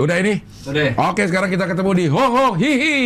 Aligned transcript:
Udah 0.00 0.16
ini? 0.16 0.40
Udah. 0.64 0.96
Oke, 1.12 1.28
sekarang 1.28 1.52
kita 1.52 1.68
ketemu 1.68 1.90
di 1.92 2.04
Ho 2.08 2.24
Ho 2.24 2.46
Hi 2.56 2.72
Hi. 2.80 3.00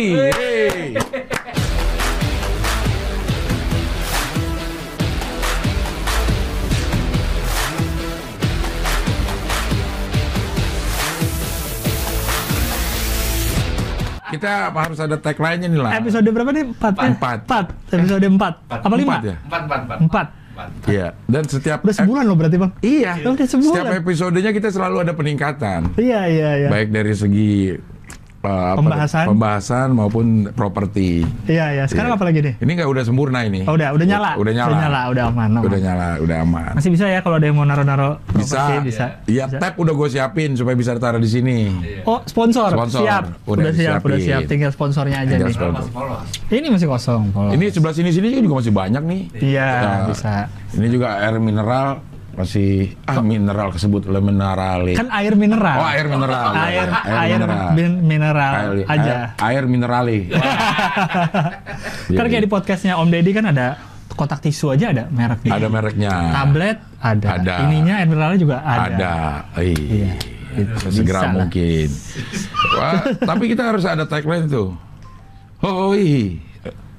Kita 14.35 14.67
harus 14.67 14.99
ada 14.99 15.15
tagline-nya 15.15 15.71
nih 15.71 15.79
lah. 15.79 15.91
Episode 15.95 16.27
berapa 16.27 16.51
nih? 16.51 16.75
4 16.75 16.91
4. 16.91 17.47
Ya? 17.47 17.95
Episode 17.95 18.27
4. 18.27 18.35
4. 18.35 18.83
Apa 18.83 18.95
5? 18.99 19.03
4 19.03 19.31
ya? 19.31 19.35
4 19.47 20.03
4 20.03 20.03
4. 20.03 20.11
4. 20.11 20.44
Mantap. 20.55 20.87
Iya. 20.87 21.07
Dan 21.27 21.43
setiap 21.45 21.83
udah 21.83 21.95
sebulan 21.95 22.23
loh 22.23 22.37
berarti 22.39 22.57
bang. 22.57 22.71
Iya. 22.79 23.11
Udah 23.27 23.47
sebulan. 23.47 23.75
Setiap 23.75 23.93
episodenya 23.99 24.51
kita 24.55 24.69
selalu 24.71 24.97
ada 25.03 25.13
peningkatan. 25.13 25.93
Iya 25.99 26.21
iya 26.31 26.49
iya. 26.65 26.67
Baik 26.71 26.89
dari 26.95 27.13
segi 27.13 27.75
apa- 28.47 28.77
Pembahasan. 28.77 29.25
pembahasan 29.27 29.87
maupun 29.91 30.25
properti. 30.49 31.21
Iya 31.45 31.65
iya. 31.71 31.83
Sekarang 31.85 32.11
Iya. 32.11 32.17
apa 32.17 32.25
lagi 32.25 32.39
nih? 32.41 32.53
Ini 32.57 32.71
nggak 32.73 32.89
udah 32.89 33.03
sempurna 33.03 33.39
ini. 33.41 33.61
Oh, 33.63 33.73
udah 33.73 33.89
udah 33.91 34.05
nyala. 34.05 34.31
Udah 34.35 34.51
nyala. 34.51 34.69
Udah 34.69 34.79
nyala. 34.79 35.01
Udah 35.07 35.23
aman. 35.25 35.49
aman. 35.51 35.61
Udah 35.61 35.79
nyala, 35.79 36.07
udah 36.19 36.37
aman. 36.39 36.71
Masih 36.73 36.89
bisa 36.89 37.05
ya 37.05 37.19
kalau 37.19 37.35
ada 37.35 37.45
yang 37.45 37.55
mau 37.55 37.63
naro-naro 37.63 38.17
Bisa. 38.29 38.57
properti, 38.57 38.75
bisa. 38.85 39.05
Iya, 39.25 39.45
tab 39.51 39.73
udah 39.75 39.93
gue 39.93 40.07
siapin 40.09 40.53
supaya 40.53 40.73
bisa 40.73 40.95
taruh 40.95 41.17
di 41.17 41.27
sini. 41.27 41.57
Oh 42.03 42.21
sponsor. 42.23 42.71
Sponsor. 42.71 43.01
Siap. 43.01 43.23
Udah 43.45 43.61
Udah, 43.61 43.71
siap. 43.71 43.99
Udah 44.01 44.17
siap. 44.17 44.41
Tinggal 44.45 44.71
sponsornya 44.71 45.17
aja 45.19 45.35
Tinggal 45.35 45.49
nih. 45.49 45.55
sponsor. 45.55 46.07
Ini 46.47 46.67
masih 46.67 46.87
kosong. 46.87 47.23
Polos. 47.29 47.51
Ini 47.51 47.65
sebelah 47.69 47.93
sini 47.93 48.09
sini 48.09 48.27
juga 48.35 48.55
masih 48.57 48.71
banyak 48.71 49.03
nih. 49.03 49.21
Iya 49.35 49.69
Nah, 49.75 49.99
bisa. 50.07 50.33
Ini 50.71 50.87
juga 50.87 51.17
air 51.17 51.37
mineral 51.37 51.99
masih 52.35 52.99
ah 53.03 53.19
mineral 53.19 53.71
kesebut 53.71 54.03
le 54.05 54.19
minerale. 54.19 54.91
Kan 54.93 55.07
air 55.09 55.33
mineral. 55.33 55.79
Oh, 55.79 55.87
air 55.87 56.05
mineral. 56.05 56.51
Air 56.51 56.89
air, 57.05 57.39
mineral. 57.39 57.67
bin- 57.71 58.01
mineral 58.01 58.53
Air, 58.53 58.71
aja. 58.85 59.13
air, 59.37 59.55
air 59.57 59.63
minerale. 59.65 60.17
Iya, 62.05 62.15
kan 62.19 62.25
kayak 62.27 62.43
di 62.43 62.51
podcastnya 62.51 62.93
Om 62.95 63.07
Deddy 63.07 63.31
kan 63.31 63.47
ada 63.47 63.79
kotak 64.11 64.39
tisu 64.39 64.71
aja 64.71 64.91
ada 64.91 65.07
mereknya. 65.07 65.51
Ada 65.51 65.67
mereknya. 65.67 66.11
Tablet 66.33 66.77
ada. 66.99 67.27
Ada. 67.35 67.55
Ininya 67.63 67.93
air 67.97 68.07
mineralnya 68.07 68.39
juga 68.41 68.57
ada. 68.61 68.83
Ada. 68.85 69.15
Iya. 69.57 69.75
Iya. 69.87 70.13
Itu 70.55 70.87
Segera 70.89 71.19
bisa 71.19 71.19
lah. 71.21 71.33
mungkin. 71.33 71.87
Wah, 72.73 72.93
tapi 73.21 73.43
kita 73.47 73.63
harus 73.65 73.83
ada 73.83 74.03
tagline 74.03 74.47
tuh. 74.47 74.75
Hoi. 75.59 76.39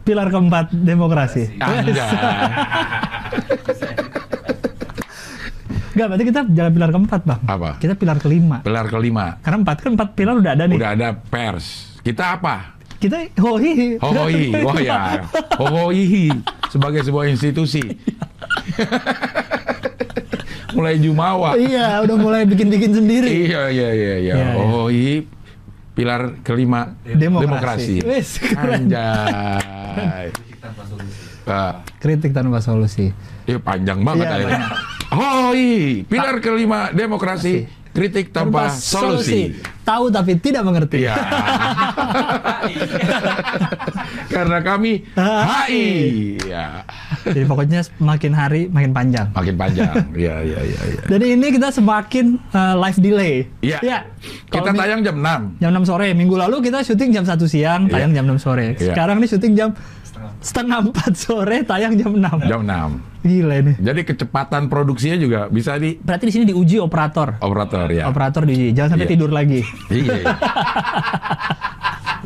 Pilar 0.00 0.28
keempat 0.28 0.70
demokrasi. 0.70 1.56
Anda. 1.58 2.06
Enggak, 5.96 6.12
berarti 6.12 6.24
kita 6.28 6.40
jalan 6.52 6.72
pilar 6.76 6.90
keempat, 6.92 7.20
Bang. 7.24 7.40
Apa? 7.48 7.80
Kita 7.80 7.96
pilar 7.96 8.20
kelima. 8.20 8.60
Pilar 8.60 8.84
kelima. 8.92 9.40
Karena 9.40 9.64
empat 9.64 9.76
kan 9.80 9.90
empat 9.96 10.08
pilar 10.12 10.36
udah 10.36 10.52
ada 10.52 10.68
nih. 10.68 10.76
Udah 10.76 10.90
ada 10.92 11.08
pers. 11.16 11.96
Kita 12.04 12.36
apa? 12.36 12.76
Kita 13.00 13.16
hoi. 13.40 13.96
Hoi. 13.96 14.52
Oh 14.68 14.76
ya. 14.76 15.24
Hoi. 15.56 16.28
Sebagai 16.68 17.00
sebuah 17.00 17.32
institusi. 17.32 17.80
Mulai 20.76 21.00
jumawa. 21.00 21.56
iya, 21.56 22.04
udah 22.04 22.16
mulai 22.20 22.44
bikin-bikin 22.44 22.92
sendiri. 22.92 23.48
Iya, 23.48 23.72
iya, 23.72 23.88
iya, 23.96 24.14
iya. 24.20 24.34
Hoi. 24.52 25.24
Pilar 25.96 26.44
kelima. 26.44 26.92
Demokrasi. 27.08 28.04
Wes, 28.04 28.36
keren. 28.36 28.84
Anjay. 28.84 30.28
Tanpa 30.60 30.84
solusi. 30.84 31.24
Kritik 32.04 32.36
tanpa 32.36 32.60
solusi. 32.60 33.06
Iya 33.48 33.56
panjang 33.64 34.04
banget 34.04 34.28
Iya, 34.28 34.36
akhirnya. 34.36 34.60
Hoi, 35.16 36.04
pilar 36.04 36.44
kelima 36.44 36.92
demokrasi, 36.92 37.64
kritik 37.96 38.36
tanpa 38.36 38.68
solusi. 38.68 39.56
Tahu 39.80 40.12
tapi 40.12 40.36
tidak 40.36 40.60
mengerti. 40.60 41.08
Iya. 41.08 41.16
Karena 44.34 44.60
kami 44.60 45.08
HI. 45.16 45.86
Ya. 46.44 46.84
Jadi 47.24 47.48
pokoknya 47.48 47.80
makin 47.96 48.36
hari 48.36 48.68
makin 48.68 48.92
panjang. 48.92 49.32
Makin 49.32 49.56
panjang. 49.56 49.94
Iya, 50.12 50.44
iya, 50.44 50.60
iya, 50.60 50.80
iya. 50.84 51.02
Dan 51.08 51.20
ini 51.24 51.48
kita 51.48 51.72
semakin 51.72 52.36
uh, 52.52 52.76
live 52.76 52.98
delay. 53.00 53.34
Iya. 53.64 53.78
Iya. 53.80 53.98
Kita 54.52 54.76
tayang 54.76 55.00
jam 55.00 55.16
6. 55.16 55.64
jam 55.64 55.70
6 55.80 55.88
sore. 55.88 56.12
Minggu 56.12 56.36
lalu 56.36 56.60
kita 56.60 56.84
syuting 56.84 57.16
jam 57.16 57.24
1 57.24 57.40
siang, 57.48 57.88
tayang 57.88 58.12
jam 58.12 58.28
6 58.28 58.36
sore. 58.36 58.76
Iya. 58.76 58.92
Sekarang 58.92 59.16
ini 59.16 59.32
syuting 59.32 59.56
jam 59.56 59.72
Setengah. 60.38 60.78
4 60.86 60.92
sore, 61.12 61.62
tayang 61.62 61.94
jam 61.94 62.12
6. 62.12 62.44
Jam 62.44 62.60
6. 62.60 63.00
Gila 63.22 63.54
ini. 63.58 63.72
Jadi 63.76 64.00
kecepatan 64.04 64.66
produksinya 64.66 65.16
juga 65.16 65.40
bisa 65.46 65.74
di 65.74 65.98
Berarti 65.98 66.24
di 66.24 66.32
sini 66.32 66.44
diuji 66.46 66.78
operator. 66.78 67.40
operator 67.40 67.90
ya. 67.90 68.06
Operator 68.06 68.42
diuji, 68.42 68.70
jangan 68.70 68.94
sampai 68.94 69.04
Iya. 69.04 69.12
tidur 69.12 69.30
lagi. 69.30 69.60
Iya. 69.88 70.14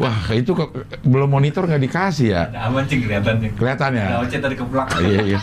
Wah, 0.00 0.32
itu 0.32 0.56
kok 0.56 0.72
belum 1.04 1.28
monitor 1.28 1.68
nggak 1.68 1.82
dikasih 1.84 2.32
ya? 2.32 2.48
Ada 2.48 2.72
aman 2.72 2.88
cing 2.88 3.04
kelihatannya. 3.04 3.48
Kelihatannya. 3.52 4.04
Ada 4.08 4.16
ocet 4.24 4.40
tadi 4.40 4.54
ke 4.56 4.64
belakang. 4.64 5.00
Iya, 5.04 5.20
iya. 5.28 5.40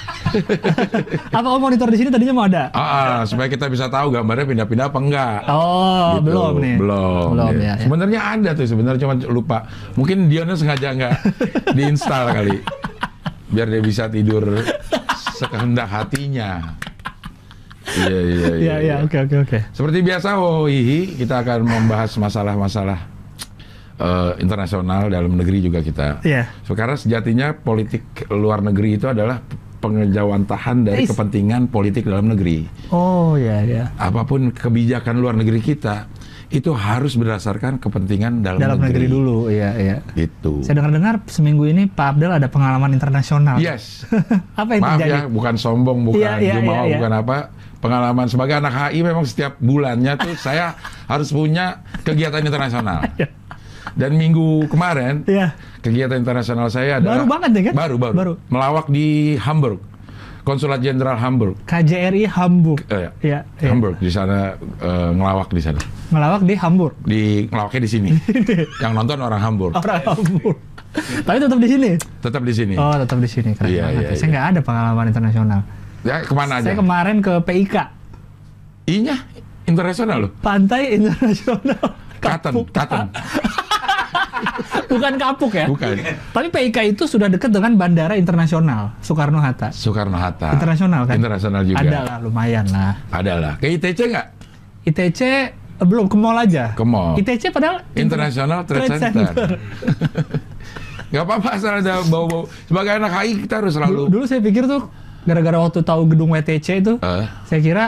Apa 1.38 1.48
oh, 1.54 1.62
monitor 1.62 1.86
di 1.94 1.98
sini 2.02 2.10
tadinya 2.10 2.34
mau 2.34 2.46
ada? 2.50 2.74
Ah, 2.74 2.82
ah, 2.82 3.18
supaya 3.30 3.54
kita 3.54 3.70
bisa 3.70 3.86
tahu 3.86 4.10
gambarnya 4.10 4.50
pindah-pindah 4.50 4.90
apa 4.90 4.98
enggak. 4.98 5.40
Oh, 5.46 6.18
Gitu. 6.18 6.26
belum 6.26 6.54
nih. 6.58 6.76
Belum. 6.82 7.28
Belum 7.38 7.54
ya. 7.54 7.62
ya. 7.62 7.74
ya. 7.78 7.84
Sebenarnya 7.86 8.20
ada 8.34 8.50
tuh, 8.58 8.66
sebenarnya 8.66 9.00
cuma 9.06 9.14
lupa. 9.30 9.58
Mungkin 9.94 10.26
Dionnya 10.26 10.58
sengaja 10.58 10.88
nggak 10.98 11.14
diinstal 11.78 12.34
kali. 12.34 12.58
Biar 13.54 13.70
dia 13.70 13.82
bisa 13.86 14.10
tidur 14.10 14.42
sekehendak 15.38 15.86
hatinya. 15.86 16.74
Iya, 17.94 18.10
iya, 18.10 18.34
iya. 18.34 18.54
Iya, 18.58 18.76
iya, 18.82 18.96
oke 19.06 19.18
oke 19.30 19.36
oke. 19.48 19.60
Seperti 19.72 20.02
biasa, 20.02 20.36
Wohihi, 20.36 21.14
kita 21.16 21.46
akan 21.46 21.62
membahas 21.64 22.12
masalah-masalah 22.18 23.17
eh, 23.98 24.32
internasional 24.42 25.10
dalam 25.10 25.34
negeri 25.34 25.60
juga 25.62 25.80
kita. 25.82 26.22
Iya. 26.22 26.50
Sekarang 26.64 26.98
sejatinya 26.98 27.54
politik 27.54 28.26
luar 28.30 28.62
negeri 28.62 28.98
itu 28.98 29.10
adalah 29.10 29.42
pengejawantahan 29.78 30.78
dari 30.90 31.06
Is. 31.06 31.10
kepentingan 31.14 31.70
politik 31.70 32.10
dalam 32.10 32.34
negeri. 32.34 32.66
Oh, 32.90 33.38
iya 33.38 33.62
iya. 33.62 33.84
Apa 33.98 34.26
pun 34.26 34.50
kebijakan 34.50 35.22
luar 35.22 35.38
negeri 35.38 35.62
kita 35.62 36.10
itu 36.48 36.72
harus 36.72 37.20
berdasarkan 37.20 37.76
kepentingan 37.76 38.40
dalam, 38.40 38.60
Dalam 38.64 38.80
negeri 38.80 39.12
dulu, 39.12 39.52
iya 39.52 39.76
iya. 39.76 39.98
Itu. 40.16 40.64
Saya 40.64 40.80
dengar-dengar 40.80 41.20
seminggu 41.28 41.68
ini 41.68 41.92
Pak 41.92 42.16
Abdel 42.16 42.32
ada 42.40 42.48
pengalaman 42.48 42.96
internasional. 42.96 43.60
Yes. 43.60 44.08
Apa 44.62 44.80
yang 44.80 44.84
Maaf 44.88 44.92
terjadi? 44.96 45.12
ya, 45.12 45.22
bukan 45.28 45.56
sombong, 45.60 46.08
bukan 46.08 46.24
Iya, 46.24 46.34
iya, 46.40 46.54
jumawa, 46.56 46.88
iya, 46.88 46.88
iya. 46.88 46.96
bukan 46.98 47.14
apa. 47.20 47.38
Pengalaman 47.78 48.26
sebagai 48.26 48.58
anak 48.58 48.74
HI 48.74 49.00
memang 49.06 49.22
setiap 49.28 49.54
bulannya 49.62 50.18
tuh 50.18 50.34
saya 50.34 50.74
harus 51.06 51.30
punya 51.30 51.86
kegiatan 52.02 52.42
internasional. 52.42 53.06
Dan 53.94 54.16
minggu 54.16 54.66
kemarin 54.68 55.24
Iya. 55.24 55.54
kegiatan 55.80 56.18
internasional 56.18 56.68
saya 56.68 56.98
adalah 56.98 57.22
Baru 57.22 57.26
banget 57.30 57.50
ya 57.54 57.62
kan? 57.70 57.74
Baru, 57.78 57.96
baru. 57.96 58.14
Baru. 58.14 58.34
Melawak 58.50 58.86
di 58.88 59.08
Hamburg. 59.38 59.80
Konsulat 60.42 60.80
Jenderal 60.80 61.20
Hamburg. 61.20 61.60
KJRI 61.64 62.24
Hamburg. 62.26 62.80
Eh, 62.88 63.12
Iya, 63.22 63.44
iya. 63.60 63.68
Hamburg 63.68 64.00
di 64.00 64.08
sana 64.08 64.56
eh, 64.80 65.10
ngelawak 65.12 65.52
di 65.52 65.60
sana. 65.60 65.80
Ngelawak 66.08 66.42
di 66.42 66.56
Hamburg. 66.56 66.96
Di 67.04 67.22
ngelawaknya 67.46 67.82
di 67.86 67.92
sini. 67.92 68.10
Yang 68.80 68.92
nonton 68.96 69.20
orang 69.20 69.44
Hamburg. 69.44 69.76
Orang 69.76 70.00
Hamburg. 70.02 70.58
Tapi 70.98 71.38
tetap 71.38 71.60
di 71.60 71.68
sini. 71.68 71.90
Tetap 72.00 72.42
di 72.42 72.54
sini. 72.56 72.74
Oh, 72.80 72.96
tetap 72.96 73.20
di 73.20 73.28
sini. 73.28 73.52
Keren 73.54 73.68
Iya, 73.70 73.86
iya, 73.92 74.08
Saya 74.10 74.18
iya. 74.18 74.28
nggak 74.32 74.46
ada 74.50 74.60
pengalaman 74.64 75.06
internasional. 75.06 75.60
Ya 76.08 76.24
ke 76.24 76.32
mana 76.32 76.54
aja? 76.58 76.72
Saya 76.72 76.78
kemarin 76.80 77.18
ke 77.20 77.34
PIK, 77.44 77.76
Inya 78.88 79.20
internasional 79.68 80.18
loh. 80.26 80.32
Pantai 80.40 80.96
Internasional. 80.96 81.84
Katen. 82.24 82.54
Katen. 82.72 83.12
Bukan 84.92 85.14
kapuk 85.16 85.52
ya. 85.54 85.66
Bukan. 85.68 85.96
Tapi 86.32 86.48
PIK 86.50 86.96
itu 86.96 87.04
sudah 87.06 87.28
dekat 87.28 87.52
dengan 87.52 87.76
Bandara 87.76 88.16
Internasional 88.16 88.96
Soekarno 89.00 89.40
Hatta. 89.40 89.70
Soekarno 89.70 90.16
Hatta. 90.16 90.54
Internasional 90.54 91.04
kan? 91.06 91.16
Internasional 91.20 91.62
juga. 91.64 91.82
Ada 91.84 92.00
lah, 92.04 92.18
lumayan 92.20 92.66
lah. 92.72 92.94
Ada 93.12 93.34
lah. 93.38 93.54
Ke 93.60 93.68
ITC 93.70 94.00
nggak? 94.08 94.28
ITC 94.88 95.20
belum 95.78 96.08
ke 96.08 96.18
mall 96.18 96.38
aja. 96.38 96.74
Ke 96.74 96.82
mall. 96.82 97.20
ITC 97.20 97.52
padahal 97.52 97.84
International 97.94 98.66
Trade, 98.66 98.88
Trade 98.90 99.02
Center. 99.02 99.26
Center. 99.36 99.50
Gak 101.08 101.24
apa-apa 101.24 101.56
asal 101.56 101.80
ada 101.80 102.04
bau-bau. 102.04 102.52
Sebagai 102.68 103.00
anak 103.00 103.12
HI 103.16 103.48
kita 103.48 103.64
harus 103.64 103.80
Dulu, 103.80 103.80
selalu. 103.80 104.02
dulu 104.12 104.24
saya 104.28 104.44
pikir 104.44 104.68
tuh 104.68 104.92
gara-gara 105.24 105.56
waktu 105.56 105.80
tahu 105.80 106.04
gedung 106.12 106.36
WTC 106.36 106.84
itu, 106.84 106.94
Eh, 107.00 107.26
saya 107.48 107.60
kira 107.64 107.86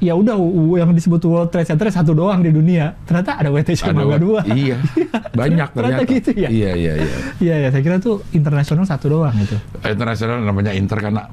ya 0.00 0.16
udah 0.16 0.32
yang 0.76 0.90
disebut 0.90 1.20
World 1.22 1.48
Trade 1.48 1.68
Center 1.68 1.86
satu 1.88 2.10
doang 2.10 2.40
di 2.40 2.48
dunia. 2.48 2.96
Ternyata 3.04 3.36
ada 3.36 3.48
WTC 3.48 3.84
ada 3.84 3.92
Mangga 3.92 4.16
dua. 4.16 4.40
Iya. 4.42 4.80
Banyak 5.40 5.68
Ternyata 5.70 6.00
ternyata. 6.00 6.02
gitu 6.10 6.30
ya? 6.34 6.48
Iya, 6.48 6.72
iya, 6.74 6.92
iya. 6.98 7.16
Iya 7.38 7.54
ya, 7.62 7.68
saya 7.68 7.82
kira 7.84 7.96
tuh 7.96 8.24
internasional 8.32 8.82
satu 8.82 9.06
doang 9.10 9.36
itu. 9.36 9.56
Internasional 9.82 10.40
namanya 10.40 10.72
inter 10.72 10.98
karena 10.98 11.28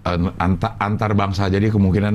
eh, 0.00 0.18
anta- 0.38 0.78
antar 0.78 1.10
bangsa 1.12 1.46
jadi 1.46 1.66
kemungkinan 1.68 2.14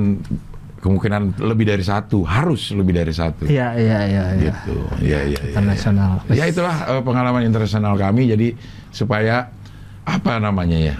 kemungkinan 0.76 1.42
lebih 1.42 1.66
dari 1.66 1.82
satu 1.82 2.22
harus 2.22 2.70
lebih 2.70 2.94
dari 2.94 3.10
satu 3.10 3.44
Iya 3.44 3.74
iya 3.74 3.98
iya. 4.06 4.24
iya. 4.32 4.54
gitu 4.54 4.74
ya 5.02 5.18
ya 5.24 5.34
ya, 5.34 5.40
Internasional. 5.50 6.22
ya 6.30 6.44
itulah 6.46 6.76
eh, 6.86 7.02
pengalaman 7.02 7.42
internasional 7.42 7.96
kami 7.96 8.30
jadi 8.30 8.54
supaya 8.94 9.50
apa 10.06 10.38
namanya 10.38 10.78
ya 10.78 10.94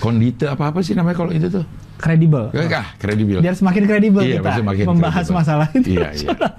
kondite 0.00 0.48
apa 0.48 0.72
apa 0.72 0.80
sih 0.80 0.96
namanya 0.96 1.16
kalau 1.16 1.32
itu 1.32 1.52
tuh 1.52 1.64
Kredibel. 1.96 2.52
Enggak, 2.52 2.84
kredibel 2.96 3.40
Biar 3.40 3.52
semakin 3.52 3.82
kredibel 3.84 4.20
Iya, 4.20 4.38
kita 4.38 4.50
semakin 4.58 4.84
membahas 4.86 5.24
kredibel. 5.24 5.36
masalah 5.36 5.66
Iya, 5.68 5.80
iya. 5.80 5.88
internasional. 5.88 6.50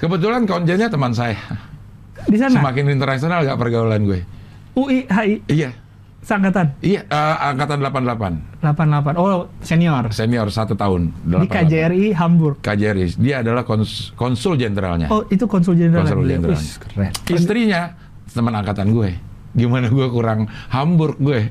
Kebetulan 0.00 0.42
konjennya 0.44 0.88
teman 0.88 1.12
saya. 1.12 1.36
Di 2.22 2.36
sana 2.36 2.54
Semakin 2.54 2.84
internasional 2.88 3.42
gak 3.42 3.56
pergaulan 3.56 4.02
gue. 4.02 4.20
UI 4.72 5.04
HI 5.04 5.42
Iya, 5.48 5.70
seangkatan 6.20 6.78
iya, 6.78 7.02
eh, 7.02 7.36
angkatan 7.44 7.80
88. 7.80 8.62
88. 8.62 9.14
Oh, 9.16 9.50
senior. 9.58 10.04
Senior 10.10 10.46
satu 10.48 10.74
tahun. 10.74 11.10
Di 11.18 11.34
88. 11.42 11.50
KJRI 11.50 12.04
Hamburg. 12.12 12.56
KJRI. 12.60 13.16
Dia 13.16 13.40
adalah 13.40 13.64
kons- 13.64 14.14
konsul 14.14 14.54
jenderalnya. 14.54 15.08
Oh, 15.08 15.26
itu 15.26 15.44
konsul 15.44 15.74
jenderal. 15.74 16.04
Konsul 16.04 16.28
jenderal. 16.28 16.54
Keren. 16.54 17.10
Istrinya 17.26 17.80
teman 18.26 18.54
angkatan 18.54 18.90
gue. 18.90 19.10
Gimana 19.50 19.90
gue 19.90 20.06
kurang 20.06 20.46
Hamburg 20.68 21.18
gue. 21.18 21.50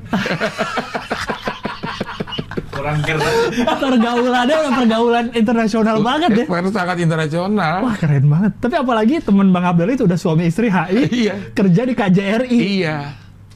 Kurang 2.80 2.98
keren. 3.04 3.36
Pergaulannya 3.76 4.56
udah 4.56 4.72
pergaulan 4.72 5.26
internasional 5.36 5.96
banget 6.00 6.30
ya. 6.32 6.44
Karena 6.48 6.70
sangat 6.72 6.96
internasional. 6.96 7.76
Wah, 7.84 7.96
keren 8.00 8.24
banget. 8.24 8.52
Tapi 8.56 8.74
apalagi 8.80 9.14
teman 9.20 9.52
Bang 9.52 9.68
Abdul 9.68 9.92
itu 9.92 10.08
udah 10.08 10.16
suami 10.16 10.48
istri 10.48 10.72
HI, 10.72 11.28
Iya. 11.28 11.34
kerja 11.52 11.82
di 11.84 11.92
KJRI. 11.92 12.58
Iya. 12.80 12.96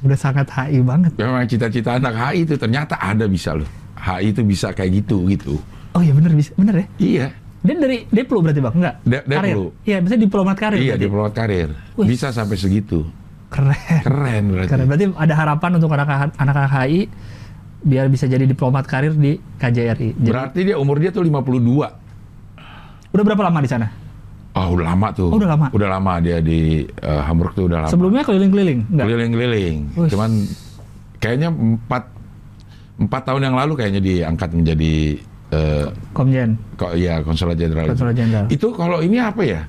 Udah 0.04 0.18
sangat 0.20 0.52
HI 0.52 0.84
banget. 0.84 1.16
Memang 1.16 1.48
cita-cita 1.48 1.96
anak 1.96 2.12
HI 2.12 2.44
itu 2.44 2.54
ternyata 2.60 3.00
ada 3.00 3.24
bisa 3.24 3.56
loh. 3.56 3.68
HI 3.96 4.36
itu 4.36 4.44
bisa 4.44 4.76
kayak 4.76 5.04
gitu 5.04 5.24
gitu. 5.32 5.56
Oh 5.96 6.02
iya 6.04 6.12
bener 6.12 6.36
bisa, 6.36 6.52
bener 6.60 6.84
ya. 6.84 6.86
Iya. 7.00 7.26
Dia 7.64 7.74
dari 7.80 8.04
Deplu 8.12 8.44
berarti 8.44 8.60
bang, 8.60 8.74
enggak? 8.76 8.94
De-. 9.08 9.24
Karir. 9.24 9.56
Iya, 9.88 9.98
bisa 10.04 10.14
diplomat 10.20 10.56
karir. 10.60 10.76
iya 10.76 11.00
berarti. 11.00 11.04
diplomat 11.08 11.32
karir. 11.32 11.68
Wih. 11.96 12.06
Bisa 12.12 12.28
sampai 12.28 12.60
segitu. 12.60 13.08
Keren. 13.48 14.02
Keren 14.04 14.42
berarti. 14.52 14.68
Keren. 14.68 14.84
Berarti 14.84 15.06
ada 15.16 15.34
harapan 15.38 15.70
untuk 15.80 15.88
anak 15.96 16.36
anak 16.36 16.56
HI 16.68 17.08
biar 17.84 18.08
bisa 18.08 18.24
jadi 18.24 18.48
diplomat 18.48 18.88
karir 18.88 19.12
di 19.12 19.36
KJRI. 19.60 20.16
Jadi, 20.16 20.24
Berarti 20.32 20.60
dia 20.64 20.76
umur 20.80 20.96
dia 20.96 21.12
tuh 21.12 21.20
52. 21.20 23.12
udah 23.14 23.22
berapa 23.22 23.44
lama 23.46 23.60
di 23.60 23.70
sana? 23.70 23.86
Oh, 24.54 24.74
udah 24.74 24.86
lama 24.94 25.08
tuh. 25.12 25.28
Oh, 25.30 25.38
udah 25.38 25.50
lama. 25.54 25.66
Udah 25.70 25.88
lama 25.90 26.12
dia 26.22 26.38
di 26.38 26.82
eh, 26.86 27.22
Hamburg 27.22 27.52
tuh 27.52 27.68
udah 27.68 27.84
lama. 27.84 27.90
Sebelumnya 27.92 28.22
keliling-keliling, 28.24 28.80
enggak? 28.88 29.04
Keliling-keliling. 29.06 29.76
Cuman 30.08 30.30
kayaknya 31.18 31.48
empat 31.52 32.10
empat 32.94 33.22
tahun 33.26 33.42
yang 33.50 33.56
lalu 33.58 33.72
kayaknya 33.74 34.02
diangkat 34.02 34.50
menjadi 34.54 34.94
eh, 35.50 35.86
Komjen, 36.14 36.54
kok 36.78 36.94
ya 36.94 37.20
konsulat 37.26 37.58
jenderal. 37.58 37.90
konsulat 37.90 38.14
jenderal. 38.14 38.46
Itu 38.46 38.70
kalau 38.72 39.02
ini 39.02 39.18
apa 39.18 39.42
ya? 39.42 39.66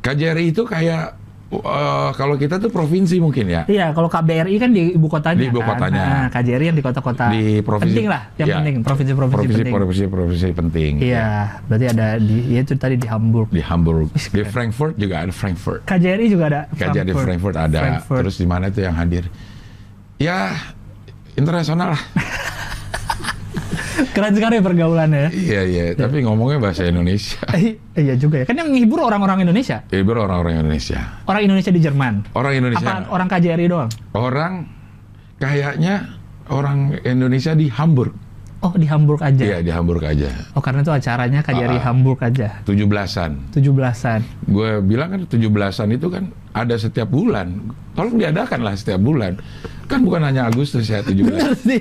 KJRI 0.00 0.52
itu 0.52 0.64
kayak 0.64 1.16
eh, 1.52 2.10
kalau 2.16 2.34
kita 2.40 2.56
tuh 2.56 2.70
provinsi 2.72 3.20
mungkin 3.20 3.46
ya. 3.50 3.62
Iya, 3.68 3.92
kalau 3.92 4.08
KBRI 4.08 4.56
kan 4.56 4.70
di 4.72 4.96
ibu 4.96 5.06
kotanya. 5.10 5.40
Di 5.40 5.48
ibu 5.50 5.60
kan? 5.60 5.76
kotanya. 5.76 6.04
Nah, 6.04 6.26
KJRI 6.32 6.64
yang 6.72 6.78
di 6.78 6.84
kota-kota. 6.84 7.28
Di 7.32 7.60
provinsi 7.60 7.92
Penting 7.92 8.06
lah, 8.08 8.22
yang 8.40 8.48
ya, 8.48 8.56
penting. 8.60 8.74
Provinsi-provinsi 8.80 9.34
Provinsi 9.36 9.60
penting. 9.60 9.74
provinsi 9.74 10.04
provinsi 10.08 10.48
penting. 10.54 10.92
Iya, 11.04 11.28
berarti 11.68 11.86
ada 11.92 12.06
di, 12.16 12.36
ya 12.54 12.60
itu 12.64 12.74
tadi 12.76 12.96
di 12.96 13.08
Hamburg. 13.08 13.48
Di 13.52 13.62
Hamburg, 13.64 14.08
di. 14.12 14.42
Frankfurt 14.44 14.94
juga 14.96 15.24
ada 15.26 15.32
Frankfurt. 15.34 15.80
KJRI 15.84 16.26
juga 16.30 16.44
ada. 16.48 16.60
KJRI 16.72 17.10
di 17.10 17.14
Frankfurt 17.14 17.56
ada. 17.56 17.78
Frankfurt. 17.80 18.20
Terus 18.24 18.36
di 18.40 18.46
mana 18.48 18.72
itu 18.72 18.80
yang 18.82 18.96
hadir? 18.96 19.24
Ya 20.18 20.54
internasional 21.34 21.98
lah. 21.98 22.02
Keren 24.10 24.32
sekali 24.34 24.58
pergaulannya 24.58 25.20
ya. 25.20 25.30
iya 25.30 25.62
iya. 25.62 25.84
Tapi 25.94 26.22
ngomongnya 26.22 26.58
bahasa 26.58 26.82
Indonesia. 26.84 27.38
Eh, 27.94 28.02
iya 28.02 28.18
juga 28.18 28.42
ya. 28.42 28.44
Kan 28.44 28.58
yang 28.58 28.74
menghibur 28.74 28.98
orang-orang 29.00 29.46
Indonesia. 29.46 29.86
Ibu 29.86 30.10
orang-orang 30.18 30.58
Indonesia. 30.60 31.22
Orang 31.24 31.46
Indonesia 31.46 31.70
di 31.70 31.78
Jerman. 31.78 32.14
Orang 32.34 32.52
Indonesia. 32.58 32.82
Apa 32.82 33.06
orang 33.06 33.26
KJRI 33.30 33.66
doang? 33.70 33.90
Orang 34.10 34.52
kayaknya 35.38 36.18
orang 36.50 36.98
Indonesia 37.02 37.54
di 37.54 37.70
Hamburg. 37.70 38.12
Oh, 38.64 38.72
di 38.72 38.88
Hamburg 38.88 39.20
aja. 39.20 39.44
Iya 39.44 39.58
di 39.60 39.68
Hamburg 39.68 40.00
aja. 40.02 40.32
Oh, 40.56 40.62
karena 40.64 40.80
itu 40.80 40.88
acaranya 40.88 41.44
KJRI 41.44 41.78
Ah. 41.78 41.92
Hamburg 41.92 42.18
aja. 42.24 42.64
17-an. 42.64 43.52
17-an. 43.52 44.20
Gue 44.48 44.80
bilang 44.80 45.12
kan 45.12 45.20
17-an 45.22 45.88
itu 45.92 46.08
kan 46.08 46.32
ada 46.50 46.74
setiap 46.74 47.12
bulan. 47.12 47.60
Tolong 47.92 48.16
diadakan 48.16 48.64
lah 48.64 48.72
setiap 48.72 48.98
bulan. 48.98 49.36
Kan 49.84 50.00
bukan 50.02 50.20
hanya 50.24 50.48
Agustus 50.48 50.88
ya 50.88 51.04
17. 51.04 51.24
Bener 51.28 51.52
sih. 51.58 51.80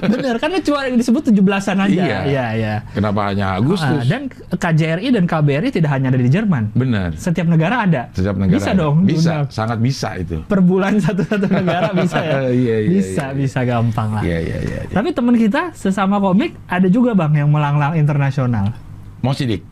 Bener, 0.00 0.34
karena 0.40 0.58
cuma 0.64 0.80
disebut 0.88 1.22
17-an 1.28 1.78
aja. 1.84 1.92
Iya. 1.92 2.18
Iya, 2.24 2.46
iya. 2.56 2.74
Kenapa 2.96 3.30
hanya 3.32 3.56
Agustus? 3.60 4.06
dan 4.08 4.28
KJRI 4.32 5.08
dan 5.12 5.24
KBRI 5.28 5.68
tidak 5.70 5.90
hanya 5.92 6.08
ada 6.12 6.20
di 6.20 6.30
Jerman. 6.30 6.72
Benar. 6.72 7.16
Setiap 7.16 7.46
negara 7.48 7.84
ada. 7.84 8.02
Setiap 8.16 8.36
negara. 8.36 8.56
Bisa 8.56 8.70
ada. 8.72 8.80
dong. 8.80 8.96
Bisa, 9.04 9.32
diundang. 9.44 9.52
sangat 9.52 9.78
bisa 9.80 10.08
itu. 10.16 10.36
Per 10.44 10.60
bulan 10.64 10.96
satu-satu 11.00 11.46
negara 11.48 11.88
bisa 12.02 12.18
ya. 12.20 12.38
Iya, 12.48 12.76
iya, 12.84 12.88
bisa, 12.88 13.24
iya. 13.30 13.36
bisa 13.36 13.60
gampang 13.64 14.08
lah. 14.18 14.22
Iya 14.24 14.38
iya 14.40 14.58
iya. 14.64 14.80
iya. 14.88 14.94
Tapi 14.94 15.08
teman 15.12 15.36
kita 15.36 15.76
sesama 15.76 16.16
komik 16.18 16.56
ada 16.66 16.88
juga 16.88 17.12
bang 17.12 17.44
yang 17.44 17.50
melanglang 17.52 17.94
internasional. 17.96 18.72
Mau 19.24 19.32
sidik? 19.32 19.64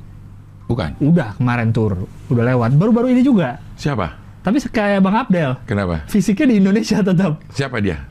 Bukan. 0.70 0.96
Udah 1.04 1.36
kemarin 1.36 1.68
tur, 1.74 2.08
udah 2.32 2.44
lewat. 2.48 2.72
Baru-baru 2.78 3.12
ini 3.12 3.20
juga. 3.20 3.60
Siapa? 3.76 4.21
Tapi 4.42 4.58
kayak 4.58 5.00
Bang 5.00 5.14
Abdel, 5.14 5.54
Kenapa? 5.64 6.02
fisiknya 6.06 6.50
di 6.50 6.56
Indonesia 6.58 6.98
tetap. 6.98 7.38
Siapa 7.48 7.78
dia? 7.78 8.02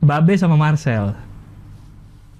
Babe 0.00 0.34
sama 0.34 0.56
Marcel 0.56 1.14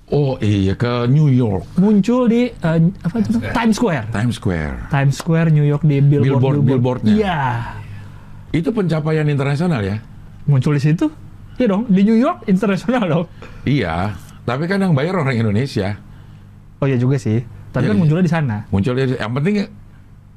Oh 0.09 0.37
iya 0.41 0.77
ke 0.77 1.09
New 1.09 1.33
York, 1.33 1.65
muncul 1.81 2.29
di 2.29 2.45
eh, 2.45 2.79
apa 3.01 3.17
itu? 3.17 3.33
Times 3.49 3.77
Square. 3.81 4.07
Times 4.13 4.37
Square. 4.37 4.75
Times 4.93 5.15
Square 5.17 5.49
New 5.49 5.65
York 5.65 5.81
di 5.83 6.05
billboard 6.05 6.29
Billboard- 6.29 6.61
billboardnya. 6.63 7.13
Iya. 7.17 7.39
Itu 8.53 8.77
pencapaian 8.77 9.25
internasional 9.25 9.81
ya? 9.81 9.97
Muncul 10.45 10.77
di 10.77 10.85
situ. 10.85 11.09
Iya 11.57 11.67
dong, 11.71 11.89
di 11.89 12.05
New 12.05 12.19
York 12.19 12.45
internasional 12.45 13.05
dong. 13.05 13.25
Iya. 13.65 14.13
Tapi 14.45 14.69
kan 14.69 14.81
yang 14.81 14.93
bayar 14.93 15.17
orang 15.17 15.33
Indonesia. 15.33 15.97
Oh 16.77 16.85
iya 16.85 17.01
juga 17.01 17.17
sih. 17.17 17.41
Tapi 17.73 17.89
Iya, 17.89 17.89
kan 17.89 17.97
iya. 17.97 18.01
munculnya 18.05 18.25
di 18.27 18.33
sana. 18.33 18.57
Muncul 18.69 18.93
di- 18.93 19.17
yang 19.17 19.33
penting 19.33 19.55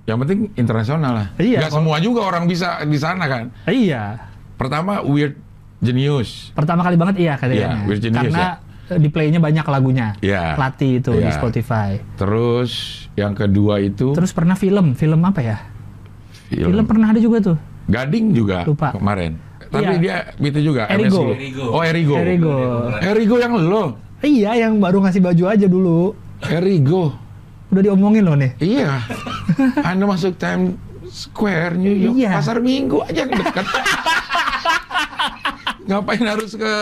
yang 0.06 0.18
penting 0.18 0.54
internasional 0.54 1.12
lah. 1.12 1.28
Iya, 1.36 1.66
kalau- 1.66 1.82
semua 1.82 1.98
juga 1.98 2.22
orang 2.24 2.46
bisa 2.46 2.82
di 2.82 2.96
sana 2.96 3.26
kan. 3.26 3.44
Iya. 3.66 4.22
Pertama 4.56 5.02
Weird 5.02 5.36
Genius. 5.78 6.54
Pertama 6.54 6.82
kali 6.82 6.96
banget 6.96 7.16
iya 7.20 7.34
katanya. 7.36 7.76
Iya, 7.76 7.86
Virginius, 7.86 8.24
Karena 8.30 8.46
eh, 8.88 8.98
di 8.98 9.10
playnya 9.10 9.40
banyak 9.40 9.66
lagunya. 9.66 10.08
Iya. 10.20 10.56
Lati 10.56 10.98
itu 10.98 11.12
di 11.12 11.22
Iya. 11.22 11.34
Spotify. 11.34 11.98
Terus 12.16 12.72
yang 13.14 13.34
kedua 13.34 13.78
itu 13.80 14.14
Terus 14.14 14.32
pernah 14.32 14.54
film, 14.54 14.94
film 14.94 15.20
apa 15.22 15.42
ya? 15.42 15.58
film, 16.46 16.70
Film 16.70 16.86
pernah 16.86 17.10
ada 17.10 17.20
juga 17.20 17.42
tuh. 17.44 17.58
Gading 17.86 18.26
juga 18.32 18.62
Lupa. 18.64 18.94
kemarin. 18.94 19.42
Tapi 19.66 19.82
Iya. 19.84 20.00
dia 20.00 20.16
itu 20.40 20.60
juga 20.64 20.86
Erigo. 20.88 21.34
Erigo. 21.34 21.66
Oh 21.70 21.82
Erigo. 21.82 22.16
Erigo. 22.16 22.56
Erigo 23.02 23.36
yang 23.42 23.54
lo. 23.58 23.98
Iya, 24.22 24.54
yang 24.56 24.78
baru 24.80 25.02
ngasih 25.02 25.20
baju 25.20 25.44
aja 25.50 25.66
dulu. 25.66 26.14
Erigo. 26.42 27.25
Udah 27.68 27.82
diomongin 27.82 28.24
loh 28.24 28.36
nih. 28.36 28.52
Iya. 28.58 29.02
Anda 29.90 30.06
masuk 30.06 30.36
Times 30.36 30.78
Square 31.06 31.76
New 31.76 31.92
York 31.92 32.16
Iya. 32.16 32.32
pasar 32.34 32.58
Minggu 32.60 33.02
aja 33.02 33.24
dekat. 33.24 33.66
Ngapain 35.86 36.18
harus 36.18 36.58
ke 36.58 36.74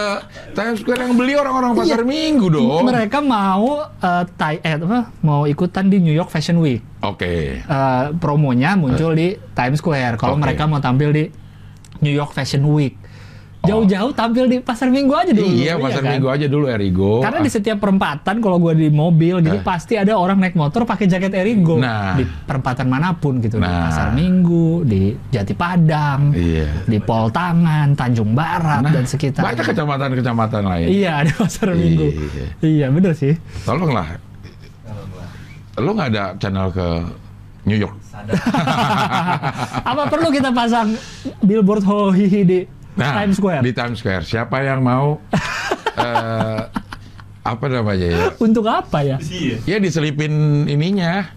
Times 0.56 0.80
Square 0.80 1.04
yang 1.04 1.14
beli 1.14 1.36
orang-orang 1.36 1.76
pasar 1.76 2.00
Iya. 2.00 2.08
Minggu 2.08 2.48
dong? 2.48 2.88
Mereka 2.88 3.20
mau 3.20 3.84
eh, 3.84 4.24
tai- 4.34 4.64
eh, 4.64 4.80
apa? 4.80 5.12
Mau 5.20 5.44
ikutan 5.44 5.92
di 5.92 6.00
New 6.00 6.16
York 6.16 6.32
Fashion 6.32 6.56
Week. 6.58 6.80
Oke. 7.04 7.60
Eh, 7.60 8.06
promonya 8.18 8.80
muncul 8.80 9.12
di 9.12 9.36
Times 9.52 9.84
Square. 9.84 10.16
Kalau 10.16 10.40
Oke. 10.40 10.42
mereka 10.42 10.64
mau 10.66 10.80
tampil 10.80 11.12
di 11.12 11.24
New 12.00 12.12
York 12.12 12.32
Fashion 12.32 12.64
Week. 12.66 12.96
Jauh-jauh 13.64 14.12
tampil 14.12 14.46
di 14.46 14.58
pasar 14.60 14.92
Minggu 14.92 15.16
aja 15.16 15.32
dulu. 15.32 15.48
Iya, 15.48 15.80
pasar 15.80 16.04
kan? 16.04 16.12
Minggu 16.12 16.28
aja 16.28 16.46
dulu 16.46 16.68
Erigo. 16.68 17.24
Karena 17.24 17.40
di 17.40 17.48
setiap 17.48 17.80
perempatan 17.80 18.38
kalau 18.38 18.60
gua 18.60 18.76
di 18.76 18.92
mobil 18.92 19.40
gitu 19.40 19.56
Eh. 19.56 19.64
pasti 19.64 19.96
ada 19.96 20.14
orang 20.14 20.36
naik 20.38 20.52
motor 20.54 20.84
pakai 20.84 21.08
jaket 21.08 21.32
Erigo 21.32 21.80
Nah. 21.80 22.12
di 22.14 22.28
perempatan 22.28 22.86
mana 22.86 23.16
pun 23.16 23.40
gitu 23.40 23.56
di 23.56 23.64
Nah. 23.64 23.88
pasar 23.88 24.12
Minggu, 24.12 24.84
di 24.84 25.16
Jati 25.30 25.56
Padang, 25.56 26.36
Iya. 26.36 26.84
di 26.84 27.00
Pol 27.00 27.32
Tangan, 27.32 27.96
Tanjung 27.96 28.36
Barat 28.36 28.84
Nah, 28.84 28.92
dan 28.92 29.08
sekitar. 29.08 29.48
Banyak 29.48 29.64
kecamatan-kecamatan 29.66 30.62
lain. 30.62 30.88
Iya, 30.92 31.12
ada 31.24 31.32
pasar 31.34 31.68
Minggu. 31.72 32.08
Iya. 32.12 32.46
Iya, 32.60 32.86
bener 32.92 33.16
sih. 33.16 33.34
Tolonglah. 33.64 34.20
Lo 35.76 35.90
nggak 35.90 36.10
ada 36.12 36.36
channel 36.36 36.68
ke 36.68 36.88
New 37.64 37.80
York? 37.80 37.96
Apa 39.84 40.04
perlu 40.06 40.30
kita 40.30 40.52
pasang 40.52 40.96
billboard 41.40 41.82
hohihi 41.82 42.42
di 42.44 42.60
Nah, 42.94 43.26
Times 43.26 43.38
Square? 43.42 43.62
Di 43.66 43.72
Times 43.74 43.98
Square. 44.00 44.24
Siapa 44.26 44.62
yang 44.62 44.86
mau 44.86 45.18
eh, 45.98 46.62
apa 47.44 47.66
namanya 47.68 48.08
ya? 48.08 48.26
Untuk 48.40 48.66
apa 48.70 49.04
ya? 49.04 49.18
Iya. 49.20 49.58
Ya 49.66 49.78
diselipin 49.82 50.66
ininya, 50.70 51.28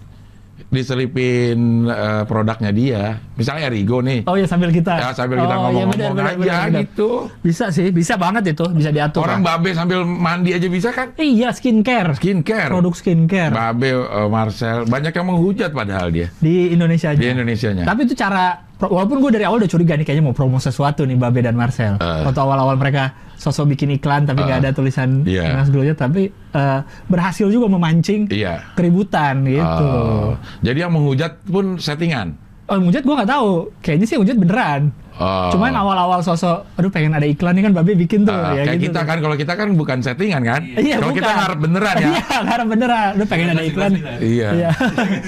diselipin 0.67 1.87
eh, 1.87 2.23
produknya 2.27 2.71
dia. 2.71 3.03
Misalnya 3.35 3.71
Erigo 3.71 4.03
nih. 4.03 4.27
Oh 4.27 4.35
ya 4.35 4.43
sambil 4.43 4.69
kita. 4.69 4.99
Ya 4.99 5.09
sambil 5.15 5.39
kita 5.39 5.47
Oh, 5.47 5.71
iya, 5.71 5.83
ngomong-ngomong 5.87 5.93
benar, 5.95 6.11
aja 6.11 6.35
benar, 6.37 6.67
benar. 6.67 6.81
gitu. 6.83 7.09
Bisa 7.39 7.65
sih, 7.71 7.87
bisa 7.89 8.13
banget 8.15 8.51
itu, 8.51 8.65
bisa 8.71 8.89
diatur. 8.91 9.23
Orang 9.23 9.41
lah. 9.41 9.55
babe 9.55 9.71
sambil 9.71 10.03
mandi 10.03 10.51
aja 10.51 10.67
bisa 10.67 10.91
kan? 10.91 11.15
Iya, 11.15 11.55
skincare. 11.55 12.19
Skincare. 12.19 12.67
Produk 12.67 12.93
skincare 12.93 13.53
Babe, 13.53 13.89
eh, 13.95 14.27
Marcel, 14.27 14.83
banyak 14.85 15.11
yang 15.11 15.27
menghujat 15.27 15.71
padahal 15.71 16.11
dia 16.11 16.27
di 16.37 16.71
Indonesia 16.71 17.15
aja. 17.15 17.19
di 17.19 17.27
Indonesianya. 17.27 17.83
Tapi 17.87 18.03
itu 18.03 18.13
cara 18.13 18.67
walaupun 18.77 19.17
gue 19.23 19.31
dari 19.39 19.45
awal 19.47 19.63
udah 19.63 19.71
curiga 19.71 19.97
nih 19.97 20.05
kayaknya 20.05 20.25
mau 20.25 20.35
promo 20.35 20.59
sesuatu 20.59 21.01
nih 21.01 21.15
Babe 21.15 21.41
dan 21.41 21.55
Marcel. 21.55 21.95
Eh. 21.97 22.23
Waktu 22.27 22.39
awal-awal 22.39 22.75
mereka 22.75 23.15
sosok 23.37 23.71
bikin 23.71 23.93
iklan 23.93 24.25
tapi 24.25 24.41
nggak 24.41 24.59
Eh. 24.59 24.63
ada 24.65 24.71
tulisan 24.71 25.21
Iya. 25.21 25.53
Mas 25.53 25.69
Glow-nya, 25.69 25.93
tapi 25.93 26.27
eh, 26.29 26.79
berhasil 27.05 27.47
juga 27.47 27.69
memancing 27.69 28.27
Iya. 28.27 28.73
keributan 28.73 29.45
gitu. 29.45 29.85
Oh. 29.85 30.33
Jadi 30.59 30.77
yang 30.79 30.91
menghujat 30.91 31.37
pun 31.43 31.77
settingan. 31.77 32.33
Oh, 32.67 32.75
Mujat 32.77 32.99
gue 32.99 33.15
nggak 33.15 33.31
tahu. 33.31 33.71
Kayaknya 33.79 34.05
sih 34.05 34.17
Mujat 34.17 34.35
beneran. 34.35 34.91
Oh. 35.15 35.47
Cuman 35.49 35.71
awal-awal 35.71 36.19
sosok, 36.19 36.67
aduh 36.73 36.91
pengen 36.91 37.09
ada 37.11 37.23
iklan 37.23 37.55
nih 37.55 37.63
kan 37.63 37.73
Babe 37.73 37.95
bikin 37.95 38.21
tuh. 38.21 38.33
Ah, 38.33 38.53
ya 38.53 38.67
kayak 38.67 38.77
gitu 38.77 38.91
kita 38.91 39.01
kan 39.01 39.17
kalau 39.17 39.33
kita 39.33 39.53
kan 39.55 39.67
bukan 39.73 39.97
settingan 39.99 40.41
kan. 40.43 40.61
Iya, 40.75 40.99
kalau 40.99 41.15
kita 41.15 41.31
ngarep 41.31 41.59
beneran 41.59 41.95
ya. 41.95 42.09
Iya, 42.11 42.37
ngarep 42.43 42.67
beneran. 42.67 43.11
Udah 43.15 43.27
pengen 43.27 43.47
ada 43.49 43.63
iklan. 43.63 43.91
iya. 44.19 44.49
Iya. 44.51 44.69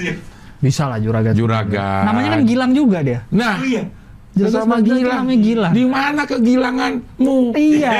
Bisa 0.60 0.84
lah 0.84 1.00
Juragan. 1.00 1.32
Juragan. 1.32 2.04
Namanya 2.04 2.28
kan 2.36 2.40
Gilang 2.44 2.72
juga 2.76 3.00
dia. 3.00 3.24
Nah, 3.32 3.56
Oh 3.56 3.64
iya. 3.64 3.82
Juragan 4.42 4.54
sama 4.56 4.64
Smackdown 4.72 4.86
tuh 4.86 4.96
Gilang. 4.96 5.18
namanya 5.18 5.40
Gilang. 5.40 5.72
Di 5.72 5.84
mana 5.84 6.22
kegilanganmu? 6.24 7.36
Iya. 7.52 7.92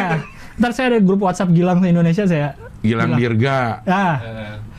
Ntar 0.56 0.70
saya 0.72 0.86
ada 0.90 1.00
grup 1.00 1.20
WhatsApp 1.20 1.50
Gilang 1.50 1.78
se-Indonesia 1.78 2.24
saya. 2.24 2.48
Gilang 2.80 3.10
Dirga. 3.14 3.58
Ah, 3.84 4.16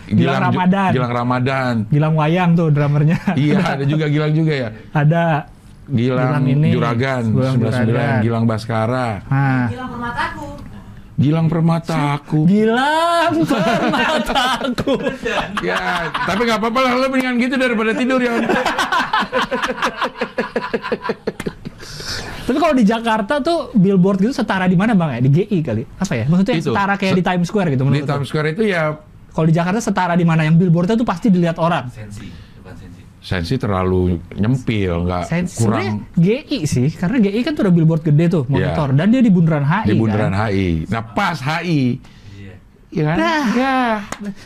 Gilang 0.05 0.35
Ju- 0.35 0.45
Ramadan. 0.49 0.91
Gilang 0.91 1.13
Ramadan. 1.13 1.73
Gilang 1.87 2.13
Wayang 2.15 2.49
tuh 2.53 2.67
drummernya. 2.67 3.17
iya, 3.33 3.61
ada 3.77 3.83
juga 3.83 4.05
Gilang 4.05 4.33
juga 4.33 4.53
ya. 4.57 4.69
ada. 4.91 5.45
Gilang, 5.85 6.39
Gilang 6.39 6.45
ini, 6.47 6.69
Juragan, 6.71 7.23
Gilang 7.29 7.55
99, 7.59 7.89
Juragan. 7.89 8.19
Gilang 8.21 8.43
Baskara. 8.45 9.09
Nah. 9.25 9.65
Bilang 9.67 9.89
permataku. 9.91 10.47
Gilang 11.21 11.45
Permataku. 11.45 12.39
Gilang 12.49 13.33
permataku. 13.45 14.93
ya, 15.67 15.77
tapi 16.23 16.41
nggak 16.43 16.57
apa-apa 16.57 16.79
lah, 16.81 16.91
lo 16.95 17.05
mendingan 17.07 17.37
gitu 17.37 17.55
daripada 17.55 17.91
tidur 17.93 18.17
ya. 18.17 18.31
Tapi 22.41 22.57
kalau 22.57 22.73
di 22.73 22.83
Jakarta 22.83 23.39
tuh 23.39 23.69
billboard 23.73 24.19
gitu 24.19 24.33
setara 24.33 24.65
di 24.65 24.75
mana 24.75 24.97
bang 24.97 25.17
ya? 25.17 25.19
Di 25.21 25.29
GI 25.29 25.57
kali? 25.61 25.83
Apa 25.85 26.13
ya? 26.17 26.25
Maksudnya 26.25 26.55
Itu. 26.57 26.73
setara 26.73 26.93
kayak 26.97 27.13
di 27.15 27.23
Times 27.23 27.47
Square 27.47 27.69
gitu 27.71 27.83
Di 27.83 27.87
menurut 27.87 28.03
lu? 28.03 28.11
Times 28.11 28.27
Square 28.27 28.47
itu 28.51 28.63
ya 28.65 28.83
Kalau 29.31 29.45
di 29.47 29.55
Jakarta 29.55 29.79
setara 29.79 30.13
di 30.17 30.25
mana? 30.27 30.43
Yang 30.43 30.55
billboardnya 30.59 30.95
tuh 30.99 31.07
pasti 31.07 31.31
dilihat 31.31 31.55
orang. 31.55 31.87
sensi, 31.87 32.27
bukan 32.59 32.75
sensi. 32.75 33.01
sensi 33.23 33.53
terlalu 33.55 34.19
nyempil, 34.35 35.07
nggak 35.07 35.23
kurang 35.55 36.03
GI 36.19 36.67
sih, 36.67 36.91
karena 36.91 37.21
GI 37.23 37.39
kan 37.39 37.55
tuh 37.55 37.63
ada 37.63 37.71
billboard 37.71 38.03
gede 38.03 38.27
tuh, 38.27 38.43
monitor, 38.51 38.91
dan 38.91 39.07
dia 39.07 39.23
di 39.23 39.31
bundaran 39.31 39.63
HI. 39.63 39.87
di 39.87 39.95
bundaran 39.95 40.35
kan? 40.35 40.51
HI. 40.51 40.83
Nah 40.91 41.01
pas 41.15 41.39
HI. 41.39 42.01
Ya 42.91 43.03
kan? 43.07 43.15
Nah. 43.17 43.43
Ya, 43.51 43.77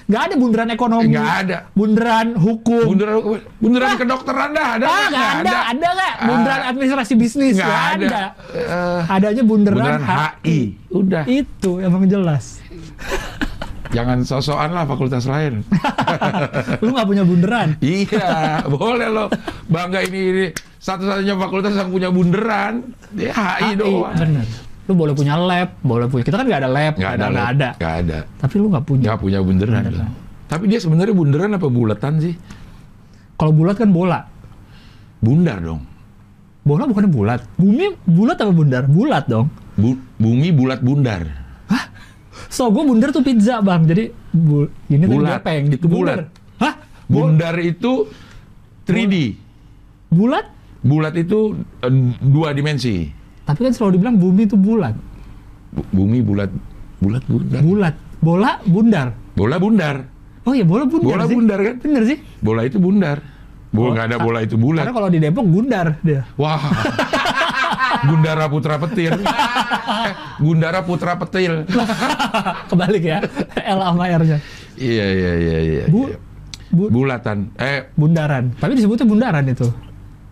Nggak 0.06 0.22
ada 0.22 0.36
bundaran 0.38 0.70
ekonomi. 0.70 1.10
nggak 1.12 1.32
ada. 1.42 1.58
Bundaran 1.74 2.28
hukum. 2.38 2.86
Bundaran 2.86 3.16
bundaran 3.58 3.94
kedokteran 3.98 4.50
dah 4.54 4.68
ada 4.78 4.86
ah, 4.86 4.90
nggak? 4.90 5.10
nggak 5.10 5.30
ada, 5.36 5.58
ada 5.66 5.88
nggak? 5.92 6.14
Ah. 6.14 6.25
Bundaran 6.25 6.62
administrasi 6.70 7.14
bisnis 7.16 7.54
Nggak 7.58 7.66
nggak 7.66 7.90
ada. 7.90 8.08
ada. 8.08 8.24
Eh, 8.54 9.02
Adanya 9.12 9.44
bundaran, 9.44 9.78
bundaran 9.82 10.00
HI. 10.46 10.60
Udah. 10.90 11.24
Itu 11.25 11.72
emang 11.82 12.06
jelas. 12.06 12.62
Jangan 13.94 14.28
sosokan 14.28 14.75
lah 14.75 14.84
fakultas 14.84 15.24
lain. 15.24 15.64
Lu 16.84 16.92
nggak 16.92 17.08
punya 17.08 17.24
bundaran. 17.24 17.80
iya, 17.80 18.60
boleh 18.68 19.08
loh. 19.08 19.28
Bangga 19.66 20.04
ini, 20.04 20.20
ini 20.20 20.46
satu-satunya 20.78 21.34
fakultas 21.34 21.74
yang 21.74 21.90
punya 21.90 22.10
bundaran. 22.12 22.92
Dia 23.16 23.32
HI 23.32 23.80
doang. 23.80 24.12
Bener. 24.14 24.46
Lu 24.86 24.94
boleh 24.94 25.18
punya 25.18 25.34
lab, 25.34 25.82
boleh 25.82 26.06
punya. 26.06 26.24
Kita 26.24 26.38
kan 26.38 26.46
nggak 26.46 26.62
ada 26.62 26.70
lab, 26.70 26.94
Nggak 26.94 27.12
ada, 27.12 27.25
nggak 27.25 27.50
ada. 27.50 27.70
Nggak 27.75 27.96
ada. 28.06 28.18
Tapi 28.38 28.54
lu 28.62 28.68
nggak 28.70 28.86
punya. 28.86 29.06
Nggak 29.10 29.20
punya 29.20 29.39
bundaran. 29.42 29.84
Bundaran. 29.84 30.12
Tapi 30.46 30.63
dia 30.70 30.80
sebenarnya 30.80 31.15
bundaran 31.18 31.51
apa 31.58 31.68
bulatan 31.68 32.13
sih? 32.22 32.34
Kalau 33.36 33.51
bulat 33.51 33.75
kan 33.75 33.89
bola. 33.89 34.20
Bundar 35.20 35.58
dong. 35.58 35.82
Bola 36.62 36.86
bukannya 36.86 37.10
bulat. 37.10 37.42
Bumi 37.58 37.98
bulat 38.06 38.38
apa 38.38 38.54
bundar? 38.54 38.84
Bulat 38.86 39.25
dong. 39.25 39.50
Bu- 39.74 40.01
bumi 40.18 40.54
bulat 40.54 40.80
bundar. 40.82 41.46
So 42.46 42.72
gue 42.72 42.88
bundar 42.88 43.12
tuh 43.12 43.20
pizza 43.20 43.60
bang. 43.60 43.84
Jadi 43.84 44.08
bu, 44.32 44.70
ini 44.88 45.04
tadi 45.04 45.18
Bulat. 45.18 45.32
gepeng. 45.42 45.63
Itu 45.75 45.88
bulat. 45.92 46.30
Hah? 46.62 46.74
Bu- 47.10 47.27
Bundar 47.27 47.58
itu 47.60 48.08
3D. 48.86 49.36
bulat? 50.08 50.46
Bulat 50.80 51.18
itu 51.18 51.58
eh, 51.82 51.92
dua 52.22 52.54
dimensi. 52.54 53.10
Tapi 53.46 53.60
kan 53.62 53.72
selalu 53.72 53.92
dibilang 53.96 54.18
bumi 54.18 54.44
itu 54.44 54.58
bulat. 54.58 54.96
Bu- 55.70 55.88
Bumi 55.94 56.20
bulat 56.20 56.50
bulat 56.98 57.24
bundar. 57.24 57.62
Bulat. 57.62 57.96
Bola 58.18 58.52
bundar. 58.64 59.08
Bola 59.34 59.56
bundar. 59.56 59.96
Oh 60.42 60.54
iya 60.54 60.62
bola 60.62 60.84
bundar 60.84 61.06
Bola 61.12 61.24
sih. 61.25 61.36
bundar 61.36 61.60
kan? 61.60 61.75
Bener 61.80 62.04
sih. 62.06 62.18
Bola 62.40 62.62
itu 62.64 62.78
bundar. 62.78 63.18
Bola 63.70 63.90
nggak 63.92 64.06
ada 64.08 64.18
ka- 64.18 64.24
bola 64.24 64.40
itu 64.42 64.56
bulat. 64.56 64.84
Karena 64.84 64.96
kalau 64.96 65.10
di 65.10 65.20
Depok 65.20 65.46
bundar 65.46 65.88
dia. 66.02 66.22
Wah. 66.36 66.58
Gundara 68.06 68.46
Putra 68.48 68.75
Petir. 68.78 69.14
Eh, 69.14 70.12
Gundara 70.38 70.80
Putra 70.82 71.14
Petil. 71.16 71.66
Kebalik 72.70 73.04
ya. 73.04 73.20
L 73.56 73.80
sama 73.80 74.04
R-nya. 74.08 74.38
Iya 74.75 75.06
iya 75.08 75.32
iya 75.34 75.58
iya. 75.62 75.84
Bu, 75.88 76.08
iya. 76.08 76.18
bu, 76.70 76.84
Bulatan. 76.90 77.50
Eh, 77.56 77.88
bundaran. 77.96 78.52
Tapi 78.54 78.75
disebutnya 78.75 79.06
bundaran 79.06 79.46
itu. 79.46 79.68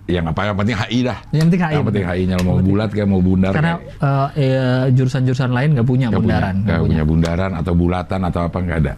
Yang 0.04 0.28
apa 0.28 0.52
yang 0.52 0.56
penting 0.60 0.76
HI 0.76 1.00
dah. 1.08 1.18
Yang 1.32 1.44
penting 1.48 1.62
HI. 1.64 1.74
Yang 1.74 1.86
penting 1.88 2.06
HI-nya 2.06 2.36
mau 2.44 2.58
bulat 2.60 2.90
kayak 2.92 3.08
mau 3.08 3.22
bundar. 3.24 3.52
Karena 3.56 3.80
eh, 3.80 4.28
eh, 4.36 4.84
jurusan-jurusan 4.92 5.52
lain 5.56 5.70
nggak 5.80 5.88
punya 5.88 6.08
bundaran. 6.12 6.56
Nggak 6.68 6.80
punya. 6.84 6.88
punya 6.92 7.04
bundaran 7.08 7.52
atau 7.56 7.74
bulatan 7.74 8.20
atau 8.28 8.42
apa 8.44 8.58
nggak 8.60 8.78
ada. 8.84 8.94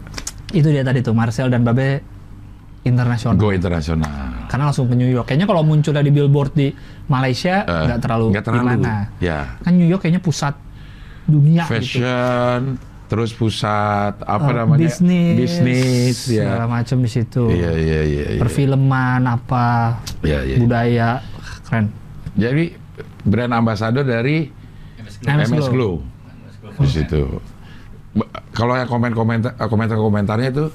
Itu 0.50 0.68
dia 0.70 0.82
tadi 0.82 1.06
tuh 1.06 1.14
Marcel 1.14 1.46
dan 1.46 1.62
Babe 1.62 2.02
internasional. 2.82 3.38
Go 3.38 3.54
internasional. 3.54 4.10
Karena 4.50 4.70
langsung 4.70 4.86
ke 4.90 4.94
New 4.98 5.10
York. 5.10 5.26
Kayaknya 5.30 5.46
kalau 5.46 5.62
munculnya 5.62 6.02
di 6.02 6.10
billboard 6.14 6.52
di 6.54 6.70
Malaysia 7.06 7.62
Eh, 7.66 7.84
nggak 7.86 8.00
terlalu, 8.02 8.26
nggak 8.34 8.44
terlalu. 8.46 8.66
gimana. 8.82 8.94
Ya. 9.22 9.38
Kan 9.62 9.78
New 9.78 9.86
York 9.86 10.02
kayaknya 10.02 10.22
pusat 10.22 10.54
dunia 11.26 11.66
gitu. 11.66 12.02
Terus 13.06 13.30
pusat 13.30 14.18
apa 14.18 14.50
Eh, 14.50 14.54
namanya? 14.56 14.82
bisnis, 14.82 15.38
Bisnis, 15.38 16.16
segala 16.26 16.66
ya. 16.66 16.66
macam 16.66 16.96
di 16.98 17.06
situ. 17.06 17.44
Iya 17.46 17.70
iya 17.72 18.00
iya. 18.02 18.24
iya. 18.34 18.40
Perfilman 18.40 19.22
apa, 19.22 20.02
Iya 20.20 20.42
iya. 20.42 20.56
budaya, 20.58 21.08
keren. 21.62 21.86
Jadi 22.34 22.74
brand 23.22 23.54
ambassador 23.54 24.02
dari 24.02 24.50
MS 24.98 25.14
MS 25.22 25.48
MS 25.48 25.68
Glow. 25.68 26.02
Glow 26.02 26.74
di 26.76 26.88
situ. 26.88 27.22
Kalau 28.50 28.74
yang 28.74 28.88
komen-komentar 28.88 29.54
komentar-komentarnya 29.60 30.50
itu 30.50 30.66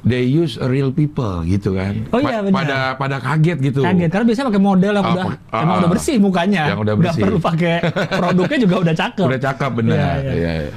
they 0.00 0.22
use 0.22 0.60
real 0.60 0.90
people 0.90 1.40
gitu 1.44 1.72
kan. 1.72 1.96
Oh 2.10 2.18
iya, 2.18 2.40
benar. 2.40 2.56
Pada 2.60 2.78
pada 2.94 3.16
kaget 3.18 3.58
gitu. 3.62 3.80
Kaget 3.80 4.10
karena 4.10 4.24
biasanya 4.26 4.46
pakai 4.48 4.62
model 4.62 4.92
yang 4.92 5.04
Ah, 5.04 5.12
udah 5.12 5.24
ah, 5.48 5.60
emang 5.60 5.72
ah. 5.72 5.80
udah 5.80 5.90
bersih 5.90 6.16
mukanya. 6.18 6.62
Yang 6.68 6.80
udah 6.82 6.94
Nggak 6.94 7.04
bersih. 7.08 7.22
perlu 7.24 7.38
pakai 7.38 7.74
produknya 8.20 8.58
juga 8.60 8.76
udah 8.78 8.94
cakep. 8.94 9.26
Udah 9.26 9.40
cakep 9.40 9.70
bener. 9.72 9.96
Iya, 9.96 10.12
iya. 10.34 10.52
Iya. 10.60 10.72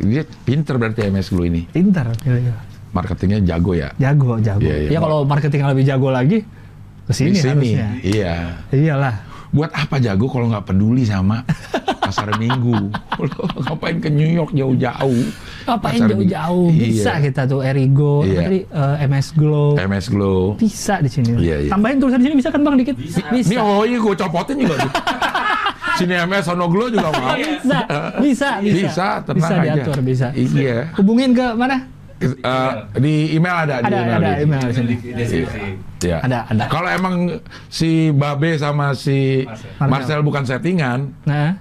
Dia 0.00 0.22
pinter 0.24 0.74
berarti 0.74 1.04
MS 1.04 1.28
Glow 1.28 1.44
ini. 1.44 1.64
Pintar. 1.66 2.10
Iya, 2.22 2.36
iya. 2.40 2.54
Marketingnya 2.90 3.38
jago 3.46 3.72
ya. 3.72 3.88
Jago, 3.96 4.40
jago. 4.40 4.60
Iya, 4.60 4.76
iya. 4.86 4.90
Ya 4.90 4.98
kalau 4.98 5.22
marketing 5.22 5.62
lebih 5.62 5.84
jago 5.84 6.08
lagi 6.08 6.42
ke 7.04 7.12
sini 7.12 7.36
harusnya. 7.36 7.86
Iya. 8.00 8.34
Iyalah. 8.70 9.16
Buat 9.50 9.74
apa 9.74 9.98
jago 9.98 10.26
kalau 10.26 10.46
nggak 10.46 10.62
peduli 10.64 11.02
sama 11.02 11.42
pasar 12.00 12.30
minggu? 12.42 12.90
Ngapain 13.66 13.98
ke 13.98 14.06
New 14.06 14.30
York 14.30 14.50
jauh-jauh? 14.50 15.26
Ngapain 15.66 16.06
jauh-jauh? 16.06 16.70
Bisa 16.70 17.18
Iya. 17.18 17.24
kita 17.28 17.42
tuh 17.46 17.60
Erigo, 17.60 18.22
Iya. 18.22 18.30
apa 18.30 18.42
tadi 18.46 18.58
eh, 18.62 19.06
MS 19.06 19.28
Glow. 19.34 19.74
MS 19.74 20.06
Glow. 20.06 20.40
Bisa 20.54 21.02
di 21.02 21.10
sini. 21.10 21.34
Iya, 21.34 21.66
iya. 21.66 21.70
Tambahin 21.70 21.98
tulisan 21.98 22.22
di 22.22 22.30
sini 22.30 22.36
bisa 22.38 22.50
kan 22.50 22.62
Bang 22.62 22.78
dikit? 22.78 22.94
Bisa. 22.94 23.26
Ini 23.26 23.56
oh 23.58 23.82
iya 23.82 23.98
gue 23.98 24.14
copotin 24.16 24.56
juga. 24.56 24.74
Sini 26.00 26.14
MS 26.16 26.42
Sono 26.42 26.66
Glow 26.66 26.88
juga 26.88 27.08
mau. 27.12 27.36
Bisa, 27.36 27.78
bisa, 28.18 28.48
bisa. 28.58 28.80
Bisa, 28.88 29.08
tenang 29.22 29.36
bisa 29.36 29.54
aja. 29.54 29.72
diatur, 29.76 29.98
bisa. 30.00 30.26
Iya. 30.32 30.88
Hubungin 30.96 31.30
ke 31.30 31.46
mana? 31.52 31.76
Eh, 32.20 32.72
di 32.96 33.32
email 33.32 33.56
ada, 33.64 33.76
di 33.80 33.88
Ada, 33.88 33.96
email. 33.96 34.16
ada 34.16 34.28
di- 34.30 34.42
email 34.44 34.60
di 34.60 34.74
sini. 34.74 34.94
Di 34.96 35.10
deskripsi. 35.14 35.60
Iya. 36.04 36.18
Ada, 36.20 36.38
ada. 36.48 36.64
Kalau 36.68 36.88
emang 36.88 37.14
si 37.68 38.08
Babe 38.10 38.56
sama 38.56 38.92
si 38.92 39.44
Marcel. 39.44 39.88
Marcel, 39.88 40.20
bukan 40.20 40.44
settingan, 40.44 41.12
Nah. 41.24 41.56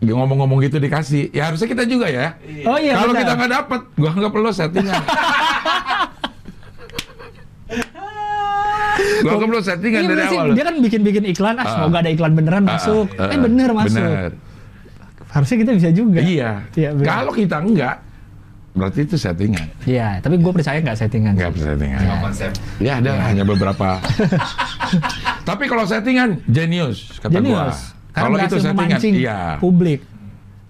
ngomong-ngomong 0.00 0.62
gitu 0.62 0.78
dikasih, 0.78 1.30
ya 1.30 1.46
harusnya 1.46 1.68
kita 1.68 1.84
juga 1.84 2.08
ya. 2.08 2.34
Oh 2.66 2.74
iya, 2.74 2.96
Kalau 2.96 3.12
kita 3.12 3.32
nggak 3.36 3.52
dapet, 3.52 3.80
gua 3.94 4.10
nggak 4.10 4.32
perlu 4.32 4.50
settingan. 4.50 5.02
gua 9.20 9.32
nggak 9.36 9.48
perlu 9.48 9.62
settingan 9.62 10.00
Iya, 10.00 10.08
dari 10.08 10.22
awal. 10.26 10.46
Dia 10.52 10.64
kan 10.64 10.76
bikin-bikin 10.78 11.24
iklan, 11.28 11.54
ah, 11.54 11.62
Ah. 11.62 11.70
semoga 11.76 11.96
ada 12.00 12.10
iklan 12.10 12.32
beneran 12.32 12.62
Ah, 12.64 12.76
masuk. 12.76 13.06
ah, 13.16 13.28
eh 13.28 13.38
bener 13.38 13.68
masuk. 13.72 14.00
Bener. 14.00 14.30
Harusnya 15.30 15.56
kita 15.58 15.72
bisa 15.76 15.88
juga. 15.90 16.18
Iya. 16.20 16.50
Bener. 16.72 17.06
Kalau 17.06 17.30
kita 17.30 17.56
enggak, 17.60 17.96
berarti 18.70 19.00
itu 19.02 19.14
settingan. 19.14 19.66
Iya, 19.84 20.18
tapi 20.18 20.34
gue 20.36 20.52
percaya 20.52 20.78
nggak 20.78 20.96
settingan. 20.96 21.32
Enggak 21.38 21.50
settingan. 21.54 22.00
Nggak 22.02 22.18
konsep. 22.20 22.50
Ya 22.78 22.92
ada 22.98 23.12
hanya 23.24 23.44
beberapa. 23.44 23.88
Tapi 25.48 25.64
kalau 25.66 25.84
settingan 25.86 26.42
genius 26.46 27.18
kata. 27.18 27.38
Karena 28.10 28.26
Kalau 28.26 28.36
itu 28.42 28.56
settingan, 28.58 29.00
iya. 29.14 29.38
publik. 29.62 30.02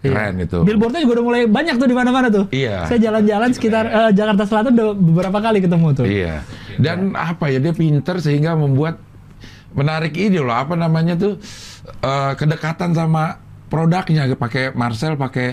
Keren 0.01 0.35
Iya. 0.35 0.45
itu. 0.45 0.59
Billboardnya 0.65 1.01
juga 1.05 1.13
udah 1.15 1.25
mulai 1.25 1.43
banyak 1.45 1.75
tuh 1.77 1.85
di 1.85 1.93
mana-mana 1.93 2.29
tuh. 2.29 2.45
Iya. 2.49 2.89
Saya 2.89 2.99
jalan-jalan 3.01 3.51
sekitar 3.53 3.85
eh, 3.85 4.11
Jakarta 4.11 4.43
Selatan 4.45 4.73
udah 4.73 4.89
beberapa 4.93 5.39
kali 5.39 5.59
ketemu 5.61 5.87
tuh. 5.93 6.07
Iya. 6.09 6.41
Dan 6.81 7.13
apa 7.13 7.49
ya 7.49 7.61
dia 7.61 7.73
pinter 7.73 8.17
sehingga 8.17 8.57
membuat 8.57 8.97
menarik 9.71 10.17
ini 10.17 10.41
loh 10.41 10.53
apa 10.53 10.73
namanya 10.75 11.15
tuh 11.15 11.37
eh, 12.01 12.33
kedekatan 12.35 12.91
sama 12.91 13.37
produknya 13.69 14.27
pakai 14.35 14.73
Marcel 14.73 15.15
pakai 15.15 15.49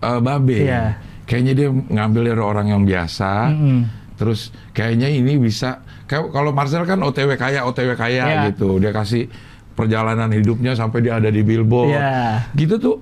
eh, 0.00 0.20
Babe. 0.20 0.64
Iya. 0.64 0.96
Kayaknya 1.28 1.52
dia 1.52 1.68
ngambil 1.68 2.22
dari 2.24 2.40
orang 2.40 2.66
yang 2.68 2.82
biasa. 2.82 3.52
Mm-mm. 3.52 3.78
Terus 4.16 4.48
kayaknya 4.72 5.12
ini 5.12 5.36
bisa 5.36 5.78
kayak 6.08 6.32
kalau 6.32 6.50
Marcel 6.50 6.82
kan 6.82 6.98
OTW 6.98 7.36
kaya 7.36 7.62
OTW 7.62 7.94
kaya 7.94 8.24
Iya. 8.24 8.40
gitu. 8.48 8.80
Dia 8.80 8.90
kasih 8.90 9.28
perjalanan 9.76 10.32
hidupnya 10.32 10.72
sampai 10.72 11.04
dia 11.04 11.20
ada 11.20 11.28
di 11.28 11.44
Billboard. 11.44 11.92
Iya. 11.92 12.48
Gitu 12.56 12.80
tuh 12.80 12.96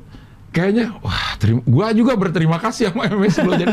kayaknya 0.57 0.85
wah 1.05 1.37
terima, 1.37 1.61
gua 1.69 1.93
juga 1.93 2.17
berterima 2.17 2.57
kasih 2.57 2.89
sama 2.89 3.05
MS 3.13 3.37
lo 3.45 3.53
jadi 3.53 3.73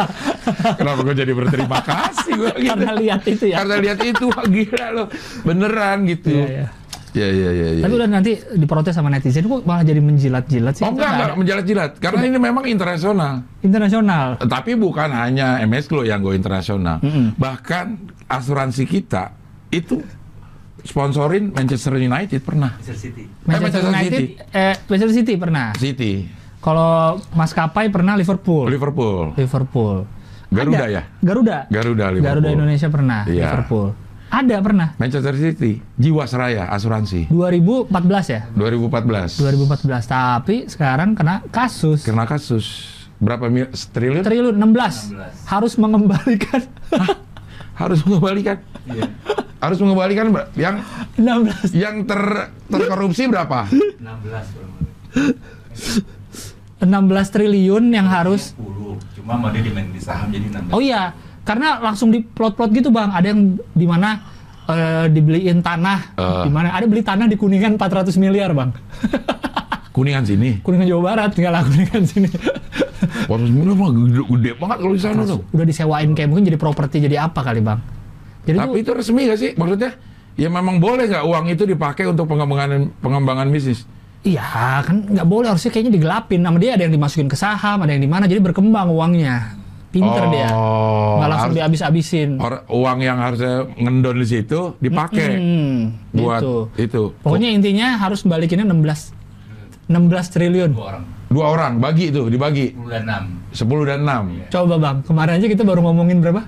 kenapa 0.78 1.00
gua 1.00 1.14
jadi 1.16 1.32
berterima 1.32 1.80
kasih 1.80 2.32
gua 2.36 2.52
gitu. 2.60 2.68
Karena 2.76 2.92
lihat 3.00 3.22
itu 3.24 3.44
ya. 3.48 3.56
Karena 3.64 3.76
lihat 3.80 3.98
itu 4.04 4.24
wah 4.28 4.44
gila 4.44 4.86
loh 4.92 5.06
beneran 5.48 6.04
gitu. 6.04 6.36
Iya, 6.36 6.46
iya. 6.46 6.66
Iya 7.14 7.28
iya 7.30 7.50
iya. 7.54 7.68
iya. 7.78 7.82
Tapi 7.86 7.94
udah 7.94 8.10
nanti 8.10 8.32
diprotes 8.58 8.90
sama 8.90 9.06
netizen 9.06 9.46
kok 9.46 9.62
malah 9.62 9.86
jadi 9.86 10.02
menjilat-jilat 10.02 10.74
sih. 10.74 10.82
Oh 10.82 10.90
enggak, 10.90 11.14
nggak 11.14 11.22
enggak 11.22 11.38
menjilat-jilat. 11.38 11.90
Karena 12.02 12.22
ini 12.26 12.38
memang 12.42 12.66
internasional. 12.66 13.34
Internasional. 13.62 14.26
Tapi 14.42 14.74
bukan 14.74 15.14
hanya 15.14 15.62
MS 15.62 15.86
Glo 15.86 16.02
yang 16.02 16.26
go 16.26 16.34
internasional. 16.34 16.98
Mm-mm. 17.06 17.38
Bahkan 17.38 17.86
asuransi 18.26 18.82
kita 18.90 19.30
itu 19.70 20.02
sponsorin 20.84 21.50
Manchester 21.50 21.96
United 21.96 22.40
pernah. 22.40 22.76
Manchester 22.76 22.96
City. 23.00 23.24
Manchester 23.42 23.82
Manchester 23.82 23.90
United, 23.90 24.20
City. 24.20 24.26
eh, 24.52 24.74
Manchester 24.86 25.16
City 25.16 25.34
pernah. 25.34 25.66
City, 25.74 26.12
Kalau 26.60 26.92
maskapai 27.32 27.88
pernah 27.88 28.14
Liverpool. 28.14 28.68
Liverpool, 28.68 29.32
Liverpool. 29.34 30.08
Garuda 30.48 30.76
Ada. 30.80 30.88
ya? 30.88 31.02
Garuda. 31.20 31.58
Garuda 31.66 32.04
Liverpool. 32.08 32.24
Garuda 32.30 32.48
Indonesia 32.50 32.88
pernah. 32.88 33.20
Iya. 33.26 33.50
Liverpool. 33.50 33.88
Ada 34.30 34.56
pernah. 34.58 34.88
Manchester 34.96 35.34
City, 35.34 35.78
Jiwasraya 35.94 36.66
asuransi 36.68 37.28
2014 37.28 37.90
ya? 38.26 38.40
2014. 38.50 39.38
2014. 39.38 40.04
Tapi 40.06 40.56
sekarang 40.66 41.12
kena 41.12 41.44
kasus. 41.48 42.02
Kena 42.02 42.24
kasus 42.24 42.66
berapa 43.16 43.46
mil, 43.46 43.68
triliun? 43.70 44.22
Triliun 44.22 44.56
16. 44.56 45.14
16. 45.14 45.44
Harus 45.46 45.72
mengembalikan 45.76 46.60
Harus 47.74 48.00
mengembalikan. 48.02 48.58
Iya. 48.86 49.10
Harus 49.58 49.78
mengembalikan 49.78 50.28
yang 50.54 50.82
16. 51.16 51.72
yang 51.72 52.04
ter 52.04 52.20
terkorupsi 52.66 53.26
berapa? 53.26 53.66
16 53.68 54.00
kurang 54.52 54.72
lebih. 54.74 54.92
16 56.80 56.84
triliun 57.30 57.84
yang 57.88 58.06
harus 58.06 58.52
10. 58.54 59.20
Cuma 59.20 59.40
mau 59.40 59.48
dimain 59.48 59.88
di 59.88 60.00
saham 60.00 60.28
jadi 60.28 60.52
16. 60.68 60.74
Oh 60.74 60.82
iya, 60.84 61.16
karena 61.42 61.80
langsung 61.80 62.12
diplot-plot 62.12 62.70
gitu 62.72 62.92
bang. 62.92 63.08
Ada 63.08 63.26
yang 63.32 63.40
di 63.56 63.86
mana 63.88 64.20
eh, 64.64 65.06
dibeliin 65.08 65.60
tanah, 65.60 66.12
Eh. 66.12 66.44
di 66.44 66.50
mana 66.52 66.72
ada 66.72 66.84
beli 66.84 67.00
tanah 67.00 67.24
di 67.24 67.36
Kuningan 67.36 67.80
400 67.80 68.20
miliar 68.20 68.52
bang. 68.52 68.68
Kuningan 69.94 70.26
sini. 70.26 70.58
Kuningan 70.60 70.90
Jawa 70.90 71.02
Barat, 71.08 71.30
tinggal 71.32 71.54
lah 71.54 71.62
Kuningan 71.64 72.02
sini. 72.04 72.28
Waduh, 73.24 73.46
miliar 73.46 73.72
mah 73.72 73.88
gede, 73.88 74.20
gede 74.26 74.50
banget 74.58 74.76
kalau 74.82 74.92
di 74.92 75.00
sana 75.00 75.22
tuh. 75.24 75.40
Udah 75.54 75.64
disewain 75.64 76.12
kayak 76.12 76.28
mungkin 76.28 76.44
jadi 76.44 76.58
properti 76.58 77.00
jadi 77.00 77.24
apa 77.24 77.40
kali 77.40 77.62
bang? 77.62 77.78
Jadi 78.44 78.56
Tapi 78.56 78.70
tuh, 78.70 78.80
itu 78.80 78.90
resmi 78.94 79.20
gak 79.24 79.38
sih? 79.38 79.50
Maksudnya, 79.54 79.90
ya 80.34 80.48
memang 80.48 80.76
boleh 80.78 81.04
nggak 81.06 81.24
uang 81.24 81.44
itu 81.48 81.64
dipakai 81.64 82.04
untuk 82.04 82.26
pengembangan 82.26 82.92
pengembangan 82.98 83.48
bisnis? 83.48 83.88
iya 84.22 84.80
kan 84.80 85.04
nggak 85.04 85.24
boleh 85.24 85.52
harusnya 85.52 85.68
kayaknya 85.68 85.92
digelapin. 85.94 86.40
Nama 86.40 86.56
dia 86.56 86.70
ada 86.74 86.82
yang 86.82 86.92
dimasukin 86.92 87.28
ke 87.28 87.36
saham, 87.36 87.80
ada 87.80 87.92
yang 87.92 88.00
di 88.00 88.08
mana, 88.08 88.24
jadi 88.24 88.40
berkembang 88.40 88.88
uangnya. 88.88 89.52
Pinter 89.88 90.26
dia, 90.26 90.50
Oh, 90.50 91.20
nggak 91.20 91.28
langsung 91.28 91.44
harus- 91.46 91.58
dihabis-habisin. 91.60 92.30
or- 92.36 92.66
uang 92.66 92.98
yang 92.98 93.14
harusnya 93.14 93.62
ngendon 93.70 94.18
di 94.18 94.26
situ 94.26 94.74
dipakai 94.76 95.38
Hmm, 95.38 95.78
buat 96.10 96.40
gitu. 96.40 96.56
itu. 96.76 97.02
Pokoknya 97.20 97.46
intinya 97.48 97.94
harus 97.94 98.26
balikinnya 98.26 98.66
16 98.66 99.14
16 99.86 100.26
triliun. 100.28 100.72
Dua 100.72 100.86
orang. 100.90 101.04
Dua 101.28 101.44
orang 101.46 101.72
bagi 101.78 102.08
itu 102.08 102.26
dibagi 102.26 102.72
10 102.72 102.90
dan 102.90 103.04
6. 103.04 103.24
10 103.52 103.84
dan 103.84 103.98
6. 104.02 104.24
Coba 104.48 104.74
bang, 104.76 104.96
kemarin 105.04 105.32
aja 105.36 105.46
kita 105.46 105.62
baru 105.62 105.80
ngomongin 105.82 106.18
berapa? 106.18 106.42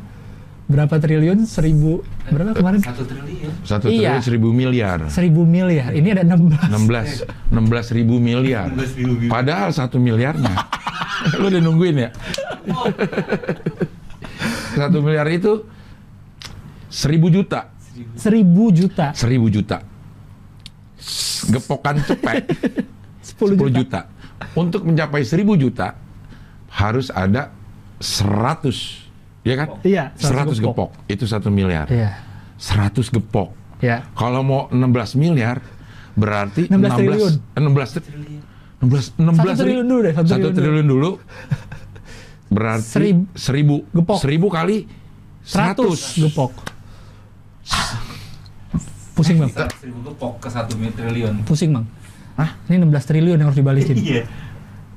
Berapa 0.66 0.98
triliun? 0.98 1.46
Seribu 1.46 2.02
berapa 2.26 2.50
kemarin? 2.50 2.82
Satu 2.82 3.06
triliun. 3.06 3.52
Satu 3.62 3.86
Iya. 3.86 4.18
triliun 4.18 4.22
seribu 4.26 4.48
miliar. 4.50 4.98
Seribu 5.06 5.46
miliar. 5.46 5.94
Ini 5.94 6.08
ada 6.10 6.26
16. 6.26 6.66
16 6.66 7.10
16 7.54 7.86
ribu 7.94 8.18
miliar. 8.18 8.74
16 8.74 8.98
ribu 8.98 9.14
miliar. 9.14 9.30
Padahal 9.30 9.70
satu 9.70 10.02
miliarnya. 10.02 10.54
Lu 11.38 11.46
udah 11.46 11.62
nungguin 11.62 11.96
ya? 11.96 12.10
satu 14.74 14.98
miliar 15.00 15.30
itu 15.30 15.62
seribu 16.90 17.30
juta. 17.30 17.70
Seribu 18.18 18.74
juta. 18.74 19.14
Seribu 19.14 19.46
juta. 19.48 19.78
Gepokan 21.46 22.02
cepet. 22.02 22.42
10 23.38 23.54
10 23.54 23.54
juta. 23.54 23.70
juta. 23.70 24.00
Untuk 24.52 24.82
mencapai 24.82 25.22
1000 25.22 25.54
juta 25.54 25.94
harus 26.74 27.08
ada 27.08 27.54
100 28.02 29.05
ya 29.46 29.54
kan? 29.54 29.68
Iya, 29.86 30.04
100 30.18 30.58
gepok. 30.58 30.90
Itu 31.06 31.24
satu 31.30 31.48
miliar. 31.54 31.86
Iya. 31.86 32.18
100 32.58 33.14
gepok. 33.14 33.54
Ya. 33.78 34.02
Kalau 34.18 34.42
mau 34.42 34.66
16 34.74 35.14
miliar 35.14 35.62
berarti 36.18 36.66
16 36.66 36.98
triliun. 36.98 37.32
16 37.54 38.02
Triliun. 38.02 38.42
16 38.76 39.16
16 39.16 39.36
Satu 39.40 39.62
triliun 39.62 39.86
dulu 39.88 40.00
deh, 40.04 40.12
satu 40.12 40.28
Satu 40.28 40.48
triliun 40.52 40.56
triliun 40.56 40.86
dulu. 40.88 41.10
Berarti 42.46 43.12
Seribu. 43.36 43.86
1000 43.86 43.96
Gepok. 44.02 44.18
1000 44.18 44.56
kali 44.58 44.76
100 45.46 45.78
100 45.78 46.24
gepok. 46.26 46.52
Pusing 49.16 49.40
bang. 49.40 49.48
Bisa 49.48 49.64
seribu 49.80 49.98
gepok 50.12 50.32
ke 50.44 50.48
satu 50.52 50.76
triliun. 50.76 51.34
Pusing 51.48 51.70
bang. 51.72 51.86
Hah? 52.36 52.50
Ini 52.68 52.84
16 52.84 53.08
triliun 53.08 53.36
yang 53.40 53.48
harus 53.48 53.56
dibalikin. 53.56 53.96
Iya. 53.96 54.28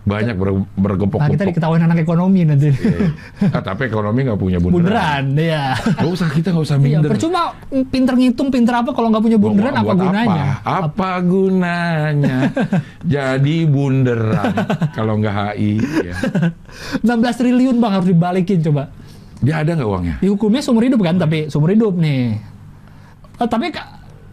Banyak 0.10 0.36
ber, 0.36 0.50
bergepok 0.74 1.20
Nah, 1.20 1.30
kita 1.30 1.44
diketawain 1.46 1.80
anak 1.80 2.02
ekonomi 2.02 2.42
nanti. 2.42 2.74
Ah, 3.46 3.62
tapi 3.62 3.86
ekonomi 3.86 4.26
nggak 4.26 4.36
punya 4.36 4.58
bunderan. 4.58 4.82
Bunderan, 4.82 5.24
ya. 5.38 5.78
Gak 5.78 6.10
usah 6.10 6.28
kita 6.28 6.50
nggak 6.50 6.66
usah 6.66 6.78
Iya, 6.78 6.84
minder. 6.98 7.10
percuma 7.10 7.42
pinter 7.88 8.14
ngitung, 8.16 8.50
pinter 8.50 8.74
apa 8.76 8.90
kalau 8.90 9.08
nggak 9.08 9.22
punya 9.22 9.38
bunderan 9.38 9.74
apa 9.76 9.94
gunanya? 9.94 10.44
Apa, 10.60 10.90
apa 10.90 11.10
gunanya 11.22 12.38
jadi 13.06 13.58
bunderan 13.66 14.54
kalau 14.98 15.14
nggak 15.16 15.36
HI? 15.54 15.72
Ya. 16.04 16.16
16 17.00 17.06
triliun 17.36 17.78
bang 17.78 17.92
harus 17.94 18.08
dibalikin 18.08 18.60
coba. 18.64 18.90
Dia 19.40 19.62
ada 19.62 19.72
nggak 19.72 19.88
uangnya? 19.88 20.16
Dihukumnya 20.20 20.60
seumur 20.60 20.84
hidup 20.84 21.00
kan, 21.00 21.16
tapi 21.16 21.48
seumur 21.48 21.70
hidup 21.70 21.94
nih. 21.96 22.36
Eh, 23.38 23.48
tapi 23.48 23.72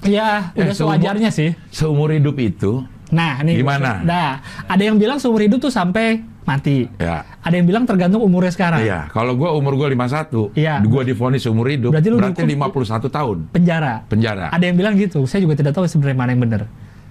ya 0.02 0.50
Ya, 0.50 0.50
udah 0.56 0.72
seumur- 0.72 0.96
sewajarnya 0.96 1.30
sih. 1.30 1.52
Seumur 1.68 2.10
hidup 2.10 2.34
itu, 2.36 2.80
Nah, 3.09 3.38
nih. 3.40 3.62
Gimana? 3.62 4.03
Nah, 4.03 4.29
ada 4.66 4.83
yang 4.83 4.97
bilang 4.97 5.16
seumur 5.16 5.38
hidup 5.38 5.61
tuh 5.61 5.71
sampai 5.71 6.19
mati. 6.42 6.87
ya. 6.97 7.27
Ada 7.42 7.55
yang 7.55 7.66
bilang 7.66 7.85
tergantung 7.85 8.23
umurnya 8.23 8.51
sekarang. 8.51 8.79
Iya, 8.79 9.11
kalau 9.11 9.35
gua 9.35 9.51
umur 9.53 9.75
gua 9.75 9.87
51, 9.88 10.55
Iya. 10.55 10.79
gua 10.83 11.03
divonis 11.03 11.42
seumur 11.42 11.66
hidup, 11.66 11.90
Berarti 11.90 12.07
berarti, 12.09 12.42
lu 12.42 12.47
dihukum- 12.47 12.71
51 12.71 13.07
tahun 13.09 13.37
Penjara. 13.51 13.95
penjara. 14.07 14.47
Ada 14.51 14.64
yang 14.64 14.77
bilang 14.77 14.95
gitu. 14.95 15.27
Saya 15.27 15.42
juga 15.42 15.55
tidak 15.55 15.75
tahu 15.75 15.87
sebenarnya 15.87 16.14
mana 16.16 16.31
yang 16.31 16.42
benar. 16.42 16.62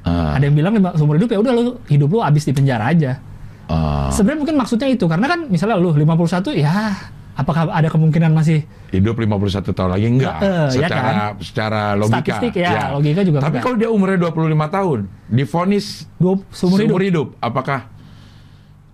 Ah, 0.03 0.35
Ada 0.35 0.47
yang 0.47 0.55
bilang 0.55 0.73
lima- 0.73 0.95
seumur 0.95 1.15
hidup 1.15 1.29
ya 1.29 1.39
udah 1.39 1.51
lu 1.51 1.63
hidup 1.87 2.07
lu 2.07 2.19
habis 2.19 2.43
di 2.43 2.53
penjara 2.53 2.87
aja. 2.87 3.19
ah. 3.65 4.07
Sebenarnya 4.07 4.39
mungkin 4.39 4.55
maksudnya 4.55 4.87
itu 4.87 5.03
karena 5.03 5.25
kan 5.25 5.39
misalnya 5.49 5.75
lu 5.75 5.89
51 5.89 6.53
ya 6.53 6.93
apakah 7.35 7.67
ada 7.67 7.91
kemungkinan 7.91 8.31
masih 8.31 8.63
hidup 8.89 9.19
51 9.19 9.67
tahun 9.67 9.91
lagi 9.91 10.07
enggak 10.07 10.37
Eh, 10.39 10.47
ya 10.47 10.87
secara 10.87 11.11
secara 11.37 11.81
logika. 11.93 12.15
Statistik 12.39 12.53
ya, 12.57 12.95
logika 12.95 13.21
juga 13.21 13.37
Tapi 13.43 13.59
enggak. 13.59 13.63
kalau 13.63 13.75
dia 13.75 13.89
umurnya 13.91 14.17
25 14.23 14.31
tahun, 14.71 14.99
divonis 15.27 15.85
dua, 16.15 16.33
seumur 16.49 16.79
hidup 16.79 16.87
seumur 16.87 17.01
hidup, 17.03 17.27
apakah 17.37 17.79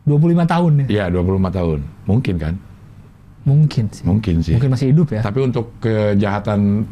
25 0.04 0.41
tahun 0.49 0.71
ya? 0.89 1.06
ya 1.06 1.06
25 1.13 1.54
tahun? 1.54 1.80
Mungkin 2.10 2.36
kan? 2.36 2.54
Mungkin 3.41 3.86
sih. 3.89 4.06
Mungkin 4.06 4.36
sih. 4.41 4.54
Mungkin 4.54 4.69
masih 4.69 4.88
hidup 4.93 5.08
ya? 5.13 5.21
Tapi 5.21 5.39
untuk 5.41 5.73
kejahatan 5.77 6.86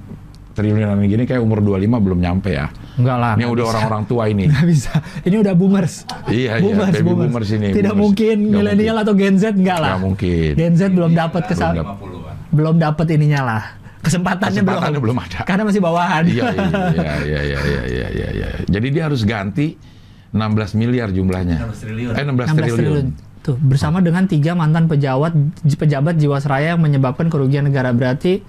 triliunan 0.60 1.00
gini 1.08 1.24
kayak 1.24 1.40
umur 1.40 1.64
25 1.64 1.88
belum 2.04 2.20
nyampe 2.20 2.52
ya. 2.52 2.68
Enggak 3.00 3.18
lah. 3.18 3.34
Ini 3.40 3.48
udah 3.48 3.66
orang-orang 3.72 4.04
tua 4.04 4.24
ini. 4.28 4.52
Enggak 4.52 4.66
bisa. 4.68 4.92
Ini 5.24 5.36
udah 5.40 5.54
boomers. 5.56 5.94
Iya, 6.28 6.60
iya 6.60 6.64
boomers, 6.64 6.92
iya. 6.92 7.00
Baby 7.00 7.08
boomers. 7.08 7.30
boomers 7.32 7.50
ini. 7.56 7.68
Tidak 7.72 7.94
boomers. 7.96 8.04
mungkin 8.04 8.36
milenial 8.52 8.98
atau 9.00 9.14
Gen 9.16 9.36
Z 9.40 9.56
enggak 9.56 9.80
lah. 9.80 9.96
Enggak 9.96 10.04
mungkin. 10.04 10.52
Gen 10.60 10.74
Z 10.76 10.82
belum 10.92 11.12
dapat 11.16 11.44
kesal. 11.48 11.72
Belum 12.52 12.76
dapat 12.76 13.08
ininya 13.16 13.42
lah. 13.48 13.64
Kesempatannya, 14.00 14.64
Kesempatannya 14.64 15.00
belum. 15.00 15.16
belum 15.16 15.26
ada. 15.28 15.40
Karena 15.44 15.64
masih 15.68 15.82
bawahan. 15.84 16.24
Iya, 16.28 16.48
iya, 16.56 16.64
iya, 16.64 17.16
iya, 17.24 17.42
iya, 17.44 17.62
iya, 17.64 17.84
iya. 17.88 18.08
iya, 18.12 18.28
iya. 18.32 18.48
Jadi 18.68 18.88
dia 18.96 19.04
harus 19.08 19.24
ganti 19.28 19.76
16 20.32 20.80
miliar 20.80 21.10
jumlahnya. 21.12 21.58
16 21.68 21.84
triliun. 21.84 22.12
Eh 22.16 22.24
16, 22.24 22.32
16 22.32 22.56
triliun. 22.56 22.78
triliun. 22.78 23.08
Tuh, 23.40 23.56
bersama 23.56 24.04
dengan 24.04 24.28
tiga 24.28 24.52
mantan 24.52 24.92
pejabat 24.92 25.32
pejabat 25.64 26.20
Jiwasraya 26.20 26.76
yang 26.76 26.84
menyebabkan 26.84 27.32
kerugian 27.32 27.64
negara 27.68 27.96
berarti 27.96 28.44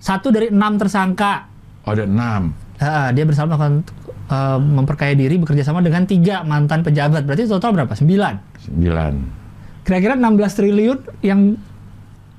satu 0.00 0.32
dari 0.32 0.48
enam 0.48 0.74
tersangka. 0.74 1.46
Oh, 1.84 1.92
ada 1.92 2.08
6. 2.08 2.80
Ah, 2.80 3.12
dia 3.12 3.24
bersama 3.24 3.54
melakukan 3.54 3.84
eh, 4.26 4.58
memperkaya 4.58 5.12
diri 5.12 5.36
bekerja 5.36 5.62
sama 5.62 5.80
dengan 5.80 6.04
tiga 6.04 6.40
mantan 6.42 6.80
pejabat. 6.80 7.22
Berarti 7.22 7.44
total 7.44 7.76
berapa? 7.76 7.92
Sembilan. 7.92 8.34
9. 8.72 9.84
Kira-kira 9.84 10.16
16 10.16 10.56
triliun 10.56 10.98
yang 11.20 11.40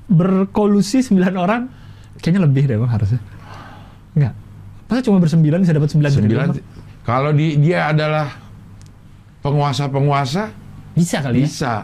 berkolusi 0.06 1.00
9 1.00 1.18
orang 1.34 1.70
kayaknya 2.18 2.42
lebih 2.44 2.66
deh 2.66 2.76
bang 2.76 2.90
harusnya. 2.90 3.20
Enggak. 4.12 4.34
Masa 4.86 5.00
cuma 5.02 5.18
bersembilan 5.18 5.58
bisa 5.62 5.72
dapat 5.72 5.88
sembilan 5.88 6.10
Sembilan. 6.12 6.46
triliun? 6.52 6.80
Kalau 7.02 7.30
di, 7.32 7.58
dia 7.58 7.90
adalah 7.90 8.28
penguasa-penguasa, 9.42 10.42
Bisa 10.94 11.18
kali 11.18 11.42
ya? 11.42 11.44
bisa. 11.48 11.74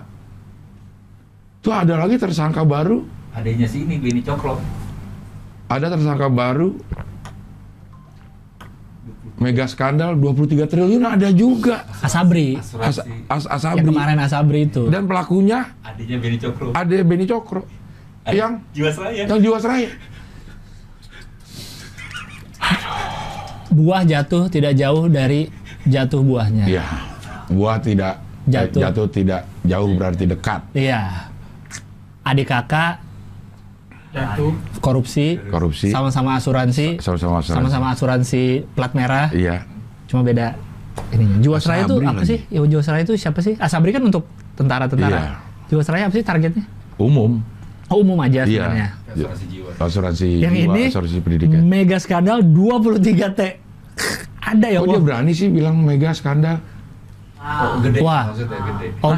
Tuh 1.58 1.74
ada 1.74 1.98
lagi 1.98 2.14
tersangka 2.14 2.62
baru, 2.62 3.02
Adanya 3.34 3.66
si 3.66 3.82
ini 3.82 3.98
Beni 3.98 4.22
Cokro. 4.22 4.58
Ada 5.68 5.86
tersangka 5.86 6.26
baru, 6.26 6.72
mega 9.36 9.64
skandal 9.64 10.12
23 10.14 10.64
triliun 10.64 11.04
ada 11.04 11.28
juga. 11.30 11.84
Asabri. 11.98 12.56
As, 12.56 12.72
as, 12.74 12.96
Yang 12.98 13.46
Asabri. 13.46 13.84
kemarin 13.84 14.18
Asabri 14.18 14.60
itu. 14.64 14.88
Dan 14.88 15.04
pelakunya 15.04 15.68
Adanya 15.80 16.16
Beni 16.18 16.36
Cokro. 16.36 16.72
ada 16.72 16.96
Beni 17.02 17.24
Cokro 17.24 17.62
yang 18.26 18.60
Jiwasraya. 18.72 19.24
yang 19.24 19.40
Jiwasraya. 19.40 19.90
Buah 23.68 24.02
jatuh 24.02 24.48
tidak 24.48 24.72
jauh 24.74 25.06
dari 25.06 25.52
jatuh 25.84 26.20
buahnya. 26.20 26.64
Iya. 26.66 26.84
Buah 27.48 27.76
tidak 27.78 28.20
Jatuh. 28.44 28.80
eh, 28.80 28.84
jatuh 28.84 29.06
tidak 29.08 29.40
jauh 29.62 29.92
berarti 29.92 30.24
dekat. 30.24 30.60
Iya. 30.72 31.28
Adik 32.24 32.48
kakak 32.48 33.00
Jatuh. 34.18 34.52
korupsi, 34.78 35.26
Korupsi 35.44 35.88
sama-sama 35.88 36.34
asuransi, 36.34 36.98
sama-sama 36.98 37.38
asuransi. 37.38 37.54
sama-sama 37.54 37.86
asuransi 37.90 38.42
plat 38.72 38.92
merah, 38.92 39.30
Iya. 39.30 39.62
cuma 40.06 40.22
beda 40.22 40.54
ininya. 41.10 41.38
Jiwasraya 41.38 41.82
itu 41.82 41.94
Asabri 41.94 42.06
apa 42.06 42.18
lagi. 42.18 42.26
sih? 42.26 42.38
Ya 42.48 42.60
Jiwasraya 42.60 43.02
itu 43.02 43.14
siapa 43.14 43.40
sih? 43.40 43.54
Asabri 43.56 43.90
kan 43.90 44.02
untuk 44.02 44.26
tentara-tentara. 44.54 45.14
Iya. 45.14 45.32
Jiwasraya 45.68 46.04
apa 46.06 46.14
sih 46.14 46.24
targetnya? 46.24 46.64
Umum. 46.96 47.38
Oh, 47.88 48.02
umum 48.02 48.18
aja 48.18 48.42
Iya. 48.42 48.68
sebenarnya. 48.68 48.88
Asuransi 49.08 49.44
jiwa. 49.48 49.70
Asuransi 49.78 50.26
Yang 50.36 50.54
jiwa, 50.54 50.74
ini 50.74 50.82
asuransi 50.86 51.16
pendidikan. 51.20 51.60
mega 51.64 51.96
skandal 51.96 52.38
23 52.42 53.32
T. 53.32 53.40
Ada 54.38 54.66
ya 54.68 54.80
Kok 54.80 54.86
dia 54.88 55.00
berani 55.00 55.32
sih 55.32 55.48
bilang 55.48 55.76
mega 55.78 56.12
skandal? 56.12 56.60
Oh, 57.38 57.80
gede 57.80 58.00
Wah. 58.00 58.28
maksudnya 58.28 58.58
gede. 58.60 58.88
Oh, 59.00 59.16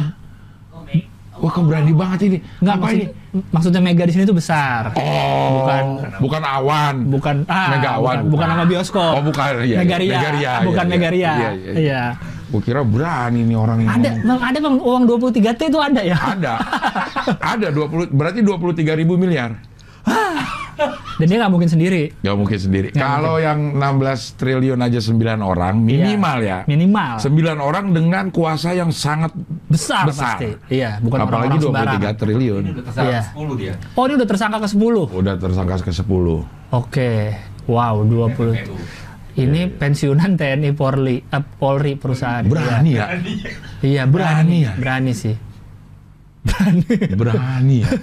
Wah, 1.40 1.48
kok 1.48 1.64
berani 1.64 1.92
banget 1.92 2.20
ini? 2.22 2.38
enggak 2.60 2.74
Apa 2.76 2.84
maksud, 2.84 2.98
ini? 3.00 3.06
maksudnya 3.48 3.80
mega 3.80 4.04
di 4.04 4.12
sini 4.12 4.24
tuh 4.24 4.36
besar. 4.36 4.92
Oh, 4.92 5.48
Bukan 5.56 5.84
bukan 6.20 6.42
awan. 6.44 6.94
bukan 7.08 7.36
ah, 7.48 7.68
Mega 7.72 7.90
awan, 7.96 8.16
bukan, 8.20 8.28
bukan 8.28 8.46
nama 8.46 8.64
bioskop. 8.68 9.12
Oh, 9.16 9.22
bukan. 9.24 9.50
Iya, 9.64 9.76
Megaria, 9.80 10.12
Megaria, 10.12 10.52
bukan 10.62 10.84
iya, 10.84 10.92
Megaria. 10.92 11.20
iya, 11.22 11.32
iya, 11.32 11.50
iya. 11.56 11.72
Iya. 11.80 12.02
Gua 12.50 12.60
kira 12.60 12.82
berani 12.82 13.46
nih 13.46 13.54
orang 13.54 13.78
ini. 13.80 13.88
Ada, 13.88 14.10
bang, 14.20 14.40
ada 14.42 14.58
bang 14.58 14.76
uang 14.76 15.02
23 15.06 15.54
T 15.54 15.60
itu 15.70 15.78
ada 15.78 16.00
ya. 16.02 16.18
Ada. 16.18 16.54
Ada 17.38 17.66
20 17.70 18.10
berarti 18.10 18.40
23 18.42 18.98
ribu 18.98 19.14
miliar. 19.14 19.54
Dan 21.16 21.26
dia 21.26 21.36
nggak 21.38 21.52
mungkin 21.52 21.68
sendiri. 21.68 22.02
Gak 22.18 22.32
mungkin 22.32 22.56
sendiri. 22.56 22.88
Nggak 22.90 23.04
Kalau 23.04 23.36
yang 23.36 23.76
16 23.76 24.40
triliun 24.40 24.80
aja 24.80 24.98
9 24.98 25.20
orang 25.38 25.74
minimal 25.76 26.38
ya. 26.40 26.58
Iya, 26.60 26.66
Minimal. 26.66 27.12
9 27.20 27.60
orang 27.60 27.84
dengan 27.90 28.24
kuasa 28.30 28.72
yang 28.72 28.88
sangat 28.88 29.32
Besar, 29.66 30.08
besar. 30.08 30.40
pasti. 30.40 30.48
Iya, 30.70 30.96
bukan 30.98 31.18
apalagi 31.20 31.60
orang-orang 31.60 31.60
23 31.60 31.68
sembarangan. 31.68 32.14
triliun. 32.16 32.62
Ini 32.62 32.70
udah 32.70 32.84
tersangka 32.84 33.10
Iya. 33.10 33.20
10 33.28 33.54
dia. 33.54 33.74
Oh, 33.92 34.04
ini 34.04 34.14
udah 34.16 34.28
tersangka 34.28 34.58
ke 34.58 34.68
10. 34.68 35.02
Udah 35.10 35.34
tersangka 35.36 35.74
ke 35.78 35.92
10. 35.92 36.38
Oke. 36.70 37.12
Wow, 37.66 37.94
20. 38.02 38.56
PPU. 38.56 38.76
Ini 39.30 39.70
pensiunan 39.70 40.34
TNI 40.34 40.74
Polri, 40.74 41.22
eh, 41.22 41.42
Polri 41.54 41.94
perusahaan. 41.94 42.42
Berani 42.42 42.90
ya? 42.92 43.14
Iya, 43.80 44.02
Berani 44.04 44.08
berani. 44.08 44.56
ya? 44.60 44.72
Berani 44.74 45.12
sih. 45.12 45.36
Berani. 46.40 46.84
Berani 47.12 47.76
ya? 47.84 47.88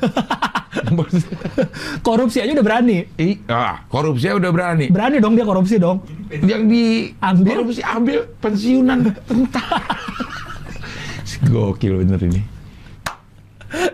Korupsi 2.06 2.38
aja 2.38 2.52
udah 2.54 2.66
berani. 2.66 3.04
Ih, 3.18 3.42
ah, 3.48 3.82
korupsinya 3.88 4.38
udah 4.38 4.52
berani. 4.54 4.86
Berani 4.88 5.18
dong 5.18 5.34
dia 5.34 5.44
korupsi 5.44 5.76
dong. 5.76 6.06
Yang 6.30 6.62
di 6.70 6.84
Ambil. 7.18 7.54
korupsi 7.58 7.82
ambil 7.82 8.18
pensiunan 8.38 9.00
tentara. 9.26 9.82
Gokil 11.50 11.98
bener 11.98 12.20
ini. 12.24 12.42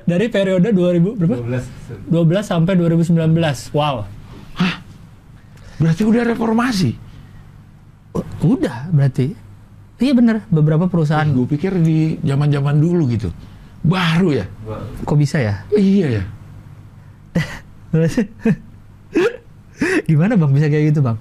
Dari 0.03 0.27
periode 0.29 0.69
2000 0.69 1.17
berapa? 1.17 1.36
12. 1.39 2.12
12 2.12 2.43
sampai 2.43 2.73
2019. 2.75 3.73
Wow. 3.73 4.06
Berarti 5.79 6.03
udah 6.06 6.23
reformasi. 6.25 6.91
U- 8.13 8.27
Udah 8.53 8.91
berarti. 8.91 9.34
Iya 9.97 10.13
bener, 10.13 10.43
beberapa 10.47 10.86
perusahaan. 10.86 11.25
Gue 11.25 11.47
pikir 11.47 11.73
di 11.79 12.19
zaman-zaman 12.21 12.75
dulu 12.75 13.08
gitu. 13.10 13.32
Baru 13.83 14.31
ya? 14.31 14.47
Kok 15.03 15.17
bisa 15.19 15.43
ya? 15.43 15.67
Iya 15.75 16.07
ya. 16.19 16.23
Gimana 20.07 20.39
bang 20.39 20.51
bisa 20.55 20.67
kayak 20.71 20.95
gitu 20.95 21.03
bang? 21.03 21.17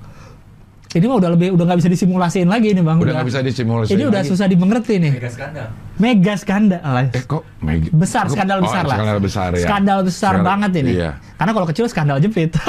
Ini 0.92 1.09
mah 1.09 1.16
udah 1.25 1.31
lebih 1.33 1.57
udah 1.57 1.64
nggak 1.64 1.79
bisa 1.81 1.88
disimulasiin 1.88 2.48
lagi 2.53 2.77
ini 2.77 2.85
bang. 2.85 3.01
Udah 3.01 3.16
nggak 3.16 3.29
bisa 3.33 3.40
disimulasi. 3.40 3.96
Ini 3.96 4.05
udah 4.12 4.22
lagi. 4.22 4.31
susah 4.31 4.46
dimengerti 4.46 5.01
nih. 5.01 5.12
Mega 5.16 5.31
skandal. 5.33 5.68
Mega 5.96 6.35
skandal. 6.37 7.09
Eh 7.16 7.25
kok 7.25 7.42
Meg- 7.64 7.88
Besar, 7.90 8.29
kok- 8.29 8.37
skandal 8.37 8.61
oh, 8.61 8.64
besar 8.68 8.85
lah. 8.85 8.96
Skandal 9.01 9.18
besar 9.18 9.51
ya. 9.57 9.64
Skandal 9.64 9.98
besar 10.05 10.33
Skandal- 10.37 10.46
banget 10.46 10.70
ini. 10.85 10.90
Iya. 11.01 11.11
Karena 11.40 11.53
kalau 11.57 11.66
kecil 11.66 11.88
skandal 11.88 12.20
jepit. 12.20 12.53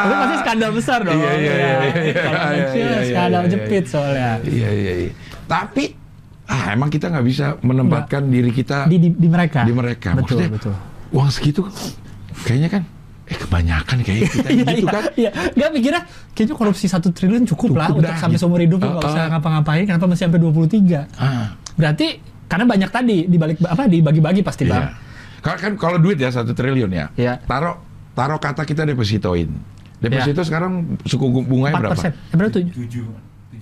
Itu 0.00 0.14
pasti 0.16 0.36
skandal 0.50 0.70
besar 0.74 0.98
dong. 1.06 1.14
Iya, 1.14 1.32
iya, 1.32 1.52
iya, 1.54 1.70
iya, 2.02 2.14
Kalau 2.18 2.40
iya, 2.42 2.58
kecil 2.66 2.86
skandal 3.06 3.42
iya, 3.46 3.50
jepit 3.54 3.84
soalnya. 3.86 4.30
Iya 4.42 4.70
iya 4.74 4.92
iya. 5.06 5.12
Tapi 5.46 5.84
ah 6.50 6.74
emang 6.74 6.90
kita 6.90 7.06
nggak 7.06 7.26
bisa 7.30 7.46
menempatkan 7.62 8.26
diri 8.26 8.50
kita 8.50 8.90
Di, 8.90 8.98
di, 8.98 9.08
di 9.14 9.28
mereka. 9.30 9.62
di 9.62 9.70
mereka. 9.70 10.18
Betul, 10.18 10.42
Maksudnya, 10.42 10.48
betul. 10.50 10.74
Uang 11.14 11.30
segitu 11.30 11.62
kayaknya 12.42 12.70
kan 12.70 12.82
eh 13.30 13.38
kebanyakan 13.38 13.96
kayak 14.02 14.26
kita 14.26 14.48
gitu 14.74 14.86
kan. 14.90 15.02
iya. 15.14 15.30
Nggak 15.54 15.70
mikirnya, 15.70 16.02
kayaknya 16.34 16.54
korupsi 16.58 16.90
satu 16.90 17.14
triliun 17.14 17.46
cukup, 17.46 17.78
lah 17.78 17.94
untuk 17.94 18.10
sampai 18.18 18.34
gitu. 18.34 18.42
seumur 18.42 18.58
hidup 18.58 18.82
lu 18.82 18.90
nggak 18.90 19.06
Uh, 19.06 19.10
usah 19.14 19.22
uh. 19.22 19.28
ngapa-ngapain. 19.30 19.86
Kenapa 19.86 20.04
masih 20.10 20.26
sampai 20.26 20.40
23? 20.42 21.14
Ah, 21.14 21.54
Berarti 21.78 22.06
karena 22.50 22.66
banyak 22.66 22.90
tadi 22.90 23.16
dibalik 23.30 23.62
apa 23.62 23.86
dibagi-bagi 23.86 24.42
pasti 24.42 24.66
bang. 24.66 24.90
kan 25.40 25.72
kalau 25.78 26.02
duit 26.02 26.18
ya 26.18 26.34
satu 26.34 26.50
triliun 26.50 26.90
ya. 26.90 27.06
Iya. 27.14 27.38
Taruh 27.46 27.78
taruh 28.18 28.42
kata 28.42 28.66
kita 28.66 28.82
depositoin. 28.82 29.48
Deposito 30.00 30.40
sekarang 30.40 30.72
suku 31.02 31.24
bunganya 31.44 31.76
Empat 31.76 31.82
berapa? 31.82 31.92
persen. 31.94 32.10
Eh, 32.12 32.34
berapa 32.34 32.52
tujuh? 32.52 32.74
7 32.74 33.04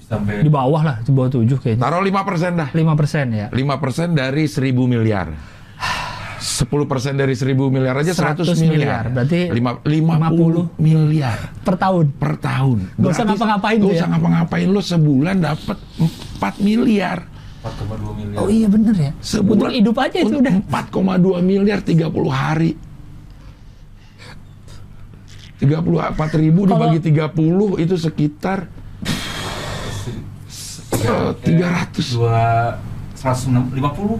sampai 0.00 0.40
Di 0.40 0.48
bawah 0.48 0.80
lah, 0.80 0.96
di 0.98 1.10
bawah 1.10 1.28
tujuh 1.28 1.58
kayaknya. 1.58 1.82
Taruh 1.82 2.00
5% 2.00 2.52
dah. 2.54 2.68
Lima 2.72 2.94
persen 2.94 3.26
ya. 3.28 3.46
5% 3.50 4.14
dari 4.14 4.44
1000 4.46 4.62
miliar. 4.86 5.28
10% 6.38 6.64
dari 7.14 7.34
1000 7.34 7.66
miliar 7.68 7.94
aja 7.96 8.14
100, 8.14 8.46
100 8.46 8.62
miliar. 8.62 8.70
miliar. 8.70 9.04
Berarti 9.10 9.40
Lima- 9.50 9.78
50 9.82 10.70
miliar 10.78 11.38
Per 11.60 11.74
tahun. 11.76 12.14
per 12.14 12.38
tahun. 12.38 12.78
Nggak 12.94 13.10
usah 13.10 13.24
ngapa-ngapain 13.26 13.76
nggak 13.76 13.84
tuh 13.84 13.90
ya. 13.90 13.98
usah 13.98 14.08
ngapa-ngapain 14.08 14.66
lo 14.66 14.80
sebulan 14.80 15.36
dapat 15.38 15.78
4 15.98 16.54
miliar. 16.58 17.18
4,2 17.58 18.14
miliar. 18.14 18.38
Oh 18.38 18.48
iya 18.48 18.66
bener 18.66 18.94
ya. 18.94 19.10
Sebulan 19.18 19.58
Untuk 19.60 19.70
hidup 19.74 19.96
aja 19.98 20.16
itu 20.16 20.34
udah. 20.36 20.54
4,2 20.64 21.42
miliar 21.42 21.78
30 21.80 22.06
hari. 22.30 22.70
34 25.58 26.34
ribu 26.34 26.64
Kalau- 26.64 26.94
dibagi 26.94 26.98
30 27.02 27.76
itu 27.76 27.94
sekitar 27.94 28.66
eh, 30.94 31.30
300. 31.34 32.14
Dua 32.14 32.74
150 33.14 34.18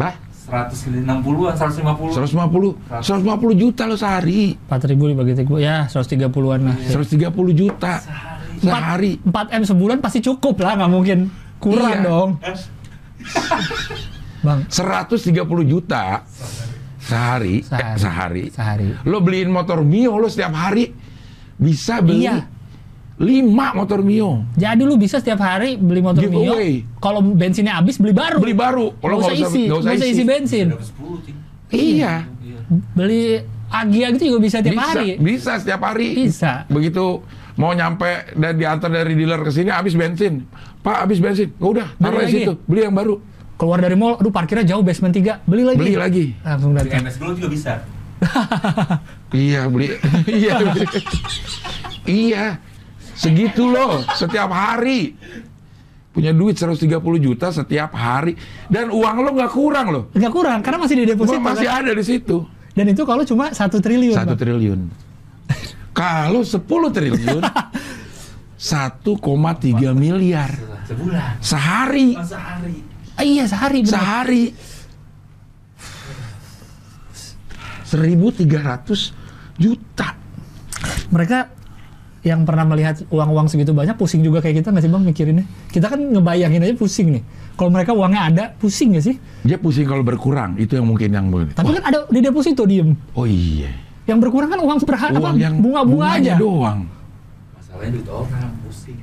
Hah? 0.00 0.14
160-an, 0.48 1.52
150. 1.52 2.16
150 2.16 3.04
150 3.04 3.52
juta 3.54 3.84
lo 3.84 3.94
sehari. 3.94 4.56
Empat 4.56 4.88
ribu 4.88 5.12
dibagi 5.12 5.36
tiga, 5.36 5.60
ya 5.60 5.76
130-an 5.84 6.60
lah. 6.64 6.76
130 6.88 7.28
juta 7.52 8.00
sehari. 8.56 9.20
4 9.20 9.52
M 9.52 9.62
sebulan 9.62 10.00
pasti 10.00 10.24
cukup 10.24 10.64
lah, 10.64 10.80
nggak 10.80 10.88
mungkin 10.88 11.28
kurang 11.60 12.00
Iya. 12.00 12.02
dong. 12.02 12.30
Bang, 14.38 14.70
130 14.70 15.34
juta 15.66 16.22
sehari, 17.08 17.54
Sehari. 17.64 17.88
Eh, 17.88 17.96
sehari. 17.96 18.44
sehari. 18.52 18.88
Lo 19.02 19.18
beliin 19.18 19.48
motor 19.48 19.80
Mio 19.80 20.14
lo 20.14 20.28
setiap 20.28 20.52
hari 20.52 20.92
bisa 21.56 21.98
beli 21.98 22.28
Iya. 22.28 22.44
5 23.18 23.74
motor 23.74 23.98
Mio. 23.98 24.46
Jadi 24.54 24.86
lu 24.86 24.94
bisa 24.94 25.18
setiap 25.18 25.42
hari 25.42 25.74
beli 25.74 25.98
motor 25.98 26.22
Mio. 26.22 26.38
Giveaway. 26.38 26.86
Kalau 26.98 27.18
bensinnya 27.24 27.74
habis 27.74 27.98
beli 27.98 28.14
baru. 28.14 28.38
Beli 28.38 28.54
baru. 28.54 28.94
Nggak 28.94 29.18
usah 29.18 29.34
isi, 29.34 29.62
nggak 29.66 29.78
nggak 29.80 29.94
usah 29.96 30.06
isi 30.06 30.22
bensin. 30.22 30.66
Dapat 30.70 30.86
10, 30.86 31.26
Cing. 31.26 31.36
Iya. 31.68 32.14
Iya. 32.38 32.58
Beli 32.94 33.22
Agia 33.68 34.08
gitu 34.16 34.32
juga 34.32 34.40
bisa 34.40 34.64
tiap 34.64 34.80
bisa, 34.80 34.86
hari. 34.86 35.08
bisa 35.18 35.52
setiap 35.60 35.80
hari. 35.82 36.08
Bisa. 36.24 36.64
Begitu 36.68 37.20
mau 37.52 37.74
nyampe 37.74 38.32
dan 38.32 38.54
diantar 38.54 38.88
dari 38.88 39.12
dealer 39.12 39.42
ke 39.42 39.50
sini 39.50 39.68
habis 39.68 39.92
bensin. 39.92 40.46
Pak 40.80 41.04
habis 41.04 41.18
bensin. 41.18 41.52
Nggak 41.52 41.70
udah, 41.74 41.88
taruh 41.98 42.16
di 42.16 42.24
lagi. 42.24 42.36
situ. 42.38 42.52
Beli 42.64 42.80
yang 42.80 42.94
baru. 42.94 43.18
Keluar 43.58 43.82
dari 43.82 43.98
mall, 43.98 44.14
aduh 44.14 44.30
parkirnya 44.30 44.62
jauh 44.62 44.86
basement 44.86 45.10
3, 45.10 45.42
beli 45.42 45.66
lagi. 45.66 45.78
Beli 45.82 45.94
lagi. 45.98 46.24
Langsung 46.46 46.78
Di 46.78 46.86
datang. 46.86 47.02
MS 47.02 47.16
Glow 47.18 47.32
juga 47.34 47.48
bisa. 47.50 47.72
Iya, 49.28 49.68
beli. 49.68 49.92
iya. 50.40 50.56
beli. 50.56 50.80
iya. 52.08 52.56
Segitu 53.12 53.68
loh 53.68 54.00
setiap 54.16 54.48
hari. 54.48 55.12
Punya 56.14 56.32
duit 56.32 56.56
130 56.56 56.88
juta 57.20 57.52
setiap 57.52 57.92
hari 57.92 58.32
dan 58.72 58.88
uang 58.88 59.16
lo 59.20 59.30
nggak 59.36 59.52
kurang 59.52 59.86
loh. 59.92 60.04
Nggak 60.16 60.32
kurang, 60.32 60.58
karena 60.64 60.78
masih 60.80 60.96
di 61.02 61.04
deposito. 61.12 61.38
Masih 61.44 61.68
kan? 61.68 61.84
ada 61.84 61.92
di 61.92 62.04
situ. 62.06 62.46
Dan 62.72 62.94
itu 62.94 63.02
kalau 63.04 63.22
cuma 63.26 63.52
satu 63.52 63.82
triliun. 63.84 64.16
Satu 64.16 64.32
Bang. 64.32 64.40
triliun. 64.40 64.80
Kalau 65.92 66.40
10 66.46 66.62
triliun, 66.94 67.42
1,3 68.58 69.92
miliar 69.92 70.50
Sebulan. 70.88 71.42
sehari. 71.42 72.16
Oh, 72.16 72.24
sehari. 72.24 72.87
Ah, 73.18 73.24
iya 73.24 73.44
sehari. 73.44 73.82
benar. 73.82 73.98
Sehari. 73.98 74.44
1.300 77.84 79.12
juta. 79.56 80.08
Mereka 81.08 81.38
yang 82.20 82.44
pernah 82.44 82.62
melihat 82.62 83.00
uang-uang 83.08 83.48
segitu 83.48 83.72
banyak 83.72 83.96
pusing 83.96 84.20
juga 84.20 84.38
kayak 84.38 84.60
kita 84.60 84.68
nggak 84.68 84.84
sih 84.84 84.92
bang 84.92 85.02
mikirinnya? 85.02 85.44
Kita 85.66 85.86
kan 85.88 85.98
ngebayangin 85.98 86.60
aja 86.60 86.74
pusing 86.76 87.08
nih. 87.10 87.22
Kalau 87.56 87.70
mereka 87.72 87.90
uangnya 87.90 88.20
ada, 88.28 88.44
pusing 88.52 88.92
nggak 88.92 89.02
sih? 89.02 89.16
Dia 89.42 89.56
pusing 89.56 89.82
kalau 89.82 90.04
berkurang, 90.04 90.54
itu 90.54 90.76
yang 90.76 90.86
mungkin 90.86 91.08
yang 91.08 91.26
boleh. 91.26 91.50
Tapi 91.50 91.74
kan 91.74 91.84
ada 91.84 92.04
di 92.06 92.20
deposito 92.20 92.62
diem. 92.62 92.92
Oh 93.16 93.24
iya. 93.24 93.72
Yang 94.04 94.18
berkurang 94.20 94.48
kan 94.48 94.60
uang 94.60 94.78
berha- 94.84 95.10
apa, 95.10 95.20
Uang 95.24 95.36
yang 95.36 95.54
bunga-bunga 95.58 96.06
aja. 96.14 96.34
doang. 96.36 96.84
Masalahnya 97.56 97.90
duit 97.94 98.06
orang 98.06 98.52
pusing. 98.62 98.98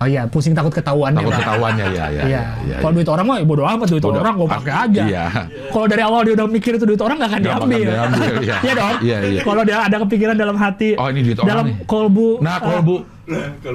Oh 0.00 0.08
iya, 0.08 0.24
pusing 0.24 0.56
takut 0.56 0.72
ketahuan 0.72 1.12
Takut 1.12 1.28
Bang. 1.28 1.44
ketahuannya 1.44 1.86
ya, 1.92 2.06
ya. 2.08 2.22
Iya. 2.24 2.42
ya, 2.64 2.76
Kalau 2.80 2.88
ya. 2.88 2.96
duit 2.96 3.08
orang 3.12 3.24
mah 3.28 3.36
ya 3.36 3.44
bodo 3.44 3.68
amat 3.68 3.84
duit 3.84 4.00
Bodo- 4.00 4.16
orang 4.16 4.32
gue 4.32 4.48
pakai 4.48 4.72
aja. 4.72 5.02
Iya. 5.04 5.24
Kalau 5.68 5.86
dari 5.92 6.00
awal 6.00 6.20
dia 6.24 6.34
udah 6.40 6.46
mikir 6.48 6.72
itu 6.80 6.84
duit 6.88 7.00
orang 7.04 7.20
nggak 7.20 7.30
akan 7.30 7.40
diambil. 7.44 7.84
diambil, 7.84 8.32
iya. 8.40 8.56
Iya 8.64 8.72
dong. 8.72 8.94
Iya, 9.04 9.16
iya. 9.28 9.40
Kalau 9.44 9.60
dia 9.60 9.78
ada 9.84 9.96
kepikiran 10.00 10.34
dalam 10.40 10.56
hati. 10.56 10.96
Oh, 10.96 11.04
ini 11.04 11.20
duit 11.20 11.36
orang 11.36 11.48
dalam 11.52 11.66
nih. 11.68 11.76
kolbu. 11.84 12.28
Nah, 12.40 12.56
eh, 12.56 12.60
kalau 12.64 12.80
Bu 12.80 12.96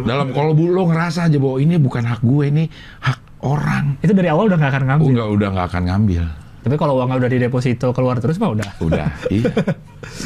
dalam 0.01 0.27
kolbu 0.33 0.63
lo 0.67 0.89
ngerasa 0.89 1.29
aja 1.29 1.37
bahwa 1.37 1.57
ini 1.61 1.77
bukan 1.77 2.03
hak 2.03 2.21
gue, 2.25 2.43
ini 2.49 2.63
hak 3.05 3.19
orang. 3.45 3.85
itu 4.01 4.11
dari 4.11 4.27
awal 4.27 4.49
udah 4.49 4.57
nggak 4.57 4.71
akan 4.73 4.83
ngambil. 4.89 5.05
enggak 5.13 5.27
udah 5.29 5.47
nggak 5.53 5.67
akan 5.69 5.83
ngambil. 5.85 6.23
Tapi 6.65 6.75
kalau 6.81 6.97
uangnya 6.97 7.21
udah 7.21 7.29
di 7.29 7.37
deposito 7.37 7.93
keluar 7.93 8.17
terus 8.17 8.41
mah 8.41 8.49
udah. 8.49 8.65
Udah, 8.81 9.13
iya. 9.29 9.53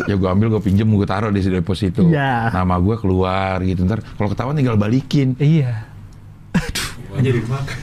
Ya 0.07 0.15
gue 0.15 0.23
ambil, 0.23 0.47
gue 0.55 0.63
pinjem, 0.63 0.88
gue 0.88 1.03
taruh 1.03 1.27
di 1.27 1.43
deposito. 1.43 2.07
Iya. 2.07 2.55
Nama 2.55 2.79
gue 2.79 2.95
keluar 2.95 3.59
gitu. 3.59 3.83
Ntar 3.83 3.99
kalau 4.15 4.31
ketahuan 4.31 4.55
tinggal 4.55 4.79
balikin. 4.79 5.35
Iya. 5.35 5.88
Semuanya 7.10 7.32
dimakan. 7.36 7.80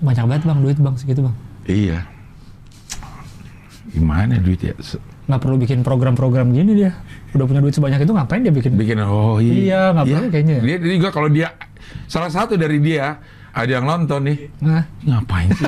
Banyak 0.00 0.24
banget 0.24 0.42
bang 0.48 0.58
duit 0.64 0.78
bang 0.80 0.94
segitu 0.96 1.20
bang. 1.26 1.36
Iya. 1.68 1.98
Gimana 3.90 4.38
duit 4.40 4.60
ya? 4.62 4.72
Nggak 5.28 5.40
perlu 5.42 5.56
bikin 5.60 5.84
program-program 5.84 6.50
gini 6.54 6.72
dia. 6.74 6.96
Udah 7.36 7.44
punya 7.46 7.60
duit 7.62 7.74
sebanyak 7.76 8.00
itu 8.02 8.12
ngapain 8.14 8.40
dia 8.42 8.54
bikin? 8.54 8.74
Bikin 8.74 8.98
oh 9.04 9.38
iya. 9.42 9.52
Iya, 9.52 9.80
nggak 9.94 10.06
perlu 10.08 10.26
kayaknya. 10.30 10.56
Dia, 10.62 10.76
dia 10.80 10.94
juga 10.96 11.10
kalau 11.12 11.28
dia 11.28 11.48
salah 12.06 12.30
satu 12.30 12.56
dari 12.56 12.78
dia 12.80 13.20
ada 13.50 13.70
yang 13.70 13.86
nonton 13.86 14.30
nih. 14.30 14.38
Nah, 14.62 14.82
Ngapain 15.02 15.50
sih? 15.54 15.66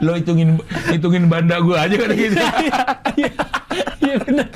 Lo 0.00 0.16
hitungin 0.16 0.56
hitungin 0.88 1.28
banda 1.28 1.60
gue 1.60 1.76
aja 1.76 1.94
kan 1.98 2.08
gitu. 2.14 2.34
iya 4.06 4.14
benar. 4.24 4.48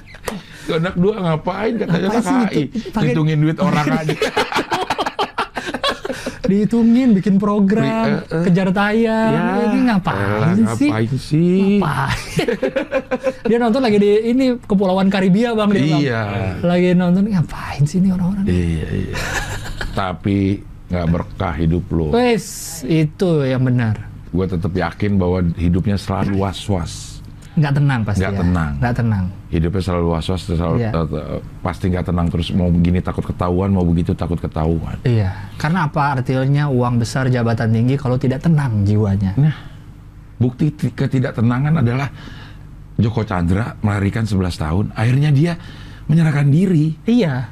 Anak 0.66 0.94
dua 0.94 1.14
ngapain 1.18 1.72
katanya 1.76 2.08
Ngapain 2.10 2.22
sih 2.22 2.36
KI. 2.46 2.62
itu? 2.64 2.76
Pakai- 2.90 3.08
Hitungin 3.10 3.38
duit 3.38 3.58
orang 3.58 3.86
aja. 3.90 4.14
Dihitungin 6.44 7.16
bikin 7.16 7.40
program, 7.40 8.20
Eh, 8.20 8.36
eh. 8.36 8.44
kejar 8.44 8.68
tayang. 8.68 9.32
ini 9.66 9.88
ngapain 9.88 10.20
elah, 10.20 10.76
sih? 10.76 10.88
Ngapain 10.92 11.12
sih? 11.16 11.56
Ngapain? 11.80 12.20
dia 13.48 13.56
nonton 13.56 13.80
lagi 13.80 13.96
di 13.96 14.10
ini 14.26 14.44
Kepulauan 14.60 15.08
Karibia 15.08 15.56
bang 15.56 15.72
dia. 15.72 15.96
Iya. 15.96 16.22
Lagi 16.60 16.92
nonton 16.92 17.32
ngapain 17.32 17.82
sih 17.82 17.96
ini 17.96 18.12
orang-orang? 18.12 18.44
Iya, 18.44 18.88
iya. 18.92 19.16
Tapi 19.96 20.60
nggak 20.86 21.06
berkah 21.08 21.54
hidup 21.56 21.84
lo. 21.88 22.12
Wes 22.12 22.44
itu 22.84 23.40
yang 23.42 23.64
benar. 23.64 23.96
Gue 24.28 24.44
tetap 24.44 24.70
yakin 24.70 25.16
bahwa 25.16 25.48
hidupnya 25.50 25.96
selalu 25.96 26.36
was-was. 26.36 27.13
Nggak 27.54 27.72
tenang 27.72 28.00
pasti. 28.02 28.20
Nggak 28.20 28.34
ya. 28.34 28.40
tenang. 28.40 28.72
Nggak 28.76 28.94
tenang. 28.96 29.24
Hidupnya 29.48 29.80
selalu 29.80 30.06
was-was, 30.10 30.42
selalu 30.44 30.76
Iya. 30.76 30.90
eh, 30.90 31.40
pasti 31.60 31.84
nggak 31.86 32.04
tenang 32.04 32.26
terus. 32.26 32.48
Mau 32.50 32.66
begini 32.68 32.98
takut 32.98 33.22
ketahuan, 33.22 33.70
mau 33.70 33.82
begitu 33.82 34.10
takut 34.12 34.36
ketahuan. 34.36 34.98
Iya. 35.02 35.30
Karena 35.54 35.86
apa 35.86 36.18
artinya 36.18 36.66
uang 36.66 36.98
besar 36.98 37.26
jabatan 37.28 37.70
tinggi 37.70 37.94
kalau 37.94 38.16
tidak 38.16 38.40
tenang 38.40 38.82
jiwanya? 38.82 39.34
Nah, 39.36 39.54
bukti 40.36 40.70
ti- 40.70 40.90
ketidaktenangan 40.90 41.78
adalah 41.78 42.10
Joko 42.94 43.22
Chandra 43.22 43.74
melarikan 43.80 44.22
11 44.22 44.54
tahun. 44.56 44.84
Akhirnya 44.92 45.30
dia 45.30 45.52
menyerahkan 46.04 46.46
diri. 46.46 46.94
Iya. 47.04 47.46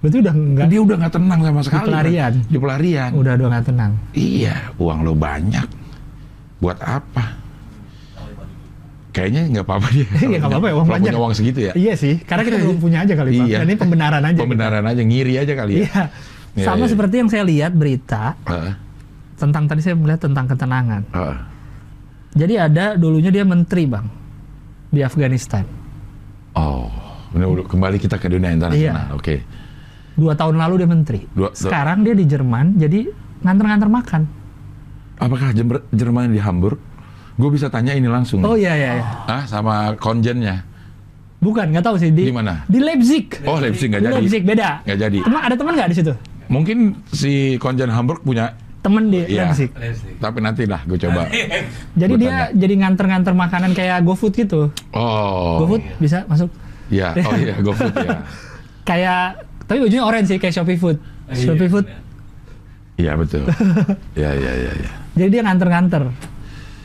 Berarti 0.00 0.16
udah 0.18 0.34
nggak 0.34 0.66
Dia 0.66 0.80
udah 0.80 0.96
nggak 0.96 1.14
tenang 1.14 1.40
sama 1.40 1.60
sekali. 1.60 1.86
pelarian. 1.86 2.32
Di 2.42 2.56
pelarian. 2.56 3.10
udah 3.12 3.32
udah 3.36 3.46
nggak 3.48 3.66
tenang. 3.66 3.92
Iya, 4.10 4.74
uang 4.74 4.98
lo 5.02 5.14
banyak. 5.14 5.66
Buat 6.58 6.78
apa? 6.80 7.39
Kayaknya 9.10 9.42
nggak 9.50 9.64
apa-apa 9.66 9.86
dia. 9.90 10.06
Iya, 10.22 10.38
nggak 10.38 10.50
apa-apa 10.50 10.66
ya, 10.66 10.74
uang 10.74 10.86
Kalau 10.86 10.94
banyak. 10.94 11.10
punya 11.10 11.20
uang 11.22 11.34
segitu 11.34 11.58
ya. 11.66 11.72
Iya 11.74 11.94
sih, 11.94 12.14
karena 12.22 12.42
kita 12.46 12.56
belum 12.62 12.78
punya 12.78 12.98
aja 13.02 13.14
kali 13.14 13.30
Bang. 13.34 13.46
Iya. 13.50 13.58
Dan 13.58 13.66
ini 13.66 13.76
pembenaran 13.76 14.22
aja. 14.22 14.38
Pembenaran 14.38 14.84
aja, 14.86 15.02
ngiri 15.02 15.34
aja 15.36 15.52
kali 15.52 15.72
ya. 15.72 15.78
Iya. 15.82 16.02
Iya, 16.50 16.66
Sama 16.66 16.84
iya. 16.84 16.90
seperti 16.90 17.14
yang 17.16 17.28
saya 17.30 17.42
lihat 17.42 17.72
berita 17.72 18.34
Heeh, 18.42 18.72
tentang 19.34 19.64
tadi 19.66 19.80
saya 19.80 19.94
melihat 19.94 20.20
tentang 20.20 20.46
ketenangan. 20.46 21.02
heeh. 21.10 21.38
Jadi 22.30 22.54
ada 22.54 22.84
dulunya 22.94 23.30
dia 23.30 23.42
menteri 23.42 23.86
bang 23.86 24.06
di 24.86 25.00
Afghanistan. 25.00 25.66
Oh, 26.52 26.90
ini 27.32 27.42
udah 27.42 27.66
kembali 27.66 27.98
kita 27.98 28.18
ke 28.18 28.26
dunia 28.26 28.50
internasional. 28.50 29.10
Iya. 29.10 29.14
Oke. 29.14 29.34
Dua 30.14 30.34
tahun 30.34 30.58
lalu 30.58 30.74
dia 30.82 30.88
menteri. 30.88 31.20
Dua- 31.28 31.50
Sekarang 31.50 32.02
dia 32.02 32.14
di 32.14 32.26
Jerman 32.26 32.74
jadi 32.76 33.06
nganter-nganter 33.40 33.86
makan. 33.88 34.22
Apakah 35.18 35.50
Jerman 35.90 36.30
di 36.30 36.40
Hamburg? 36.40 36.78
Gue 37.40 37.50
bisa 37.50 37.72
tanya 37.72 37.96
ini 37.96 38.04
langsung. 38.04 38.44
Oh 38.44 38.52
iya 38.52 38.76
iya. 38.76 38.92
iya. 39.00 39.04
Ah, 39.24 39.42
sama 39.48 39.96
konjennya. 39.96 40.60
Bukan 41.40 41.72
nggak 41.72 41.80
tahu 41.80 41.96
sih 41.96 42.12
di 42.12 42.28
Di 42.28 42.34
mana? 42.36 42.68
Di 42.68 42.76
Leipzig. 42.76 43.40
Oh, 43.48 43.56
Leipzig 43.56 43.88
nggak 43.88 44.04
Di 44.04 44.06
jadi. 44.06 44.16
Leipzig 44.20 44.42
beda. 44.44 44.68
Nggak 44.84 44.98
jadi. 45.00 45.18
Teman 45.24 45.40
ada 45.40 45.54
teman 45.56 45.72
nggak 45.72 45.88
di 45.88 45.96
situ? 45.96 46.12
Mungkin 46.52 46.78
si 47.08 47.32
konjen 47.56 47.88
Hamburg 47.88 48.20
punya, 48.20 48.52
Temen 48.80 49.12
di 49.12 49.20
Iya. 49.28 49.52
Leipzig. 49.52 49.68
tapi 50.20 50.40
nanti 50.40 50.64
lah 50.64 50.80
gue 50.84 50.96
coba. 50.96 51.28
Jadi 52.00 52.12
Gua 52.16 52.20
dia 52.20 52.36
jadi 52.56 52.74
nganter-nganter 52.80 53.36
makanan 53.36 53.76
kayak 53.76 54.00
GoFood 54.04 54.32
gitu. 54.36 54.72
Oh, 54.96 55.60
GoFood 55.64 55.84
bisa 56.00 56.24
masuk. 56.24 56.48
ya, 56.88 57.12
oh 57.28 57.36
iya, 57.36 57.54
GoFood 57.60 57.92
ya. 57.92 58.24
Kayak 58.88 59.44
tapi 59.68 59.84
bajunya 59.86 60.02
orange 60.02 60.32
sih 60.34 60.38
kayak 60.40 60.50
Shopee 60.56 60.80
Food. 60.80 60.96
Iya, 61.28 61.44
Shopee 61.46 61.68
Food. 61.70 61.86
Iya 62.98 63.12
betul. 63.14 63.44
Ya, 64.18 64.32
ya, 64.34 64.52
ya, 64.56 64.72
ya. 64.74 64.90
Jadi 65.14 65.28
dia 65.30 65.42
nganter-nganter. 65.44 66.02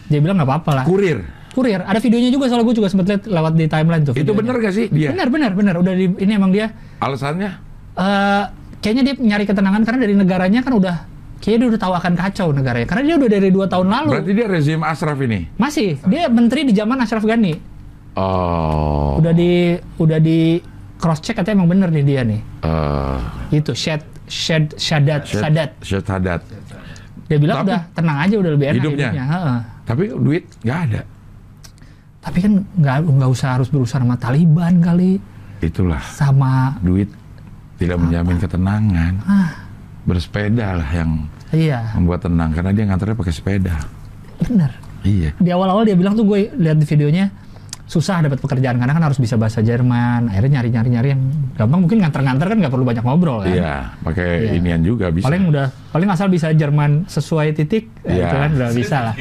Dia 0.06 0.20
bilang 0.20 0.36
nggak 0.36 0.48
apa-apa 0.48 0.72
lah. 0.74 0.86
Kurir. 0.86 1.20
Kurir. 1.52 1.80
Ada 1.82 1.98
videonya 1.98 2.30
juga 2.30 2.46
soalnya 2.46 2.68
gue 2.68 2.76
juga 2.76 2.88
sempet 2.88 3.06
lihat 3.08 3.24
lewat 3.26 3.54
di 3.54 3.66
timeline 3.66 4.04
tuh. 4.04 4.14
Itu 4.14 4.32
benar 4.32 4.56
gak 4.58 4.74
sih 4.74 4.86
dia? 4.88 5.10
Benar, 5.10 5.28
benar, 5.30 5.52
benar. 5.54 5.74
Udah 5.78 5.94
di, 5.94 6.12
ini 6.14 6.32
emang 6.32 6.52
dia 6.52 6.68
Alasannya? 7.00 7.52
eh 7.96 8.44
kayaknya 8.78 9.04
dia 9.04 9.16
nyari 9.18 9.46
ketenangan 9.46 9.82
karena 9.82 10.00
dari 10.00 10.14
negaranya 10.14 10.60
kan 10.60 10.76
udah 10.76 10.96
kayaknya 11.40 11.58
dia 11.58 11.70
udah 11.72 11.82
tahu 11.82 11.94
akan 11.96 12.14
kacau 12.14 12.48
negaranya. 12.52 12.84
Karena 12.86 13.04
dia 13.06 13.16
udah 13.18 13.30
dari 13.32 13.50
dua 13.50 13.66
tahun 13.66 13.88
lalu. 13.88 14.10
Berarti 14.12 14.32
dia 14.34 14.48
rezim 14.48 14.80
Ashraf 14.82 15.18
ini? 15.18 15.48
Masih, 15.56 15.96
dia 16.04 16.28
menteri 16.28 16.64
di 16.64 16.74
zaman 16.74 17.00
Ashraf 17.00 17.24
Ghani. 17.24 17.54
Oh. 18.16 19.16
Udah 19.18 19.32
di 19.32 19.76
udah 19.96 20.20
di 20.20 20.60
cross 20.96 21.20
check 21.20 21.36
katanya 21.36 21.60
emang 21.60 21.72
bener 21.72 21.90
nih 21.90 22.04
dia 22.04 22.22
nih. 22.24 22.42
eh, 22.62 23.18
Itu 23.54 23.72
Syed 23.72 24.04
Syed 24.26 24.76
Sadat 24.76 25.24
Syed- 25.24 25.40
Sadat. 25.42 25.70
Syed 25.80 26.04
Sadat. 26.04 26.42
Dia 27.26 27.38
bilang 27.38 27.64
Tapi- 27.64 27.70
udah 27.70 27.82
tenang 27.92 28.18
aja 28.20 28.36
udah 28.36 28.52
lebih 28.52 28.66
enak 28.70 28.78
Hidupnya? 28.78 29.10
hidupnya. 29.10 29.24
heeh. 29.26 29.60
Tapi 29.86 30.10
duit 30.12 30.44
nggak 30.66 30.80
ada. 30.90 31.02
Tapi 32.20 32.38
kan 32.42 32.54
nggak 32.58 32.98
nggak 33.06 33.30
usah 33.30 33.48
harus 33.58 33.70
berusaha 33.70 34.02
sama 34.02 34.18
Taliban 34.18 34.82
kali, 34.82 35.22
Itulah 35.62 36.02
sama 36.02 36.74
duit 36.82 37.08
tidak 37.78 38.02
menjamin 38.02 38.42
ketenangan. 38.42 39.14
ah 39.24 39.52
Bersepeda 40.06 40.78
lah 40.82 40.90
yang 40.90 41.26
iya 41.50 41.94
membuat 41.98 42.26
tenang 42.26 42.54
karena 42.54 42.74
dia 42.74 42.84
nganternya 42.86 43.18
pakai 43.18 43.34
sepeda. 43.34 43.76
bener. 44.42 44.74
Iya. 45.06 45.38
Di 45.38 45.50
awal-awal 45.54 45.86
dia 45.86 45.94
bilang 45.94 46.18
tuh 46.18 46.26
gue 46.26 46.50
lihat 46.58 46.82
di 46.82 46.86
videonya 46.86 47.30
susah 47.86 48.18
dapat 48.20 48.42
pekerjaan 48.42 48.76
karena 48.76 48.92
kan 48.92 49.04
harus 49.04 49.18
bisa 49.18 49.36
bahasa 49.36 49.62
Jerman. 49.62 50.28
Akhirnya 50.28 50.60
nyari-nyari-nyari 50.60 51.08
yang 51.12 51.22
gampang 51.54 51.80
mungkin 51.82 52.02
nganter-nganter 52.02 52.48
kan 52.48 52.58
nggak 52.58 52.74
perlu 52.74 52.82
banyak 52.84 53.04
ngobrol 53.04 53.40
kan. 53.42 53.54
Iya, 53.54 53.74
pakai 54.02 54.30
Iya. 54.42 54.52
inian 54.58 54.82
juga 54.82 55.10
bisa. 55.10 55.26
Paling 55.26 55.44
udah 55.48 55.68
paling 55.90 56.10
asal 56.10 56.28
bisa 56.28 56.50
Jerman 56.50 57.06
sesuai 57.06 57.54
titik 57.54 57.94
ya 58.02 58.10
Iya. 58.10 58.26
itu 58.26 58.36
kan 58.36 58.50
udah 58.54 58.70
bisa 58.74 58.98
lah. 59.04 59.16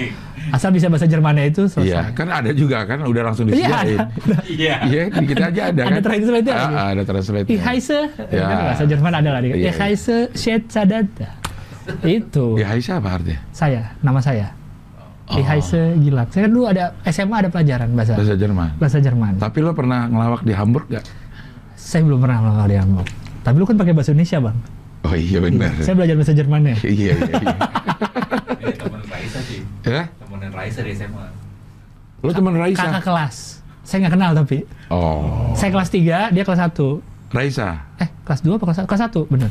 Asal 0.44 0.70
bisa 0.70 0.88
bahasa 0.88 1.04
Jermannya 1.04 1.44
itu 1.46 1.64
selesai. 1.66 1.88
Iya, 1.88 2.02
kan 2.12 2.28
ada 2.28 2.52
juga 2.52 2.84
kan 2.84 3.00
udah 3.00 3.22
langsung 3.22 3.48
Iya, 3.48 3.52
disediain. 3.54 3.98
ada. 4.00 4.38
Iya. 4.44 4.74
Iya, 4.82 5.02
kita 5.24 5.44
aja 5.48 5.62
ada 5.68 5.82
Ada 5.82 6.00
kan. 6.00 6.04
Ah, 6.04 6.32
lagi. 6.32 6.50
ah, 6.74 6.88
ada 6.92 7.02
translate. 7.02 7.46
Ich 7.48 7.60
heiße, 7.60 7.98
Ya. 8.28 8.44
kan 8.44 8.58
bahasa 8.66 8.84
Jerman 8.84 9.12
ada 9.14 9.28
lah. 9.30 9.40
Iya, 9.40 9.72
heiße 9.72 10.16
Syed 10.32 10.68
Sadat. 10.68 11.08
Itu 12.00 12.56
Ya 12.56 12.72
Aisyah 12.72 12.96
apa 12.96 13.20
artinya? 13.20 13.40
saya, 13.52 13.92
nama 14.00 14.16
saya. 14.16 14.56
Oh. 15.34 15.38
Ich 15.38 15.44
heiße 15.44 15.98
Gilak. 15.98 16.30
Saya 16.30 16.46
kan 16.46 16.50
dulu 16.50 16.64
ada 16.64 16.84
SMA 17.04 17.36
ada 17.36 17.48
pelajaran 17.48 17.90
bahasa 17.90 18.14
Bahasa 18.14 18.34
Jerman. 18.34 18.68
bahasa 18.78 18.98
Jerman. 18.98 19.32
Tapi 19.36 19.58
lo 19.58 19.74
pernah 19.74 20.06
ngelawak 20.06 20.42
di 20.42 20.54
Hamburg 20.54 20.86
gak? 20.88 21.04
Saya 21.74 22.02
belum 22.02 22.18
pernah 22.18 22.38
melakukan 22.40 22.68
di 22.68 22.78
Hamburg. 22.78 23.08
Tapi 23.42 23.56
lu 23.56 23.64
kan 23.64 23.76
pakai 23.76 23.92
bahasa 23.92 24.10
Indonesia, 24.10 24.38
Bang. 24.40 24.56
Oh 25.04 25.12
iya 25.12 25.36
benar. 25.36 25.72
Saya 25.78 25.94
belajar 25.94 26.14
bahasa 26.14 26.32
Jermannya. 26.32 26.74
Iya 26.86 27.12
iya 27.12 27.34
iya. 27.36 27.56
Teman 28.72 29.00
saya 29.02 29.12
Raisa 29.12 29.40
sih. 29.42 29.60
Ya? 29.84 30.02
Temenan 30.16 30.50
Raisa 30.50 30.80
di 30.80 30.92
SMA. 30.94 31.26
Lo 32.20 32.30
teman 32.30 32.54
Raisa? 32.54 32.80
Kakak 32.80 33.04
kelas. 33.04 33.36
Saya 33.82 33.98
nggak 34.00 34.14
kenal 34.16 34.30
tapi. 34.32 34.64
Oh, 34.88 35.52
Saya 35.52 35.68
kelas 35.70 35.92
3, 35.92 36.32
dia 36.32 36.40
kelas 36.42 36.60
1. 36.72 37.04
Raisa. 37.30 37.84
Eh, 37.98 38.08
kelas 38.24 38.40
2 38.40 38.56
apa 38.56 38.64
kelas 38.64 38.78
1? 38.80 38.88
Kelas 38.88 39.02
1, 39.04 39.28
bener. 39.28 39.50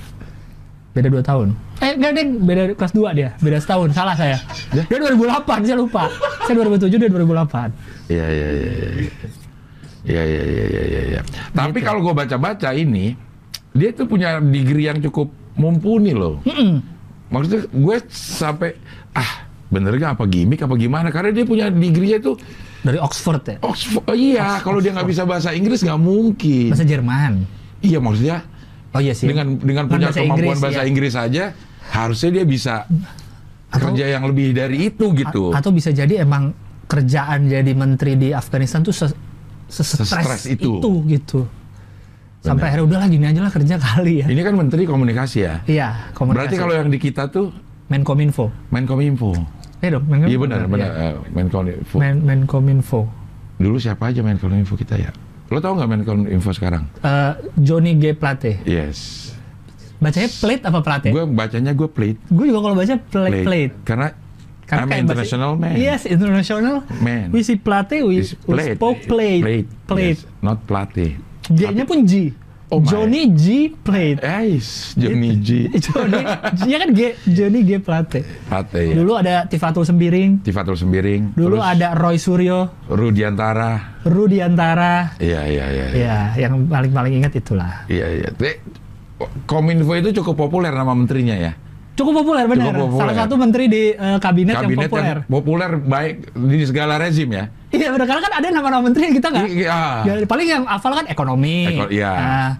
Beda 0.93 1.10
2 1.10 1.25
tahun. 1.25 1.47
Eh, 1.82 1.97
enggak, 1.97 2.12
Deng. 2.13 2.29
Beda 2.45 2.62
kelas 2.77 2.93
2 2.93 3.17
dia. 3.17 3.29
Beda 3.41 3.58
setahun. 3.58 3.89
Salah 3.91 4.13
saya. 4.13 4.38
Ya? 4.69 4.86
Dia 4.86 4.97
2008, 5.10 5.65
saya 5.65 5.77
lupa. 5.77 6.06
Saya 6.45 6.56
2007, 6.62 7.01
dia 7.01 7.10
2008. 7.10 7.73
Iya, 8.08 8.25
iya, 8.29 8.47
iya, 8.53 8.67
iya. 8.69 9.12
Iya, 10.03 10.21
iya, 10.21 10.43
iya, 10.43 10.65
iya, 10.69 10.84
iya, 10.86 11.01
iya. 11.17 11.21
Tapi 11.49 11.79
Gitu. 11.82 11.88
kalau 11.88 11.99
gue 12.03 12.13
baca-baca 12.13 12.69
ini, 12.71 13.17
dia 13.71 13.89
tuh 13.89 14.06
punya 14.06 14.38
degree 14.38 14.86
yang 14.86 15.01
cukup 15.01 15.34
mumpuni 15.56 16.13
loh. 16.13 16.43
Mm-mm. 16.45 16.84
Maksudnya 17.34 17.65
gue 17.65 17.95
sampai, 18.13 18.77
ah 19.12 19.49
bener 19.73 19.97
gak 19.97 20.13
apa 20.13 20.29
gimmick 20.29 20.62
apa 20.62 20.77
gimana? 20.77 21.10
Karena 21.10 21.34
dia 21.34 21.41
punya 21.41 21.73
degree-nya 21.73 22.21
tuh 22.21 22.38
Dari 22.84 22.99
Oxford 22.99 23.41
ya. 23.47 23.58
Oxford. 23.63 24.03
oh 24.06 24.13
iya, 24.13 24.60
kalau 24.60 24.77
dia 24.77 24.91
nggak 24.91 25.08
bisa 25.08 25.23
bahasa 25.23 25.56
Inggris 25.56 25.82
nggak 25.82 25.97
mungkin. 25.97 26.67
Bahasa 26.69 26.84
Jerman. 26.84 27.47
Iya 27.79 28.03
maksudnya 28.03 28.43
Oh 28.93 29.01
iya 29.01 29.12
sih. 29.12 29.25
dengan 29.25 29.58
dengan 29.58 29.89
punya 29.89 30.08
bahasa 30.08 30.21
kemampuan 30.21 30.45
Inggris, 30.47 30.62
bahasa 30.62 30.82
ya. 30.82 30.86
Inggris 30.86 31.13
saja, 31.13 31.43
harusnya 31.89 32.29
dia 32.32 32.45
bisa 32.45 32.73
Atau- 33.67 33.89
kerja 33.89 34.06
yang 34.08 34.23
lebih 34.23 34.53
dari 34.53 34.77
itu 34.88 35.06
gitu. 35.13 35.49
A- 35.49 35.58
Atau 35.58 35.73
bisa 35.73 35.89
jadi 35.89 36.21
emang 36.21 36.53
kerjaan 36.86 37.49
jadi 37.49 37.71
menteri 37.73 38.13
di 38.13 38.29
Afghanistan 38.29 38.86
tuh 38.86 38.93
Sestres 38.93 39.17
sestres 40.06 40.45
itu. 40.45 40.77
itu. 40.77 40.91
gitu. 41.10 41.39
Sampai 42.39 42.69
akhirnya 42.69 42.86
udahlah 42.86 43.08
gini 43.08 43.23
aja 43.23 43.39
lah 43.39 43.49
kerja 43.49 43.79
kali 43.79 44.21
ya. 44.21 44.27
Ini 44.27 44.41
kan 44.43 44.53
Menteri 44.53 44.84
Komunikasi 44.84 45.38
ya. 45.41 45.63
Iya, 45.63 46.12
komunikasi. 46.12 46.38
Berarti 46.43 46.56
kalau 46.60 46.73
yang 46.75 46.89
di 46.91 46.99
kita 46.99 47.32
tuh 47.32 47.49
Menkominfo. 47.88 48.51
Menkominfo. 48.69 49.32
Iya 49.79 49.95
dong, 49.95 50.06
Menkominfo. 50.06 50.27
Iya 50.29 50.38
benar, 50.38 50.62
benar. 50.67 50.89
Iya. 50.91 51.03
eh, 51.08 51.15
Menkominfo. 51.32 51.95
Men 51.97 52.15
Menkominfo. 52.21 53.01
Dulu 53.58 53.79
siapa 53.79 54.12
aja 54.12 54.19
Menkominfo 54.19 54.75
kita 54.75 54.99
ya? 54.99 55.10
Lo 55.54 55.62
tau 55.62 55.78
nggak 55.78 55.86
Menkominfo 55.86 56.50
sekarang? 56.50 56.89
Eh, 56.98 57.34
Johnny 57.62 57.94
G. 57.94 58.18
Plate. 58.18 58.66
Yes. 58.66 59.30
Bacanya 60.02 60.28
plate 60.34 60.63
apa 60.66 60.80
plate? 60.82 61.10
Gue 61.13 61.24
bacanya 61.30 61.72
gue 61.72 61.86
plate. 61.86 62.18
Gue 62.28 62.50
juga 62.50 62.60
kalau 62.60 62.76
baca 62.76 62.96
plate 62.98 63.46
plate. 63.46 63.74
Karena 63.86 64.08
Karena 64.63 64.82
I'm 64.82 64.89
kayak 64.89 65.04
international 65.06 65.52
bahasa- 65.54 65.70
man. 65.70 65.76
Yes, 65.78 66.02
international. 66.04 66.76
Man. 66.98 67.28
We 67.30 67.39
see 67.46 67.56
plate, 67.56 68.02
we, 68.02 68.18
Is 68.18 68.34
we 68.44 68.58
spoke 68.74 69.06
plate. 69.06 69.44
Plate. 69.44 69.68
Plate. 69.86 70.18
Yes, 70.18 70.42
not 70.42 70.66
plate. 70.66 71.20
G-nya 71.46 71.84
pun 71.86 72.02
G. 72.04 72.34
Oh 72.74 72.82
my. 72.82 72.90
Johnny 72.90 73.30
G. 73.38 73.70
Plate. 73.70 74.18
Ais, 74.26 74.98
Johnny 74.98 75.38
G. 75.38 75.70
Johnny, 75.86 76.26
G 76.58 76.62
kan 76.74 76.90
G, 76.90 77.02
Johnny 77.30 77.62
G. 77.62 77.78
Plate. 77.78 78.26
Plate 78.50 78.82
ya. 78.90 78.94
Dulu 78.98 79.14
ada 79.14 79.46
Tifatul 79.46 79.86
Sembiring. 79.86 80.42
Tifatul 80.42 80.74
Sembiring. 80.74 81.38
Dulu 81.38 81.62
terus 81.62 81.70
ada 81.70 81.94
Roy 81.94 82.18
Suryo, 82.18 82.90
Rudiantara. 82.90 84.02
Rudiantara. 84.10 85.22
Iya, 85.22 85.42
iya, 85.46 85.66
iya. 85.70 85.86
Ya, 85.94 86.18
yang 86.34 86.66
paling-paling 86.66 87.22
ingat 87.22 87.38
itulah. 87.38 87.86
Iya, 87.86 88.10
iya. 88.10 88.30
Kominfo 89.46 89.94
itu 89.94 90.10
cukup 90.20 90.50
populer 90.50 90.74
nama 90.74 90.98
menterinya 90.98 91.38
ya. 91.38 91.54
Cukup 91.93 92.13
populer 92.15 92.45
benar. 92.45 92.65
Cukup 92.67 92.79
populer. 92.84 92.99
Salah 92.99 93.15
satu 93.15 93.34
menteri 93.38 93.65
di 93.67 93.84
eh, 93.91 94.17
kabinet, 94.17 94.53
yang 94.56 94.65
Kabinet 94.65 94.88
populer. 94.88 95.17
yang 95.19 95.29
populer 95.29 95.71
baik 95.79 96.15
di 96.34 96.60
segala 96.65 96.97
rezim 96.97 97.29
ya. 97.29 97.45
Iya 97.69 97.88
benar 97.89 98.06
karena 98.08 98.21
kan 98.21 98.34
ada 98.34 98.47
nama-nama 98.49 98.82
menteri 98.84 99.03
yang 99.08 99.15
kita 99.15 99.27
nggak. 99.29 99.45
Iya. 99.47 99.79
Ya, 100.03 100.13
paling 100.25 100.47
yang 100.47 100.63
hafal 100.65 100.93
kan 100.93 101.06
ekonomi. 101.06 101.69
Eko- 101.69 101.89
iya. 101.89 102.13
Nah, 102.13 102.51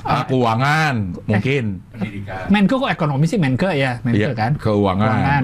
Ah, 0.00 0.22
keuangan 0.24 0.94
mungkin. 1.26 1.82
Pendidikan. 1.90 2.46
Menko 2.48 2.78
kok 2.78 2.88
ekonomi 2.88 3.26
sih 3.26 3.36
Menke 3.36 3.66
ya, 3.74 3.98
Menke 4.00 4.24
Iya, 4.24 4.32
kan. 4.32 4.54
keuangan. 4.56 5.42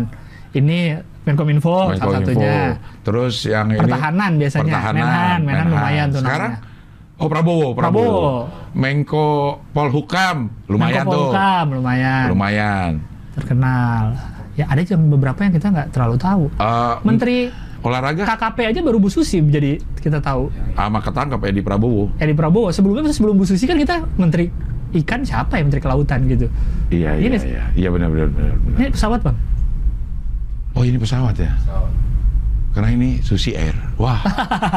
Ini 0.54 0.94
Menkominfo 1.24 1.90
salah 1.90 2.22
Menkominfo. 2.22 2.32
satunya. 2.32 2.58
Terus 3.02 3.34
yang 3.44 3.66
ini 3.68 3.82
Pertahanan 3.82 4.32
biasanya. 4.38 4.62
Pertahanan, 4.64 5.02
Menhan, 5.02 5.38
Menhan 5.42 5.66
lumayan 5.68 6.06
tuh 6.08 6.20
Sekarang 6.22 6.52
namanya. 6.54 6.72
Oh 7.14 7.28
Prabowo, 7.28 7.68
Prabowo. 7.72 8.06
Prabowo. 8.06 8.30
Menko 8.74 9.28
Polhukam, 9.70 10.36
lumayan 10.66 11.02
Menko 11.02 11.10
tuh. 11.10 11.26
Polhukam, 11.28 11.66
lumayan. 11.74 12.24
Lumayan. 12.30 12.92
Terkenal. 13.34 14.14
Ya 14.54 14.70
ada 14.70 14.78
yang 14.80 15.10
beberapa 15.10 15.38
yang 15.40 15.50
kita 15.50 15.66
nggak 15.68 15.88
terlalu 15.90 16.16
tahu. 16.16 16.44
Eh, 16.54 16.94
Menteri 17.02 17.50
olahraga 17.84 18.24
KKP 18.24 18.58
aja 18.64 18.80
baru 18.80 18.96
Bu 18.96 19.10
Susi 19.10 19.42
jadi 19.42 19.76
kita 19.98 20.16
tahu. 20.18 20.48
sama 20.72 21.02
ketangkap 21.02 21.42
Edi 21.44 21.60
Prabowo. 21.60 22.08
Edi 22.16 22.32
Prabowo 22.32 22.70
sebelumnya 22.70 23.10
sebelum 23.10 23.34
Bu 23.34 23.44
Susi 23.44 23.66
kan 23.66 23.76
kita 23.76 24.00
menteri 24.16 24.48
ikan 24.94 25.20
siapa 25.20 25.58
ya 25.58 25.66
menteri 25.66 25.82
kelautan 25.82 26.22
gitu. 26.24 26.46
Iya, 26.88 27.18
iya, 27.18 27.26
Ini- 27.28 27.42
iya. 27.44 27.64
Iya 27.74 27.88
benar 27.90 28.08
benar 28.08 28.28
benar. 28.30 28.54
benar. 28.56 28.78
Ini 28.78 28.88
pesawat 28.94 29.20
bang. 29.20 29.36
Oh, 30.74 30.82
ini 30.82 30.98
pesawat 30.98 31.34
ya. 31.36 31.50
So, 31.62 31.74
Karena 32.74 32.90
ini 32.90 33.22
Susi 33.22 33.54
Air. 33.54 33.78
Wah. 33.96 34.18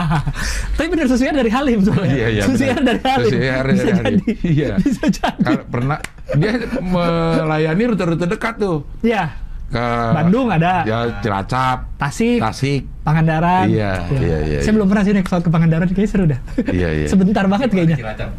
Tapi 0.77 0.85
bener 0.85 1.09
Susi 1.09 1.25
Air 1.25 1.33
dari 1.33 1.49
Halim 1.49 1.81
sebenarnya. 1.81 2.13
Iya, 2.13 2.27
iya, 2.29 2.41
Susi 2.45 2.63
benar. 2.69 2.77
Air 2.77 2.83
dari 2.85 3.01
Halim. 3.01 3.25
Susi 3.25 3.37
Air 3.41 3.65
dari 3.65 3.79
Halim. 3.81 3.97
jadi. 3.97 4.15
Iya. 4.45 4.71
Bisa 4.77 5.03
jadi. 5.09 5.41
Karena 5.41 5.63
pernah 5.65 5.97
dia 6.37 6.51
melayani 6.77 7.83
rute-rute 7.89 8.25
dekat 8.29 8.53
tuh 8.61 8.85
Iya. 9.01 9.33
ke 9.67 9.83
Bandung 10.13 10.47
ada. 10.47 10.85
Ya 10.85 11.19
Cilacap, 11.19 11.89
Tasik, 11.97 12.39
Tasik. 12.39 12.81
Pangandaran. 13.01 13.65
Iya, 13.67 14.05
iya, 14.13 14.37
iya, 14.45 14.59
Saya 14.61 14.69
iya. 14.69 14.75
belum 14.77 14.87
pernah 14.87 15.03
sih 15.03 15.11
naik 15.17 15.25
pesawat 15.27 15.43
ke 15.43 15.51
Pangandaran, 15.51 15.87
kayaknya 15.89 16.07
seru 16.07 16.25
dah. 16.29 16.39
Iya, 16.69 16.89
iya. 17.03 17.07
Sebentar 17.11 17.43
banget 17.49 17.73
kayaknya. 17.73 17.97
Cilacap. 17.97 18.29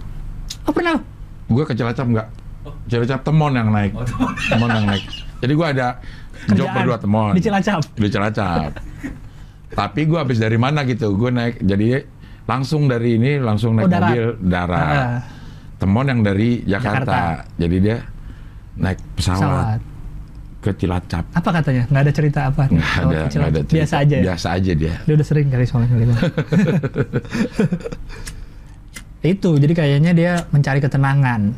Oh 0.65 0.73
pernah? 0.73 1.03
Gue 1.51 1.65
ke 1.67 1.75
Cilacap 1.75 2.07
enggak? 2.07 2.29
Cilacap 2.87 3.21
temon 3.27 3.53
yang 3.59 3.69
naik. 3.75 3.93
Oh. 3.93 4.07
Temon 4.49 4.71
yang 4.71 4.87
naik. 4.87 5.05
Jadi 5.43 5.53
gue 5.53 5.67
ada 5.67 5.87
job 6.55 6.65
Kerjaan 6.71 6.75
berdua 6.79 6.97
temon. 7.03 7.33
Di 7.35 7.43
Cilacap. 7.43 7.81
Di 7.93 8.09
Cilacap. 8.09 8.71
Tapi 9.69 10.01
gue 10.05 10.17
habis 10.17 10.37
dari 10.37 10.57
mana 10.57 10.83
gitu? 10.83 11.13
Gue 11.13 11.29
naik 11.29 11.61
jadi 11.61 12.03
langsung 12.45 12.87
dari 12.87 13.17
ini 13.17 13.37
langsung 13.37 13.77
naik 13.77 13.85
Oh, 13.85 13.91
darat. 13.91 14.09
mobil 14.09 14.25
darat. 14.43 14.81
Ah. 14.81 15.21
Temon 15.77 16.07
yang 16.07 16.21
dari 16.21 16.63
Jakarta. 16.63 17.05
Jakarta. 17.07 17.55
Jadi 17.55 17.77
dia 17.79 17.97
naik 18.75 18.99
pesawat, 19.15 19.39
Pesawat. 19.39 19.81
ke 20.59 20.71
Cilacap. 20.75 21.25
Apa 21.33 21.51
katanya? 21.53 21.83
Nggak 21.87 22.03
ada 22.03 22.13
cerita 22.13 22.41
apa? 22.47 22.63
Nggak 22.67 22.83
Oh, 22.99 23.03
ada, 23.05 23.19
nggak 23.27 23.49
ada 23.49 23.61
cerita. 23.61 23.77
Biasa 23.77 23.95
aja 23.99 24.15
ya? 24.15 24.23
Biasa 24.25 24.47
aja 24.51 24.73
dia. 24.75 24.95
Dia 25.03 25.15
udah 25.15 25.27
sering 25.27 25.47
kali 25.49 25.65
soalnya 25.65 25.89
kali 25.89 26.05
Bang. 26.09 26.21
Itu, 29.21 29.51
jadi 29.55 29.75
kayaknya 29.75 30.13
dia 30.15 30.33
mencari 30.49 30.79
ketenangan. 30.79 31.51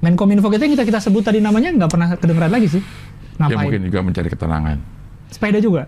Menkominfo 0.00 0.48
kita 0.48 0.64
yang 0.64 0.74
kita 0.74 0.84
kita 0.86 1.00
sebut 1.00 1.22
tadi 1.22 1.40
namanya 1.40 1.68
nggak 1.70 1.90
pernah 1.90 2.08
kedengeran 2.12 2.50
lagi 2.50 2.68
sih. 2.68 2.82
Dia 2.82 3.40
Ngapain? 3.46 3.62
mungkin 3.62 3.80
juga 3.84 3.98
mencari 4.00 4.28
ketenangan. 4.28 4.76
Sepeda 5.28 5.58
juga. 5.60 5.84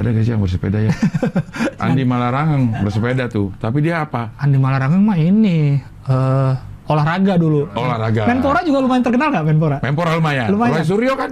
Ada 0.00 0.08
gak 0.10 0.24
sih 0.24 0.32
yang 0.32 0.40
bersepeda 0.40 0.78
ya? 0.80 0.92
Andi 1.84 2.02
Malarangeng 2.08 2.80
bersepeda 2.80 3.28
tuh. 3.28 3.52
Tapi 3.60 3.84
dia 3.84 4.00
apa? 4.00 4.32
Andi 4.40 4.56
Malarangeng 4.56 5.04
mah 5.04 5.18
ini 5.20 5.76
eh 6.08 6.52
olahraga 6.90 7.36
dulu. 7.36 7.68
Olahraga. 7.76 8.24
Menpora 8.24 8.60
juga 8.64 8.80
lumayan 8.80 9.02
terkenal 9.04 9.28
nggak 9.30 9.44
Menpora? 9.46 9.76
Menpora 9.84 10.10
lumayan. 10.16 10.48
Lumayan. 10.48 10.80
Roy 10.80 10.86
Suryo 10.88 11.12
kan? 11.14 11.30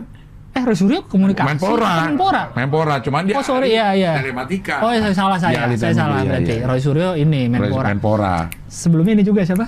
Eh, 0.55 0.63
Roy 0.63 0.77
Suryo 0.77 1.01
komunikasi. 1.09 1.49
Menpora. 1.49 1.93
Menpora. 2.07 2.43
Menpora. 2.55 2.95
Cuman 3.01 3.25
dia 3.25 3.35
Oh 3.35 3.45
sorry, 3.45 3.73
iya 3.73 3.97
iya. 3.97 4.13
telematika. 4.21 4.85
Oh 4.85 4.93
ya, 4.93 5.11
salah 5.11 5.41
saya, 5.41 5.65
ahli 5.65 5.75
saya 5.75 5.97
salah 5.97 6.21
telematika, 6.23 6.31
berarti. 6.37 6.55
iya. 6.55 6.69
Roy 6.69 6.81
Suryo 6.85 7.09
ini 7.17 7.41
Menpora. 7.49 7.87
Menpora. 7.91 8.35
Sebelumnya 8.69 9.19
ini 9.19 9.25
juga 9.25 9.43
siapa? 9.43 9.67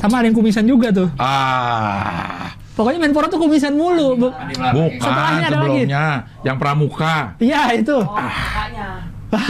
Sama 0.00 0.18
ada 0.18 0.26
yang 0.26 0.34
kumisan 0.34 0.64
juga 0.66 0.90
tuh. 0.90 1.06
Ah, 1.20 2.50
Pokoknya 2.72 3.04
Menpora 3.04 3.28
tuh 3.28 3.36
kumisan 3.36 3.76
mulu. 3.76 4.16
Bu- 4.16 4.32
bukan 4.32 4.96
Setelahnya 4.96 5.46
ada 5.48 5.58
lagi. 5.60 5.84
sebelumnya. 5.84 6.04
Yang 6.40 6.56
pramuka. 6.56 7.16
Iya 7.36 7.62
itu. 7.76 7.98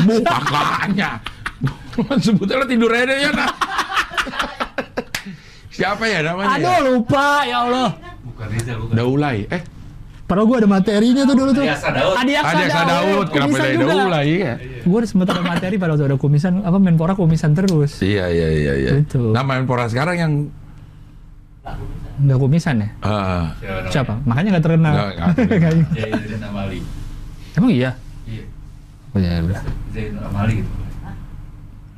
Bu 0.07 0.15
kakaknya. 0.27 1.11
Sebutnya 2.25 2.67
tidur 2.67 2.91
aja 2.91 3.15
ya 3.15 3.31
nah. 3.31 3.51
Siapa 5.77 6.05
ya 6.05 6.21
namanya? 6.21 6.59
Aduh 6.59 6.69
ya? 6.69 6.81
lupa 6.85 7.27
ya 7.49 7.57
Allah. 7.65 7.89
Bukan 8.27 8.47
Rizal, 8.53 8.77
bukan. 8.83 8.95
Daulay. 8.95 9.39
Eh, 9.49 9.63
Padahal 10.23 10.47
gue 10.49 10.59
ada 10.65 10.71
materinya 10.71 11.23
tuh 11.29 11.37
dulu 11.37 11.51
tuh. 11.53 11.65
Adiaksa 11.65 11.89
Daud. 11.93 12.15
Adiaksa 12.17 12.57
ada 12.57 12.65
Daud. 12.65 12.89
Daud. 12.89 13.27
Kenapa 13.33 13.57
dari 13.61 13.77
juga. 13.77 13.93
Daulay? 13.93 14.27
Iya. 14.33 14.55
Gue 14.85 14.97
udah 15.01 15.09
sempet 15.09 15.27
ada 15.29 15.43
materi 15.45 15.77
pada 15.77 15.91
waktu 15.97 16.05
ada 16.09 16.17
kumisan, 16.17 16.55
apa 16.65 16.79
Menpora 16.81 17.13
kumisan 17.17 17.53
terus. 17.53 18.01
Iya, 18.01 18.33
iya, 18.33 18.49
iya. 18.49 18.73
iya. 18.81 18.91
Gitu. 19.01 19.33
Nah, 19.33 19.45
Menpora 19.45 19.89
sekarang 19.93 20.17
yang... 20.17 20.33
Nggak 22.23 22.39
kumisan 22.39 22.77
ya? 22.79 22.89
eh, 23.03 23.45
Siapa? 23.91 24.15
Makanya 24.23 24.49
nggak 24.57 24.65
terkenal. 24.65 24.93
Nggak- 24.95 25.13
nggak 25.13 25.31
Kayaknya. 25.59 25.85
Zain 25.93 26.43
Amali. 26.47 26.79
Emang 27.53 27.71
iya? 27.71 27.91
Iya. 28.25 28.45
Oh 29.13 29.19
iya 29.19 29.31
udah. 29.43 29.61
Zain 29.91 30.15
Amali 30.17 30.55
gitu. 30.63 30.71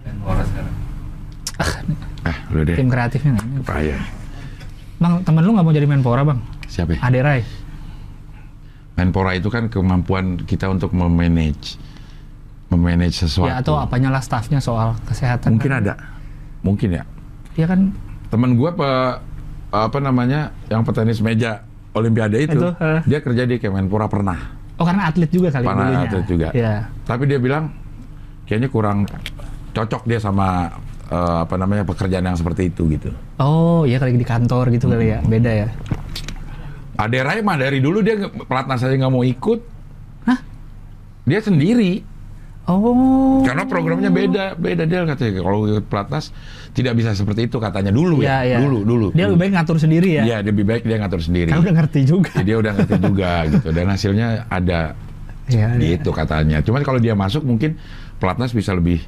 Dan 0.04 0.14
sekarang. 0.24 0.74
ah, 2.24 2.36
udah 2.50 2.62
deh. 2.64 2.76
Tim 2.76 2.88
kreatifnya 2.88 3.30
nggak. 3.36 3.46
Payah. 3.68 4.02
Bang, 4.96 5.20
temen 5.22 5.42
lu 5.44 5.52
nggak 5.52 5.66
mau 5.66 5.74
jadi 5.74 5.84
Menpora 5.84 6.22
bang? 6.24 6.40
Siapa 6.64 6.96
ya? 6.96 7.00
Aderai. 7.04 7.40
Menpora 8.94 9.34
itu 9.34 9.50
kan 9.50 9.68
kemampuan 9.68 10.40
kita 10.40 10.70
untuk 10.70 10.94
memanage 10.94 11.76
memanage 12.72 13.20
sesuatu. 13.20 13.50
Ya 13.50 13.60
atau 13.60 13.76
apanya 13.76 14.08
lah 14.08 14.22
staffnya 14.22 14.58
soal 14.58 14.96
kesehatan. 15.04 15.58
Mungkin 15.58 15.70
kan. 15.70 15.80
ada. 15.84 15.94
Mungkin 16.64 16.88
ya. 16.94 17.04
Dia 17.54 17.68
kan 17.68 17.92
Temen 18.32 18.58
gua 18.58 18.74
pe, 18.74 18.88
apa 19.74 19.98
namanya? 19.98 20.54
Yang 20.70 20.82
petenis 20.86 21.18
meja 21.18 21.66
Olimpiade 21.94 22.42
itu, 22.42 22.58
Itu, 22.58 22.70
eh. 22.74 23.00
dia 23.06 23.18
kerja 23.22 23.42
di 23.46 23.58
Kemenpora 23.58 24.10
pernah. 24.10 24.38
Oh 24.74 24.82
karena 24.82 25.06
atlet 25.06 25.30
juga 25.30 25.54
kali 25.54 25.62
Pernah 25.62 25.86
dulunya. 25.86 26.06
atlet 26.06 26.26
juga. 26.26 26.48
Iya. 26.50 26.74
Tapi 27.06 27.22
dia 27.30 27.38
bilang 27.38 27.70
kayaknya 28.46 28.66
kurang 28.66 29.06
cocok 29.70 30.02
dia 30.02 30.18
sama 30.18 30.74
eh, 31.06 31.38
apa 31.46 31.54
namanya 31.54 31.86
pekerjaan 31.86 32.26
yang 32.26 32.34
seperti 32.34 32.74
itu 32.74 32.90
gitu. 32.90 33.14
Oh 33.38 33.86
iya 33.86 34.02
kali 34.02 34.18
di 34.18 34.26
kantor 34.26 34.74
gitu 34.74 34.90
kali 34.90 35.14
ya. 35.14 35.22
Beda 35.22 35.50
ya. 35.54 35.68
Ade 36.94 37.22
Rai 37.22 37.42
mah 37.42 37.58
dari 37.58 37.78
dulu 37.78 38.02
dia 38.02 38.18
pelatnas 38.26 38.82
aja 38.82 38.94
nggak 38.94 39.12
mau 39.14 39.22
ikut. 39.22 39.60
Hah? 40.26 40.38
Dia 41.26 41.38
sendiri. 41.38 42.02
Oh. 42.64 43.44
Karena 43.44 43.68
programnya 43.68 44.08
beda, 44.08 44.56
beda 44.56 44.88
dia 44.88 45.04
katanya 45.04 45.44
kalau 45.44 45.68
ikut 45.68 45.84
pelatnas 45.84 46.32
tidak 46.72 46.96
bisa 46.96 47.12
seperti 47.12 47.44
itu 47.44 47.60
katanya 47.60 47.92
dulu 47.92 48.24
ya, 48.24 48.40
iya. 48.40 48.56
dulu 48.56 48.88
dulu. 48.88 49.06
Dia 49.12 49.28
lebih 49.28 49.40
baik 49.44 49.52
ngatur 49.52 49.76
sendiri 49.76 50.08
ya. 50.16 50.22
Iya, 50.24 50.36
dia 50.40 50.50
lebih 50.56 50.66
baik 50.72 50.82
dia 50.88 50.96
ngatur 50.96 51.20
sendiri. 51.20 51.52
Kan 51.52 51.60
udah 51.60 51.74
ngerti 51.76 52.00
juga. 52.08 52.32
Jadi 52.32 52.46
dia 52.48 52.56
udah 52.56 52.72
ngerti 52.72 52.96
juga 53.04 53.30
gitu 53.52 53.68
dan 53.68 53.86
hasilnya 53.92 54.28
ada 54.48 54.80
iya. 55.52 55.76
gitu 55.76 56.10
katanya. 56.16 56.64
Cuman 56.64 56.80
kalau 56.80 56.96
dia 56.96 57.12
masuk 57.12 57.44
mungkin 57.44 57.76
pelatnas 58.16 58.56
bisa 58.56 58.72
lebih 58.72 59.04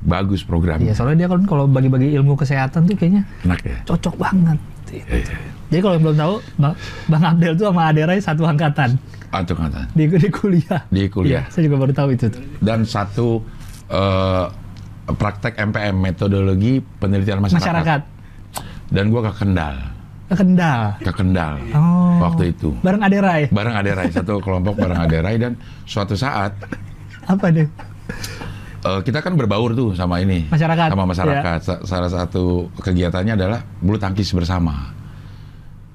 bagus 0.00 0.40
programnya. 0.40 0.88
Iya, 0.88 0.94
soalnya 0.96 1.24
dia 1.24 1.28
kan 1.28 1.44
kalau 1.44 1.68
bagi-bagi 1.68 2.08
ilmu 2.16 2.40
kesehatan 2.40 2.88
tuh 2.88 2.96
kayaknya 2.96 3.28
Enak 3.44 3.60
ya. 3.64 3.78
cocok 3.84 4.16
banget. 4.16 4.58
Iya, 4.92 5.04
iya. 5.12 5.36
Jadi 5.74 5.82
kalau 5.82 5.94
yang 5.94 6.04
belum 6.04 6.16
tahu, 6.16 6.34
Bang, 6.56 6.74
Bang 7.04 7.22
Abdel 7.26 7.52
tuh 7.54 7.66
sama 7.68 7.82
Aderai 7.90 8.18
satu 8.18 8.42
angkatan 8.44 8.94
itu 9.34 9.50
kata. 9.52 9.82
di, 9.90 10.04
di 10.06 10.30
kuliah. 10.30 10.80
Di 10.88 11.02
kuliah. 11.08 11.42
Iya, 11.42 11.50
saya 11.50 11.62
juga 11.66 11.76
baru 11.82 11.90
tahu 11.92 12.08
itu 12.14 12.30
tuh. 12.30 12.38
Dan 12.60 12.86
satu 12.86 13.42
eh, 13.84 14.46
praktek 15.10 15.58
MPM 15.60 15.98
metodologi 15.98 16.78
penelitian 16.78 17.42
masyarakat. 17.42 17.58
Masyarakat. 17.58 18.00
Dan 18.86 19.10
gua 19.10 19.26
ke 19.26 19.32
Kendal, 19.36 19.74
Ke 20.24 20.34
Kendal. 20.36 20.80
ke 21.00 21.10
Kendal 21.10 21.54
Oh. 21.74 22.22
waktu 22.22 22.54
itu. 22.54 22.70
Bareng 22.78 23.02
Aderai. 23.02 23.50
Bareng 23.50 23.74
Aderai 23.74 24.06
satu 24.08 24.38
kelompok 24.38 24.78
bareng 24.78 25.02
Aderai 25.02 25.34
dan 25.36 25.58
suatu 25.82 26.14
saat 26.14 26.54
Apa 27.26 27.50
deh? 27.50 27.66
eh, 28.80 29.00
kita 29.02 29.18
kan 29.18 29.34
berbaur 29.34 29.72
tuh 29.72 29.92
sama 29.92 30.22
ini 30.22 30.46
Masyarakat, 30.46 30.88
sama 30.88 31.04
masyarakat. 31.04 31.58
Sa- 31.58 31.82
Salah 31.82 32.08
satu 32.08 32.70
kegiatannya 32.78 33.34
adalah 33.34 33.66
bulu 33.82 33.98
tangkis 33.98 34.30
bersama. 34.30 34.94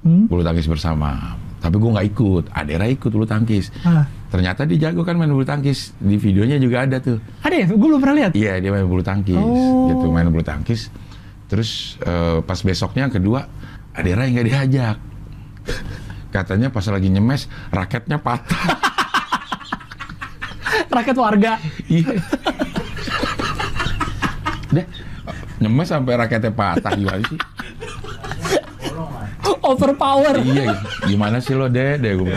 Hmm? 0.00 0.24
Bulu 0.26 0.40
tangkis 0.40 0.64
bersama. 0.64 1.36
Tapi 1.60 1.76
gue 1.76 1.90
nggak 1.92 2.08
ikut, 2.16 2.44
Adera 2.56 2.88
ikut 2.88 3.12
bulu 3.12 3.28
tangkis. 3.28 3.68
Ah. 3.84 4.08
Ternyata 4.32 4.64
dia 4.64 4.88
jago 4.88 5.04
kan 5.04 5.12
main 5.20 5.28
bulu 5.28 5.44
tangkis. 5.44 5.92
Di 6.00 6.16
videonya 6.16 6.56
juga 6.56 6.88
ada 6.88 6.96
tuh. 7.04 7.20
Ada 7.44 7.54
ya? 7.54 7.66
Gue 7.68 7.84
belum 7.84 8.00
pernah 8.00 8.16
lihat. 8.16 8.32
Iya 8.32 8.64
dia 8.64 8.70
main 8.72 8.88
bulu 8.88 9.04
tangkis, 9.04 9.36
Oh. 9.36 9.92
gitu 9.92 10.08
main 10.08 10.24
bulu 10.32 10.40
tangkis. 10.40 10.88
Terus 11.52 12.00
eh, 12.00 12.40
pas 12.40 12.56
besoknya 12.56 13.12
kedua 13.12 13.44
Adera 13.92 14.24
yang 14.24 14.40
nggak 14.40 14.48
diajak. 14.48 14.96
Katanya 16.30 16.70
pas 16.72 16.86
lagi 16.88 17.10
nyemes 17.10 17.50
raketnya 17.68 18.22
patah. 18.22 18.70
Rakyat 20.96 21.16
warga. 21.18 21.52
Iya. 21.90 22.14
Dia 24.70 24.84
nyemes 25.58 25.88
sampai 25.90 26.14
raketnya 26.16 26.54
patah 26.54 26.94
gimana 26.94 27.20
sih? 27.26 27.38
Overpower. 29.70 30.34
iya, 30.42 30.74
gimana 31.06 31.38
sih 31.38 31.54
lo 31.54 31.66
deh, 31.66 31.94
deh 31.96 32.18
gue. 32.18 32.34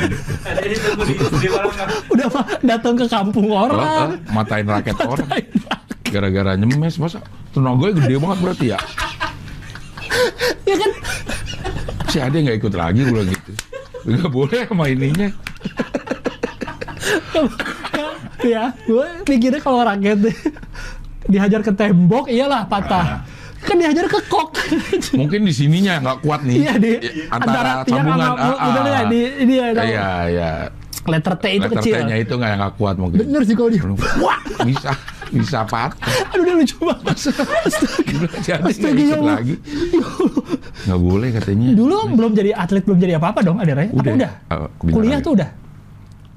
Udah 2.13 2.27
mah 2.29 2.45
datang 2.61 2.93
ke 2.93 3.05
kampung 3.09 3.49
orang. 3.49 4.13
eh, 4.13 4.19
matain 4.29 4.65
raket 4.65 4.97
orang. 5.01 5.29
Gara-gara 6.07 6.53
nyemes, 6.53 7.01
masa 7.01 7.25
tenaganya 7.51 8.05
gede 8.05 8.15
banget 8.21 8.38
berarti 8.39 8.65
ya? 8.69 8.79
ya 10.63 10.75
kan? 10.77 10.91
Si 12.05 12.17
Ade 12.21 12.38
nggak 12.45 12.57
ikut 12.61 12.73
lagi 12.77 13.01
gue 13.01 13.21
gitu. 13.25 13.51
Nggak 14.05 14.29
boleh 14.29 14.61
sama 14.69 14.86
ininya. 14.86 15.29
ya, 18.43 18.75
gue 18.86 19.07
pikirnya 19.25 19.57
kalau 19.57 19.81
rakyat 19.81 20.19
dihajar 21.25 21.63
ke 21.63 21.71
tembok, 21.71 22.27
iyalah 22.29 22.67
patah. 22.67 23.22
Kan 23.74 23.82
dihajar 23.82 24.05
ke 24.05 24.19
kok. 24.30 24.53
Mungkin 25.19 25.49
di 25.49 25.53
sininya 25.57 25.97
nggak 25.97 26.17
kuat 26.21 26.45
nih. 26.45 26.61
Iya 26.61 26.74
di 26.78 26.91
antara, 27.26 27.82
tiang 27.82 28.05
sambungan. 28.05 28.30
sama 28.38 28.65
udah 28.69 28.82
lihat 28.86 29.05
di 29.09 29.21
ini 29.41 29.53
ya. 29.57 29.65
Iya, 29.74 30.09
iya. 30.30 30.51
Letter 31.09 31.34
T 31.41 31.45
itu 31.49 31.65
Letter 31.65 31.82
kecil. 31.82 31.93
T-nya 31.97 32.15
itu 32.21 32.34
nggak 32.38 32.51
nggak 32.53 32.74
kuat 32.78 32.95
mungkin. 33.01 33.17
Bener 33.26 33.41
sih 33.49 33.57
kalau 33.57 33.74
dia. 33.74 33.82
Wah, 34.21 34.38
bisa 34.61 34.93
bisa 35.34 35.65
patah. 35.65 35.97
Aduh 36.38 36.45
dia 36.45 36.53
lucu 36.53 36.78
banget. 36.86 37.17
Nggak 38.45 38.59
Astaga, 38.61 39.01
ya 39.01 39.17
lagi. 39.17 39.55
Nggak 40.86 40.99
boleh 41.01 41.30
katanya. 41.34 41.67
Dulu 41.74 41.97
belum 42.13 42.32
jadi 42.38 42.51
atlet, 42.53 42.86
belum 42.86 42.99
jadi 43.01 43.13
apa-apa 43.17 43.41
dong, 43.41 43.57
ada? 43.57 43.74
Apa 43.74 43.89
Udah. 43.89 44.13
udah? 44.13 44.32
Bentar 44.78 44.93
Kuliah 44.93 45.17
lagi. 45.17 45.26
tuh 45.26 45.34
udah? 45.34 45.49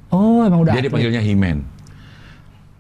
Oh, 0.09 0.41
emang 0.41 0.65
udah 0.65 0.73
Dia 0.73 0.81
atlet. 0.81 0.89
dipanggilnya 0.89 1.21
Himen. 1.21 1.59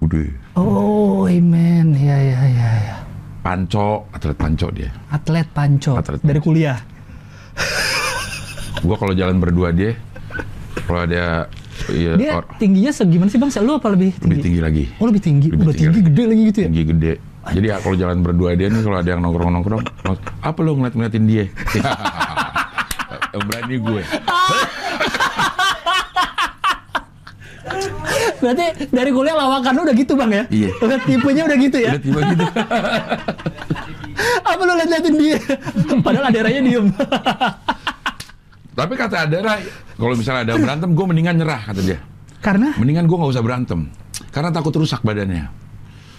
Udah. 0.01 0.27
Oh, 0.57 1.29
amen. 1.29 1.93
Ya, 1.93 2.17
ya, 2.17 2.41
ya, 2.49 2.71
ya. 2.81 2.97
Panco, 3.47 4.11
atlet 4.11 4.35
panco 4.35 4.67
dia. 4.75 4.91
Atlet 5.07 5.47
panco. 5.47 5.95
Atlet 5.95 6.19
Dari 6.19 6.35
panco. 6.35 6.51
kuliah. 6.51 6.79
Gua 8.83 8.99
kalau 8.99 9.15
jalan 9.15 9.39
berdua 9.39 9.71
dia, 9.71 9.95
kalau 10.83 11.07
ada 11.07 11.47
iya, 11.89 12.19
Dia 12.19 12.31
or- 12.35 12.51
tingginya 12.59 12.91
segimana 12.91 13.31
sih 13.31 13.39
bang? 13.39 13.55
Lu 13.63 13.79
apa 13.79 13.87
lebih 13.89 14.11
tinggi? 14.13 14.27
lebih 14.27 14.43
tinggi 14.43 14.61
lagi. 14.61 14.85
Oh 14.99 15.07
lebih 15.07 15.23
tinggi. 15.23 15.49
Lebih 15.49 15.63
Udah 15.63 15.75
tinggi 15.75 15.95
tinggi, 15.95 16.09
gede 16.11 16.23
lagi 16.27 16.43
gitu 16.45 16.59
ya? 16.59 16.67
Tinggi 16.67 16.85
gede. 16.85 17.13
Jadi 17.47 17.67
ya, 17.71 17.77
kalau 17.79 17.95
jalan 17.95 18.19
berdua 18.21 18.51
dia 18.53 18.67
nih 18.67 18.83
kalau 18.83 18.99
ada 18.99 19.07
yang 19.07 19.23
nongkrong-nongkrong, 19.23 19.83
apa 20.43 20.59
lo 20.59 20.71
ngeliat-ngeliatin 20.75 21.25
dia? 21.25 21.45
Yang 23.31 23.43
berani 23.49 23.77
gue. 23.79 24.03
Berarti 28.37 28.65
dari 28.93 29.11
kuliah 29.11 29.37
lawakan 29.37 29.87
udah 29.87 29.95
gitu 29.97 30.13
bang 30.15 30.31
ya? 30.31 30.45
Iya. 30.51 30.71
Udah 30.81 30.99
tipenya 31.03 31.43
udah 31.49 31.59
gitu 31.59 31.77
ya? 31.81 31.91
Udah 31.97 32.03
tiba 32.03 32.21
gitu. 32.31 32.45
Apa 34.47 34.63
lu 34.63 34.73
liat-liatin 34.79 35.15
dia? 35.19 35.39
Padahal 36.01 36.27
ada 36.31 36.41
raya 36.47 36.61
diem. 36.63 36.87
Tapi 38.77 38.93
kata 38.93 39.17
Adara, 39.25 39.57
kalau 39.97 40.15
misalnya 40.15 40.53
ada 40.53 40.55
berantem, 40.61 40.93
gue 40.93 41.07
mendingan 41.09 41.35
nyerah 41.41 41.61
kata 41.65 41.81
dia. 41.81 41.99
Karena? 42.45 42.77
Mendingan 42.77 43.09
gue 43.09 43.17
nggak 43.17 43.33
usah 43.33 43.41
berantem, 43.41 43.89
karena 44.29 44.53
takut 44.53 44.77
rusak 44.77 45.01
badannya. 45.01 45.49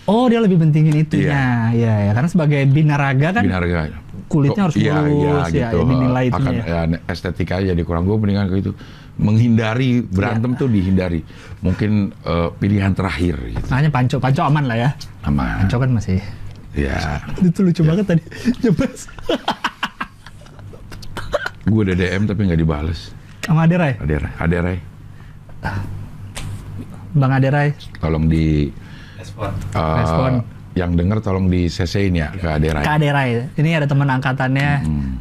Oh 0.08 0.26
dia 0.26 0.40
lebih 0.42 0.58
pentingin 0.58 1.04
itunya. 1.04 1.70
Iya, 1.76 1.94
ya. 2.10 2.12
Karena 2.16 2.30
sebagai 2.32 2.64
binaraga 2.72 3.36
kan 3.38 3.44
Binarga. 3.44 3.92
kulitnya 4.32 4.72
harus 4.72 4.76
iya, 4.80 5.04
mulus, 5.04 5.20
iya, 5.22 5.32
ya, 5.32 5.68
gitu. 5.72 5.78
ya, 5.78 5.84
dinilai 5.88 6.26
itunya 6.28 6.48
Akan 6.48 6.54
ya. 6.64 6.84
ya, 6.88 6.98
estetika 7.12 7.56
jadi 7.60 7.82
kurang. 7.84 8.08
Gue 8.08 8.18
mendingan 8.18 8.48
kayak 8.48 8.60
gitu. 8.64 8.72
Menghindari 9.18 10.00
berantem 10.02 10.54
Iya. 10.54 10.60
tuh 10.60 10.68
dihindari. 10.70 11.22
Mungkin 11.60 11.92
eh, 12.16 12.50
pilihan 12.56 12.94
terakhir 12.94 13.36
gitu. 13.50 13.66
Makanya 13.68 13.90
panco, 13.90 14.16
panco 14.18 14.42
aman 14.44 14.64
lah 14.64 14.78
ya. 14.78 14.90
Aman. 15.24 15.66
Panco 15.66 15.78
kan 15.78 15.90
masih. 15.92 16.22
Ya, 16.78 17.26
Itu 17.42 17.66
lucu 17.66 17.82
banget 17.82 18.06
tadi. 18.08 18.22
Jebes. 18.62 19.10
gue 21.68 21.82
udah 21.84 21.96
DM 21.96 22.24
tapi 22.24 22.42
nggak 22.46 22.58
dibales. 22.58 23.12
Sama 23.44 23.66
Aderai. 23.66 23.98
Aderai, 23.98 24.32
Aderai, 24.38 24.78
Bang 27.12 27.32
Aderai. 27.34 27.74
tolong 27.98 28.30
di 28.30 28.70
Respon. 29.18 29.52
eh, 29.74 29.96
Respon. 29.98 30.34
Yang 30.78 30.94
denger 30.94 31.18
tolong 31.20 31.46
di 31.46 31.66
CC-in 31.66 32.14
ya 32.16 32.30
ke 32.30 32.46
Aderai. 32.48 32.82
Kak 32.82 32.94
Aderai. 32.96 33.30
Ini 33.54 33.70
ada 33.76 33.86
teman 33.86 34.06
angkatannya. 34.08 34.70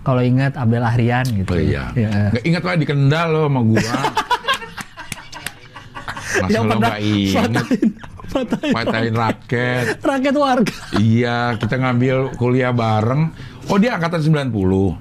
Kalau 0.02 0.20
ingat 0.20 0.52
Abdel 0.54 0.84
Ahrian 0.84 1.24
gitu. 1.26 1.48
Oh 1.48 1.58
iya. 1.58 1.88
Ya. 1.92 2.28
Nggak 2.30 2.44
ingat 2.44 2.62
lah 2.62 2.76
di 2.76 2.86
Kendal 2.86 3.26
lo 3.28 3.42
sama 3.44 3.60
gua. 3.62 3.80
Masa 6.36 6.52
Yang 6.52 6.62
lo 6.62 6.74
nggak 6.76 7.00
inget? 7.00 7.50
patahin, 8.26 8.74
patahin, 8.74 9.14
raket. 9.16 9.84
rakyat 9.98 10.36
warga. 10.36 10.76
Iya, 10.94 11.38
kita 11.56 11.74
ngambil 11.74 12.36
kuliah 12.36 12.68
bareng. 12.68 13.32
Oh 13.66 13.80
dia 13.80 13.96
angkatan 13.96 14.20
90. 14.20 14.52
Oh 14.52 14.92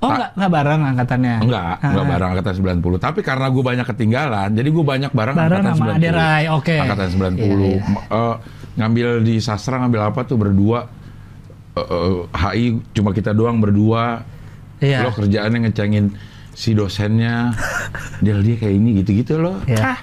Tak- 0.00 0.08
enggak, 0.08 0.30
enggak 0.32 0.50
bareng 0.50 0.80
angkatannya? 0.86 1.34
Enggak, 1.44 1.74
enggak 1.78 2.00
Ah. 2.00 2.08
bareng 2.08 2.28
angkatan 2.32 2.54
90. 2.56 2.96
Tapi 2.98 3.20
karena 3.20 3.46
gue 3.46 3.60
banyak 3.62 3.84
ketinggalan, 3.86 4.48
jadi 4.50 4.68
gue 4.70 4.84
banyak 4.86 5.12
bareng, 5.12 5.36
Bareng 5.36 5.60
angkatan 5.60 5.76
sama 5.76 5.84
90. 5.92 5.98
Aderai, 6.00 6.42
oke. 6.48 6.76
Angkatan 6.80 7.08
90. 7.10 7.36
Iya, 7.36 7.68
iya. 7.76 8.00
Eh, 8.08 8.34
ngambil 8.80 9.20
di 9.20 9.36
sastra, 9.38 9.76
ngambil 9.84 10.10
apa 10.10 10.24
tuh 10.24 10.40
berdua. 10.40 10.88
Eh, 11.76 11.84
eh, 11.84 12.20
HI 12.32 12.66
cuma 12.96 13.12
kita 13.12 13.36
doang 13.36 13.60
berdua. 13.60 14.24
Iya. 14.80 15.04
Lo 15.04 15.12
kerjaannya 15.12 15.68
ngecengin 15.68 16.16
si 16.56 16.72
dosennya. 16.72 17.52
dia 18.24 18.40
dia 18.40 18.56
kayak 18.56 18.74
ini 18.74 19.04
gitu-gitu 19.04 19.36
loh. 19.36 19.60
Iya. 19.68 20.00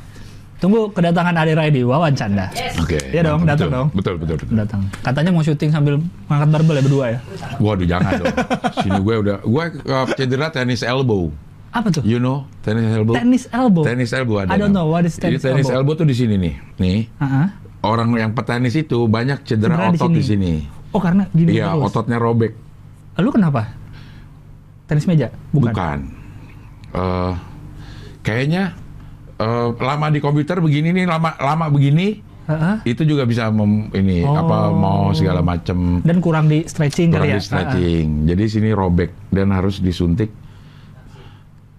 Tunggu 0.58 0.90
kedatangan 0.90 1.38
Aderai 1.38 1.70
di 1.70 1.86
Wawancanda. 1.86 2.50
Oke. 2.82 2.98
Iya 3.14 3.30
dong, 3.30 3.46
betul, 3.46 3.50
datang 3.54 3.70
dong. 3.70 3.88
Betul, 3.94 4.14
betul, 4.18 4.36
betul. 4.42 4.58
Datang. 4.58 4.82
Katanya 5.06 5.30
mau 5.30 5.46
syuting 5.46 5.70
sambil 5.70 6.02
ngangkat 6.26 6.50
barbel 6.50 6.76
ya 6.82 6.84
berdua 6.86 7.06
ya? 7.14 7.20
Waduh, 7.62 7.86
jangan 7.86 8.12
dong. 8.26 8.36
Sini 8.82 9.00
gue 9.06 9.16
udah, 9.22 9.38
gue 9.46 9.64
uh, 9.86 10.06
cedera 10.18 10.50
tenis 10.50 10.82
elbow. 10.82 11.30
Apa 11.70 11.94
tuh? 11.94 12.02
You 12.02 12.18
know, 12.18 12.50
tenis 12.66 12.90
elbow. 12.90 13.14
Tenis 13.14 13.44
elbow. 13.54 13.84
Tenis 13.86 14.12
elbow 14.18 14.36
ada. 14.42 14.50
I 14.50 14.58
don't 14.58 14.74
nama. 14.74 14.82
know 14.82 14.88
what 14.90 15.06
is 15.06 15.14
Jadi 15.14 15.38
tennis 15.38 15.46
tenis 15.46 15.66
elbow. 15.70 15.94
elbow 15.94 15.94
tuh 15.94 16.08
di 16.10 16.16
sini 16.18 16.36
nih. 16.42 16.54
Nih, 16.82 17.00
Heeh. 17.22 17.48
Orang 17.80 18.10
yang 18.14 18.32
petenis 18.32 18.74
itu 18.74 19.06
banyak 19.06 19.44
cedera 19.44 19.76
Cedera 19.78 19.86
di 19.88 19.98
otot 19.98 20.08
sini. 20.08 20.16
di 20.16 20.24
sini. 20.24 20.52
Oh 20.90 21.00
karena 21.00 21.28
gini 21.30 21.50
Iya, 21.54 21.74
terus. 21.74 21.84
ototnya 21.88 22.18
robek. 22.18 22.52
Lu 23.18 23.30
kenapa? 23.30 23.74
Tenis 24.86 25.04
meja? 25.04 25.28
Bukan. 25.50 25.70
Bukan. 25.70 26.00
Eh, 26.90 27.34
kayaknya 28.22 28.74
eh, 29.36 29.70
lama 29.76 30.08
di 30.08 30.18
komputer 30.18 30.58
begini 30.58 30.90
nih, 30.92 31.06
lama 31.06 31.36
lama 31.36 31.68
begini, 31.68 32.24
Heeh. 32.46 32.76
itu 32.88 33.04
juga 33.04 33.22
bisa 33.24 33.50
mem- 33.50 33.92
ini 33.92 34.24
Oh. 34.24 34.34
apa 34.34 34.72
mau 34.72 35.12
segala 35.12 35.42
macam 35.42 36.00
Dan 36.02 36.18
kurang 36.18 36.48
di 36.48 36.64
stretching 36.64 37.12
kurang 37.12 37.22
kali 37.22 37.30
ya. 37.30 37.38
di 37.38 37.44
stretching. 37.44 38.08
Jadi 38.26 38.44
sini 38.48 38.70
robek 38.72 39.12
dan 39.30 39.52
harus 39.52 39.78
disuntik 39.78 40.32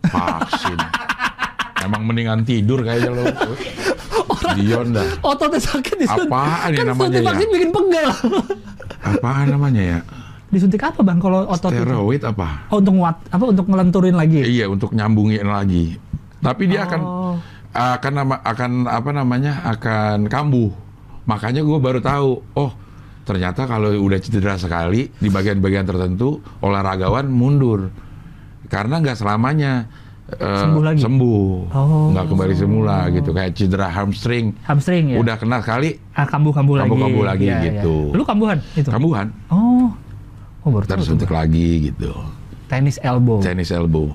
vaksin. 0.05 0.79
Emang 1.85 2.05
mendingan 2.05 2.43
tidur 2.43 2.83
kayaknya 2.83 3.11
lo. 3.11 3.25
Dion 4.57 4.87
dah. 4.95 5.05
Ah. 5.05 5.29
Ototnya 5.35 5.61
sakit 5.61 5.97
disuntik. 6.01 6.31
Apaan 6.33 6.69
ya 6.73 6.77
kan 6.79 6.87
namanya 6.89 7.03
suntik 7.05 7.21
ya? 7.21 7.29
vaksin 7.29 7.49
bikin 7.53 7.71
pegal. 7.75 8.09
Apaan 9.05 9.47
namanya 9.53 9.83
ya? 9.83 10.01
disuntik 10.49 10.81
apa 10.81 11.05
bang 11.05 11.21
kalau 11.21 11.45
otot 11.45 11.69
itu? 11.69 11.85
Steroid 11.85 12.23
apa? 12.25 12.65
Oh, 12.73 12.81
untuk 12.81 12.97
nguat, 12.97 13.17
apa 13.29 13.45
untuk 13.45 13.69
ngelenturin 13.69 14.17
lagi? 14.17 14.41
Iya 14.49 14.65
untuk 14.73 14.97
nyambungin 14.97 15.45
lagi. 15.45 16.01
Tapi 16.41 16.63
dia 16.65 16.89
akan 16.89 17.01
Oh. 17.05 17.37
akan 17.77 18.13
nama 18.17 18.35
akan 18.41 18.71
apa 18.89 19.11
namanya 19.13 19.61
akan 19.69 20.25
kambuh. 20.33 20.73
Makanya 21.29 21.61
gue 21.61 21.79
baru 21.79 22.01
tahu. 22.01 22.31
Oh 22.57 22.73
ternyata 23.29 23.69
kalau 23.69 23.93
udah 23.93 24.17
cedera 24.25 24.57
sekali 24.57 25.13
di 25.21 25.29
bagian-bagian 25.29 25.85
tertentu 25.85 26.41
olahragawan 26.65 27.29
mundur 27.29 27.93
karena 28.73 29.05
nggak 29.05 29.21
selamanya 29.21 29.85
eh, 30.31 30.61
Sembuh 30.61 30.83
lagi? 30.83 31.01
sembuh. 31.01 31.49
Oh. 31.71 32.13
nggak 32.13 32.27
kembali 32.27 32.55
semula 32.55 33.09
gitu 33.09 33.31
kayak 33.31 33.51
cedera 33.53 33.89
hamstring 33.89 34.53
Hamstring 34.63 35.05
ya? 35.13 35.17
udah 35.19 35.35
kena 35.35 35.59
sekali 35.59 35.97
Ah, 36.13 36.25
kambuh-kambuh 36.25 36.77
lagi. 36.77 36.85
Kambuh-kambuh 36.85 37.25
lagi 37.25 37.47
Iya, 37.47 37.57
iya. 37.57 37.65
gitu. 37.81 38.13
Lu 38.13 38.23
kambuhan 38.23 38.59
itu? 38.73 38.89
kambuhan 38.89 39.27
Oh. 39.49 39.89
Oh, 40.61 40.69
baru 40.69 40.85
tahu 40.85 40.91
terus 40.91 41.05
tuh, 41.05 41.11
suntik 41.15 41.29
Bang. 41.29 41.47
lagi 41.47 41.69
gitu 41.89 42.13
Tennis 42.67 43.01
elbow. 43.01 43.41
Chinese 43.41 43.73
elbow 43.73 44.13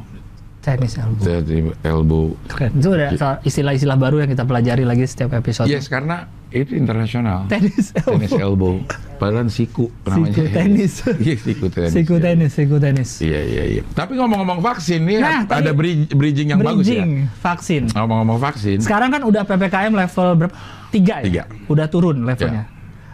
Tennis 0.63 0.95
elbow. 0.95 1.19
Chinese 1.19 1.75
elbow 1.83 2.23
Keren. 2.47 2.71
Itu 2.73 2.89
ada 2.89 3.11
salah- 3.13 3.39
istilah-istilah 3.43 3.97
baru 3.97 4.23
yang 4.23 4.31
kita 4.31 4.43
pelajari 4.43 4.81
lagi 4.81 5.03
setiap 5.03 5.35
episode. 5.35 5.67
yes 5.67 5.85
karena 5.85 6.23
itu 6.49 6.73
internasional 6.73 7.43
Tennis 7.45 7.91
elbow. 7.93 8.11
Tennis 8.15 8.31
elbow. 8.33 8.73
Padahal 9.13 9.47
siku 9.47 9.91
namanya. 10.03 10.31
Siku 10.31 10.43
tenis. 10.49 10.93
Iya, 11.19 11.35
siku 11.37 11.65
tenis. 11.67 11.91
Siku 11.91 12.15
tenis, 12.17 12.51
siku 12.53 12.75
tenis. 12.77 13.09
Iya, 13.19 13.41
iya, 13.41 13.63
iya. 13.69 13.81
Tapi 13.89 14.15
ngomong-ngomong 14.15 14.59
vaksin 14.61 15.03
nih 15.03 15.19
Nah, 15.19 15.43
ada 15.43 15.59
tadi- 15.61 15.71
bri- 15.73 16.07
bridging 16.09 16.47
yang 16.49 16.59
bagus 16.59 16.87
ya. 16.87 17.03
Bridging 17.03 17.11
vaksin. 17.37 17.83
Ngomong-ngomong 17.91 18.39
vaksin. 18.41 18.77
Sekarang 18.79 19.09
kan 19.09 19.21
udah 19.21 19.43
PPKM 19.43 19.91
level 19.91 20.27
berapa? 20.37 20.55
Tiga 20.89 21.19
ya? 21.19 21.25
Tiga. 21.25 21.43
Udah 21.67 21.85
turun 21.87 22.23
levelnya. 22.23 22.71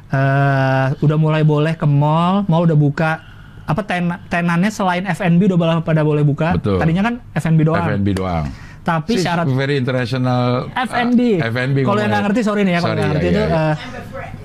Eh, 0.10 0.88
udah 1.00 1.18
mulai 1.18 1.42
boleh 1.42 1.74
ke 1.74 1.86
mall, 1.86 2.42
mall 2.46 2.66
udah 2.66 2.74
buka. 2.76 3.29
Apa 3.70 3.86
ten 3.86 4.10
tenannya 4.26 4.74
selain 4.74 5.06
F&B 5.06 5.46
udah 5.46 5.80
pada 5.80 6.02
boleh 6.02 6.26
buka. 6.26 6.58
Betul. 6.58 6.82
Tadinya 6.82 7.06
kan 7.06 7.14
F&B 7.32 7.60
doang. 7.62 7.86
FNB 7.86 8.08
doang. 8.18 8.46
Tapi 8.80 9.20
Sih, 9.20 9.22
syarat 9.22 9.46
very 9.46 9.78
international 9.78 10.66
uh, 10.68 10.86
F&B. 10.90 11.38
FNB 11.38 11.86
Kalau 11.86 12.00
yang 12.00 12.10
nggak 12.10 12.24
ngerti 12.26 12.42
sorry 12.42 12.66
nih 12.66 12.74
ya 12.74 12.80
kalau 12.82 12.96
nggak 12.96 13.10
ngerti 13.12 13.28
iya, 13.28 13.30
itu 13.30 13.44
iya. 13.44 13.62
eh, 13.62 13.74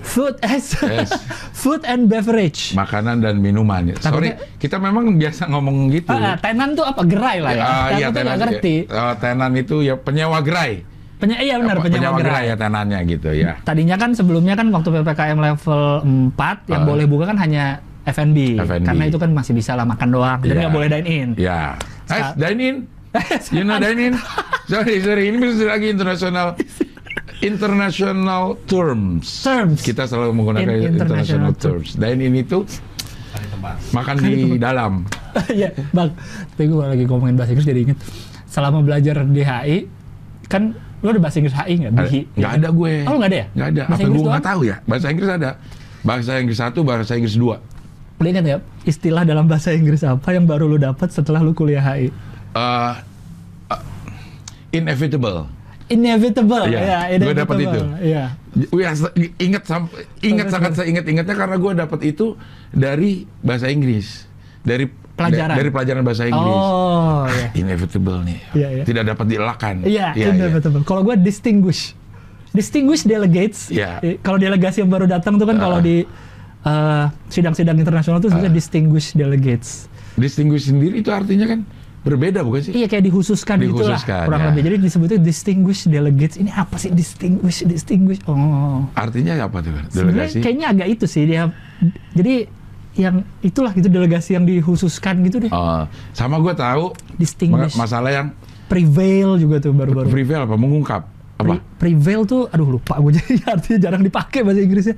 food 0.05 0.35
as 0.45 0.65
Yes. 0.77 1.11
food 1.63 1.81
and 1.87 2.13
beverage. 2.13 2.77
makanan 2.77 3.25
dan 3.25 3.41
minuman. 3.41 3.89
ya. 3.89 3.97
Sorry, 3.97 4.37
Takutnya- 4.37 4.37
kita 4.61 4.77
memang 4.77 5.17
biasa 5.17 5.49
ngomong 5.49 5.89
gitu. 5.89 6.13
Ah, 6.13 6.37
tenan 6.37 6.77
tuh 6.77 6.85
apa 6.85 7.01
gerai 7.09 7.41
lah 7.41 7.51
ya. 7.51 7.65
Aku 7.65 7.97
iya, 7.97 8.09
tenan. 8.13 8.37
ngerti. 8.37 8.75
eh, 8.85 9.15
tenan 9.17 9.53
itu 9.57 9.77
ya 9.81 9.95
penyewa 9.97 10.37
gerai. 10.45 10.85
Penya, 11.15 11.41
iya 11.41 11.57
benar 11.57 11.79
Apa- 11.81 11.89
penyewa 11.89 12.19
gerai. 12.21 12.45
ya 12.53 12.57
tenannya 12.59 12.99
gitu 13.07 13.31
ya. 13.33 13.57
Tadinya 13.65 13.97
kan 13.97 14.13
sebelumnya 14.13 14.53
kan 14.53 14.69
waktu 14.69 14.93
PPKM 14.93 15.39
level 15.41 15.83
4 16.37 16.69
yang 16.69 16.83
Ah. 16.85 16.89
boleh 16.91 17.07
buka 17.07 17.25
kan 17.25 17.39
hanya 17.39 17.81
F&B. 18.05 18.61
F&B. 18.61 18.85
Karena 18.85 19.05
itu 19.05 19.17
kan 19.17 19.31
masih 19.31 19.53
bisa 19.53 19.73
lah 19.73 19.83
makan 19.83 20.09
doang. 20.11 20.39
Jadi 20.41 20.53
Iya. 20.53 20.61
nggak 20.63 20.75
boleh 20.75 20.89
dine 20.91 21.09
in. 21.09 21.29
Ya. 21.35 21.75
Ska- 22.05 22.17
Eh, 22.17 22.25
dine 22.37 22.61
in. 22.61 22.77
You 23.55 23.63
know 23.63 23.79
dine 23.79 24.01
in? 24.03 24.15
Sorry, 24.67 25.01
sorry. 25.01 25.31
Ini 25.31 25.37
bisa 25.39 25.65
lagi 25.67 25.87
internasional 25.89 26.59
international 27.43 28.57
terms. 28.65 29.27
Terms. 29.41 29.81
Kita 29.81 30.05
selalu 30.05 30.33
menggunakan 30.33 30.65
In- 30.65 30.97
international 30.97 31.01
international 31.01 31.53
terms. 31.55 31.89
Dine 31.95 32.21
in 32.23 32.35
itu 32.37 32.59
makan 33.91 34.17
di 34.21 34.35
dalam. 34.57 34.93
Iya, 35.51 35.75
Bang. 35.91 36.15
Tapi 36.55 36.71
gue 36.71 36.79
lagi 36.79 37.05
ngomongin 37.05 37.35
bahasa 37.35 37.51
Inggris 37.51 37.67
jadi 37.67 37.81
inget. 37.83 37.99
Selama 38.47 38.79
belajar 38.81 39.19
di 39.27 39.43
HI, 39.43 39.91
kan 40.47 40.71
lu 41.03 41.11
ada 41.11 41.19
bahasa 41.19 41.43
Inggris 41.43 41.59
HI 41.59 41.75
nggak? 41.83 41.91
Nggak 42.39 42.53
ada 42.63 42.69
gue. 42.71 42.93
Oh, 43.03 43.19
nggak 43.19 43.31
ada 43.35 43.39
ya? 43.43 43.47
Nggak 43.51 43.69
ada. 43.69 43.83
Bahasa 43.83 43.91
Apa 43.91 44.07
Inggris 44.07 44.23
gue 44.23 44.31
nggak 44.31 44.47
tahu 44.47 44.61
ya? 44.63 44.77
Bahasa 44.87 45.07
Inggris 45.11 45.27
ada. 45.29 45.51
Bahasa 46.07 46.31
Inggris 46.39 46.59
satu, 46.63 46.81
bahasa 46.87 47.13
Inggris 47.19 47.35
dua. 47.35 47.57
Lu 48.15 48.27
ingat 48.27 48.43
nggak 48.43 48.61
istilah 48.85 49.23
dalam 49.23 49.45
bahasa 49.45 49.71
Inggris 49.71 50.03
apa 50.03 50.31
yang 50.31 50.45
baru 50.45 50.67
lu 50.67 50.77
dapat 50.77 51.11
setelah 51.11 51.39
lu 51.39 51.51
kuliah 51.51 51.83
HI? 51.83 52.09
Eh, 52.51 52.95
eh, 53.69 53.81
inevitable. 54.73 55.51
Inevitable. 55.85 56.65
Iya, 56.67 56.81
ya, 57.13 57.19
gua 57.21 57.35
dapat 57.37 57.57
inevitable. 57.59 57.85
itu. 57.93 58.07
Iya. 58.07 58.25
Ingat 59.37 59.63
sampai 59.65 60.01
ingat 60.23 60.47
Terus, 60.47 60.55
sangat 60.55 60.73
saya 60.75 60.87
ingat 60.87 61.05
ingatnya 61.05 61.35
karena 61.35 61.57
gue 61.57 61.73
dapat 61.77 62.01
itu 62.05 62.27
dari 62.71 63.13
bahasa 63.41 63.67
Inggris 63.67 64.25
dari 64.63 64.89
Pelajaran. 65.15 65.55
da- 65.55 65.59
dari 65.59 65.71
pelajaran 65.71 66.03
bahasa 66.03 66.25
Inggris 66.25 66.55
Oh, 66.57 67.23
iya. 67.29 67.49
inevitable 67.55 68.19
nih 68.25 68.41
Iya, 68.51 68.69
iya. 68.73 68.85
tidak 68.85 69.05
dapat 69.07 69.27
dielakkan 69.29 69.75
Iya, 69.85 70.09
Iya, 70.13 70.27
inevitable. 70.33 70.83
Kalau 70.83 71.03
gue 71.03 71.15
distinguish. 71.17 71.93
Distinguish 72.51 73.03
delegates. 73.03 73.69
Eh, 73.69 74.19
Kalau 74.21 74.39
delegasi 74.39 74.81
yang 74.81 74.89
baru 74.89 75.05
datang 75.05 75.37
tuh 75.37 75.45
kan 75.45 75.55
kalau 75.57 75.79
Ah. 75.79 75.85
di 75.85 76.07
eh, 76.65 77.05
sidang-sidang 77.29 77.77
internasional 77.77 78.19
tuh 78.19 78.29
sebenarnya 78.29 78.53
distinguish 78.53 79.13
delegates. 79.13 79.87
distinguish 80.15 80.65
sendiri 80.65 80.99
itu 80.99 81.11
artinya 81.11 81.47
kan 81.47 81.61
berbeda 82.01 82.41
bukan 82.41 82.61
sih 82.63 82.73
Iya 82.75 82.87
kayak 82.87 83.05
dihususkan, 83.05 83.57
gitulah 83.59 83.97
Dihususkan, 83.97 84.25
kurang 84.25 84.41
ya. 84.41 84.47
lebih. 84.49 84.63
Jadi 84.63 84.77
disebutnya 84.79 85.19
distinguished 85.19 85.89
delegates. 85.89 86.37
Ini 86.37 86.53
apa 86.53 86.77
sih 86.77 86.91
distinguish 86.91 87.65
distinguish? 87.65 88.21
Oh. 88.25 88.85
artinya 88.93 89.41
apa 89.41 89.59
tuh 89.59 89.73
Sebenarnya 89.89 90.29
delegasi 90.29 90.39
kayaknya 90.39 90.67
agak 90.69 90.89
itu 90.91 91.05
sih 91.05 91.25
dia. 91.25 91.49
Jadi 92.13 92.35
yang 92.95 93.27
itulah 93.41 93.73
gitu 93.73 93.89
delegasi 93.89 94.33
yang 94.33 94.45
dihususkan 94.45 95.19
gitu 95.23 95.43
deh. 95.43 95.51
Oh, 95.51 95.83
sama 96.13 96.39
gue 96.39 96.55
tahu 96.55 96.95
Distinguish. 97.17 97.75
ma- 97.75 97.83
masalah 97.83 98.13
yang 98.13 98.29
Prevail 98.65 99.37
juga 99.37 99.59
tuh 99.59 99.73
baru-baru. 99.73 100.09
prevail 100.09 100.41
apa 100.41 100.55
mengungkap 100.55 101.03
apa 101.35 101.53
Pre- 101.53 101.65
prevail 101.83 102.23
tuh 102.23 102.47
aduh 102.47 102.71
lupa 102.71 102.97
gue 102.97 103.13
jadi 103.19 103.35
artinya 103.51 103.79
jarang 103.81 104.01
dipakai 104.01 104.41
bahasa 104.41 104.61
Inggrisnya. 104.61 104.97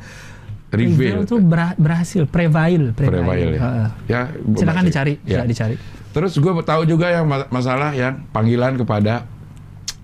Reveal 0.68 1.22
tuh 1.22 1.38
ber- 1.38 1.76
berhasil 1.76 2.26
prevail, 2.26 2.90
prevail. 2.90 3.22
prevail 3.22 3.48
ya 3.52 3.60
Heeh. 3.60 3.88
ya 4.06 4.20
Silakan 4.52 4.84
dicari, 4.84 5.14
ya. 5.22 5.42
dicari. 5.42 5.76
Terus 6.10 6.32
gue 6.34 6.52
tahu 6.60 6.82
juga 6.84 7.06
yang 7.08 7.24
ma- 7.24 7.48
masalah 7.48 7.92
yang 7.92 8.24
panggilan 8.30 8.74
kepada 8.74 9.28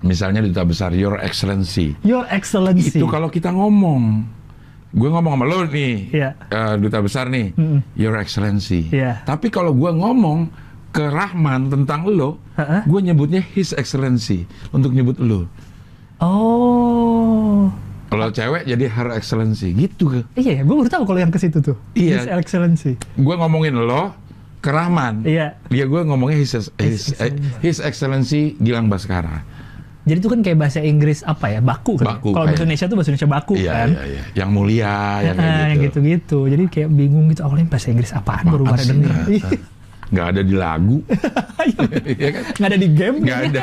misalnya 0.00 0.38
duta 0.40 0.62
besar 0.62 0.92
Your 0.92 1.18
Excellency. 1.18 1.94
Your 2.02 2.26
Excellency. 2.28 2.94
Itu 2.94 3.06
kalau 3.06 3.26
kita 3.26 3.48
ngomong, 3.48 4.26
gue 4.90 5.08
ngomong 5.08 5.32
sama 5.32 5.46
lo 5.46 5.64
nih, 5.64 6.10
Iya. 6.10 6.30
eh, 6.46 6.74
duta 6.76 6.98
besar 7.00 7.26
nih, 7.26 7.54
Mm-mm. 7.54 7.80
Your 7.94 8.18
Excellency. 8.18 8.90
Iya. 8.90 9.22
Tapi 9.22 9.48
kalau 9.48 9.72
gue 9.72 9.88
ngomong 9.88 10.50
ke 10.90 11.00
Rahman 11.02 11.72
tentang 11.72 12.04
lo, 12.04 12.36
Heeh. 12.54 12.84
gue 12.84 13.00
nyebutnya 13.00 13.40
His 13.40 13.72
Excellency 13.72 14.44
untuk 14.68 14.92
nyebut 14.92 15.16
lo. 15.16 15.48
Oh. 16.20 17.72
Kalau 18.12 18.28
cewek 18.28 18.62
jadi 18.64 18.84
Her 18.86 19.08
Excellency, 19.12 19.72
gitu 19.72 20.04
ke. 20.06 20.20
Iya 20.34 20.52
ya, 20.52 20.62
gue 20.62 20.76
baru 20.76 20.86
tahu 20.86 21.04
kalau 21.04 21.18
yang 21.18 21.28
ke 21.28 21.38
situ 21.38 21.58
tuh. 21.58 21.76
Iya. 21.92 22.20
His 22.20 22.26
Excellency. 22.28 22.92
Gue 23.14 23.34
ngomongin 23.34 23.72
lo 23.74 24.12
ke 24.58 24.68
Rahman. 24.68 25.24
Iya. 25.24 25.56
Dia 25.66 25.84
gue 25.84 26.00
ngomongnya 26.02 26.36
His, 26.36 26.52
His, 26.54 26.68
His 26.76 27.02
eh, 27.16 27.32
His 27.60 27.78
Excellency 27.78 28.54
Gilang 28.56 28.86
Baskara. 28.86 29.42
Jadi 30.02 30.18
itu 30.18 30.28
kan 30.28 30.42
kayak 30.42 30.58
bahasa 30.58 30.78
Inggris 30.78 31.22
apa 31.22 31.46
ya? 31.48 31.58
Baku 31.58 31.94
kan. 31.94 32.04
ya? 32.04 32.10
Baku, 32.12 32.28
Kalau 32.30 32.46
Indonesia 32.48 32.84
tuh 32.84 32.96
bahasa 32.98 33.08
Indonesia 33.08 33.30
baku 33.30 33.54
Iya, 33.54 33.70
kan. 33.72 33.88
iya, 33.88 34.02
iya. 34.04 34.22
Yang 34.34 34.50
mulia, 34.50 34.94
yang 35.22 35.34
Nah, 35.34 35.42
kayak 35.42 35.54
yang 35.54 35.70
gitu. 35.70 35.82
gitu-gitu. 35.86 36.38
Jadi 36.50 36.64
kayak 36.68 36.88
bingung 36.90 37.26
gitu. 37.30 37.40
Awalnya 37.40 37.66
bahasa 37.66 37.86
Inggris 37.88 38.10
apaan 38.10 38.44
baru 38.44 38.64
Apaan 38.66 38.72
pada 38.72 38.82
sih, 38.82 38.90
denger. 38.92 39.14
nggak- 40.12 40.28
ada 40.28 40.42
di 40.42 40.54
lagu. 40.54 40.98
Iya 42.12 42.28
kan? 42.34 42.42
Nggak 42.52 42.68
ada 42.68 42.78
di 42.78 42.88
game. 42.90 43.16
Nggak 43.22 43.38
kayaknya. 43.38 43.62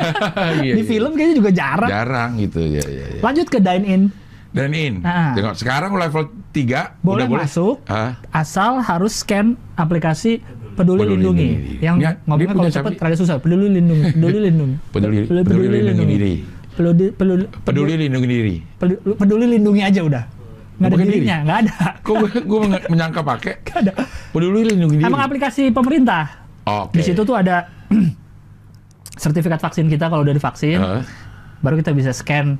Iya, 0.64 0.72
di 0.72 0.80
iya. 0.80 0.88
film 0.88 1.10
kayaknya 1.12 1.36
juga 1.36 1.50
jarang. 1.52 1.90
Jarang 1.92 2.30
gitu, 2.40 2.60
ya, 2.62 2.84
ya, 2.84 3.04
ya. 3.06 3.20
Lanjut 3.20 3.46
ke 3.46 3.58
dine 3.60 3.84
in. 3.84 4.02
Dan 4.50 4.74
in. 4.74 4.94
Ah. 5.00 5.30
Tengok, 5.30 5.54
sekarang 5.54 5.94
level 5.94 6.26
3 6.50 6.98
Boleh 7.00 7.22
udah 7.22 7.26
boleh. 7.28 7.42
masuk. 7.46 7.74
Hah? 7.86 8.18
Asal 8.30 8.80
harus 8.80 9.14
scan 9.16 9.54
aplikasi 9.74 10.42
Peduli, 10.70 11.02
Peduli 11.02 11.14
Lindungi. 11.14 11.48
Lindungi. 11.48 11.74
Yang 11.78 11.96
Ya, 11.96 12.10
ngomongnya 12.24 12.48
kalau 12.50 12.70
tapi- 12.72 12.98
rada 12.98 13.16
susah. 13.16 13.36
Peduli 13.38 13.66
Lindungi. 13.70 14.04
Peduli 14.10 14.38
Lindungi. 14.42 14.76
Peduli, 14.90 15.18
peduli, 15.22 15.66
lindungi 15.84 16.14
diri. 16.16 16.34
Peduli, 16.70 17.06
peduli, 17.12 17.44
Peduli 17.60 17.92
lindungi 17.96 18.26
diri. 18.26 18.56
peduli, 18.74 18.96
peduli 19.14 19.44
lindungi 19.50 19.82
aja 19.82 20.00
udah. 20.00 20.24
Nggak 20.80 20.80
ada 20.80 20.94
Bukan 20.96 21.04
diri. 21.04 21.16
dirinya, 21.20 21.36
nggak 21.44 21.58
ada. 21.60 21.74
Kok 22.00 22.14
gue, 22.40 22.58
menyangka 22.88 23.20
pakai 23.20 23.54
Nggak 23.66 23.78
ada. 23.78 23.92
peduli 24.32 24.60
lindungi 24.64 24.94
diri. 24.96 25.04
Emang 25.04 25.20
aplikasi 25.20 25.68
pemerintah. 25.68 26.24
Oke. 26.64 26.96
Di 26.96 27.02
situ 27.04 27.20
tuh 27.20 27.36
ada 27.36 27.68
sertifikat 29.16 29.58
vaksin 29.58 29.86
kita 29.86 30.08
kalau 30.08 30.22
udah 30.22 30.32
divaksin, 30.32 30.80
baru 31.60 31.74
kita 31.76 31.92
bisa 31.92 32.10
scan. 32.10 32.56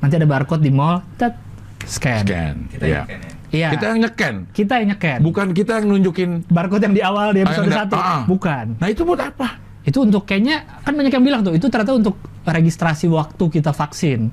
Nanti 0.00 0.14
ada 0.14 0.24
barcode 0.24 0.60
di 0.60 0.70
mall, 0.70 1.04
tet, 1.14 1.36
scan. 1.82 2.24
Scan. 2.24 2.54
Kita 2.68 2.84
Iya. 2.84 3.00
nyekan 3.00 3.18
ya. 3.18 3.32
Iya. 3.50 3.68
Kita 3.68 3.84
yang 3.84 3.98
nyeken. 4.00 4.34
Kita 4.48 4.72
yang 4.78 4.88
nyekan. 4.88 5.18
Bukan 5.20 5.46
kita 5.50 5.72
yang 5.76 5.86
nunjukin. 5.88 6.30
barcode 6.46 6.82
yang 6.82 6.94
di 6.94 7.02
awal 7.02 7.28
di 7.30 7.40
episode 7.40 7.66
1. 7.68 7.92
ah. 7.92 8.22
Bukan. 8.24 8.78
Nah 8.78 8.88
itu 8.88 9.02
buat 9.02 9.18
apa? 9.18 9.58
Itu 9.80 10.00
untuk 10.00 10.22
kayaknya 10.24 10.62
kan 10.80 10.92
banyak 10.92 11.10
yang 11.10 11.24
bilang 11.24 11.40
tuh 11.40 11.52
itu 11.52 11.66
ternyata 11.66 11.92
untuk 11.92 12.14
registrasi 12.42 13.08
waktu 13.08 13.44
kita 13.50 13.70
vaksin. 13.70 14.30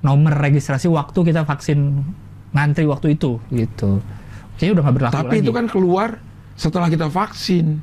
Nomor 0.00 0.34
registrasi 0.34 0.88
waktu 0.88 1.18
kita 1.22 1.44
vaksin 1.44 2.02
ngantri 2.50 2.84
waktu 2.84 3.14
itu 3.14 3.38
gitu. 3.48 4.02
Kayaknya 4.56 4.72
udah 4.72 4.82
nggak 4.82 4.96
berlaku 4.98 5.14
Tapi 5.14 5.28
lagi. 5.30 5.40
itu 5.40 5.52
kan 5.52 5.66
keluar 5.66 6.08
setelah 6.54 6.88
kita 6.88 7.06
vaksin. 7.06 7.78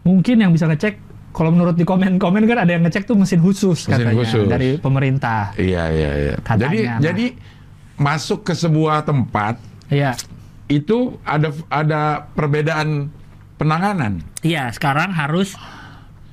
mungkin 0.00 0.36
yang 0.38 0.52
bisa 0.52 0.64
ngecek 0.64 0.96
kalau 1.38 1.54
menurut 1.54 1.78
di 1.78 1.86
komen-komen 1.86 2.50
kan 2.50 2.66
ada 2.66 2.74
yang 2.74 2.82
ngecek 2.82 3.06
tuh 3.06 3.14
mesin 3.14 3.38
khusus 3.38 3.86
Mesin 3.86 4.10
katanya 4.10 4.14
khusus. 4.18 4.46
dari 4.50 4.74
pemerintah. 4.74 5.54
Iya 5.54 5.84
iya 5.94 6.10
iya. 6.18 6.34
Katanya, 6.42 6.66
jadi 6.66 6.78
nah. 6.82 6.98
jadi 6.98 7.26
masuk 7.94 8.42
ke 8.42 8.58
sebuah 8.58 9.06
tempat 9.06 9.62
Iya. 9.86 10.18
itu 10.66 11.14
ada 11.22 11.54
ada 11.70 12.26
perbedaan 12.34 13.14
penanganan. 13.54 14.18
Iya, 14.42 14.74
sekarang 14.74 15.14
harus 15.14 15.54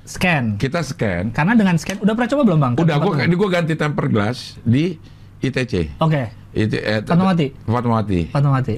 scan. 0.09 0.57
Kita 0.57 0.81
scan. 0.81 1.29
Karena 1.37 1.53
dengan 1.53 1.77
scan 1.77 2.01
udah 2.01 2.13
pernah 2.17 2.29
coba 2.33 2.41
belum, 2.49 2.59
Bang? 2.65 2.73
Udah 2.81 2.97
gua 2.97 3.13
belum? 3.21 3.37
gua 3.37 3.49
ganti 3.61 3.73
tempered 3.77 4.09
glass 4.09 4.57
di 4.65 4.97
ITC. 5.45 6.01
Oke, 6.01 6.33
Itu 6.57 6.81
eh, 6.81 7.05
Fatmawati? 7.05 7.53
Fatmawati. 7.69 8.21
Fatmawati. 8.33 8.75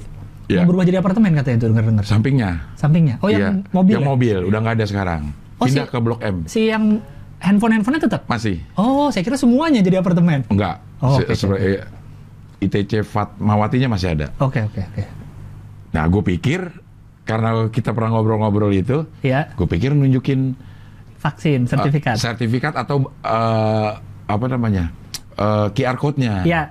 Iya. 0.52 0.64
Mau 0.64 0.76
berubah 0.76 0.84
jadi 0.84 1.00
apartemen 1.00 1.32
katanya 1.40 1.56
itu 1.64 1.68
dengar-dengar. 1.72 2.04
Sampingnya. 2.04 2.52
Sampingnya. 2.76 3.16
Oh, 3.24 3.32
yang 3.32 3.64
mobil. 3.72 3.96
Yang 3.96 4.04
ya? 4.04 4.10
mobil 4.12 4.38
udah 4.44 4.60
nggak 4.60 4.76
ada 4.76 4.86
sekarang. 4.88 5.22
Oh, 5.58 5.66
Pindah 5.66 5.86
si- 5.86 5.92
ke 5.92 5.98
Blok 5.98 6.22
M. 6.22 6.36
Si 6.46 6.70
yang 6.70 7.02
handphone-handphonenya 7.38 8.04
tetap. 8.04 8.22
Masih. 8.26 8.62
Oh, 8.74 9.10
saya 9.10 9.22
kira 9.22 9.36
semuanya 9.36 9.82
jadi 9.82 10.00
apartemen. 10.00 10.46
Enggak. 10.48 10.82
Oh, 10.98 11.18
se- 11.18 11.50
eh, 11.52 11.82
ITC 12.60 13.02
Fatmawatinya 13.02 13.90
masih 13.90 14.14
ada. 14.14 14.34
Oke, 14.38 14.62
oke, 14.64 14.82
oke. 14.84 15.04
Nah, 15.94 16.04
gue 16.06 16.22
pikir 16.28 16.62
karena 17.24 17.68
kita 17.68 17.92
pernah 17.92 18.10
ngobrol-ngobrol 18.12 18.72
itu, 18.72 19.06
Iya, 19.20 19.52
gue 19.52 19.68
pikir 19.68 19.92
nunjukin 19.92 20.54
vaksin, 21.18 21.66
eh, 21.66 21.70
sertifikat. 21.70 22.16
sertifikat 22.16 22.74
atau 22.74 23.10
eh, 23.20 23.92
apa 24.26 24.46
namanya 24.48 24.90
eh, 25.34 25.68
QR 25.72 25.96
code-nya. 25.96 26.42
Iya, 26.44 26.70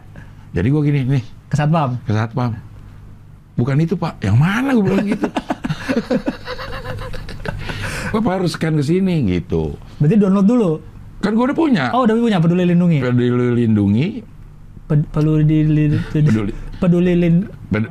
Jadi 0.51 0.67
gue 0.67 0.83
gini 0.83 1.01
nih 1.07 1.25
ke 1.47 1.55
satpam. 1.55 1.99
ke 2.03 2.11
satpam. 2.11 2.55
Bukan 3.55 3.77
itu 3.79 3.95
pak, 3.95 4.19
yang 4.21 4.37
mana 4.37 4.73
gue 4.73 4.85
bilang 4.85 5.07
gitu. 5.07 5.27
Bapak 8.11 8.33
harus 8.37 8.53
scan 8.53 8.75
ke 8.75 8.83
sini 8.83 9.25
gitu. 9.27 9.75
Berarti 9.97 10.17
download 10.17 10.45
dulu. 10.45 10.71
Kan 11.19 11.33
gue 11.33 11.45
udah 11.45 11.57
punya. 11.57 11.85
Oh, 11.91 12.05
udah 12.05 12.15
punya 12.15 12.39
peduli 12.39 12.65
lindungi. 12.67 12.99
Peduli 13.01 13.27
lindungi, 13.57 14.07
Ped- 14.87 15.09
Peduli 15.11 15.43
peduli 16.13 16.53
Peduli. 16.79 17.13
lin- 17.17 17.49
ped- 17.67 17.91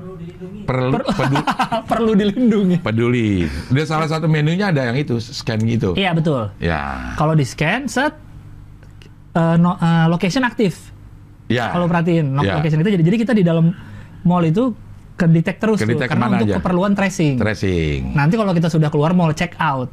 perlu, 0.64 0.96
pedu- 0.96 1.46
perlu 1.92 2.12
dilindungi. 2.14 2.78
peduli. 2.80 3.44
Dia 3.68 3.84
salah 3.84 4.06
satu 4.06 4.26
menunya 4.26 4.70
ada 4.70 4.86
yang 4.86 4.96
itu 4.96 5.18
scan 5.18 5.60
gitu. 5.62 5.92
Iya 5.94 6.14
betul. 6.14 6.48
Ya, 6.58 7.12
Kalau 7.16 7.34
di 7.34 7.44
scan 7.44 7.86
set 7.86 8.16
eh, 9.32 9.56
no- 9.58 9.76
eh, 9.76 10.06
location 10.08 10.42
aktif. 10.42 10.94
ya. 11.46 11.70
Kalau 11.70 11.86
perhatiin 11.86 12.26
no- 12.26 12.42
Ya. 12.42 12.56
location 12.56 12.80
itu 12.80 12.90
jadi 12.92 13.04
jadi 13.04 13.18
kita 13.20 13.34
di 13.34 13.44
dalam 13.44 13.76
mall 14.22 14.42
itu 14.42 14.72
kedetek 15.16 15.58
terus 15.58 15.80
tuh 15.80 15.86
Kedetek 15.86 16.08
karena 16.10 16.18
ke 16.18 16.26
mana 16.26 16.36
untuk 16.38 16.48
aja? 16.48 16.56
keperluan 16.58 16.92
tracing. 16.94 17.36
tracing. 17.36 18.00
Nanti 18.14 18.36
kalau 18.36 18.52
kita 18.52 18.68
sudah 18.68 18.88
keluar 18.88 19.12
mall 19.12 19.32
check 19.32 19.54
out. 19.58 19.88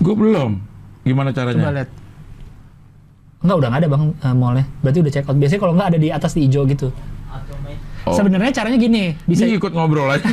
Gue 0.00 0.14
belum. 0.16 0.58
Gimana 1.04 1.30
Coba 1.30 1.52
caranya? 1.52 1.70
lihat. 1.70 1.90
Enggak 3.44 3.56
udah 3.60 3.68
nggak 3.68 3.80
ada 3.84 3.88
bang 3.92 4.04
eh, 4.10 4.34
mallnya. 4.34 4.64
Berarti 4.80 4.98
udah 5.04 5.12
check 5.12 5.28
out. 5.28 5.36
Biasanya 5.36 5.60
kalau 5.60 5.74
nggak 5.76 5.88
ada 5.92 5.98
di 6.00 6.08
atas 6.08 6.30
di 6.32 6.40
hijau 6.48 6.64
gitu. 6.64 6.88
Oh. 8.04 8.12
Sebenarnya 8.12 8.52
caranya 8.52 8.76
gini, 8.76 9.16
bisa 9.24 9.48
Ini 9.48 9.56
ikut 9.56 9.72
ngobrol 9.72 10.04
aja. 10.12 10.20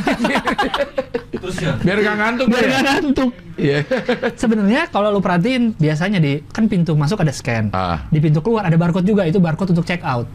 Terus 1.32 1.56
ya, 1.56 1.72
Biar 1.80 2.04
gak 2.04 2.16
ngantuk 2.20 2.46
biar 2.52 2.60
dia. 2.60 2.68
nggak 2.68 2.84
ngantuk. 2.84 3.30
Iya. 3.56 3.78
Sebenarnya 4.40 4.82
kalau 4.92 5.08
lu 5.08 5.24
perhatiin 5.24 5.72
biasanya 5.80 6.20
di 6.20 6.44
kan 6.52 6.68
pintu 6.68 6.92
masuk 6.92 7.24
ada 7.24 7.32
scan. 7.32 7.72
Ah. 7.72 8.04
Di 8.12 8.20
pintu 8.20 8.44
keluar 8.44 8.68
ada 8.68 8.76
barcode 8.76 9.08
juga, 9.08 9.24
itu 9.24 9.40
barcode 9.40 9.72
untuk 9.72 9.88
check 9.88 10.04
out. 10.04 10.28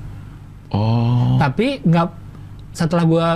Oh. 0.74 1.38
Tapi 1.38 1.86
nggak 1.86 2.08
setelah 2.74 3.06
gua 3.06 3.28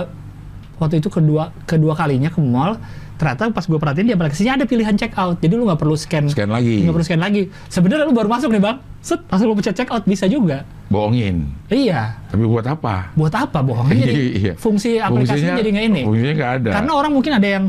waktu 0.82 0.98
itu 0.98 1.06
kedua 1.06 1.54
kedua 1.62 1.94
kalinya 1.94 2.26
ke 2.28 2.42
mall, 2.42 2.82
ternyata 3.22 3.54
pas 3.54 3.62
gua 3.62 3.78
perhatiin 3.78 4.10
di 4.10 4.14
aplikasinya 4.14 4.58
ada 4.58 4.66
pilihan 4.66 4.98
check 4.98 5.14
out. 5.14 5.38
Jadi 5.38 5.54
lu 5.54 5.62
nggak 5.62 5.78
perlu 5.78 5.94
scan. 5.94 6.26
Scan 6.26 6.50
lagi. 6.50 6.82
Nggak 6.82 6.94
perlu 6.98 7.06
scan 7.06 7.22
lagi. 7.22 7.42
Sebenarnya 7.70 8.02
lu 8.02 8.12
baru 8.12 8.26
masuk 8.26 8.50
nih, 8.50 8.58
Bang. 8.58 8.82
Set, 8.98 9.22
langsung 9.26 9.46
lu 9.46 9.54
pencet 9.54 9.74
check 9.74 9.90
out 9.90 10.02
bisa 10.02 10.26
juga. 10.26 10.66
Bohongin. 10.86 11.46
Iya. 11.70 12.18
Tapi 12.26 12.42
buat 12.42 12.66
apa? 12.66 13.14
Buat 13.14 13.34
apa 13.34 13.62
bohongnya 13.62 14.02
jadi 14.02 14.24
Iya. 14.42 14.52
fungsi 14.58 14.98
aplikasinya 14.98 15.54
jadi 15.56 15.70
nggak 15.70 15.86
ini. 15.86 16.02
Fungsinya 16.02 16.34
nggak 16.34 16.52
ada. 16.58 16.70
Karena 16.74 16.92
orang 16.92 17.12
mungkin 17.14 17.32
ada 17.32 17.48
yang 17.48 17.64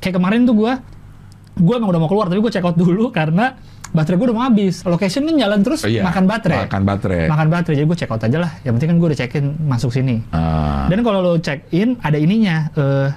kayak 0.00 0.16
kemarin 0.16 0.48
tuh 0.48 0.56
gua 0.56 0.72
gua 1.56 1.74
emang 1.76 1.88
udah 1.88 2.00
mau 2.00 2.08
keluar 2.08 2.28
tapi 2.28 2.40
gua 2.40 2.52
check 2.52 2.60
out 2.60 2.76
dulu 2.76 3.08
karena 3.16 3.56
baterai 3.92 4.16
gua 4.20 4.26
udah 4.28 4.36
mau 4.36 4.44
habis. 4.44 4.84
Location 4.84 5.24
kan 5.24 5.34
jalan 5.38 5.60
terus 5.64 5.80
Iya, 5.84 6.04
makan 6.04 6.24
baterai. 6.28 6.68
Makan 6.68 6.82
baterai. 6.84 7.24
Makan 7.28 7.46
baterai. 7.48 7.74
Jadi 7.76 7.86
gua 7.86 7.96
check 7.96 8.10
out 8.10 8.20
aja 8.20 8.38
lah. 8.40 8.52
Yang 8.60 8.72
penting 8.76 8.88
kan 8.92 8.96
gua 9.00 9.08
udah 9.12 9.18
check 9.20 9.32
in 9.36 9.46
masuk 9.64 9.90
sini. 9.92 10.16
Ah. 10.32 10.84
Dan 10.92 11.00
kalau 11.00 11.20
lo 11.20 11.32
check 11.40 11.64
in 11.72 11.96
ada 12.00 12.20
ininya 12.20 12.68
eh, 12.72 13.08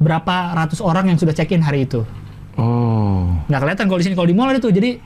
berapa 0.00 0.34
ratus 0.56 0.80
orang 0.80 1.12
yang 1.12 1.18
sudah 1.20 1.36
check 1.36 1.52
in 1.52 1.60
hari 1.60 1.84
itu. 1.84 2.00
Oh. 2.56 3.28
Nggak 3.46 3.60
kelihatan 3.62 3.84
kalau 3.86 3.98
di 4.00 4.04
sini 4.08 4.14
kalau 4.16 4.28
di 4.28 4.34
mall 4.34 4.50
tuh. 4.56 4.72
Jadi 4.72 4.96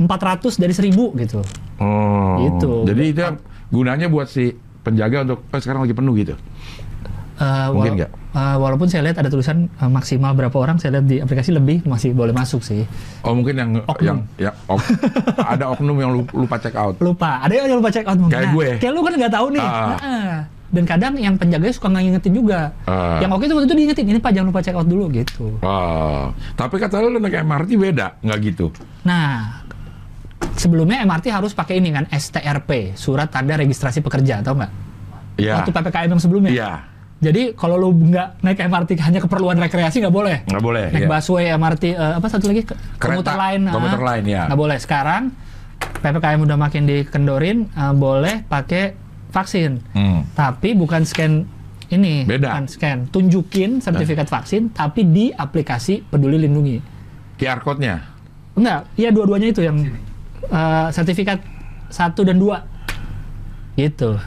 400 0.00 0.56
dari 0.56 0.72
1000 0.72 0.94
gitu. 1.20 1.40
Oh. 1.78 2.34
Gitu. 2.40 2.70
Jadi 2.88 3.02
itu 3.12 3.22
gunanya 3.68 4.08
buat 4.08 4.26
si 4.26 4.56
penjaga 4.80 5.28
untuk 5.28 5.44
oh, 5.44 5.60
sekarang 5.60 5.84
lagi 5.84 5.92
penuh 5.92 6.16
gitu. 6.16 6.34
Eh, 7.38 7.66
Mungkin 7.70 8.02
nggak? 8.02 8.10
eh, 8.34 8.56
walaupun 8.58 8.90
saya 8.90 9.06
lihat 9.06 9.22
ada 9.22 9.30
tulisan 9.30 9.70
eh, 9.70 9.86
maksimal 9.86 10.34
berapa 10.34 10.58
orang, 10.58 10.82
saya 10.82 10.98
lihat 10.98 11.06
di 11.06 11.16
aplikasi 11.22 11.54
lebih 11.54 11.86
masih 11.86 12.10
boleh 12.10 12.34
masuk 12.34 12.66
sih. 12.66 12.82
Oh 13.22 13.30
mungkin 13.30 13.54
yang 13.54 13.70
Oknum. 13.86 14.02
yang 14.02 14.18
ya 14.34 14.50
ok- 14.66 14.98
ada 15.54 15.70
oknum 15.70 16.02
yang 16.02 16.10
lu- 16.18 16.26
lupa 16.34 16.58
check 16.58 16.74
out. 16.74 16.98
Lupa, 16.98 17.38
ada 17.38 17.54
yang 17.54 17.78
lupa 17.78 17.94
check 17.94 18.10
out 18.10 18.18
mungkin. 18.18 18.34
Kayak 18.34 18.50
gue. 18.50 18.68
Kayak 18.82 18.92
lu 18.92 19.00
kan 19.06 19.12
nggak 19.14 19.34
tahu 19.38 19.46
nih. 19.54 19.62
Ah. 19.62 19.86
Heeh. 19.94 20.30
Dan 20.68 20.84
kadang 20.84 21.16
yang 21.16 21.40
penjaganya 21.40 21.72
suka 21.72 21.88
nggak 21.88 22.02
ngingetin 22.04 22.34
juga. 22.36 22.60
Ah. 22.84 23.16
Yang 23.24 23.30
oke 23.32 23.44
itu 23.48 23.54
waktu 23.56 23.66
itu 23.72 23.76
diingetin, 23.76 24.04
ini 24.12 24.20
Pak 24.20 24.32
jangan 24.36 24.48
lupa 24.52 24.60
check 24.60 24.76
out 24.76 24.84
dulu 24.84 25.08
gitu. 25.08 25.56
Tapi 26.56 26.74
kata 26.76 27.00
lu 27.00 27.16
naik 27.16 27.40
MRT 27.40 27.70
beda, 27.80 28.20
nggak 28.20 28.38
gitu. 28.44 28.66
Nah, 29.08 29.64
sebelumnya 30.60 31.00
MRT 31.08 31.32
harus 31.32 31.56
pakai 31.56 31.80
ini 31.80 31.88
kan 31.94 32.04
STRP, 32.12 32.92
surat 32.98 33.32
tanda 33.32 33.56
registrasi 33.56 34.04
pekerja, 34.04 34.44
tau 34.44 34.60
nggak? 34.60 34.72
Iya. 35.38 35.62
Waktu 35.62 35.70
PPKM 35.72 36.10
yang 36.12 36.22
sebelumnya. 36.22 36.50
Iya. 36.52 36.72
Jadi 37.18 37.50
kalau 37.58 37.74
lu 37.74 37.90
nggak 37.90 38.46
naik 38.46 38.58
MRT 38.62 38.90
hanya 39.02 39.18
keperluan 39.18 39.58
rekreasi 39.58 39.98
nggak 40.04 40.14
boleh. 40.14 40.36
Nggak 40.46 40.62
boleh. 40.62 40.84
Naik 40.94 41.02
iya. 41.02 41.10
busway, 41.10 41.46
MRT, 41.50 41.84
eh, 41.96 42.12
apa 42.20 42.26
satu 42.30 42.46
lagi? 42.46 42.62
Komuter 43.00 43.34
lain. 43.34 43.60
komuter 43.72 44.02
lain, 44.04 44.24
ya. 44.28 44.46
Nggak 44.46 44.60
boleh. 44.60 44.78
Sekarang 44.78 45.22
PPKM 45.98 46.40
udah 46.46 46.58
makin 46.60 46.82
dikendorin, 46.86 47.58
eh, 47.74 47.94
boleh 47.94 48.46
pakai 48.46 49.07
vaksin. 49.30 49.80
Hmm. 49.92 50.24
Tapi 50.32 50.74
bukan 50.74 51.04
scan 51.04 51.44
ini, 51.88 52.24
Beda. 52.28 52.52
bukan 52.52 52.64
scan. 52.68 52.98
Tunjukin 53.08 53.80
sertifikat 53.80 54.28
vaksin, 54.28 54.72
tapi 54.72 55.08
di 55.08 55.32
aplikasi 55.32 56.04
Peduli 56.04 56.36
Lindungi. 56.36 56.78
QR 57.38 57.62
code-nya. 57.62 58.02
Enggak, 58.58 58.90
iya 58.98 59.14
dua-duanya 59.14 59.48
itu 59.54 59.62
yang 59.62 59.78
eh, 60.50 60.88
sertifikat 60.90 61.38
satu 61.88 62.26
dan 62.26 62.36
dua. 62.36 62.66
Gitu. 63.78 64.18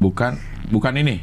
Bukan 0.00 0.40
bukan 0.72 0.94
ini. 0.96 1.20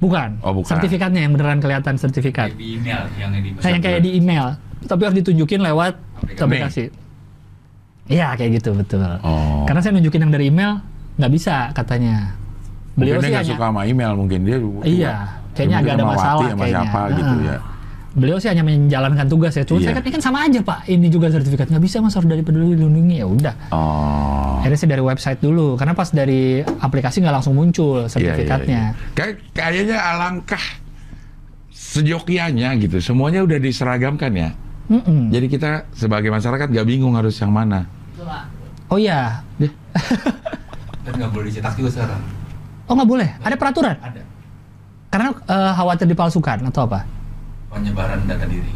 Bukan. 0.00 0.40
Oh, 0.40 0.56
bukan. 0.56 0.66
Sertifikatnya 0.66 1.28
yang 1.28 1.36
beneran 1.36 1.60
kelihatan 1.60 2.00
sertifikat. 2.00 2.50
kayak 2.50 2.58
di 2.58 2.80
email 2.80 3.00
yang 3.20 3.30
di 3.36 3.50
Nah, 3.52 3.68
yang 3.68 3.82
kayak 3.84 4.00
di 4.00 4.10
email, 4.16 4.46
tapi 4.88 5.00
harus 5.04 5.16
ditunjukin 5.20 5.60
lewat 5.60 5.92
Aplikasi. 6.24 6.40
aplikasi. 6.40 6.84
Iya, 8.10 8.34
kayak 8.34 8.50
gitu 8.58 8.74
betul. 8.74 9.04
Oh. 9.22 9.62
Karena 9.68 9.80
saya 9.84 9.92
nunjukin 9.94 10.24
yang 10.24 10.32
dari 10.32 10.48
email 10.50 10.80
nggak 11.20 11.32
bisa 11.32 11.68
katanya. 11.70 12.32
Beliau 12.96 13.16
mungkin 13.16 13.28
sih 13.28 13.32
dia 13.32 13.40
hanya 13.40 13.52
suka 13.54 13.64
sama 13.68 13.82
email 13.84 14.12
mungkin 14.16 14.40
dia. 14.42 14.56
Iya, 14.82 15.14
kayaknya 15.54 15.76
agak 15.78 15.92
ada 15.94 16.04
masalah 16.04 16.44
sama 16.48 16.58
kayaknya. 16.58 16.82
siapa 16.82 17.00
gitu 17.12 17.34
Heeh. 17.36 17.46
ya. 17.46 17.58
Beliau 18.10 18.36
sih 18.42 18.50
hanya 18.50 18.64
menjalankan 18.66 19.26
tugas 19.30 19.54
ya. 19.54 19.62
Cuma 19.62 19.78
Iya. 19.78 19.86
saya 19.86 19.94
kan 19.94 20.02
ini 20.02 20.12
kan 20.18 20.22
sama 20.24 20.38
aja 20.42 20.60
pak. 20.60 20.80
Ini 20.84 21.06
juga 21.06 21.30
sertifikat 21.30 21.70
nggak 21.70 21.78
bisa 21.80 22.02
mas 22.02 22.10
harus 22.10 22.26
dari 22.26 22.42
peduli 22.42 22.74
lindungi 22.74 23.22
ya 23.22 23.26
udah. 23.30 23.54
Oh. 23.70 24.58
Akhirnya 24.58 24.76
sih 24.76 24.90
dari 24.90 24.98
website 24.98 25.38
dulu. 25.38 25.78
Karena 25.78 25.94
pas 25.94 26.10
dari 26.10 26.58
aplikasi 26.58 27.22
nggak 27.22 27.34
langsung 27.38 27.54
muncul 27.54 28.02
Iya, 28.02 28.02
iya, 28.02 28.10
sertifikatnya. 28.10 28.80
iya. 28.90 29.14
Kayak 29.14 29.32
kayaknya 29.54 29.96
alangkah 30.02 30.64
sejokianya 31.70 32.74
gitu. 32.78 32.98
Semuanya 32.98 33.40
udah 33.40 33.58
diseragamkan 33.58 34.32
ya. 34.34 34.50
Mm-mm. 34.90 35.30
Jadi 35.30 35.46
kita 35.46 35.86
sebagai 35.94 36.28
masyarakat 36.28 36.66
nggak 36.66 36.86
bingung 36.86 37.14
harus 37.14 37.38
yang 37.38 37.54
mana. 37.54 37.86
Oh 38.90 38.98
iya. 38.98 39.46
dan 41.10 41.26
nggak 41.26 41.32
boleh 41.34 41.46
dicetak 41.50 41.74
juga 41.74 41.90
sekarang 41.90 42.22
Oh 42.90 42.98
nggak 42.98 43.06
boleh. 43.06 43.28
Ada 43.46 43.54
peraturan. 43.54 43.94
ada 44.02 44.22
Karena 45.10 45.30
eh, 45.30 45.72
khawatir 45.78 46.06
dipalsukan 46.10 46.58
atau 46.70 46.86
apa? 46.86 47.06
penyebaran 47.70 48.26
data 48.26 48.46
diri 48.50 48.74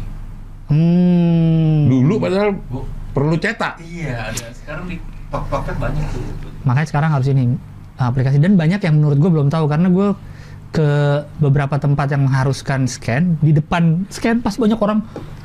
Hmm. 0.65 1.85
Dulu 1.91 2.17
padahal 2.17 2.55
bu 2.57 2.87
perlu 3.13 3.35
cetak. 3.37 3.79
iya 3.85 4.31
ada 4.33 4.49
sekarang 4.55 4.89
di 4.89 4.97
tok 5.29 5.45
banyak 5.51 6.07
tuh 6.09 6.23
Makanya 6.65 6.87
sekarang 6.89 7.09
harus 7.13 7.27
ini 7.29 7.53
aplikasi 7.95 8.41
dan 8.41 8.57
banyak 8.57 8.81
yang 8.81 8.95
menurut 8.97 9.19
gue 9.19 9.29
belum 9.31 9.47
tahu 9.47 9.67
karena 9.69 9.87
gue 9.87 10.07
ke 10.75 10.89
beberapa 11.39 11.79
tempat 11.79 12.11
yang 12.11 12.27
mengharuskan 12.27 12.83
scan 12.83 13.39
di 13.39 13.49
depan 13.49 14.03
scan 14.09 14.37
pas 14.37 14.51
banyak 14.53 14.75
orang 14.75 14.99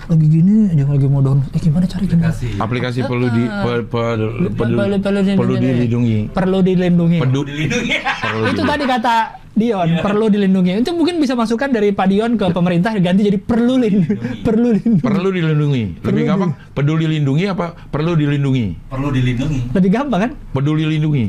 lagi 0.05 0.27
gini 0.29 0.67
aja 0.67 0.83
lagi 0.85 1.07
mau 1.07 1.23
down 1.23 1.39
eh 1.49 1.61
gimana 1.61 1.87
cara 1.87 2.03
gini 2.03 2.19
Aplikasi. 2.19 2.49
Aplikasi 2.59 2.99
perlu 3.01 3.31
di 3.31 3.47
pe- 3.47 3.87
pe- 3.87 3.87
perlu, 3.87 4.51
perlu, 4.51 4.77
perlu, 4.99 5.21
perlu 5.39 5.55
dilindungi. 5.55 6.19
perlu 6.29 6.59
dilindungi 6.61 7.19
Pedu, 7.21 7.41
Dilindungi. 7.41 7.95
perlu 8.19 8.43
itu 8.43 8.51
dilindungi. 8.51 8.67
tadi 8.67 8.85
kata 8.85 9.15
Dion 9.51 9.89
perlu 10.01 10.27
dilindungi 10.27 10.71
itu 10.79 10.91
mungkin 10.91 11.15
bisa 11.17 11.35
masukkan 11.35 11.69
dari 11.69 11.91
Pak 11.91 12.07
Dion 12.07 12.35
ke 12.35 12.47
pemerintah 12.49 12.91
ganti 12.97 13.23
jadi 13.23 13.39
perlu 13.39 13.79
lindungi 13.79 14.43
perlu 14.43 14.69
lindungi 14.73 14.99
Perlu 15.01 15.29
dilindungi. 15.31 15.83
Lebih 15.95 16.03
Perlu 16.03 16.21
gampang 16.27 16.51
peduli 16.73 17.07
lindungi 17.09 17.45
apa 17.47 17.67
perlu 17.87 18.13
dilindungi? 18.13 18.67
Perlu 18.89 19.09
dilindungi. 19.11 19.61
lebih 19.71 19.91
gampang 19.93 20.21
kan 20.21 20.31
Peduli 20.51 20.85
lindungi. 20.89 21.25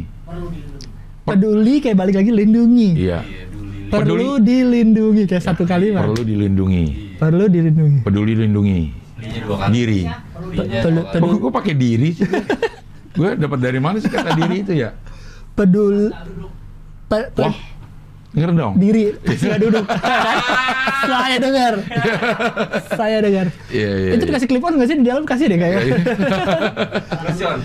peduli 1.21 1.77
kayak 1.77 1.95
balik 1.95 2.15
lagi 2.17 2.31
lindungi 2.33 2.89
Iya. 2.97 3.19
Iya, 3.91 3.99
perlu 3.99 4.39
dilindungi 4.39 5.23
kayak 5.25 5.43
satu 5.43 5.63
kalimat 5.63 6.07
Perlu 6.07 6.23
dilindungi. 6.23 6.83
perlu 7.17 7.43
dilindungi 7.45 7.99
Peduli 8.01 8.33
lindungi. 8.33 8.79
Diri. 9.67 10.07
Kok 11.11 11.37
gue 11.37 11.51
pakai 11.51 11.73
diri 11.75 12.09
sih? 12.11 12.23
gue 13.11 13.29
dapat 13.35 13.59
dari 13.59 13.77
mana 13.77 13.99
sih 13.99 14.07
kata 14.07 14.31
diri 14.33 14.63
itu 14.63 14.73
ya? 14.73 14.95
pedul 15.51 16.15
pe- 17.05 17.27
pe- 17.29 17.43
Wah, 17.43 17.55
denger 18.31 18.49
dong. 18.55 18.73
diri 18.79 19.11
sudah 19.27 19.59
duduk 19.59 19.83
saya 21.11 21.35
dengar 21.37 21.73
saya 22.89 23.17
dengar 23.19 23.51
Iya, 23.67 23.89
iya. 23.91 24.09
itu 24.15 24.23
iya. 24.23 24.29
dikasih 24.31 24.47
clip 24.47 24.63
on 24.63 24.73
nggak 24.73 24.87
sih 24.87 24.95
di 24.95 25.03
dalam 25.03 25.27
kasih 25.27 25.45
deh 25.45 25.59
kayaknya 25.59 25.95
Terus, 27.03 27.35
Jon. 27.37 27.59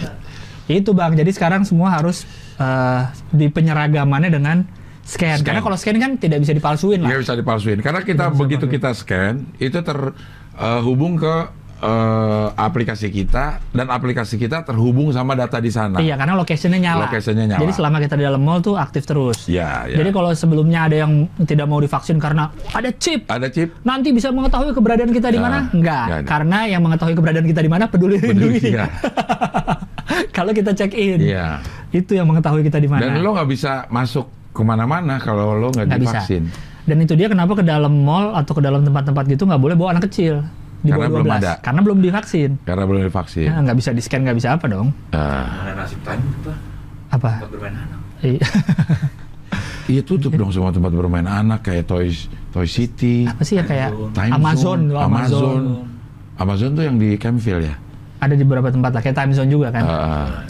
itu 0.66 0.91
bang 0.91 1.14
jadi 1.14 1.31
sekarang 1.31 1.62
semua 1.62 1.95
harus 1.95 2.27
eh, 2.57 3.01
di 3.31 3.47
penyeragamannya 3.47 4.29
dengan 4.29 4.66
scan, 5.07 5.39
Scan. 5.39 5.47
karena 5.47 5.61
kalau 5.61 5.75
scan 5.75 5.97
kan 5.97 6.13
tidak 6.17 6.43
bisa 6.43 6.51
dipalsuin 6.51 6.99
lah 6.99 7.09
Nggak 7.09 7.21
bisa 7.23 7.35
dipalsuin. 7.35 7.79
Karena 7.79 8.01
kita 8.03 8.27
begitu 8.29 8.67
kita 8.67 8.91
scan, 8.91 9.47
itu 9.57 9.79
terhubung 9.79 11.15
ke 11.15 11.35
eh, 11.77 12.49
aplikasi 12.53 13.07
kita 13.09 13.61
dan 13.71 13.87
aplikasi 13.87 14.35
kita 14.35 14.63
terhubung 14.63 15.13
sama 15.13 15.33
data 15.33 15.59
di 15.59 15.69
sana. 15.69 16.01
iya 16.01 16.17
karena 16.17 16.33
locationnya 16.35 16.81
nyala 16.81 17.05
Locationnya 17.05 17.45
nyala. 17.47 17.61
jadi 17.61 17.73
selama 17.75 17.97
kita 18.01 18.15
di 18.15 18.25
dalam 18.25 18.41
mall 18.41 18.59
tuh 18.59 18.75
aktif 18.75 19.05
terus 19.05 19.45
Ya, 19.45 19.85
ya. 19.85 20.01
jadi 20.01 20.09
kalau 20.09 20.33
sebelumnya 20.33 20.89
ada 20.89 20.97
yang 20.99 21.13
tidak 21.43 21.67
mau 21.67 21.77
divaksin 21.77 22.17
karena 22.17 22.49
ada 22.71 22.89
chip 22.91 23.29
Ada 23.29 23.47
chip. 23.47 23.77
nanti 23.83 24.09
bisa 24.11 24.33
mengetahui 24.33 24.73
keberadaan 24.73 25.13
kita 25.13 25.29
di 25.29 25.37
mana? 25.37 25.59
Nah, 25.63 25.65
Enggak, 25.71 26.03
nggak 26.03 26.19
ada. 26.19 26.27
karena 26.27 26.59
yang 26.67 26.81
mengetahui 26.81 27.15
keberadaan 27.15 27.47
kita 27.47 27.61
di 27.61 27.69
mana 27.69 27.85
peduli 27.87 28.17
Peduli, 28.17 28.57
lindungi. 28.57 28.71
ya. 28.73 28.87
Kalau 30.33 30.53
kita 30.53 30.73
check 30.73 30.93
in, 30.93 31.21
Iya. 31.23 31.61
itu 31.91 32.13
yang 32.13 32.25
mengetahui 32.25 32.61
kita 32.63 32.77
di 32.77 32.89
mana. 32.89 33.05
Dan 33.05 33.21
lo 33.21 33.33
nggak 33.33 33.49
bisa 33.49 33.85
masuk 33.89 34.29
ke 34.57 34.63
mana-mana 34.63 35.21
kalau 35.21 35.53
lo 35.53 35.69
nggak 35.69 35.85
Nggak 35.85 36.01
bisa. 36.01 36.11
divaksin. 36.25 36.43
Dan 36.87 36.97
itu 36.99 37.13
dia 37.13 37.29
kenapa 37.29 37.53
ke 37.53 37.63
dalam 37.63 37.93
mall 37.99 38.33
atau 38.33 38.53
ke 38.53 38.63
dalam 38.63 38.81
tempat-tempat 38.81 39.29
gitu 39.29 39.45
nggak 39.45 39.59
boleh 39.59 39.75
bawa 39.75 39.93
anak 39.93 40.09
kecil 40.09 40.41
di 40.81 40.89
Karena 40.89 41.05
bawah 41.05 41.13
belum 41.19 41.27
12 41.29 41.37
ada. 41.37 41.53
karena 41.61 41.81
belum 41.83 41.99
divaksin. 42.01 42.51
Karena 42.63 42.85
belum 42.87 43.01
divaksin. 43.05 43.47
Ya, 43.47 43.55
nggak 43.59 43.77
bisa 43.77 43.91
di 43.91 44.01
scan 44.01 44.21
nggak 44.23 44.37
bisa 44.37 44.49
apa 44.55 44.65
dong? 44.67 44.89
Nasib 45.11 45.99
Pak? 46.01 46.17
Apa? 47.13 47.31
Tempat 47.37 47.51
bermain 47.51 47.75
anak. 47.75 48.01
Iya. 48.23 48.41
Iya 49.87 50.03
tutup 50.03 50.35
dong 50.35 50.51
semua 50.51 50.75
tempat 50.75 50.91
bermain 50.91 51.23
anak 51.23 51.63
kayak 51.63 51.87
Toys 51.87 52.27
Toy 52.51 52.67
City, 52.67 53.23
apa 53.23 53.47
sih 53.47 53.55
ya 53.55 53.63
kayak 53.63 53.95
Time 54.11 54.35
Amazon, 54.35 54.59
Zone, 54.59 54.85
loh, 54.91 54.99
Amazon. 55.01 55.39
Amazon. 55.39 55.63
Amazon 56.37 56.71
tuh 56.75 56.83
yang 56.83 56.97
di 56.99 57.15
Campville 57.15 57.63
ya. 57.63 57.75
Ada 58.19 58.35
di 58.35 58.43
beberapa 58.43 58.67
tempat 58.67 58.91
lah 58.91 59.01
kayak 59.01 59.15
Time 59.15 59.31
Zone 59.31 59.47
juga 59.47 59.71
kan. 59.71 59.83
Ah, 59.87 60.43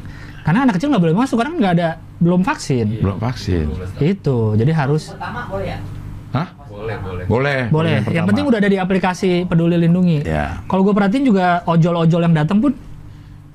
Karena 0.46 0.62
anak 0.62 0.78
kecil 0.78 0.94
nggak 0.94 1.02
boleh 1.02 1.16
masuk 1.18 1.36
karena 1.42 1.52
nggak 1.58 1.72
ada 1.74 1.88
belum 2.22 2.46
vaksin. 2.46 3.02
belum 3.02 3.18
vaksin. 3.18 3.66
12 3.66 3.98
tahun. 3.98 4.10
Itu 4.14 4.36
jadi 4.54 4.72
harus 4.72 5.10
Hah? 6.30 6.48
Boleh, 6.70 6.96
boleh. 7.02 7.24
Boleh. 7.26 7.60
boleh. 7.72 7.96
Yang 7.96 8.06
pertama. 8.06 8.26
penting 8.30 8.44
udah 8.46 8.58
ada 8.62 8.70
di 8.70 8.78
aplikasi 8.78 9.30
Peduli 9.48 9.74
Lindungi. 9.80 10.22
Ya, 10.22 10.60
Kalau 10.68 10.84
gue 10.84 10.92
perhatiin 10.94 11.24
juga 11.24 11.64
ojol-ojol 11.64 12.20
yang 12.30 12.34
datang 12.36 12.60
pun 12.62 12.72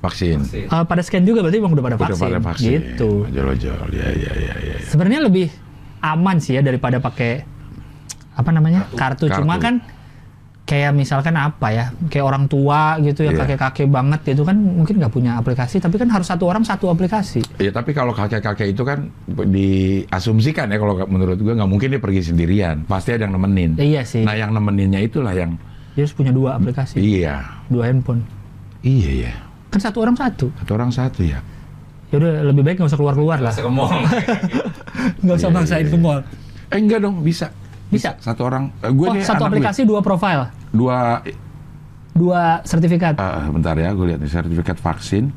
vaksin. 0.01 0.41
Vaksin. 0.41 0.65
uh, 0.67 0.83
pada 0.83 1.05
scan 1.05 1.23
juga 1.23 1.45
berarti 1.45 1.61
emang 1.61 1.77
udah 1.77 1.85
pada 1.85 1.95
Udah 1.95 2.07
vaksin. 2.11 2.25
pada 2.27 2.39
vaksin. 2.41 2.79
Gitu. 2.97 3.11
Ojol-ojol. 3.29 3.87
Ya, 3.93 4.07
ya, 4.11 4.31
ya, 4.35 4.53
ya. 4.57 4.73
ya. 4.75 4.87
Sebenarnya 4.89 5.21
lebih 5.23 5.47
aman 6.01 6.41
sih 6.41 6.57
ya 6.57 6.61
daripada 6.65 6.97
pakai 6.97 7.45
apa 8.33 8.49
namanya 8.49 8.89
kartu. 8.97 9.29
Kartu. 9.29 9.45
Cuma 9.45 9.61
kan 9.61 9.79
kayak 10.71 10.95
misalkan 10.95 11.35
apa 11.35 11.67
ya, 11.67 11.85
kayak 12.07 12.23
orang 12.23 12.47
tua 12.47 12.95
gitu 12.97 13.21
yang 13.21 13.35
Iya. 13.35 13.43
kakek-kakek 13.43 13.87
banget 13.87 14.21
itu 14.31 14.41
kan 14.41 14.55
mungkin 14.55 14.95
nggak 14.97 15.11
punya 15.11 15.35
aplikasi, 15.35 15.77
tapi 15.77 15.99
kan 15.99 16.07
harus 16.07 16.23
satu 16.23 16.47
orang 16.47 16.63
satu 16.63 16.87
aplikasi. 16.87 17.43
Ya 17.59 17.69
tapi 17.69 17.91
kalau 17.91 18.15
kakek-kakek 18.15 18.71
itu 18.71 18.79
kan 18.81 19.11
diasumsikan 19.27 20.67
ya 20.67 20.77
kalau 20.77 20.95
menurut 21.05 21.35
gua 21.37 21.53
nggak 21.53 21.67
mungkin 21.67 21.87
dia 21.89 21.99
pergi 21.99 22.21
sendirian, 22.25 22.85
pasti 22.85 23.11
ada 23.11 23.27
yang 23.27 23.35
nemenin. 23.35 23.75
Ya, 23.75 23.83
iya 23.83 24.01
sih. 24.03 24.23
Nah 24.23 24.33
yang 24.33 24.51
nemeninnya 24.51 25.01
itulah 25.01 25.33
yang 25.33 25.59
Dia 25.91 26.07
harus 26.07 26.15
punya 26.15 26.31
dua 26.31 26.55
aplikasi, 26.55 26.95
iya, 26.97 27.43
dua 27.67 27.91
handphone. 27.91 28.23
iya 28.79 29.27
ya, 29.27 29.33
Kan 29.67 29.83
satu 29.83 29.99
orang 29.99 30.15
satu. 30.15 30.47
satu 30.55 30.71
orang 30.71 30.87
satu 30.89 31.19
ya. 31.21 31.43
Ya 32.07 32.15
udah 32.17 32.31
lebih 32.45 32.63
baik 32.63 32.75
nggak 32.77 32.87
usah 32.87 32.95
keluar-keluar 32.97 33.39
lah. 33.39 33.51
Masa 33.51 33.59
ke 33.61 33.71
mall. 33.71 33.91
Nggak 35.23 35.35
usah 35.37 35.47
Iya, 35.47 35.55
maksain 35.55 35.79
iya, 35.81 35.91
ke 35.91 35.97
mall. 35.97 36.19
Eh 36.67 36.77
enggak 36.77 36.99
dong, 37.01 37.19
bisa. 37.21 37.47
Bisa? 37.87 38.15
Satu 38.19 38.43
orang. 38.43 38.67
Eh, 38.79 38.87
gue 38.89 39.03
Oh, 39.05 39.15
satu 39.17 39.43
gue. 39.43 39.49
aplikasi 39.51 39.83
dua 39.83 39.99
profile, 39.99 40.51
Dua. 40.71 41.19
dua 42.11 42.59
sertifikat. 42.63 43.15
eh, 43.15 43.47
bentar 43.49 43.71
ya, 43.73 43.91
gue 43.91 44.05
lihat 44.05 44.19
nih 44.19 44.27
sertifikat 44.27 44.75
vaksin 44.77 45.31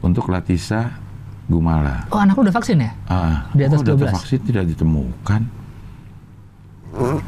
untuk 0.00 0.28
Latisa 0.28 0.96
Gumala. 1.44 2.08
Oh, 2.08 2.16
anak 2.16 2.32
lu 2.36 2.48
udah 2.48 2.56
vaksin 2.56 2.80
ya? 2.80 2.90
Ah, 3.04 3.44
Di 3.52 3.68
atas 3.68 3.84
data 3.84 4.08
12? 4.08 4.16
vaksin 4.16 4.40
tidak 4.40 4.64
ditemukan. 4.66 5.42
Oh, 6.96 7.20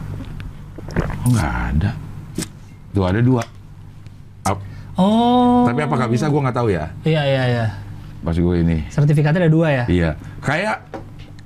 nggak 1.28 1.52
ada. 1.70 1.90
Tuh 2.90 3.04
ada 3.04 3.20
dua. 3.20 3.44
Oh. 4.96 5.68
Tapi 5.68 5.84
apakah 5.84 6.08
bisa 6.08 6.24
gue 6.24 6.40
nggak 6.40 6.56
tahu 6.56 6.72
ya. 6.72 6.88
Iya, 7.04 7.22
iya, 7.28 7.42
iya. 7.46 7.64
Pas 8.24 8.32
gue 8.32 8.54
ini. 8.56 8.88
Sertifikatnya 8.88 9.44
ada 9.44 9.52
dua 9.52 9.68
ya? 9.68 9.84
Iya. 9.84 10.10
Kayak 10.40 10.88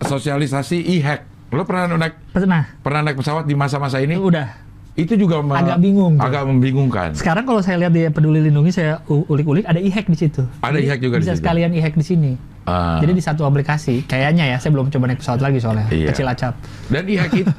sosialisasi 0.01 0.79
e-hack. 0.87 1.27
Lo 1.51 1.67
pernah 1.67 1.91
naik 1.91 2.15
Pernah. 2.31 2.63
pernah 2.79 3.03
naik 3.03 3.19
pesawat 3.19 3.43
di 3.43 3.59
masa-masa 3.59 3.99
ini? 3.99 4.15
Udah. 4.15 4.70
Itu 5.01 5.17
juga 5.17 5.41
Agak 5.41 5.79
bingung 5.79 6.21
tuh. 6.21 6.23
Agak 6.23 6.43
membingungkan. 6.45 7.17
Sekarang 7.17 7.43
kalau 7.43 7.59
saya 7.59 7.81
lihat 7.81 7.93
di 7.93 8.05
Peduli 8.07 8.45
Lindungi 8.45 8.69
saya 8.69 9.01
ulik-ulik 9.07 9.65
ada 9.65 9.79
e-hack 9.79 10.05
di 10.05 10.19
situ. 10.19 10.45
Ada 10.61 10.77
e-hack 10.77 11.01
juga 11.01 11.17
di 11.17 11.25
Bisa 11.25 11.33
situ. 11.33 11.41
sekalian 11.41 11.73
e-hack 11.73 11.95
di 11.95 12.05
sini. 12.05 12.33
Ah. 12.69 13.01
Jadi 13.01 13.17
di 13.17 13.23
satu 13.23 13.43
aplikasi. 13.43 14.05
Kayaknya 14.05 14.45
ya, 14.47 14.57
saya 14.57 14.71
belum 14.71 14.89
coba 14.89 15.09
naik 15.09 15.19
pesawat 15.19 15.41
lagi 15.41 15.59
soalnya. 15.59 15.89
Iya. 15.89 16.13
Kecil 16.13 16.27
acap. 16.27 16.55
Dan 16.87 17.03
e-hack 17.07 17.33
itu 17.35 17.51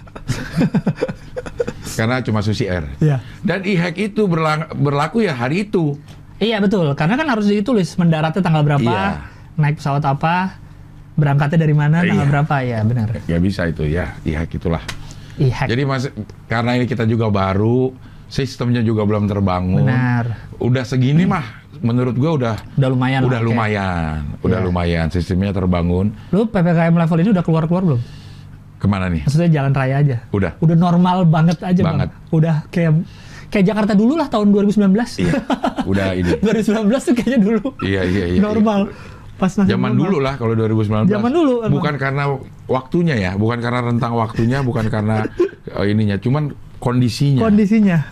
karena 1.92 2.22
cuma 2.22 2.40
Susi 2.40 2.66
Air. 2.66 2.86
Iya. 2.98 3.18
Dan 3.42 3.62
e-hack 3.64 3.98
itu 3.98 4.24
berlang- 4.26 4.70
berlaku 4.74 5.22
ya 5.22 5.34
hari 5.34 5.66
itu. 5.66 5.98
Iya 6.38 6.58
betul, 6.58 6.90
karena 6.96 7.14
kan 7.16 7.28
harus 7.28 7.46
ditulis 7.46 7.94
mendaratnya 7.96 8.42
tanggal 8.42 8.64
berapa, 8.64 8.82
Iya. 8.82 9.22
naik 9.58 9.78
pesawat 9.78 10.02
apa, 10.02 10.58
berangkatnya 11.14 11.60
dari 11.60 11.76
mana, 11.76 12.02
tanggal 12.02 12.26
Iya. 12.26 12.32
berapa, 12.32 12.56
ya 12.62 12.80
benar. 12.82 13.08
Ya 13.26 13.38
bisa 13.38 13.70
itu 13.70 13.86
ya, 13.86 14.18
e-hack 14.24 14.50
itulah. 14.50 14.82
E-hack. 15.42 15.66
Jadi 15.66 15.82
mas, 15.84 16.06
karena 16.46 16.78
ini 16.78 16.86
kita 16.86 17.04
juga 17.04 17.28
baru, 17.28 17.90
sistemnya 18.28 18.80
juga 18.80 19.02
belum 19.04 19.26
terbangun. 19.26 19.84
Benar. 19.84 20.54
Udah 20.56 20.86
segini 20.86 21.26
mah, 21.26 21.44
menurut 21.80 22.14
gua 22.14 22.32
udah 22.34 22.56
Udah 22.76 22.90
lumayan. 22.90 23.20
udah 23.26 23.36
lah, 23.36 23.44
lumayan, 23.44 24.18
udah 24.40 24.60
Iya. 24.60 24.66
lumayan 24.66 25.06
sistemnya 25.10 25.50
terbangun. 25.50 26.14
Lu 26.30 26.46
PPKM 26.46 26.94
level 26.94 27.18
ini 27.20 27.30
udah 27.32 27.42
keluar-keluar 27.42 27.84
belum? 27.84 28.02
Ke 28.78 28.86
mana 28.86 29.10
nih? 29.10 29.26
Maksudnya 29.26 29.50
jalan 29.52 29.74
raya 29.74 29.96
aja. 29.98 30.18
Udah. 30.30 30.58
Udah 30.58 30.74
normal 30.74 31.26
banget 31.26 31.58
aja 31.60 31.82
Banget. 31.82 32.10
bang. 32.10 32.34
Udah 32.34 32.56
kayak 32.70 32.94
kayak 33.50 33.66
Jakarta 33.68 33.94
dulu 33.94 34.16
lah 34.16 34.26
tahun 34.26 34.50
2019. 34.50 35.22
Iya, 35.22 35.34
udah 35.86 36.08
ini. 36.16 36.32
2019 36.46 36.90
tuh 37.04 37.14
kayaknya 37.14 37.40
dulu. 37.42 37.68
Iya 37.82 38.02
iya 38.06 38.26
iya. 38.32 38.40
normal. 38.42 38.90
Pas 39.42 39.50
Zaman 39.58 39.98
dulu 39.98 40.22
lah 40.22 40.38
kalau 40.38 40.54
2019. 40.54 41.10
Zaman 41.10 41.32
dulu, 41.34 41.66
emang. 41.66 41.74
Bukan 41.74 41.98
karena 41.98 42.30
waktunya 42.70 43.18
ya, 43.18 43.32
bukan 43.34 43.58
karena 43.58 43.90
rentang 43.90 44.14
waktunya, 44.14 44.62
bukan 44.62 44.86
karena 44.86 45.26
eh, 45.82 45.86
ininya, 45.90 46.22
cuman 46.22 46.54
kondisinya. 46.78 47.42
Kondisinya 47.42 48.06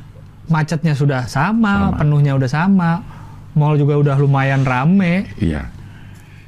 macetnya 0.49 0.97
sudah 0.97 1.30
sama, 1.30 1.93
Sama. 1.93 1.97
penuhnya 2.01 2.34
udah 2.34 2.49
sama, 2.49 3.05
mall 3.53 3.77
juga 3.77 4.01
udah 4.01 4.17
lumayan 4.17 4.65
rame. 4.65 5.30
Iya. 5.38 5.69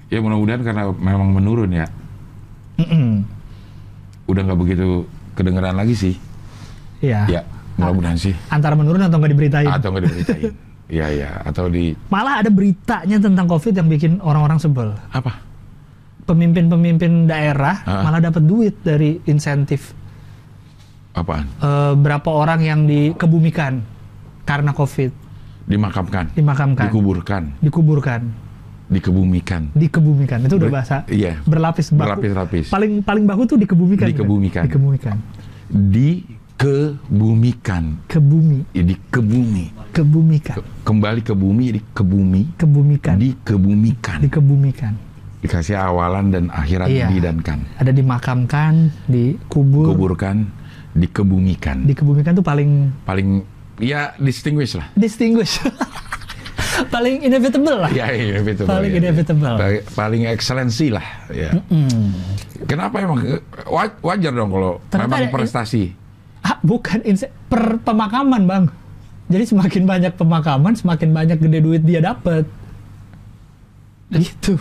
Ya 0.10 0.18
mudah-mudahan 0.18 0.66
karena 0.66 0.90
memang 0.90 1.30
menurun 1.30 1.70
ya. 1.70 1.86
Mm-mm. 2.82 3.22
Udah 4.26 4.42
nggak 4.50 4.60
begitu 4.60 5.06
kedengeran 5.38 5.78
lagi 5.78 5.94
sih. 5.94 6.16
Iya. 7.06 7.30
Ya, 7.30 7.42
mudah-mudahan 7.78 8.18
sih. 8.18 8.34
Antara 8.50 8.74
menurun 8.74 9.06
atau 9.06 9.22
nggak 9.22 9.30
diberitain. 9.30 9.70
Atau 9.70 9.94
nggak 9.94 10.10
diberitain. 10.10 10.58
Iya 10.92 11.08
iya. 11.10 11.30
Atau 11.42 11.66
di 11.66 11.96
Malah 12.08 12.44
ada 12.44 12.52
beritanya 12.52 13.16
tentang 13.18 13.48
COVID 13.48 13.74
yang 13.74 13.88
bikin 13.88 14.20
orang-orang 14.20 14.60
sebel. 14.60 14.92
apa? 15.08 15.40
Pemimpin-pemimpin 16.22 17.26
daerah 17.26 17.82
Ah. 17.82 18.04
malah 18.04 18.22
dapat 18.22 18.44
duit 18.44 18.78
dari 18.80 19.18
insentif 19.26 19.96
Apaan? 21.12 21.48
eh, 21.58 21.94
berapa 21.94 22.30
orang 22.30 22.62
yang 22.62 22.80
dikebumikan 22.86 23.82
karena 24.44 24.72
COVID, 24.72 25.12
Dimakamkan, 25.64 26.32
dimakamkan, 26.32 26.88
dikuburkan, 26.88 27.44
dikuburkan, 27.58 28.22
dikebumikan. 28.88 29.72
dikebumikan. 29.74 30.40
Itu 30.44 30.56
udah 30.58 30.68
Ber- 30.68 30.76
bahasa 30.78 30.96
Iya. 31.06 31.42
berlapis 31.42 31.90
baku. 31.90 32.22
Berlapis-lapis. 32.22 32.66
Paling 32.70 32.92
paling 33.02 33.24
baku 33.26 33.44
tuh 33.46 33.58
dikebumikan. 33.58 34.06
kan? 34.06 34.12
Dikebumikan. 34.12 34.64
Dikebumikan. 34.68 35.16
Di 35.68 36.10
dikebumikan. 36.62 37.84
ke 38.06 38.18
bumi, 38.18 38.60
Jadi 38.72 38.94
kebumi. 39.10 39.66
kebumikan, 39.92 40.56
Ke- 40.56 40.66
kembali 40.84 41.22
ke 41.22 41.34
bumi 41.34 41.64
jadi 41.68 41.82
ke 41.92 42.04
bumi, 42.04 42.42
kebumikan, 42.56 43.16
dikebumikan. 43.18 44.18
dikebumikan. 44.22 44.94
Dikasih 45.42 45.74
awalan 45.74 46.30
dan 46.30 46.44
akhirat 46.48 46.86
Iya. 46.88 47.10
didankan. 47.10 47.66
Ada 47.76 47.90
dimakamkan, 47.90 48.94
dikubur, 49.06 49.90
Kuburkan, 49.90 50.46
dikebumikan. 50.94 51.82
dikebumikan 51.84 52.38
tuh 52.38 52.46
paling 52.46 52.94
Paling 53.04 53.42
ya 53.76 54.14
distinguish 54.16 54.78
lah. 54.78 54.86
distinguish. 54.94 55.58
paling 56.94 57.26
inevitable 57.26 57.74
lah. 57.76 57.90
Ya, 57.90 58.14
inevitable. 58.14 58.70
Paling 58.70 58.92
ya. 58.92 59.00
inevitable. 59.02 59.56
Paling, 59.58 59.82
paling 59.98 60.22
excellency 60.30 60.94
lah. 60.94 61.04
Ya. 61.28 61.58
Hmm. 61.68 62.14
Kenapa 62.70 63.02
emang 63.02 63.26
Wa- 63.66 63.98
wajar 64.04 64.30
dong 64.30 64.54
kalau 64.54 64.78
Ternyata 64.88 65.10
memang 65.18 65.34
prestasi? 65.34 65.98
Ah, 66.42 66.58
bukan 66.60 67.02
inse- 67.04 67.30
per 67.46 67.78
pemakaman, 67.82 68.44
Bang. 68.46 68.66
Jadi 69.30 69.48
semakin 69.48 69.84
banyak 69.86 70.14
pemakaman, 70.16 70.74
semakin 70.74 71.10
banyak 71.12 71.38
gede 71.38 71.60
duit 71.62 71.82
dia 71.82 72.02
dapat. 72.02 72.44
Gitu. 74.12 74.60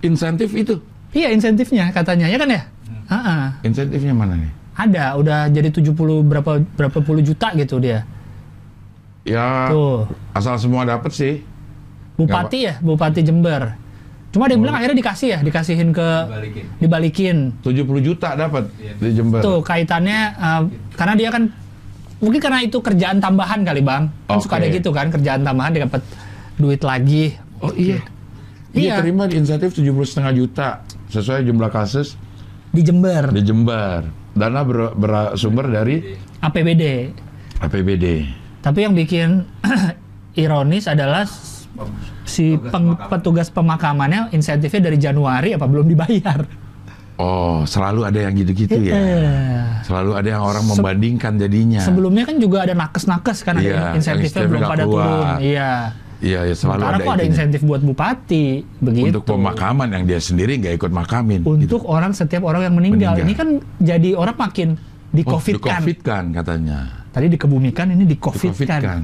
Insentif 0.00 0.52
itu. 0.52 0.76
Iya 1.10 1.32
insentifnya 1.32 1.90
katanya 1.90 2.30
ya 2.30 2.38
kan 2.38 2.48
ya? 2.48 2.62
Ah, 3.06 3.58
Insentifnya 3.62 4.14
mana 4.14 4.38
nih? 4.38 4.52
ada 4.80 5.12
udah 5.20 5.52
jadi 5.52 5.68
70 5.68 5.92
berapa 6.24 6.56
berapa 6.72 6.98
puluh 7.04 7.20
juta 7.20 7.52
gitu 7.52 7.76
dia. 7.76 8.06
Ya 9.28 9.68
Tuh, 9.68 10.08
asal 10.32 10.56
semua 10.56 10.88
dapat 10.88 11.12
sih. 11.12 11.44
bupati 12.16 12.58
ya, 12.64 12.74
bupati 12.80 13.20
Jember. 13.20 13.76
Cuma 14.30 14.46
dia 14.46 14.54
bilang 14.54 14.72
akhirnya 14.72 14.94
dikasih 14.96 15.28
ya, 15.28 15.38
dikasihin 15.40 15.90
ke 15.90 16.06
Balikin. 16.24 16.64
dibalikin. 16.78 17.36
70 17.60 17.82
juta 18.00 18.28
dapat 18.32 18.70
Iya. 18.76 18.94
di 18.96 19.10
Jember. 19.12 19.40
Tuh 19.40 19.58
kaitannya 19.60 20.20
uh, 20.34 20.62
karena 20.94 21.14
dia 21.14 21.28
kan 21.28 21.50
mungkin 22.16 22.38
karena 22.38 22.60
itu 22.60 22.78
kerjaan 22.78 23.18
tambahan 23.18 23.60
kali 23.60 23.80
bang. 23.80 24.06
Kan 24.24 24.38
suka 24.38 24.54
Oke. 24.54 24.60
ada 24.60 24.66
gitu 24.70 24.90
kan 24.90 25.10
kerjaan 25.10 25.42
tambahan 25.42 25.70
dia 25.72 25.82
dapat 25.82 26.06
duit 26.54 26.78
lagi. 26.80 27.34
Oh 27.58 27.72
iya. 27.72 27.98
Dia 28.70 28.94
Iya. 28.94 28.94
terima 29.02 29.26
insentif 29.26 29.74
70 29.74 29.82
setengah 30.04 30.32
juta 30.32 30.68
sesuai 31.08 31.42
jumlah 31.42 31.68
kasus 31.68 32.14
Di 32.70 32.86
Jember, 32.86 33.34
di 33.34 33.42
Jember. 33.42 34.06
Dana 34.30 34.62
ber- 34.62 34.94
bersumber 34.94 35.66
dari 35.66 36.14
APBD. 36.38 37.10
APBD. 37.58 38.06
Tapi 38.62 38.78
yang 38.78 38.94
bikin 38.94 39.42
ironis 40.36 40.86
adalah 40.86 41.26
si 42.22 42.52
Petugas 42.52 42.70
peng- 42.70 42.88
pemakaman. 42.90 43.08
petugas 43.10 43.48
pemakamannya 43.48 44.20
insentifnya 44.30 44.80
dari 44.82 44.96
Januari 44.96 45.50
apa 45.52 45.64
belum 45.64 45.86
dibayar. 45.86 46.40
Oh, 47.14 47.62
selalu 47.64 48.00
ada 48.02 48.16
yang 48.18 48.32
gitu-gitu 48.32 48.80
ya. 48.80 48.96
Eh, 48.96 49.60
Selalu 49.84 50.10
ada 50.14 50.28
yang 50.30 50.42
orang 50.42 50.64
membandingkan 50.64 51.36
jadinya. 51.36 51.78
Sebelumnya 51.78 52.24
kan 52.24 52.40
juga 52.40 52.64
ada 52.64 52.72
nakes-nakes 52.72 53.44
kan 53.44 53.54
Iya, 53.54 53.92
ada 53.92 53.92
insentifnya 53.92 54.24
insentifnya 54.24 54.48
belum 54.48 54.60
nggak 54.62 54.72
ada 54.72 54.84
keluar. 54.84 55.04
turun. 55.04 55.26
Iya. 55.38 55.70
Iya, 56.20 56.40
ya 56.42 56.54
selalu 56.54 56.80
Sementara 56.80 56.92
ada 56.94 57.00
kok 57.02 57.14
ada 57.14 57.24
insentif 57.24 57.60
buat 57.62 57.80
bupati 57.80 58.44
begitu. 58.78 59.08
Untuk 59.10 59.24
pemakaman 59.26 59.88
yang 59.90 60.04
dia 60.04 60.16
sendiri 60.18 60.52
nggak 60.56 60.74
ikut 60.76 60.92
makamin. 60.94 61.40
Untuk 61.42 61.84
orang 61.84 62.12
setiap 62.12 62.40
orang 62.42 62.62
yang 62.62 62.74
meninggal. 62.74 63.12
Meninggal. 63.12 63.24
Ini 63.26 63.32
kan 63.34 63.48
jadi 63.78 64.10
orang 64.14 64.36
makin 64.38 64.68
di 65.10 65.20
Oh, 65.22 65.36
covid 65.36 65.54
kan. 65.58 65.76
di-COVID-kan 65.76 66.24
katanya. 66.32 66.78
Tadi 67.10 67.26
dikebumikan 67.26 67.86
ini 67.90 68.04
di 68.06 68.16
covid 68.16 68.48
Di-COVID-kan. 68.48 68.80
kan. 68.80 69.00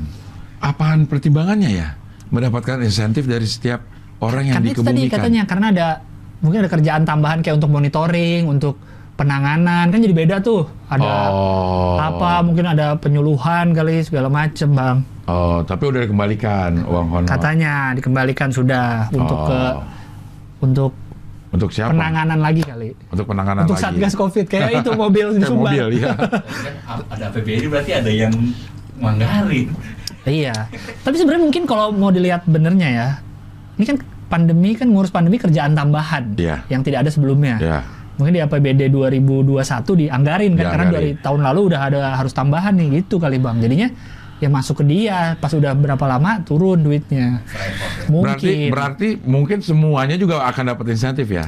Apaan 0.59 1.05
pertimbangannya 1.05 1.68
ya? 1.70 1.89
Mendapatkan 2.29 2.81
insentif 2.81 3.24
dari 3.24 3.45
setiap 3.45 3.81
orang 4.18 4.45
yang 4.45 4.55
Karena 4.57 4.68
itu 4.68 4.81
tadi 4.81 4.93
dikebumikan. 5.01 5.14
katanya 5.16 5.43
karena 5.45 5.66
ada 5.70 5.89
mungkin 6.37 6.59
ada 6.61 6.70
kerjaan 6.70 7.03
tambahan 7.03 7.39
kayak 7.41 7.57
untuk 7.57 7.70
monitoring, 7.70 8.45
untuk 8.45 8.74
penanganan 9.14 9.89
kan 9.89 9.99
jadi 9.99 10.12
beda 10.12 10.37
tuh. 10.41 10.66
Ada 10.87 11.12
oh. 11.29 11.97
apa 11.97 12.43
mungkin 12.43 12.66
ada 12.66 12.95
penyuluhan 12.95 13.72
kali 13.72 14.03
segala 14.03 14.27
macem 14.27 14.70
bang. 14.70 14.99
Oh, 15.24 15.59
tapi 15.62 15.87
udah 15.87 16.03
dikembalikan 16.03 16.83
uang 16.83 17.07
honor. 17.11 17.27
Katanya 17.27 17.91
dikembalikan 17.93 18.49
sudah 18.49 19.11
untuk 19.11 19.37
Oh. 19.37 19.47
ke 19.47 19.61
untuk 20.61 20.93
Untuk 21.49 21.70
siapa? 21.70 21.91
penanganan 21.91 22.39
lagi 22.39 22.61
kali. 22.61 22.91
Untuk 23.09 23.27
penanganan 23.27 23.64
Untuk 23.64 23.74
lagi. 23.74 23.85
satgas 23.87 24.14
covid 24.14 24.45
kayak 24.45 24.70
itu 24.77 24.91
mobil 24.99 25.27
Kayak 25.31 25.41
disumbat. 25.41 25.72
mobil, 25.72 25.87
iya. 25.95 26.11
Tapi 26.12 26.37
kan 26.61 26.74
a- 26.85 27.07
ada 27.09 27.24
APBD 27.29 27.62
berarti 27.66 27.93
ada 27.93 28.11
yang 28.12 28.35
manggarin. 28.97 29.68
Iya. 30.27 30.66
Tapi 31.07 31.14
sebenarnya 31.14 31.43
mungkin 31.47 31.62
kalau 31.64 31.95
mau 31.95 32.11
dilihat 32.11 32.45
benernya 32.45 32.89
ya, 32.91 33.09
ini 33.79 33.85
kan 33.87 33.97
pandemi 34.27 34.74
kan 34.74 34.91
ngurus 34.91 35.14
pandemi 35.14 35.39
kerjaan 35.39 35.72
tambahan 35.72 36.35
Iya. 36.35 36.66
yang 36.66 36.83
tidak 36.83 37.07
ada 37.07 37.11
sebelumnya. 37.14 37.57
ya. 37.62 37.79
Mungkin 38.16 38.33
di 38.33 38.41
APBD 38.41 38.89
2021 38.89 39.55
dianggarin 39.95 40.57
kan 40.57 40.66
karena 40.72 40.87
dari 40.89 41.11
tahun 41.20 41.41
lalu 41.45 41.61
udah 41.72 41.81
ada 41.85 42.01
harus 42.16 42.33
tambahan 42.33 42.72
nih 42.74 43.05
gitu 43.05 43.20
kali 43.20 43.37
Bang. 43.37 43.61
Jadinya 43.61 43.93
ya 44.37 44.49
masuk 44.49 44.81
ke 44.81 44.85
dia 44.89 45.37
pas 45.37 45.53
udah 45.53 45.77
berapa 45.77 46.01
lama 46.09 46.41
turun 46.41 46.81
duitnya. 46.81 47.45
Mungkin. 48.09 48.72
Berarti 48.72 48.72
berarti 48.72 49.09
mungkin 49.20 49.61
semuanya 49.61 50.16
juga 50.16 50.43
akan 50.49 50.72
dapat 50.72 50.97
insentif 50.97 51.29
ya. 51.29 51.45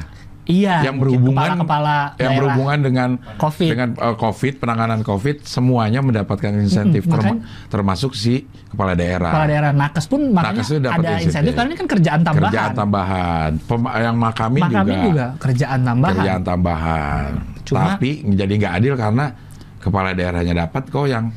Iya. 0.49 0.81
yang 0.81 0.97
berhubungan 0.97 1.61
kepala-kepala 1.61 1.95
yang 1.95 2.17
daerah. 2.17 2.33
berhubungan 2.41 2.77
dengan 2.81 3.09
Covid. 3.37 3.69
dengan 3.69 3.89
uh, 3.95 4.15
COVID, 4.17 4.53
penanganan 4.57 4.99
COVID 5.01 5.45
semuanya 5.45 6.01
mendapatkan 6.01 6.49
insentif 6.57 7.05
makanya- 7.05 7.45
termasuk 7.69 8.11
si 8.11 8.43
kepala 8.67 8.97
daerah. 8.97 9.29
kepala 9.29 9.47
daerah 9.47 9.71
nakes 9.71 10.05
pun 10.09 10.21
makanya 10.27 10.59
Nakes 10.59 10.69
dapat 10.75 10.89
ada 10.91 11.09
insentif. 11.13 11.25
insentif 11.29 11.51
karena 11.53 11.69
ini 11.69 11.77
kan 11.77 11.87
kerjaan 11.87 12.19
tambahan. 12.19 12.49
Kerjaan 12.49 12.71
tambahan. 12.73 13.49
Pem- 13.61 13.93
yang 13.95 14.15
makamin, 14.17 14.61
Makamin 14.65 14.89
juga, 14.91 15.05
juga 15.05 15.25
kerjaan 15.37 15.79
tambahan. 15.79 16.15
kerjaan 16.17 16.41
tambahan. 16.43 17.29
Cuma- 17.63 17.81
Tapi 17.95 18.09
jadi 18.33 18.53
nggak 18.57 18.73
adil 18.75 18.93
karena 18.97 19.25
kepala 19.77 20.09
daerahnya 20.11 20.53
dapat 20.59 20.83
kok 20.89 21.05
yang 21.05 21.29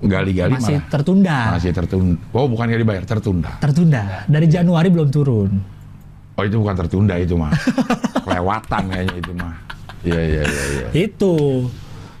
gali-gali 0.00 0.56
masih 0.56 0.80
malah 0.80 0.88
tertunda. 0.88 1.38
masih 1.52 1.70
tertunda. 1.70 2.16
Oh, 2.32 2.48
bukan 2.48 2.64
nggak 2.66 2.80
dibayar, 2.80 3.04
tertunda. 3.04 3.50
Tertunda. 3.60 4.24
Dari 4.24 4.48
Januari 4.48 4.88
belum 4.88 5.12
turun. 5.12 5.50
Oh, 6.40 6.44
itu 6.48 6.56
bukan 6.56 6.72
tertunda 6.74 7.14
itu 7.14 7.36
mah. 7.36 7.52
Kelewatan 8.24 8.82
kayaknya 8.88 9.14
itu 9.14 9.32
mah. 9.36 9.52
Iya, 10.00 10.20
iya, 10.24 10.42
iya, 10.42 10.64
iya. 10.72 10.86
Itu. 10.96 11.68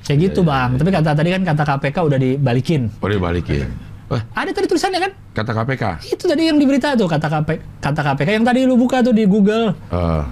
Kayak 0.04 0.12
Iya, 0.12 0.24
gitu, 0.28 0.40
Bang. 0.42 0.76
Tapi 0.76 0.90
kata 0.90 1.16
tadi 1.16 1.30
kan 1.30 1.40
kata 1.40 1.62
KPK 1.64 1.96
udah 2.04 2.18
dibalikin. 2.18 2.92
Oh, 3.00 3.08
dibalikin. 3.08 3.64
Wah, 4.10 4.20
Ada 4.34 4.50
tadi 4.50 4.66
tulisannya 4.66 5.00
kan? 5.00 5.12
kata 5.32 5.52
KPK. 5.54 5.84
Itu 6.04 6.28
tadi 6.28 6.42
yang 6.44 6.58
diberita 6.58 6.92
tuh 6.92 7.06
kata 7.06 7.30
KPK, 7.30 7.80
kata 7.80 8.00
KPK 8.04 8.28
yang 8.34 8.44
tadi 8.44 8.60
lu 8.66 8.74
buka 8.74 9.00
tuh 9.00 9.14
di 9.14 9.24
Google. 9.24 9.72
Eh, 9.88 10.22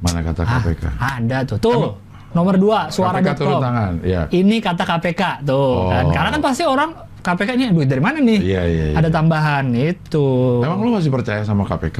mana 0.00 0.20
kata 0.20 0.42
Ah, 0.42 0.58
KPK? 0.58 0.84
ada 0.98 1.38
tuh. 1.46 1.56
Tuh. 1.56 1.96
Nomor 2.30 2.58
dua 2.58 2.86
KPK 2.86 3.26
turun 3.32 3.56
suara.com. 3.56 3.62
tangan, 3.62 3.92
ya. 4.04 4.22
Ini 4.28 4.56
kata 4.60 4.82
KPK 4.84 5.22
tuh. 5.42 5.88
kan. 5.88 6.04
Oh. 6.04 6.12
Karena 6.12 6.28
kan 6.30 6.40
pasti 6.42 6.62
orang 6.62 6.90
KPK 7.20 7.50
nya 7.54 7.66
duit 7.70 7.86
dari 7.86 8.02
mana 8.02 8.18
nih? 8.18 8.38
Iya, 8.38 8.62
iya, 8.66 8.84
iya. 8.90 8.96
Ada 8.98 9.08
tambahan 9.08 9.70
itu. 9.72 10.26
Emang 10.60 10.82
lu 10.82 10.90
masih 10.92 11.08
percaya 11.08 11.40
sama 11.42 11.62
KPK? 11.64 11.98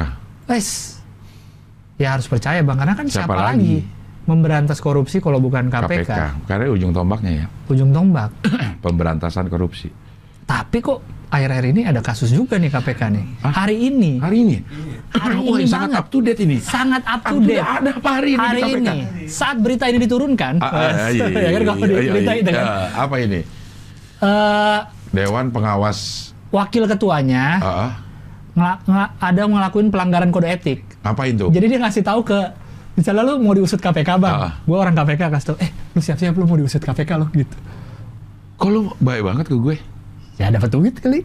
Wes. 0.51 0.99
Ya 1.95 2.11
harus 2.11 2.27
percaya 2.27 2.59
Bang 2.61 2.75
karena 2.77 2.93
kan 2.93 3.07
siapa, 3.07 3.31
Siapa 3.31 3.35
lagi? 3.37 3.87
lagi? 3.87 3.99
memberantas 4.21 4.79
korupsi 4.79 5.19
kalau 5.19 5.39
bukan 5.39 5.67
KPK. 5.67 6.11
Karena 6.45 6.67
ujung 6.69 6.91
tombaknya 6.91 7.31
ya, 7.35 7.47
Ujung 7.67 7.91
tombak. 7.91 8.31
pemberantasan 8.85 9.47
korupsi. 9.47 9.91
Tapi 10.45 10.79
kok 10.79 10.99
akhir-akhir 11.29 11.67
ini 11.69 11.83
ada 11.83 11.99
kasus 11.99 12.31
juga 12.31 12.55
nih 12.55 12.69
KPK 12.69 13.01
nih. 13.11 13.25
Hah? 13.41 13.53
Hari 13.57 13.77
ini. 13.81 14.13
Hari 14.19 14.37
ini? 14.41 14.57
Hari 15.11 15.35
Wah, 15.37 15.57
ini 15.57 15.65
sangat 15.65 15.91
banget. 15.91 16.01
up 16.01 16.07
to 16.09 16.19
date 16.21 16.41
ini. 16.41 16.57
Sangat 16.59 17.03
up 17.05 17.23
to 17.23 17.27
Up 17.29 17.33
to 17.33 17.39
date. 17.41 17.59
date. 17.59 17.71
Ada 17.73 17.91
apa 17.93 18.11
hari 18.13 18.31
ini 18.31 18.39
di 18.39 18.45
Hari 18.45 18.61
KPK? 18.61 18.77
ini 18.77 18.99
saat 19.27 19.57
berita 19.59 19.85
ini 19.87 19.99
diturunkan, 20.01 20.55
Ah, 20.57 20.67
ah, 20.69 21.09
iya, 21.09 21.25
iya, 21.27 21.41
ya 21.45 21.51
kan 21.51 21.63
kalau 21.65 21.79
iya, 21.81 21.87
iya, 21.97 22.13
berita 22.13 22.33
itu 22.37 22.51
kan, 22.51 22.67
apa 22.93 23.15
ini? 23.19 23.41
eh, 24.21 24.79
Dewan 25.11 25.47
Pengawas 25.49 25.99
wakil 26.51 26.85
ketuanya 26.85 27.45
ah, 27.59 27.91
ada 29.19 29.43
ngelakuin 29.43 29.89
pelanggaran 29.89 30.29
kode 30.29 30.49
etik. 30.49 30.81
apa 31.01 31.25
itu? 31.25 31.49
Jadi 31.49 31.67
dia 31.67 31.79
ngasih 31.79 32.03
tahu 32.03 32.21
ke 32.23 32.39
misalnya 32.93 33.25
lu 33.25 33.39
mau 33.39 33.53
diusut 33.53 33.79
KPK 33.79 34.11
bang, 34.17 34.35
Ah. 34.35 34.53
gue 34.61 34.75
orang 34.75 34.93
KPK 34.93 35.23
kasih 35.31 35.47
tau, 35.47 35.57
eh 35.59 35.71
lu 35.91 35.99
siap-siap 35.99 36.35
lu 36.35 36.45
mau 36.45 36.55
diusut 36.55 36.79
KPK 36.79 37.11
lo 37.17 37.27
gitu. 37.31 37.57
Kok 38.55 38.69
lu 38.69 38.81
baik 38.99 39.23
banget 39.23 39.47
ke 39.47 39.57
gue? 39.57 39.77
Ya 40.37 40.49
dapat 40.49 40.69
duit 40.69 40.93
kali. 40.95 41.25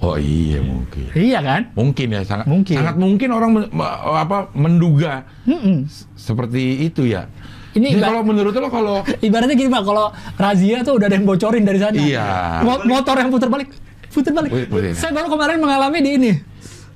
Oh 0.00 0.16
iya 0.16 0.58
mungkin. 0.58 1.12
Iya 1.12 1.38
kan? 1.40 1.62
Mungkin 1.74 2.06
ya 2.08 2.22
sangat 2.22 2.46
Mungkin. 2.46 2.72
sangat 2.74 2.96
mungkin 2.96 3.28
orang 3.30 3.50
men- 3.52 3.70
apa 4.08 4.48
menduga 4.54 5.28
Mm-mm. 5.44 5.84
seperti 6.14 6.82
itu 6.82 7.04
ya. 7.04 7.28
Ini 7.70 8.00
kalau 8.00 8.24
menurut 8.24 8.50
lo 8.50 8.66
kalau 8.66 9.04
Ibaratnya 9.20 9.52
gini 9.52 9.68
pak, 9.68 9.84
kalau 9.84 10.08
razia 10.34 10.80
tuh 10.80 10.96
udah 10.96 11.06
ada 11.06 11.14
yang 11.14 11.22
bocorin 11.22 11.62
dari 11.62 11.78
sana. 11.78 11.94
Iya. 11.94 12.26
Mo- 12.62 12.82
motor 12.82 13.14
yang 13.14 13.28
putar 13.28 13.46
balik, 13.46 13.68
putar 14.10 14.32
balik. 14.34 14.50
Putar. 14.68 14.92
Saya 14.94 15.12
baru 15.14 15.30
kemarin 15.30 15.58
mengalami 15.58 15.98
di 16.02 16.10
ini 16.14 16.32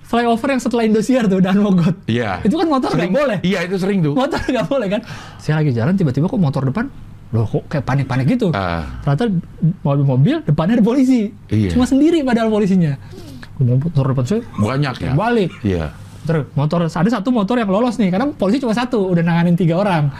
flyover 0.04 0.48
yang 0.54 0.62
setelah 0.62 0.84
Indosiar 0.86 1.24
tuh 1.26 1.40
dan 1.40 1.58
Mogot. 1.58 1.96
Iya. 2.06 2.44
Itu 2.44 2.54
kan 2.60 2.68
motor 2.68 2.92
nggak 2.92 3.10
boleh. 3.10 3.38
Iya 3.42 3.66
itu 3.66 3.76
sering 3.80 4.04
tuh. 4.04 4.12
Motor 4.14 4.38
nggak 4.38 4.66
boleh 4.68 4.86
kan? 4.86 5.00
Saya 5.40 5.58
lagi 5.64 5.72
jalan 5.74 5.96
tiba-tiba 5.96 6.28
kok 6.28 6.38
motor 6.38 6.62
depan, 6.62 6.86
loh 7.34 7.46
kok 7.48 7.64
kayak 7.66 7.82
panik-panik 7.82 8.26
gitu. 8.30 8.52
Ah. 8.54 9.00
Ternyata 9.02 9.32
mobil-mobil 9.82 10.44
depannya 10.44 10.78
ada 10.78 10.84
polisi. 10.84 11.32
Iya. 11.50 11.74
Cuma 11.74 11.88
sendiri 11.88 12.22
padahal 12.22 12.52
polisinya. 12.52 12.94
Motor 13.58 14.14
depan 14.14 14.24
saya 14.26 14.42
Banyak 14.54 14.94
ya. 14.98 15.12
balik. 15.14 15.50
Iya. 15.66 15.84
Terus 16.24 16.46
motor 16.54 16.86
ada 16.86 17.10
satu 17.10 17.28
motor 17.34 17.58
yang 17.58 17.68
lolos 17.68 17.98
nih 17.98 18.08
karena 18.14 18.30
polisi 18.32 18.62
cuma 18.62 18.72
satu 18.76 19.10
udah 19.10 19.24
nanganin 19.24 19.56
tiga 19.58 19.80
orang. 19.80 20.14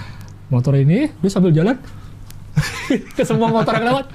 Motor 0.50 0.74
ini 0.76 1.06
dia 1.08 1.30
sambil 1.30 1.54
jalan 1.54 1.76
ke 3.16 3.22
semua 3.22 3.52
motor 3.52 3.72
yang 3.78 3.94
lewat. 3.94 4.06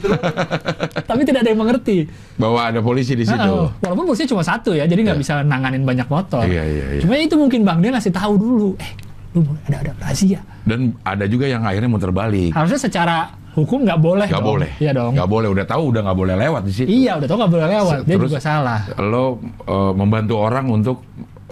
Tapi 1.10 1.20
tidak 1.22 1.40
ada 1.42 1.50
yang 1.50 1.60
mengerti. 1.60 2.06
Bahwa 2.36 2.60
ada 2.66 2.80
polisi 2.80 3.12
di 3.12 3.24
situ. 3.24 3.36
Heeh. 3.36 3.68
walaupun 3.80 4.04
polisinya 4.06 4.30
cuma 4.30 4.42
satu 4.42 4.70
ya, 4.72 4.84
jadi 4.84 5.00
nggak 5.02 5.18
Iya. 5.18 5.22
bisa 5.22 5.32
nanganin 5.42 5.82
banyak 5.82 6.06
motor. 6.06 6.42
Iya, 6.44 6.62
iya, 6.62 6.84
iya. 6.96 7.00
Cuma 7.02 7.14
itu 7.14 7.34
mungkin 7.34 7.62
bang 7.62 7.78
dia 7.78 7.90
ngasih 7.90 8.10
tahu 8.10 8.32
dulu, 8.34 8.68
eh 8.78 8.90
lu 9.30 9.46
ada 9.66 9.76
ada 9.80 9.92
razia. 9.98 10.40
Dan 10.62 10.94
ada 11.02 11.24
juga 11.24 11.46
yang 11.46 11.62
akhirnya 11.62 11.86
muter 11.86 12.10
balik. 12.10 12.50
Harusnya 12.50 12.80
secara 12.80 13.16
hukum 13.50 13.82
nggak 13.82 13.98
boleh. 13.98 14.26
Gak 14.30 14.38
dong. 14.38 14.48
boleh. 14.58 14.70
Iya 14.78 14.92
dong. 14.94 15.12
Gak 15.14 15.26
boleh. 15.28 15.48
Udah 15.50 15.66
tahu 15.66 15.82
udah 15.90 16.00
nggak 16.02 16.18
boleh 16.18 16.34
lewat 16.38 16.62
di 16.66 16.72
situ. 16.72 16.88
Iya 16.88 17.18
udah 17.18 17.26
tau 17.26 17.36
nggak 17.38 17.52
boleh 17.52 17.66
lewat. 17.68 17.98
Dia 18.06 18.14
Terus- 18.18 18.30
juga 18.30 18.38
salah. 18.38 18.80
Lo 18.98 19.38
eh, 19.66 19.92
membantu 19.94 20.34
orang 20.38 20.66
untuk 20.70 21.02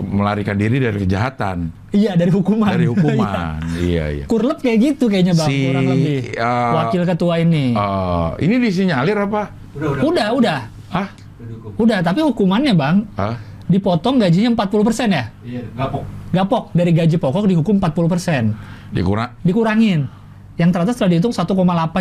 melarikan 0.01 0.55
diri 0.55 0.79
dari 0.79 0.99
kejahatan, 0.99 1.75
Iya 1.91 2.15
dari 2.15 2.29
hukuman. 2.29 2.69
dari 2.69 2.85
Iya. 2.87 2.93
hukuman. 2.93 3.59
iya, 3.77 4.05
iya. 4.13 4.25
Kurlep 4.25 4.59
kayak 4.59 4.79
gitu 4.81 5.05
kayaknya 5.07 5.35
bang, 5.35 5.49
Si, 5.49 5.59
kurang 5.67 5.87
lebih. 5.89 6.19
uh, 6.35 6.73
Wakil 6.77 7.03
ketua 7.05 7.35
ini. 7.39 7.65
Eh, 7.73 8.29
ini 8.43 8.55
disinyalir 8.59 9.19
apa? 9.19 9.51
Udah, 9.73 9.89
udah. 9.91 10.03
udah, 10.03 10.27
udah, 10.33 10.59
Hah? 10.89 11.09
Udah 11.11 11.47
dihukum. 11.47 11.71
udah. 11.77 11.99
Tapi 12.01 12.19
hukumannya 12.23 12.73
bang, 12.73 12.97
Hah? 13.15 13.35
dipotong 13.67 14.17
gajinya 14.17 14.55
40% 14.55 14.65
ya. 15.09 15.25
Iya, 15.43 15.63
gapok. 15.75 16.03
Gapok 16.29 16.65
dari 16.73 16.93
gaji 16.93 17.17
pokok 17.17 17.45
dihukum 17.47 17.77
40%. 17.77 18.53
Dikurang? 18.91 19.33
Dikurangin. 19.41 20.09
Yang 20.55 20.69
ternyata 20.71 20.93
setelah 20.93 21.11
dihitung 21.11 21.33
1,8 21.33 21.55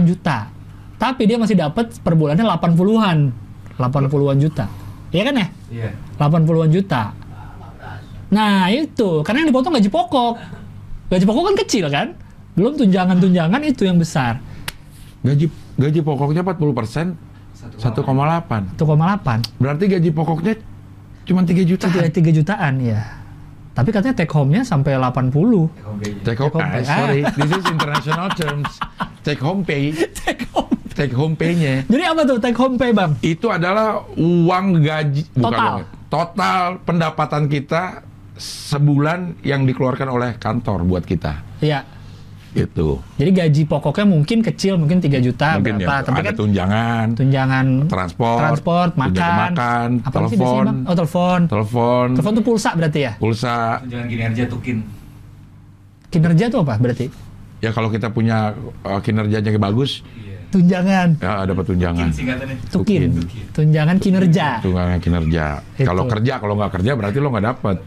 juta. 0.03 0.49
Tapi 0.97 1.21
dia 1.23 1.37
masih 1.37 1.53
dapat 1.53 1.93
per 1.97 2.13
bulannya 2.13 2.41
80-an. 2.41 3.17
80-an 3.75 4.37
juta. 4.37 4.65
Iya 5.09 5.23
kan 5.23 5.35
ya? 5.35 5.47
Iya. 5.69 5.89
80-an 6.17 6.69
juta. 6.69 7.13
Nah 8.27 8.67
itu, 8.67 9.23
karena 9.23 9.43
yang 9.43 9.49
dipotong 9.49 9.73
gaji 9.73 9.87
pokok. 9.87 10.33
Gaji 11.07 11.23
pokok 11.23 11.43
kan 11.47 11.55
kecil 11.63 11.85
kan? 11.87 12.07
Belum 12.53 12.75
tunjangan-tunjangan 12.75 13.61
itu 13.63 13.87
yang 13.87 13.95
besar. 13.95 14.43
Gaji 15.23 15.47
gaji 15.77 15.99
pokoknya 16.01 16.41
40 16.43 16.73
persen, 16.75 17.05
1,8. 17.79 18.75
1,8. 18.75 19.61
Berarti 19.61 19.83
gaji 19.87 20.09
pokoknya 20.11 20.53
cuma 21.23 21.41
3 21.43 21.63
juta. 21.63 21.87
Itu 21.87 22.19
3 22.19 22.31
jutaan 22.33 22.73
ya. 22.83 22.99
Tapi 23.71 23.93
katanya 23.93 24.17
take 24.17 24.33
home-nya 24.33 24.65
sampai 24.65 24.97
80. 24.97 25.69
Take 25.69 25.85
home, 25.85 26.01
Take 26.25 26.39
home 26.41 26.57
ah, 26.57 26.69
pay. 26.73 26.83
sorry, 26.83 27.21
this 27.37 27.51
is 27.53 27.65
international 27.69 28.27
terms. 28.33 28.71
Take 29.21 29.37
home 29.37 29.61
pay, 29.61 29.93
take 30.25 30.49
home. 30.49 30.73
take 30.97 31.13
home 31.13 31.37
pay-nya 31.37 31.85
Jadi 31.85 32.01
apa 32.01 32.25
tuh 32.25 32.41
take 32.41 32.57
home 32.57 32.73
pay, 32.73 32.89
Bang? 32.89 33.13
itu 33.21 33.45
adalah 33.53 34.01
uang 34.17 34.81
gaji 34.81 35.29
bukan 35.29 35.45
Total. 35.45 35.69
uang, 35.69 35.81
total 36.09 36.61
pendapatan 36.81 37.43
kita 37.45 38.01
sebulan 38.37 39.41
yang 39.41 39.65
dikeluarkan 39.65 40.07
oleh 40.07 40.31
kantor 40.37 40.85
buat 40.85 41.03
kita. 41.03 41.41
Iya. 41.59 41.83
Gitu. 42.55 42.97
Jadi 43.21 43.31
gaji 43.37 43.61
pokoknya 43.69 44.07
mungkin 44.09 44.41
kecil, 44.41 44.81
mungkin 44.81 44.97
3 44.97 45.21
juta 45.21 45.61
Mungkin 45.61 45.77
berapa. 45.77 45.93
ya, 45.93 46.05
Tapi 46.09 46.17
ada 46.17 46.25
kan 46.25 46.35
tunjangan, 46.41 47.05
tunjangan 47.13 47.65
transport, 47.85 48.39
transport, 48.41 48.91
makan, 48.97 49.37
makan, 49.53 49.87
telepon? 50.01 50.65
Oh, 50.89 50.95
telepon. 50.97 51.39
telepon, 51.45 52.07
Telepon 52.17 52.33
tuh 52.33 52.45
pulsa 52.47 52.73
berarti 52.73 52.99
ya? 53.05 53.13
pulsa. 53.21 53.77
Tunjangan 53.85 54.07
kinerja 54.09 54.43
tukin. 54.49 54.77
Kinerja 56.09 56.45
tuh 56.49 56.63
apa 56.65 56.79
berarti? 56.81 57.11
Ya 57.61 57.69
kalau 57.73 57.89
kita 57.89 58.09
punya 58.09 58.53
uh, 58.81 59.01
kinerjanya 59.05 59.53
bagus. 59.59 60.01
Tunjangan. 60.47 61.09
ya 61.19 61.43
dapat 61.43 61.65
tunjangan. 61.67 62.07
Tukin 62.07 62.15
singkatannya. 62.15 62.55
Tukin. 62.71 63.01
Tukin. 63.11 63.43
Tunjangan 63.51 63.95
kinerja. 63.99 64.47
Tunjangan 64.63 64.99
kinerja. 64.99 65.45
Kalau 65.77 66.03
kerja, 66.07 66.33
kalau 66.39 66.53
nggak 66.55 66.71
kerja 66.79 66.91
berarti 66.95 67.17
lo 67.19 67.27
nggak 67.29 67.45
dapat. 67.45 67.77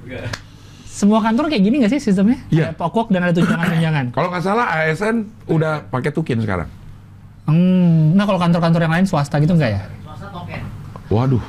Semua 0.85 1.25
kantor 1.25 1.49
kayak 1.49 1.63
gini 1.65 1.81
nggak 1.81 1.93
sih 1.97 2.01
sistemnya? 2.03 2.37
Iya. 2.53 2.71
Ada 2.71 2.77
pokok 2.77 3.09
dan 3.09 3.25
ada 3.25 3.33
tunjangan-tunjangan. 3.33 4.05
Kalau 4.13 4.29
nggak 4.29 4.45
salah 4.45 4.67
ASN 4.77 5.17
udah 5.49 5.89
pakai 5.89 6.13
tukin 6.13 6.45
sekarang. 6.45 6.69
Hmm, 7.49 8.13
nah 8.13 8.29
kalau 8.29 8.37
kantor-kantor 8.37 8.81
yang 8.85 8.95
lain 9.01 9.07
swasta 9.09 9.41
gitu 9.41 9.57
nggak 9.57 9.71
ya? 9.73 9.81
Waduh. 11.09 11.41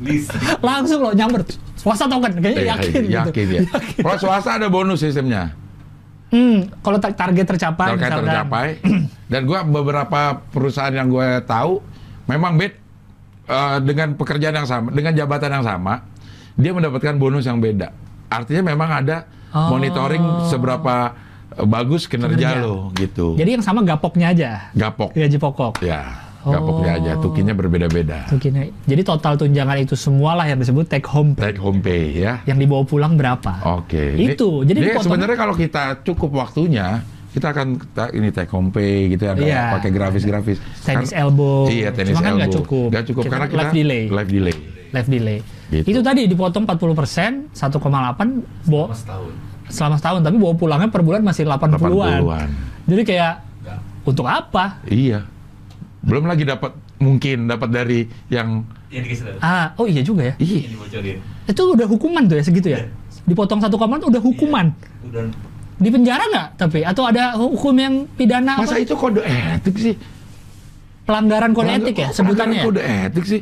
Listrik. 0.00 0.40
Langsung 0.64 1.04
loh 1.04 1.12
nyamber. 1.12 1.44
Swasta 1.76 2.08
token, 2.08 2.40
kayaknya 2.40 2.60
Eh, 2.60 2.68
yakin, 2.68 2.92
gitu. 3.04 3.12
yakin 3.12 3.46
ya. 3.52 3.60
Kalau 4.00 4.16
swasta 4.16 4.56
ada 4.56 4.68
bonus 4.68 5.00
sistemnya. 5.00 5.52
Hmm, 6.30 6.70
kalau 6.80 6.96
ta- 6.96 7.10
target 7.10 7.42
tercapai 7.44 7.92
Terkait 7.92 8.06
misalkan. 8.08 8.24
tercapai. 8.24 8.66
Dan 9.32 9.40
gua 9.44 9.62
beberapa 9.62 10.20
perusahaan 10.46 10.90
yang 10.90 11.06
gue 11.06 11.26
tahu 11.42 11.82
memang 12.24 12.54
bed 12.54 12.72
eh, 13.44 13.78
dengan 13.80 14.14
pekerjaan 14.14 14.54
yang 14.54 14.64
sama, 14.64 14.88
dengan 14.88 15.10
jabatan 15.12 15.50
yang 15.52 15.66
sama, 15.66 16.06
dia 16.54 16.70
mendapatkan 16.70 17.14
bonus 17.14 17.44
yang 17.44 17.58
beda. 17.58 17.90
Artinya 18.26 18.62
memang 18.64 18.90
ada 18.96 19.26
Oh. 19.50 19.66
monitoring 19.68 20.22
seberapa 20.46 21.10
eh, 21.50 21.66
bagus 21.66 22.06
kinerja, 22.06 22.38
Kinerja. 22.54 22.62
lo 22.62 22.94
gitu. 22.94 23.34
Jadi 23.34 23.50
yang 23.52 23.64
sama 23.64 23.82
gapoknya 23.82 24.30
aja, 24.30 24.70
Gapok. 24.70 25.10
gaji 25.10 25.34
pokok. 25.36 25.72
Ya, 25.80 26.29
gapoknya 26.42 26.90
Oh. 26.90 26.98
aja. 26.98 27.12
Tukinnya 27.18 27.52
berbeda-beda. 27.52 28.24
Tukinnya. 28.26 28.64
Jadi 28.84 29.02
total 29.02 29.36
tunjangan 29.36 29.76
itu 29.76 29.92
semua 29.92 30.32
lah 30.32 30.44
yang 30.44 30.56
disebut 30.56 30.86
take 30.86 31.04
home 31.04 31.32
pay. 31.32 31.42
Take 31.46 31.60
home 31.60 31.78
pay 31.78 32.16
ya. 32.16 32.40
Yang 32.44 32.58
dibawa 32.64 32.82
pulang 32.82 33.12
berapa? 33.14 33.52
Oke. 33.76 34.16
Ini- 34.16 34.32
Itu, 34.32 34.62
jadi 34.62 34.78
ini 34.78 34.86
dipotong- 34.90 35.04
sebenarnya 35.06 35.36
kalau 35.36 35.52
kita 35.52 35.82
cukup 36.02 36.30
waktunya, 36.34 37.04
kita 37.30 37.52
akan 37.52 37.66
ta- 37.90 38.10
ini 38.10 38.28
take 38.28 38.48
home 38.48 38.68
pay 38.68 39.06
gitu 39.08 39.22
ya, 39.22 39.32
Iya. 39.32 39.62
pakai 39.76 39.90
grafis-grafis. 39.90 40.58
Tenis 40.80 41.10
Kan- 41.10 41.20
elbow. 41.20 41.68
Iya, 41.68 41.92
tenis 41.92 42.10
Cuma 42.10 42.20
kan 42.20 42.26
elbow. 42.26 42.38
nggak 42.40 42.52
cukup. 42.56 42.88
Nggak 42.88 43.04
cukup 43.06 43.22
Kita 43.22 43.32
karena 43.32 43.46
kita 43.46 43.58
live 43.60 43.72
delay. 43.72 44.02
Live 44.08 44.30
delay. 44.30 44.56
Live 44.90 45.06
delay. 45.08 45.38
Gitu. 45.70 45.86
Itu 45.86 46.00
tadi 46.02 46.26
dipotong 46.26 46.66
40%, 46.66 47.46
1,8 47.52 48.26
bawa 48.64 48.90
Selama 48.90 48.94
setahun. 48.96 49.32
selama 49.68 49.94
setahun, 49.94 50.20
tapi 50.20 50.36
bawa 50.36 50.54
pulangnya 50.54 50.90
per 50.90 50.98
bulan 51.00 51.22
masih 51.22 51.46
80-an. 51.46 52.18
80-an. 52.18 52.48
Jadi 52.86 53.02
kayak 53.04 53.32
Enggak. 53.60 53.78
untuk 54.02 54.26
apa? 54.26 54.82
Iya. 54.84 55.22
Belum 56.00 56.24
lagi 56.24 56.42
dapat 56.42 56.72
mungkin 56.96 57.44
dapat 57.44 57.68
dari 57.68 58.00
yang. 58.26 58.64
Ah, 59.38 59.76
oh 59.76 59.84
iya 59.84 60.00
juga 60.00 60.26
ya. 60.26 60.34
Iya. 60.36 60.72
Itu 61.46 61.62
udah 61.70 61.86
hukuman 61.86 62.24
tuh 62.24 62.36
ya 62.36 62.42
segitu 62.42 62.68
ya. 62.68 62.88
Dipotong 63.22 63.60
satu 63.60 63.76
koman 63.76 64.00
udah 64.00 64.18
hukuman. 64.18 64.72
Udah 65.04 65.28
Di 65.76 65.88
penjara 65.88 66.20
nggak 66.22 66.48
tapi 66.56 66.80
atau 66.82 67.04
ada 67.04 67.32
hukum 67.34 67.72
yang 67.72 68.04
pidana 68.10 68.60
Masa 68.60 68.76
apa? 68.76 68.84
itu 68.84 68.92
kode 68.92 69.24
etik 69.24 69.76
sih? 69.76 69.96
pelanggaran 71.02 71.50
kode 71.50 71.66
Pelanggar- 71.66 71.82
etik 71.82 71.96
ya 71.96 72.06
pelanggaran 72.06 72.18
sebutannya? 72.18 72.54
ya? 72.54 72.64
Kode 72.64 72.80
etik 72.82 73.24
sih. 73.24 73.40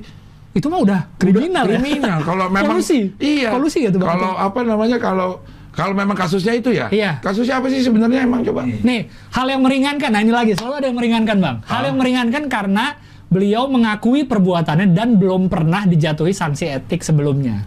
Itu 0.50 0.66
mah 0.66 0.80
udah 0.80 1.00
kriminal 1.16 1.62
Udah 1.62 1.66
ya. 1.68 1.78
Kriminal. 1.78 2.18
Kalau 2.22 2.46
memang 2.54 2.70
Kolusi. 2.74 2.98
Iya. 3.16 3.50
Kolusi 3.50 3.78
gitu. 3.82 3.98
Kalau 3.98 4.34
apa 4.34 4.60
namanya 4.62 4.96
kalau 4.96 5.42
kalau 5.72 5.94
memang 5.94 6.14
kasusnya 6.14 6.54
itu 6.54 6.70
ya. 6.70 6.86
Iya. 6.88 7.18
Kasusnya 7.18 7.58
apa 7.58 7.68
sih 7.68 7.80
sebenarnya 7.80 8.24
emang 8.24 8.42
coba? 8.42 8.64
Nih, 8.64 9.06
hal 9.30 9.46
yang 9.46 9.62
meringankan. 9.62 10.10
Nah, 10.10 10.20
ini 10.20 10.32
lagi 10.32 10.52
selalu 10.54 10.74
ada 10.78 10.86
yang 10.90 10.98
meringankan, 10.98 11.36
Bang. 11.38 11.56
Hal 11.64 11.82
Ah. 11.82 11.86
yang 11.88 11.96
meringankan 11.96 12.42
karena 12.46 12.84
beliau 13.28 13.68
mengakui 13.68 14.24
perbuatannya 14.24 14.90
dan 14.90 15.16
belum 15.16 15.46
pernah 15.46 15.84
dijatuhi 15.84 16.32
sanksi 16.32 16.64
etik 16.66 17.04
sebelumnya. 17.04 17.62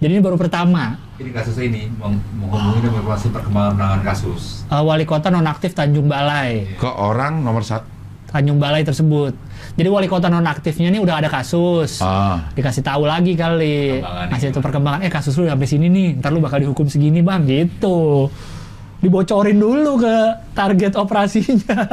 Jadi 0.00 0.16
ini 0.16 0.22
baru 0.24 0.40
pertama. 0.40 0.96
Jadi 1.20 1.30
kasus 1.30 1.60
ini 1.60 1.92
menghubungi 1.92 2.80
dan 2.80 2.92
evaluasi 2.94 3.28
perkembangan 3.28 3.76
penanganan 3.76 4.04
kasus. 4.06 4.64
Uh, 4.66 4.80
wali 4.80 5.04
kota 5.04 5.28
nonaktif 5.28 5.76
Tanjung 5.76 6.08
Balai. 6.08 6.72
Ke 6.74 6.88
orang 6.88 7.44
nomor 7.44 7.60
satu. 7.60 7.84
Tanjung 8.32 8.56
Balai 8.56 8.80
tersebut. 8.80 9.36
Jadi 9.80 9.88
wali 9.88 10.12
kota 10.12 10.28
nonaktifnya 10.28 10.92
ini 10.92 11.00
udah 11.00 11.24
ada 11.24 11.32
kasus. 11.32 12.04
Ah. 12.04 12.52
Dikasih 12.52 12.84
tahu 12.84 13.08
lagi 13.08 13.32
kali. 13.32 14.04
Ngasih 14.04 14.52
itu 14.52 14.60
perkembangan. 14.60 15.00
Eh 15.00 15.08
kasus 15.08 15.32
lu 15.40 15.48
sampai 15.48 15.64
sini 15.64 15.88
nih. 15.88 16.20
Ntar 16.20 16.36
lu 16.36 16.44
bakal 16.44 16.60
dihukum 16.60 16.84
segini 16.84 17.24
bang. 17.24 17.48
Gitu. 17.48 18.28
Dibocorin 19.00 19.56
dulu 19.56 20.04
ke 20.04 20.16
target 20.52 21.00
operasinya. 21.00 21.80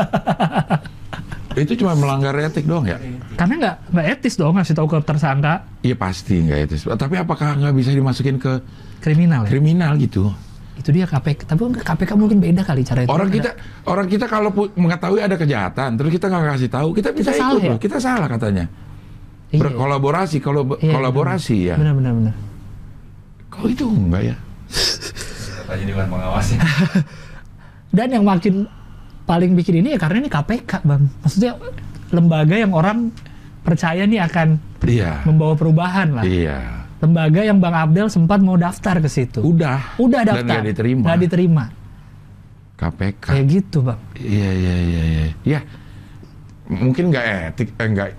Itu 1.58 1.74
cuma 1.74 1.98
melanggar 1.98 2.38
etik 2.38 2.70
doang 2.70 2.86
ya? 2.86 3.02
Karena 3.34 3.54
nggak 3.58 3.76
nggak 3.90 4.08
etis 4.14 4.38
dong 4.38 4.62
ngasih 4.62 4.78
tahu 4.78 4.94
ke 4.94 4.98
tersangka 5.02 5.66
Iya 5.82 5.98
pasti 5.98 6.46
nggak 6.46 6.60
etis. 6.70 6.86
Tapi 6.86 7.18
apakah 7.18 7.58
nggak 7.58 7.74
bisa 7.74 7.90
dimasukin 7.98 8.38
ke 8.38 8.62
kriminal 9.02 9.48
ya. 9.48 9.50
kriminal 9.50 9.98
gitu? 9.98 10.30
Itu 10.78 10.90
dia 10.90 11.04
KPK. 11.04 11.50
Tapi 11.50 11.60
kan 11.60 11.74
KPK 11.74 12.12
mungkin 12.14 12.38
beda 12.38 12.62
kali 12.62 12.82
cara 12.82 13.02
itu. 13.02 13.10
Orang 13.10 13.28
Ada- 13.28 13.36
kita 13.36 13.50
orang 13.86 14.08
kita 14.08 14.26
kalau 14.26 14.50
mengetahui 14.74 15.20
ada 15.20 15.36
kejahatan, 15.36 15.90
terus 15.98 16.12
kita 16.12 16.26
nggak 16.28 16.44
kasih 16.54 16.70
tahu, 16.70 16.88
kita 16.94 17.10
bisa 17.12 17.30
Kita 17.30 17.32
ikut 17.34 17.42
salah 17.42 17.62
ya? 17.62 17.70
loh. 17.74 17.78
Kita 17.78 17.98
salah 17.98 18.28
katanya. 18.30 18.66
Iya. 19.48 19.60
Berkolaborasi, 19.64 20.38
kalau 20.40 20.62
Iya, 20.78 20.94
kolaborasi 20.94 21.56
ya. 21.66 21.76
Benar 21.76 21.94
benar 21.96 22.14
benar. 22.14 22.34
Kok 23.50 23.66
itu 23.68 23.86
enggak 23.88 24.24
ya? 24.24 24.36
Tanya 25.68 25.84
dewan 25.86 26.08
pengawasnya. 26.08 26.60
Dan 27.98 28.08
yang 28.12 28.24
makin 28.24 28.68
paling 29.24 29.52
bikin 29.56 29.82
ini 29.82 29.96
ya 29.96 30.00
karena 30.00 30.22
ini 30.22 30.30
KPK 30.30 30.84
bang. 30.84 31.04
Maksudnya 31.20 31.52
lembaga 32.12 32.56
yang 32.56 32.72
orang 32.72 33.12
percaya 33.62 34.04
nih 34.04 34.24
akan 34.24 34.48
Iya. 34.80 35.28
membawa 35.28 35.56
perubahan 35.56 36.16
lah. 36.16 36.24
Iya. 36.24 36.87
Lembaga 36.98 37.42
yang 37.46 37.62
Bang 37.62 37.78
Abdel 37.78 38.10
sempat 38.10 38.42
mau 38.42 38.58
daftar 38.58 38.98
ke 38.98 39.06
situ. 39.06 39.46
Udah. 39.46 39.94
Udah 40.02 40.26
Dan 40.26 40.34
daftar. 40.34 40.46
nggak 40.50 40.64
diterima. 40.66 41.04
Nggak 41.06 41.20
diterima. 41.22 41.64
KPK. 42.78 43.26
Kayak 43.26 43.46
gitu 43.50 43.78
bang. 43.82 44.00
Iya 44.16 44.50
iya 44.54 44.76
iya 44.78 45.02
iya. 45.04 45.26
Ya. 45.46 45.60
Mungkin 46.68 47.10
nggak 47.10 47.26
etik, 47.54 47.70
eh, 47.74 47.88
nggak. 47.88 48.10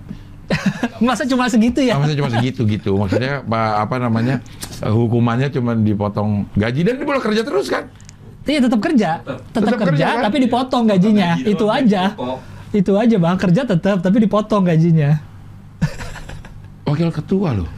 Masa 1.05 1.23
cuma 1.23 1.45
segitu 1.45 1.79
ya? 1.79 1.95
Maksudnya 1.95 2.19
cuma 2.23 2.31
segitu 2.31 2.61
gitu. 2.65 2.91
Maksudnya 2.95 3.43
apa 3.75 3.95
namanya 3.99 4.39
eh, 4.79 4.91
hukumannya 4.91 5.51
cuma 5.51 5.75
dipotong 5.75 6.47
gaji 6.55 6.81
dan 6.83 6.93
dia 6.99 7.05
boleh 7.07 7.21
kerja 7.21 7.41
terus 7.43 7.67
kan? 7.67 7.87
Iya 8.49 8.65
tetap 8.65 8.81
kerja, 8.81 9.09
tetap, 9.21 9.39
Tetap 9.53 9.77
kerja, 9.77 9.87
kerja, 9.93 10.07
kan? 10.09 10.23
tapi 10.25 10.37
dipotong 10.41 10.83
gajinya. 10.87 11.29
Gaji 11.37 11.51
itu 11.53 11.65
aja. 11.69 12.03
dipotong. 12.15 12.39
Itu 12.69 12.91
aja 12.97 13.15
bang, 13.17 13.37
kerja 13.37 13.61
tetap, 13.65 13.97
tapi 14.01 14.17
dipotong 14.23 14.63
gajinya. 14.65 15.11
Wakil 16.85 17.09
ketua 17.13 17.53
loh. 17.53 17.69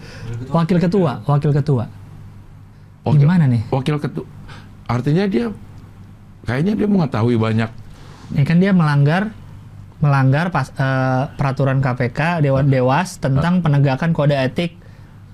Wakil 0.52 0.78
ketua, 0.80 1.22
wakil 1.26 1.52
ketua. 1.52 1.86
Wakil, 3.02 3.20
Gimana 3.26 3.50
nih? 3.50 3.62
Wakil 3.74 3.98
ketua. 3.98 4.26
Artinya 4.86 5.26
dia 5.26 5.50
kayaknya 6.46 6.74
dia 6.78 6.88
mengetahui 6.88 7.36
banyak. 7.38 7.70
Ini 8.36 8.44
kan 8.48 8.58
dia 8.60 8.72
melanggar 8.72 9.32
melanggar 10.02 10.50
pas, 10.50 10.74
eh, 10.74 11.24
peraturan 11.38 11.78
KPK 11.78 12.42
Dewan 12.42 12.68
Dewas 12.68 13.22
tentang 13.22 13.62
penegakan 13.62 14.12
kode 14.18 14.34
etik 14.34 14.82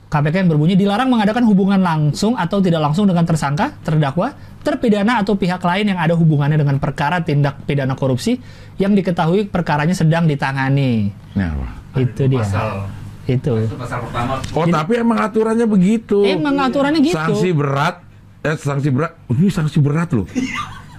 KPK 0.08 0.48
yang 0.48 0.50
berbunyi 0.56 0.80
dilarang 0.80 1.12
mengadakan 1.12 1.44
hubungan 1.44 1.84
langsung 1.84 2.40
atau 2.40 2.64
tidak 2.64 2.80
langsung 2.80 3.12
dengan 3.12 3.28
tersangka, 3.28 3.76
terdakwa, 3.84 4.32
terpidana 4.64 5.20
atau 5.20 5.36
pihak 5.36 5.60
lain 5.60 5.92
yang 5.92 6.00
ada 6.00 6.16
hubungannya 6.16 6.56
dengan 6.56 6.80
perkara 6.80 7.20
tindak 7.20 7.68
pidana 7.68 7.92
korupsi 7.92 8.40
yang 8.80 8.96
diketahui 8.96 9.52
perkaranya 9.52 9.92
sedang 9.92 10.24
ditangani. 10.24 11.12
Nah? 11.36 11.76
Itu 12.00 12.24
dia. 12.32 12.40
Pasal 12.40 12.88
Itu. 13.28 13.54
itu 13.60 13.76
pasal 13.76 14.08
pertama. 14.08 14.40
Oh, 14.52 14.66
tapi 14.66 14.94
emang 14.96 15.20
aturannya 15.20 15.68
begitu. 15.68 16.24
Emang 16.24 16.56
aturannya 16.58 17.04
gitu. 17.04 17.14
Sanksi 17.14 17.52
berat, 17.52 18.00
eh 18.42 18.56
sanksi 18.56 18.88
berat. 18.88 19.20
Oh, 19.28 19.36
ini 19.36 19.52
sanksi 19.52 19.78
berat 19.78 20.10
loh. 20.12 20.24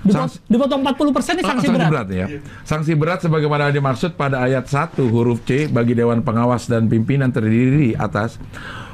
Sanksi- 0.04 0.40
dipotong 0.46 0.80
40% 0.80 1.34
ini 1.34 1.42
Oh, 1.42 1.48
sanksi 1.50 1.68
berat. 1.68 2.06
ya. 2.08 2.26
Sanksi 2.62 2.92
berat 2.94 3.18
sebagaimana 3.20 3.68
dimaksud 3.68 4.14
pada 4.14 4.40
ayat 4.40 4.64
1 4.64 5.04
huruf 5.04 5.42
C 5.42 5.66
bagi 5.66 5.92
Dewan 5.92 6.20
Pengawas 6.20 6.64
dan 6.64 6.86
pimpinan 6.86 7.28
terdiri 7.28 7.92
atas 7.92 8.36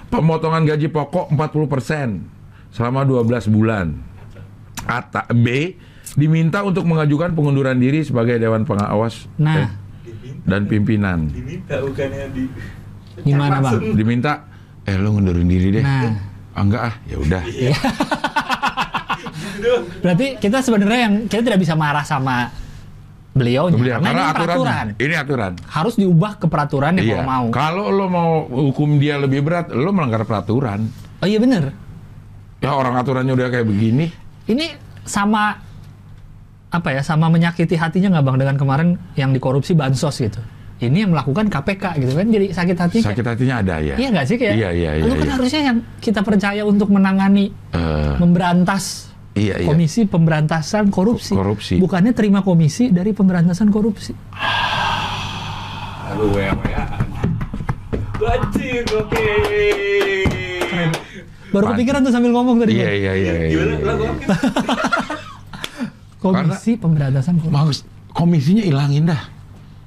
pemotongan 0.09 0.65
gaji 0.65 0.89
pokok 0.89 1.29
40% 1.29 2.23
selama 2.71 3.03
12 3.03 3.47
bulan. 3.47 3.95
Ata, 4.85 5.27
B 5.29 5.75
diminta 6.15 6.61
untuk 6.61 6.85
mengajukan 6.85 7.33
pengunduran 7.33 7.77
diri 7.77 8.01
sebagai 8.01 8.37
Dewan 8.37 8.63
Pengawas 8.63 9.27
Nah, 9.35 9.61
eh, 9.61 9.69
dan 10.45 10.65
pimpinan. 10.65 11.27
Diminta 11.27 11.79
bukannya 11.79 12.27
di 12.31 12.45
gimana 13.23 13.63
bang? 13.63 13.95
Diminta 13.95 14.33
eh 14.83 14.97
lo 14.97 15.15
ngundurin 15.15 15.47
diri 15.47 15.69
deh. 15.71 15.85
Nah, 15.85 16.33
Ah, 16.55 16.63
enggak 16.63 16.83
ah, 16.87 16.95
ya 17.05 17.17
udah. 17.19 17.43
berarti 20.03 20.27
kita 20.39 20.59
sebenarnya 20.61 21.01
yang 21.09 21.15
kita 21.27 21.43
tidak 21.43 21.61
bisa 21.61 21.75
marah 21.75 22.05
sama 22.05 22.51
beliau 23.35 23.67
karena, 23.67 23.99
karena 23.99 24.07
ini 24.07 24.23
aturan 24.23 24.47
peraturan. 24.47 24.87
ini 24.95 25.15
aturan. 25.19 25.53
Harus 25.67 25.95
diubah 25.99 26.39
ke 26.39 26.47
peraturan 26.47 26.95
ya 26.95 27.03
Iya. 27.03 27.11
kalau 27.19 27.27
mau. 27.27 27.45
Kalau 27.51 27.85
lo 27.91 28.07
mau 28.07 28.31
hukum 28.47 29.03
dia 29.03 29.19
lebih 29.19 29.43
berat, 29.43 29.75
lo 29.75 29.91
melanggar 29.91 30.23
peraturan. 30.23 30.87
Oh 31.19 31.27
iya 31.27 31.43
bener. 31.43 31.75
Ya 32.63 32.71
orang 32.71 32.95
aturannya 32.95 33.35
udah 33.35 33.51
kayak 33.51 33.67
begini. 33.67 34.07
Ini 34.47 34.79
sama 35.03 35.59
apa 36.71 36.89
ya? 36.91 37.03
Sama 37.03 37.27
menyakiti 37.27 37.75
hatinya 37.75 38.15
nggak 38.15 38.25
bang 38.25 38.39
dengan 38.39 38.57
kemarin 38.57 38.89
yang 39.19 39.35
dikorupsi 39.35 39.75
bansos 39.75 40.15
gitu. 40.15 40.39
Ini 40.75 41.07
yang 41.07 41.15
melakukan 41.15 41.47
KPK 41.47 41.85
gitu 41.99 42.13
kan 42.13 42.27
jadi 42.27 42.47
sakit 42.51 42.77
hati. 42.77 42.99
kayak- 42.99 43.15
Sakit 43.15 43.25
hatinya 43.25 43.55
ada 43.59 43.77
ya. 43.79 43.95
Iya 43.95 44.09
nggak 44.11 44.27
sih 44.27 44.37
kayak? 44.37 44.55
Iya 44.55 44.69
iya 44.71 44.91
iya. 44.97 45.03
Lu 45.03 45.15
kan 45.15 45.23
iya. 45.23 45.33
harusnya 45.33 45.61
yang 45.65 45.79
kita 45.99 46.21
percaya 46.21 46.63
untuk 46.63 46.89
menangani 46.89 47.55
Eh, 47.71 48.15
memberantas 48.17 49.15
iya 49.33 49.55
iya. 49.57 49.67
komisi 49.67 50.05
pemberantasan 50.05 50.91
korupsi. 50.91 51.33
Korupsi. 51.33 51.75
Bukannya 51.79 52.11
terima 52.11 52.41
komisi 52.41 52.91
dari 52.91 53.11
pemberantasan 53.11 53.69
korupsi. 53.69 54.13
Aduh, 56.05 56.35
ya. 56.37 56.53
Anjir, 58.17 58.83
oke. 58.91 59.27
Baru 61.51 61.71
kepikiran 61.71 62.03
tuh 62.03 62.11
sambil 62.11 62.33
ngomong 62.33 62.59
tadi. 62.59 62.75
Iya 62.75 62.91
iya 62.91 63.13
iya. 63.15 63.33
iya, 63.37 63.49
Gimana? 63.49 63.75
iya. 63.79 63.93
Oke. 63.95 64.27
Komisi 66.25 66.73
pemberantasan 66.75 67.37
korupsi. 67.37 67.53
Maksud 67.53 67.85
komisinya 68.11 68.65
ilangin 68.65 69.05
dah. 69.07 69.23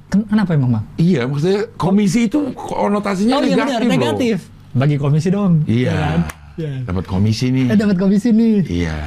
Ken- 0.08 0.24
Kenapa 0.24 0.50
emang 0.52 0.70
bang? 0.72 0.84
Iya, 0.96 1.24
maksudnya 1.24 1.68
komisi 1.74 2.26
itu 2.26 2.52
konotasinya 2.54 3.34
Oh 3.34 3.42
iya 3.42 3.52
negatif 3.54 3.68
benar, 3.68 3.78
loh. 3.78 3.92
negatif. 3.92 4.36
Bagi 4.70 4.96
komisi 4.96 5.28
dong. 5.28 5.52
Iya. 5.64 5.92
kan? 5.92 6.20
Iya. 6.56 6.72
Dapat 6.84 7.04
komisi 7.04 7.46
nih. 7.48 7.66
Eh 7.66 7.76
dapat 7.76 7.96
komisi 7.96 8.28
nih. 8.30 8.56
Iya. 8.64 8.98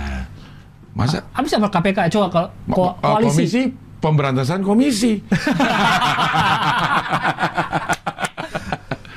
Masa 0.91 1.24
Apa 1.28 1.45
sih 1.45 1.56
apa 1.56 1.70
KPK? 1.70 1.99
Coba 2.10 2.28
kalau 2.28 2.47
ko- 2.70 2.93
uh, 2.93 3.18
koalisi. 3.18 3.34
komisi 3.39 3.62
pemberantasan 3.97 4.60
komisi. 4.62 5.12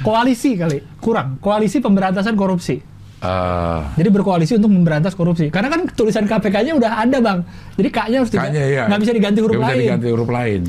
Koalisi 0.00 0.50
kali. 0.54 0.78
Kurang. 0.98 1.38
Koalisi 1.38 1.80
pemberantasan 1.80 2.34
korupsi. 2.34 2.76
Eh, 3.16 3.80
Jadi 3.96 4.08
berkoalisi 4.10 4.52
untuk 4.54 4.68
memberantas 4.70 5.12
korupsi. 5.12 5.48
Karena 5.48 5.72
kan 5.72 5.88
tulisan 5.88 6.28
KPK-nya 6.28 6.76
udah 6.76 7.00
ada, 7.00 7.18
Bang. 7.18 7.40
Jadi 7.72 7.88
K-nya 7.88 8.16
harus 8.20 8.28
diga- 8.28 8.44
kayaknya 8.44 8.64
iya. 8.66 8.82
nggak 8.84 9.00
bisa 9.00 9.12
diganti 9.12 9.38
huruf 9.40 9.54
Nggak 9.54 9.64
bisa 9.64 9.72
lain. 9.72 9.80
diganti 9.82 10.06
huruf 10.06 10.28
lain. 10.28 10.62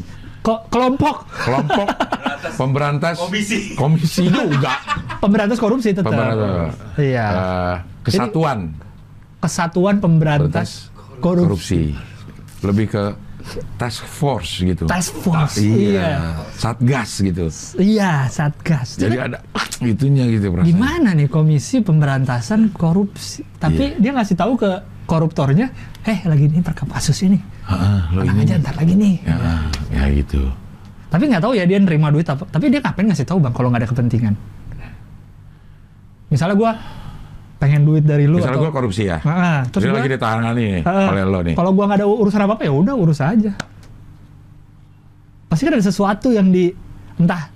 Ko- 0.46 0.62
kelompok 0.70 1.26
Kelompok 1.34 1.90
pemberantas 2.54 3.18
Komisi. 3.18 3.74
komisi 3.74 4.30
juga. 4.30 4.78
pemberantas 5.18 5.58
korupsi 5.58 5.90
tetap. 5.90 6.08
Pemberantas. 6.08 6.78
Iya. 6.96 7.28
Eh, 7.28 7.76
kesatuan 8.06 8.60
Kesatuan 9.38 9.98
pemberantas 9.98 10.94
korupsi. 11.18 11.50
korupsi. 11.50 11.82
Lebih 12.62 12.86
ke 12.88 13.04
task 13.76 14.02
force 14.04 14.62
gitu. 14.64 14.86
Task 14.86 15.14
force. 15.16 15.58
Iya. 15.60 16.34
Satgas 16.52 17.10
gitu. 17.20 17.46
Iya, 17.76 18.26
Satgas. 18.26 18.98
Jadi 18.98 19.18
Jadi 19.18 19.18
ada 19.24 19.38
itunya 19.82 20.26
gitu 20.28 20.50
perasaan. 20.50 20.66
gimana 20.68 21.10
nih 21.12 21.26
Komisi 21.26 21.82
Pemberantasan 21.82 22.70
Korupsi? 22.72 23.46
Tapi 23.56 23.94
Iya. 23.94 23.98
dia 24.00 24.12
ngasih 24.14 24.34
tahu 24.36 24.54
ke 24.56 24.72
koruptornya, 25.06 25.70
"Eh, 26.02 26.22
lagi 26.24 26.46
ini 26.48 26.62
perkap 26.62 26.90
kasus 26.92 27.22
ini. 27.22 27.38
Heeh, 27.66 27.98
lo 28.14 28.20
Tenang 28.22 28.38
ini. 28.38 28.46
aja 28.46 28.56
ntar 28.60 28.76
lagi 28.76 28.94
nih." 28.94 29.16
Ya, 29.22 29.36
ya 29.90 30.04
gitu. 30.12 30.42
Tapi 31.06 31.24
nggak 31.26 31.42
tahu 31.42 31.54
ya 31.54 31.64
dia 31.64 31.78
nerima 31.78 32.10
duit 32.10 32.26
apa. 32.26 32.44
Tapi 32.46 32.68
dia 32.68 32.80
ngapain 32.80 33.08
ngasih 33.08 33.24
tahu 33.24 33.40
bang 33.40 33.52
kalau 33.52 33.68
nggak 33.70 33.82
ada 33.82 33.90
kepentingan? 33.90 34.36
Misalnya 36.28 36.56
gua 36.56 36.72
pengen 37.56 37.82
duit 37.84 38.04
dari 38.04 38.26
lu 38.26 38.38
Misalnya 38.38 38.58
atau 38.58 38.64
gua 38.68 38.74
korupsi 38.74 39.04
ya. 39.06 39.18
Ah, 39.22 39.64
terus 39.66 39.88
gua- 39.88 39.98
lagi 39.98 40.10
ditahanan 40.12 40.54
nih 40.54 40.84
Ah, 40.84 41.08
oleh 41.10 41.24
lo 41.24 41.40
nih. 41.42 41.56
Kalau 41.56 41.72
gua 41.72 41.86
nggak 41.88 42.00
ada 42.00 42.08
urusan 42.08 42.42
apa 42.42 42.54
apa 42.56 42.64
ya 42.64 42.74
udah 42.74 42.94
urus 42.94 43.20
aja. 43.20 43.52
Pasti 45.48 45.62
kan 45.64 45.74
ada 45.74 45.86
sesuatu 45.86 46.30
yang 46.30 46.50
di 46.50 46.74
entah 47.16 47.48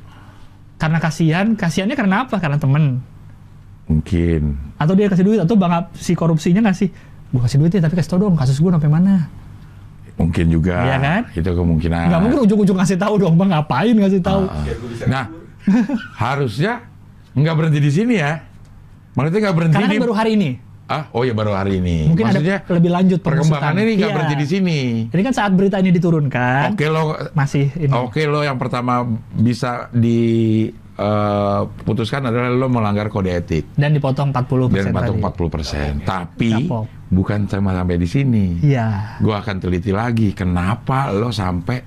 karena 0.80 0.98
kasihan, 0.98 1.52
kasihannya 1.54 1.94
karena 1.94 2.24
apa? 2.24 2.40
Karena 2.40 2.56
temen 2.56 3.04
Mungkin. 3.86 4.56
atau 4.78 4.94
dia 4.94 5.10
kasih 5.10 5.26
duit 5.26 5.40
atau 5.42 5.58
bang 5.58 5.74
si 5.92 6.14
korupsinya 6.14 6.62
ngasih 6.64 6.88
gua 7.30 7.44
kasih 7.44 7.58
duit 7.58 7.74
ya 7.74 7.82
tapi 7.82 7.98
kasih 7.98 8.10
tau 8.10 8.22
dong 8.22 8.38
kasus 8.38 8.56
gua 8.58 8.72
sampai 8.72 8.88
mana 8.88 9.28
Mungkin 10.20 10.46
juga. 10.48 10.76
Iya 10.84 10.98
kan? 11.00 11.22
Itu 11.32 11.50
kemungkinan. 11.50 12.04
nggak 12.06 12.22
mungkin 12.22 12.40
ujung-ujung 12.44 12.76
ngasih 12.76 12.96
tahu 12.96 13.14
dong 13.18 13.34
bang 13.34 13.50
ngapain 13.50 13.96
ngasih 13.96 14.20
tahu 14.20 14.44
Ah. 14.46 14.64
Bisa 14.68 15.06
Nah, 15.08 15.26
harusnya 16.14 16.84
nggak 17.32 17.56
berhenti 17.56 17.80
di 17.80 17.90
sini 17.90 18.16
ya. 18.16 18.44
Maksudnya 19.10 19.40
nggak 19.42 19.56
berhenti 19.56 19.76
karena 19.76 19.88
di 19.88 19.96
kan 19.96 20.04
baru 20.04 20.14
hari 20.14 20.32
ini 20.36 20.52
ah 20.90 21.06
oh 21.12 21.22
ya 21.22 21.32
baru 21.32 21.54
hari 21.54 21.78
ini. 21.78 22.10
mungkin 22.10 22.26
Maksudnya 22.26 22.58
ada 22.60 22.74
lebih 22.74 22.90
lanjut 22.90 23.20
perkembangannya 23.22 23.82
ini 23.84 23.94
nggak 23.96 24.10
Iya. 24.10 24.16
berhenti 24.16 24.36
di 24.36 24.48
sini. 24.48 24.80
ini 25.08 25.22
kan 25.22 25.32
saat 25.32 25.54
berita 25.54 25.78
ini 25.78 25.94
diturunkan 25.94 26.74
Oke 26.74 26.86
lo, 26.86 27.02
masih 27.32 27.70
ini 27.78 27.94
oke 27.94 28.18
lo 28.26 28.42
yang 28.42 28.58
pertama 28.58 29.06
bisa 29.32 29.86
diputuskan 29.94 31.00
adalah 32.24 32.50
lo 32.50 32.68
melanggar 32.68 33.06
kode 33.08 33.30
etik 33.30 33.70
dan 33.74 33.94
dipotong 33.94 34.34
40 34.34 34.42
dan 34.66 34.74
persen 34.74 34.90
patung 34.92 35.18
tadi 35.18 35.30
40 35.30 35.50
persen. 35.52 35.92
Tapi 36.02 36.50
Kapok. 36.58 36.86
Bukan 37.10 37.46
cuma 37.46 37.74
sampai 37.74 37.98
di 37.98 38.06
sini. 38.06 38.46
iya 38.62 39.18
Gua 39.18 39.40
akan 39.40 39.58
teliti 39.58 39.90
lagi 39.90 40.32
kenapa 40.32 41.10
lo 41.10 41.30
sampai 41.30 41.82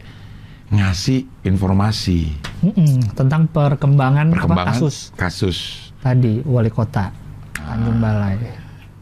ngasih 0.68 1.44
informasi 1.44 2.32
Mm-mm, 2.62 3.12
tentang 3.12 3.44
perkembangan, 3.46 4.28
apa, 4.28 4.34
perkembangan 4.34 4.72
kasus 4.72 4.96
kasus 5.12 5.56
tadi 5.98 6.40
wali 6.42 6.68
kota 6.68 7.12
Tanjung 7.54 7.98
Balai 7.98 8.34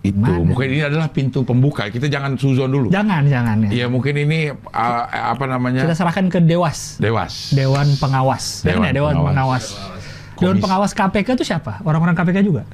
itu. 0.03 0.17
Gimana? 0.17 0.41
Mungkin 0.43 0.67
ini 0.67 0.81
adalah 0.81 1.09
pintu 1.09 1.45
pembuka. 1.45 1.85
Kita 1.87 2.09
jangan 2.09 2.33
suzon 2.35 2.69
dulu. 2.69 2.89
jangan 2.89 3.21
jangan 3.23 3.69
ya 3.69 3.85
Ya 3.85 3.87
mungkin 3.87 4.17
ini 4.17 4.49
uh, 4.49 5.05
apa 5.07 5.45
namanya 5.45 5.85
kita 5.85 5.93
serahkan 5.95 6.27
ke 6.27 6.41
dewas 6.41 6.97
dewas. 6.97 7.53
dewan 7.53 7.85
pengawas 7.97 8.65
Dewan 8.65 8.91
dewan, 8.91 8.93
dewan 8.93 9.15
Pengawas. 9.31 9.65
pengawas 9.71 10.37
dewan 10.37 10.57
pengawas 10.59 10.91
KPK 10.93 11.29
itu 11.35 11.45
siapa 11.47 11.81
orang-orang 11.81 12.13
KPK 12.15 12.39
juga 12.43 12.65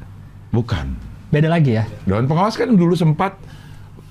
Bukan. 0.49 0.87
Beda 1.29 1.49
lagi 1.49 1.75
ya 1.75 1.85
Dewan 2.05 2.25
pengawas 2.25 2.55
kan 2.55 2.71
dulu 2.71 2.95
sempat 2.95 3.35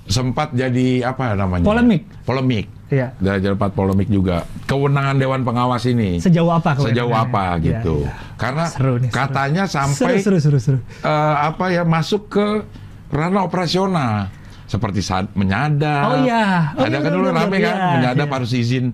sempat 0.06 0.54
jadi 0.54 1.02
apa 1.02 1.34
namanya? 1.34 1.66
Polemik. 1.66 2.06
Polemik. 2.22 2.66
Iya. 2.86 3.10
Jadi 3.18 3.50
sempat 3.50 3.74
polemik 3.74 4.06
juga. 4.06 4.46
Kewenangan 4.62 5.18
Dewan 5.18 5.42
Pengawas 5.42 5.82
ini 5.84 6.22
sejauh 6.22 6.46
apa 6.48 6.78
sejauh 6.78 7.10
apa 7.10 7.58
Iya, 7.58 7.82
gitu. 7.82 8.06
iya. 8.06 8.14
Karena 8.38 8.64
Seru 8.70 9.02
nih, 9.02 9.10
seru. 9.10 9.18
katanya 9.18 9.64
sampai 9.66 10.22
seru 10.22 10.38
seru 10.38 10.38
seru 10.38 10.58
seru 10.62 10.78
eh, 11.02 11.34
apa 11.42 11.74
ya 11.74 11.82
masuk 11.82 12.30
ke 12.30 12.46
ranah 13.10 13.42
operasional 13.42 14.30
seperti 14.66 15.02
saat 15.02 15.26
menyadap. 15.34 16.02
Oh 16.06 16.16
iya. 16.22 16.70
Oh 16.78 16.86
ada 16.86 16.90
iya, 16.92 17.02
kan 17.02 17.10
dulu 17.10 17.26
benar, 17.26 17.38
rame 17.42 17.50
benar. 17.50 17.64
kan 17.64 17.74
Iya, 17.74 17.90
menyadap 17.98 18.26
iya. 18.26 18.34
harus 18.38 18.50
izin 18.52 18.84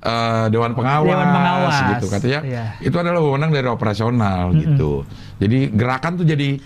eh, 0.00 0.46
dewan 0.50 0.72
pengawas, 0.74 1.06
Dewan 1.06 1.28
pengawas, 1.30 1.74
gitu 1.94 2.06
katanya. 2.10 2.40
iya. 2.42 2.64
Itu 2.82 2.96
adalah 2.98 3.22
wewenang 3.22 3.54
dari 3.54 3.68
operasional 3.68 4.50
gitu. 4.58 5.06
Jadi 5.38 5.70
gerakan 5.70 6.18
tuh 6.18 6.26
jadi 6.26 6.58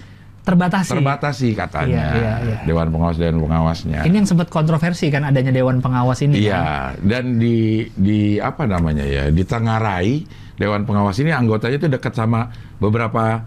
terbatasi. 0.45 0.93
terbatasi 0.93 1.49
katanya. 1.53 1.89
Iya, 1.89 2.13
iya, 2.15 2.35
iya. 2.45 2.57
Dewan 2.63 2.89
pengawas 2.89 3.17
dewan 3.17 3.41
pengawasnya. 3.41 4.05
Ini 4.05 4.15
yang 4.15 4.29
sempat 4.29 4.49
kontroversi 4.49 5.09
kan 5.09 5.25
adanya 5.25 5.51
dewan 5.51 5.81
pengawas 5.81 6.21
ini. 6.21 6.37
kan? 6.37 6.45
Iya, 6.45 6.65
dan 7.01 7.37
di 7.37 7.57
di 7.91 8.37
apa 8.37 8.65
namanya 8.65 9.03
ya, 9.03 9.29
di 9.29 9.43
Tengarai 9.43 10.23
Dewan 10.55 10.85
Pengawas 10.85 11.19
ini 11.19 11.33
anggotanya 11.33 11.77
itu 11.77 11.89
dekat 11.89 12.15
sama 12.15 12.47
beberapa 12.79 13.43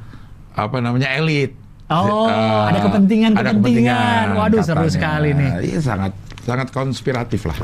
apa 0.51 0.77
namanya 0.77 1.07
elit. 1.13 1.55
Oh, 1.87 2.27
Eh, 2.27 2.63
ada 2.67 2.83
kepentingan- 2.83 3.31
ada 3.31 3.53
kepentingan. 3.53 4.35
Waduh, 4.35 4.59
seru 4.59 4.83
katanya. 4.83 4.91
sekali 4.91 5.29
nih. 5.31 5.51
Iya, 5.63 5.79
sangat 5.79 6.11
sangat 6.43 6.67
konspiratif 6.67 7.47
lah. 7.47 7.55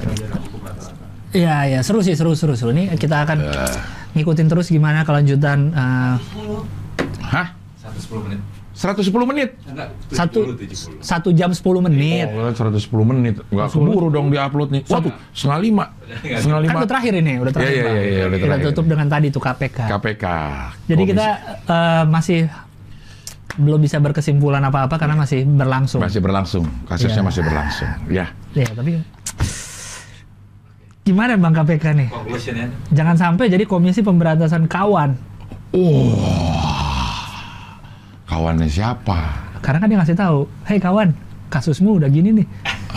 Iya, 1.33 1.55
iya, 1.67 1.79
seru 1.81 1.99
sih, 1.99 2.13
seru, 2.13 2.31
seru, 2.31 2.53
seru. 2.53 2.71
Ini 2.71 2.93
kita 2.93 3.25
akan 3.25 3.37
Eh. 3.41 3.75
ngikutin 4.13 4.47
terus 4.47 4.69
gimana 4.69 5.01
kelanjutan 5.01 5.73
eh, 5.73 6.15
Hah? 7.25 7.47
110 7.81 8.23
menit. 8.23 8.39
110 8.83 9.07
menit? 9.23 9.55
Enggak, 9.63 9.95
satu 10.11 10.39
70, 10.51 10.99
70. 10.99 10.99
satu 10.99 11.29
jam 11.31 11.55
10 11.55 11.63
menit. 11.81 12.27
Oh, 12.27 12.51
110 12.51 12.75
menit. 13.07 13.39
Nggak 13.47 13.67
keburu 13.71 14.11
dong 14.11 14.27
di-upload 14.27 14.75
nih. 14.75 14.83
Waduh, 14.85 15.15
setengah 15.31 15.59
lima. 15.63 15.85
Setengah 16.19 16.59
Kan 16.59 16.65
lima. 16.67 16.77
udah 16.83 16.89
terakhir 16.91 17.13
ini, 17.15 17.33
udah 17.39 17.51
terakhir. 17.55 17.71
Iya, 17.73 17.79
iya, 17.79 17.93
iya, 17.95 18.03
iya, 18.03 18.23
udah 18.25 18.37
Kita 18.37 18.47
terakhir. 18.49 18.65
tutup 18.69 18.85
dengan 18.91 19.07
tadi 19.07 19.27
tuh 19.31 19.39
KPK. 19.39 19.79
KPK. 19.87 20.25
Jadi 20.83 20.99
Komisi- 20.99 21.09
kita 21.09 21.27
eh, 21.63 22.03
masih 22.05 22.39
belum 23.53 23.79
bisa 23.79 23.97
berkesimpulan 23.97 24.59
apa-apa 24.61 24.95
karena 24.97 25.15
masih 25.15 25.45
berlangsung. 25.45 26.01
masih 26.01 26.19
berlangsung. 26.19 26.65
Kasusnya 26.83 27.21
Iya. 27.21 27.27
masih 27.29 27.41
berlangsung. 27.41 27.89
Ya. 28.09 28.25
Ya, 28.51 28.67
tapi 28.67 28.99
gimana 31.03 31.37
Bang 31.37 31.53
KPK 31.53 31.85
nih? 31.93 32.09
Ya. 32.49 32.67
Jangan 32.93 33.15
sampai 33.15 33.47
jadi 33.47 33.63
Komisi 33.63 34.01
Pemberantasan 34.01 34.65
Kawan. 34.65 35.15
Kawannya 38.33 38.65
siapa? 38.65 39.19
Karena 39.61 39.77
kan 39.77 39.87
dia 39.87 39.97
ngasih 40.01 40.17
tahu, 40.17 40.49
"Hei 40.65 40.81
kawan, 40.81 41.13
kasusmu 41.47 42.01
udah 42.01 42.09
gini 42.09 42.33
nih." 42.33 42.47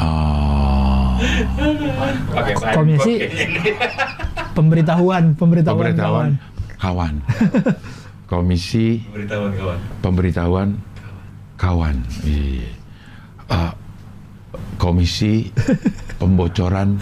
Oh. 0.01 1.21
Komisi 2.73 3.21
pemberitahuan, 4.53 5.37
pemberitahuan, 5.37 5.93
Pemberitahuan 5.93 6.29
kawan. 6.81 6.81
kawan. 6.81 7.15
Komisi 8.33 9.05
Pemberitahuan 9.05 9.53
kawan. 9.53 9.79
pemberitahuan 10.01 10.69
kawan. 11.55 11.97
Iya. 12.25 12.69
Eh, 13.47 13.73
komisi 14.77 15.53
pembocoran 16.17 16.97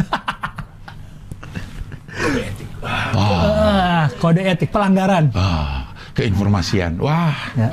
Ah, 2.85 4.11
kode 4.19 4.43
etik 4.43 4.69
pelanggaran. 4.69 5.31
ah, 5.33 5.89
keinformasian. 6.15 6.97
Wah, 6.97 7.35
Ya. 7.53 7.69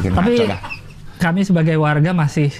Tapi 0.00 0.46
dah. 0.46 0.60
kami 1.18 1.42
sebagai 1.42 1.74
warga 1.76 2.10
masih 2.12 2.50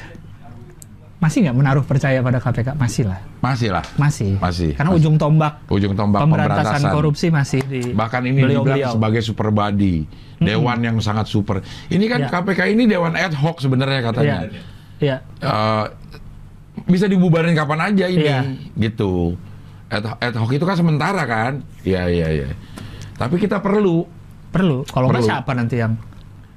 masih 1.16 1.42
nggak 1.42 1.56
menaruh 1.56 1.80
percaya 1.82 2.20
pada 2.20 2.36
KPK, 2.36 2.76
masih 2.76 3.08
lah, 3.08 3.16
Masih 3.40 3.72
lah. 3.72 3.80
masih. 3.96 4.36
Masih. 4.36 4.70
Karena 4.74 4.92
Masih. 4.92 5.00
ujung 5.00 5.16
tombak 5.16 5.64
Ujung 5.66 5.94
tombak 5.94 6.20
pemberantasan, 6.20 6.60
pemberantasan. 6.76 6.92
korupsi 6.92 7.26
masih 7.30 7.60
di 7.64 7.80
Bahkan 7.88 8.20
ini 8.22 8.36
dibilang 8.36 8.62
beliau-beliau. 8.62 8.92
sebagai 8.92 9.22
super 9.22 9.48
body, 9.48 10.04
dewan 10.38 10.78
yang 10.82 10.96
sangat 11.00 11.24
super. 11.24 11.64
Ini 11.88 12.04
kan 12.04 12.20
Ya. 12.20 12.28
KPK 12.28 12.68
ini 12.68 12.84
dewan 12.84 13.16
ad 13.16 13.32
hoc 13.32 13.56
sebenarnya 13.58 14.00
katanya. 14.04 14.36
Iya. 14.44 14.60
Iya. 14.98 15.16
Eh, 15.40 15.84
bisa 16.84 17.08
dibubarin 17.08 17.56
kapan 17.56 17.80
aja 17.86 18.06
ini, 18.06 18.20
Iya. 18.22 18.40
gitu. 18.76 19.40
Ad, 19.88 20.04
ad 20.20 20.34
hoc 20.36 20.50
itu 20.50 20.62
kan 20.62 20.76
sementara 20.76 21.24
kan? 21.24 21.64
Iya 21.80 22.12
iya 22.12 22.28
iya. 22.30 22.48
Tapi 23.14 23.40
kita 23.40 23.56
perlu, 23.58 24.04
Perlu. 24.56 24.78
Kalau 24.84 25.06
nggak 25.08 25.22
siapa 25.22 25.52
nanti 25.52 25.76
yang 25.76 25.92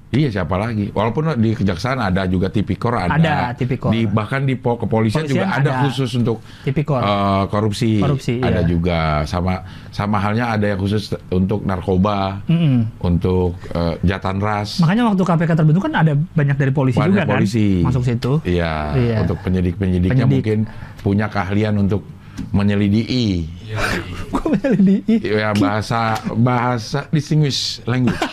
iya 0.10 0.26
siapa 0.28 0.58
lagi? 0.58 0.90
Walaupun 0.90 1.38
di 1.38 1.54
kejaksaan 1.54 2.02
ada 2.02 2.26
juga 2.26 2.50
tipikor 2.50 2.98
ada, 2.98 3.14
Ada 3.14 3.36
tipikor. 3.54 3.94
Di 3.94 4.04
bahkan 4.04 4.42
di 4.42 4.58
po- 4.58 4.74
kepolisian 4.76 5.22
Kepolisian 5.22 5.46
juga 5.46 5.46
ada, 5.54 5.70
ada. 5.70 5.82
khusus 5.86 6.10
untuk 6.16 6.42
tipikor. 6.66 6.98
eh, 6.98 7.44
korupsi. 7.46 8.02
Korupsi, 8.02 8.42
ada 8.42 8.60
iya. 8.60 8.66
juga 8.66 8.98
sama 9.24 9.62
sama 9.92 10.18
halnya 10.18 10.50
ada 10.50 10.66
yang 10.66 10.82
khusus 10.82 11.04
untuk 11.30 11.62
narkoba, 11.62 12.42
Mm-mm. 12.44 12.90
untuk 13.00 13.54
eh, 13.70 14.02
jatan 14.02 14.42
ras. 14.42 14.82
Makanya 14.82 15.14
waktu 15.14 15.22
KPK 15.22 15.52
terbentuk 15.54 15.86
kan 15.86 15.94
ada 15.96 16.14
banyak 16.18 16.58
dari 16.58 16.74
polisi 16.74 16.98
Banyak 16.98 17.14
juga 17.14 17.30
polisi. 17.30 17.68
kan 17.80 17.94
masuk 17.94 18.02
situ. 18.02 18.32
Iya, 18.44 18.74
Iya. 18.92 19.16
untuk 19.22 19.38
penyidik-penyidiknya 19.42 20.26
Penyidik. 20.26 20.34
mungkin 20.34 20.60
punya 21.00 21.30
keahlian 21.30 21.78
untuk 21.78 22.02
menyelidiki. 22.50 23.46
Gue 24.32 24.46
menyelidiki. 24.50 25.16
ya 25.24 25.52
bahasa 25.54 26.00
bahasa 26.34 27.06
distinguished 27.10 27.84
language. 27.86 28.18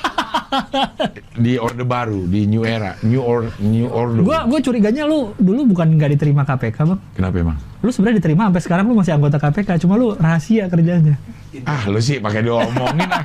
Di 1.37 1.59
orde 1.59 1.83
baru 1.83 2.24
di 2.24 2.47
new 2.47 2.62
era 2.62 2.97
new 3.03 3.20
or 3.20 3.51
new 3.59 3.91
order. 3.91 4.23
Gue 4.23 4.39
gue 4.47 4.61
curiganya 4.62 5.05
lu 5.05 5.35
dulu 5.37 5.69
bukan 5.69 5.93
nggak 5.93 6.16
diterima 6.16 6.43
KPK 6.43 6.78
bang. 6.87 7.01
kenapa 7.12 7.37
emang? 7.37 7.59
Lu 7.78 7.91
sebenarnya 7.91 8.19
diterima 8.19 8.49
sampai 8.49 8.62
sekarang 8.62 8.85
lu 8.87 8.95
masih 8.95 9.12
anggota 9.12 9.37
KPK, 9.37 9.77
cuma 9.78 9.95
lu 9.95 10.15
rahasia 10.15 10.65
kerjanya. 10.66 11.19
ah 11.62 11.83
lu 11.87 11.99
sih 11.99 12.16
pakai 12.19 12.41
diomongin 12.41 13.11
ah. 13.11 13.24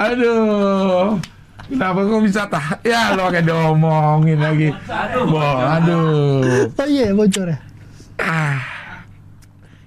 Aduh 0.00 1.20
kenapa 1.62 2.02
kok 2.02 2.22
bisa 2.24 2.42
tah 2.46 2.66
ya 2.82 3.14
lu 3.14 3.22
pakai 3.22 3.42
diomongin 3.42 4.38
lagi. 4.40 4.68
Wah, 5.28 5.78
aduh 5.78 6.66
Oh 6.66 6.88
iya 6.88 7.12
bocor 7.12 7.46
ya. 7.46 7.58
ah 8.18 8.58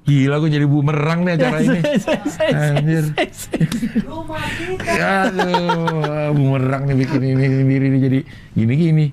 gila 0.03 0.35
gue 0.43 0.51
jadi 0.51 0.67
bumerang 0.67 1.23
nih 1.23 1.39
acara 1.39 1.57
ini 1.63 1.80
Anjir. 2.59 3.05
Ya, 4.84 5.31
aduh, 5.31 6.35
bumerang 6.35 6.91
nih 6.91 6.95
bikin 7.07 7.21
ini 7.23 7.45
sendiri 7.47 7.85
nih 7.88 8.01
jadi 8.03 8.19
gini-gini. 8.51 9.05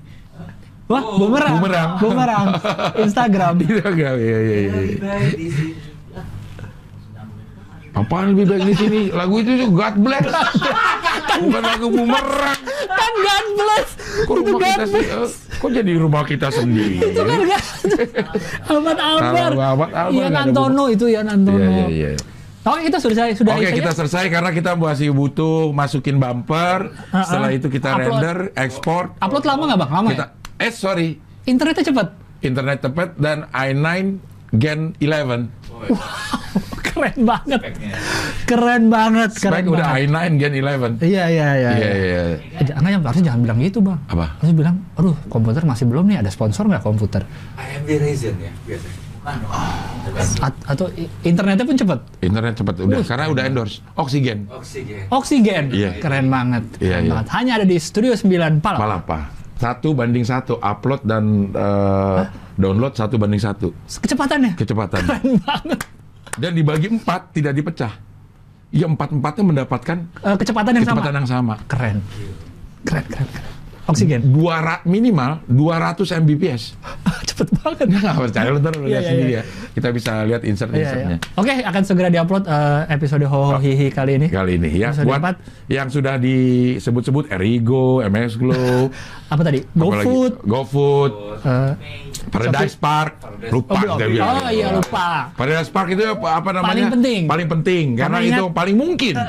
Wah, 0.91 1.03
bumerang. 1.15 1.51
Bumerang. 1.55 1.89
Bumerang. 2.03 2.45
Instagram. 3.07 3.53
Kan? 3.63 4.19
Iya, 4.19 4.19
iya, 4.19 4.37
iya. 4.67 4.71
Apaan 7.91 8.35
lebih 8.35 8.51
baik 8.51 8.63
di 8.71 8.75
sini? 8.75 9.01
Lagu 9.11 9.39
itu 9.39 9.51
tuh 9.55 9.69
God 9.71 9.95
Bless. 10.03 10.27
Bukan 11.43 11.63
lagu 11.63 11.87
bumerang. 11.87 12.59
kan 12.91 13.13
God 13.23 13.45
bless. 13.55 13.89
Kok 14.27 14.35
rumah 14.35 14.51
God 14.51 14.63
kita 14.67 14.83
sih? 14.91 15.05
Kok 15.61 15.69
jadi 15.71 15.93
rumah 15.93 16.25
kita 16.25 16.49
sendiri? 16.49 16.97
Itu 17.05 17.21
kan 17.21 17.37
God. 17.39 17.63
Ahmad 18.67 18.97
Albar. 18.97 19.51
Ahmad 19.53 19.89
Albar 19.91 20.11
Ian 20.11 20.33
Antono 20.35 20.83
itu 20.87 21.05
Ian 21.05 21.23
Iya, 21.23 21.31
Antono. 21.31 21.61
iya, 21.87 22.09
iya. 22.09 22.09
Oke, 22.61 22.79
kita 22.85 22.97
sudah 22.97 23.15
selesai. 23.15 23.29
Sudah 23.35 23.53
Oke, 23.53 23.65
saja. 23.65 23.73
kita 23.75 23.91
selesai 23.95 24.23
karena 24.29 24.49
kita 24.49 24.71
masih 24.73 25.09
butuh 25.11 25.69
masukin 25.71 26.17
bumper. 26.17 26.93
Ah, 27.09 27.21
Setelah 27.21 27.49
ah. 27.49 27.57
itu 27.57 27.67
kita 27.69 27.89
Upload. 27.91 28.05
render, 28.07 28.37
ekspor. 28.55 29.03
Upload 29.17 29.45
lama 29.45 29.63
nggak 29.65 29.79
bang? 29.79 29.91
Lama 29.91 30.09
Kita, 30.09 30.25
ya? 30.27 30.65
eh 30.65 30.71
sorry, 30.71 31.09
Internetnya 31.43 31.81
cepet. 31.83 32.07
internet 32.41 32.77
tepat 32.79 33.17
dan 33.17 33.49
i9 33.51 34.17
Gen 34.53 34.93
11. 34.97 35.49
Keren 36.91 37.23
banget. 37.23 37.59
Speknya. 37.63 37.95
Keren 38.43 38.83
banget. 38.91 39.31
Keren 39.33 39.63
Spek 39.63 39.65
udah 39.71 39.87
banget. 39.89 40.11
i9 40.11 40.17
Gen 40.37 40.53
11. 40.53 40.99
Iya, 41.01 41.23
iya, 41.31 41.47
iya. 41.55 41.71
Iya, 41.71 41.91
iya. 41.95 42.21
Eh, 42.59 42.65
jangan, 42.67 42.83
ya, 42.85 42.99
harusnya 42.99 43.25
jangan 43.31 43.41
bilang 43.41 43.57
gitu 43.57 43.79
bang. 43.79 43.99
Apa? 44.05 44.25
Harusnya 44.37 44.57
bilang, 44.59 44.75
aduh 44.93 45.15
komputer 45.27 45.63
masih 45.63 45.85
belum 45.87 46.05
nih, 46.05 46.17
ada 46.19 46.29
sponsor 46.29 46.67
nggak 46.67 46.83
komputer? 46.83 47.23
AMD 47.55 47.89
Ryzen 47.89 48.35
ya 48.37 48.51
biasanya. 48.67 48.99
A- 50.41 50.61
atau 50.67 50.89
internetnya 51.21 51.61
pun 51.61 51.77
cepet. 51.77 51.99
Internet 52.19 52.53
cepat 52.57 52.73
udah 52.81 53.05
karena 53.05 53.25
udah 53.29 53.43
endorse 53.45 53.85
oksigen. 53.93 54.49
Oksigen. 54.49 55.05
Oksigen, 55.07 55.63
Iya. 55.69 56.01
keren 56.01 56.25
banget. 56.27 56.65
Iya, 56.77 56.97
keren 56.97 57.03
iya. 57.05 57.11
banget. 57.13 57.27
Hanya 57.31 57.51
ada 57.61 57.65
di 57.65 57.77
Studio 57.77 58.17
9 58.17 58.59
Palapa. 58.59 58.81
Palapa. 58.81 59.19
Satu 59.61 59.93
banding 59.93 60.25
satu 60.25 60.57
upload 60.57 61.05
dan 61.05 61.23
eh, 61.47 62.21
download 62.55 62.91
satu 62.91 63.15
banding 63.15 63.37
satu 63.37 63.69
Kecepatannya. 63.77 64.57
kecepatan. 64.57 65.01
Keren 65.05 65.37
banget. 65.39 65.79
Dan 66.33 66.51
dibagi 66.51 66.87
empat 66.89 67.29
tidak 67.31 67.53
dipecah. 67.53 67.93
Ya 68.69 68.87
empat 68.87 69.11
empatnya 69.11 69.43
mendapatkan 69.45 69.97
Eh, 70.17 70.35
kecepatan 70.35 70.71
yang 70.73 70.83
kecepatan 70.83 71.05
sama. 71.05 71.19
yang 71.19 71.29
sama. 71.29 71.53
Keren. 71.67 71.97
Keren, 72.81 73.05
keren, 73.05 73.27
keren. 73.29 73.53
Oksigen. 73.91 74.19
Dua 74.25 74.55
minimal 74.83 75.43
200 75.45 76.01
Mbps. 76.23 76.61
Cepet 77.31 77.47
banget. 77.59 77.85
Nggak 77.87 78.15
percaya 78.17 78.47
lu 78.49 78.59
ntar 78.59 78.73
lu 78.73 78.83
Iya, 78.83 78.89
lihat 78.89 79.01
iya, 79.01 79.09
sendiri 79.09 79.31
iya. 79.31 79.41
ya. 79.41 79.69
Kita 79.71 79.87
bisa 79.89 80.11
lihat 80.23 80.41
insert-insertnya. 80.41 81.17
Oke, 81.33 81.53
akan 81.61 81.81
segera 81.81 82.07
diupload 82.07 82.43
eh, 82.43 82.81
episode 82.89 83.23
Ho 83.23 83.39
Ho 83.45 83.57
Hi 83.57 83.71
Hi 83.73 83.87
kali 83.89 84.11
ini. 84.15 84.27
Kali 84.27 84.55
ini 84.55 84.69
ya 84.73 84.91
Episode 84.91 85.05
buat 85.05 85.19
empat. 85.19 85.35
yang 85.67 85.87
sudah 85.87 86.15
disebut-sebut 86.15 87.29
Erigo, 87.29 88.01
MS 88.01 88.35
Glow, 88.41 88.91
Apa 89.27 89.41
tadi? 89.41 89.63
GoFood. 89.71 90.43
GoFood, 90.43 91.11
eh, 91.41 91.71
Paradise 92.29 92.75
Park, 92.77 93.17
lupa 93.49 93.73
oh, 93.73 93.97
kita 93.97 94.05
bilang. 94.05 94.27
Oh 94.37 94.49
iya 94.51 94.67
lupa. 94.69 95.33
Paradise 95.33 95.71
Park 95.73 95.87
itu 95.91 96.03
apa, 96.05 96.27
apa 96.37 96.49
namanya? 96.53 96.69
Paling 96.69 96.87
penting. 96.93 97.21
Paling 97.25 97.47
penting 97.49 97.85
karena, 97.97 98.17
Karena 98.21 98.29
itu 98.29 98.43
ingat- 98.45 98.53
paling 98.53 98.75
mungkin. 98.77 99.13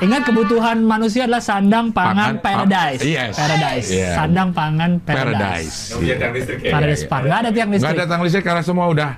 Ingat 0.00 0.22
kebutuhan 0.24 0.82
manusia 0.82 1.28
adalah 1.28 1.44
sandang, 1.44 1.92
pangan, 1.92 2.40
Pangan, 2.40 2.66
paradise. 2.66 3.00
pa- 3.00 3.06
yes. 3.06 3.34
Paradise. 3.36 3.88
Iya. 3.92 4.10
Sandang, 4.16 4.48
pangan, 4.50 4.90
paradise. 5.00 5.94
Paradise. 5.94 6.00
Tiang 6.00 6.32
ya. 6.64 6.72
Paradise 6.72 7.02
Park. 7.06 7.22
Nggak 7.28 7.38
ada 7.38 7.50
tiang 7.52 7.70
listrik. 7.70 7.92
ada 7.94 8.04
tang 8.08 8.20
listrik 8.24 8.44
karena 8.44 8.62
semua 8.64 8.86
udah 8.88 9.10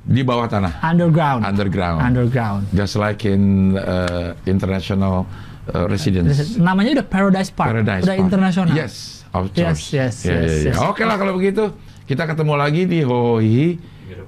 di 0.00 0.22
bawah 0.24 0.48
tanah, 0.48 0.80
Underground. 0.80 1.44
underground. 1.44 2.00
Underground. 2.00 2.62
Just 2.72 2.96
like 2.96 3.28
in 3.28 3.76
uh, 3.76 4.32
international 4.48 5.28
uh, 5.68 5.84
residence. 5.86 6.56
Namanya 6.56 7.00
udah 7.00 7.06
Paradise 7.06 7.52
Park. 7.52 7.68
Paradise 7.76 8.02
udah 8.08 8.16
Park. 8.16 8.24
internasional. 8.24 8.72
Yes, 8.72 9.19
outsource. 9.32 9.82
Yes, 9.90 10.16
yes, 10.16 10.16
Ya, 10.22 10.32
ya, 10.32 10.40
yes, 10.40 10.54
ya. 10.60 10.72
yes. 10.72 10.76
Oke 10.82 11.02
lah 11.02 11.16
kalau 11.16 11.34
begitu 11.34 11.70
kita 12.04 12.24
ketemu 12.24 12.54
lagi 12.54 12.82
di 12.84 13.00
Hohi 13.00 13.78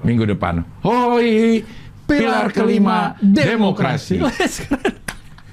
minggu 0.01 0.25
depan. 0.29 0.63
Hohi 0.81 1.63
pilar 2.05 2.49
kelima 2.49 3.15
demokrasi. 3.19 4.23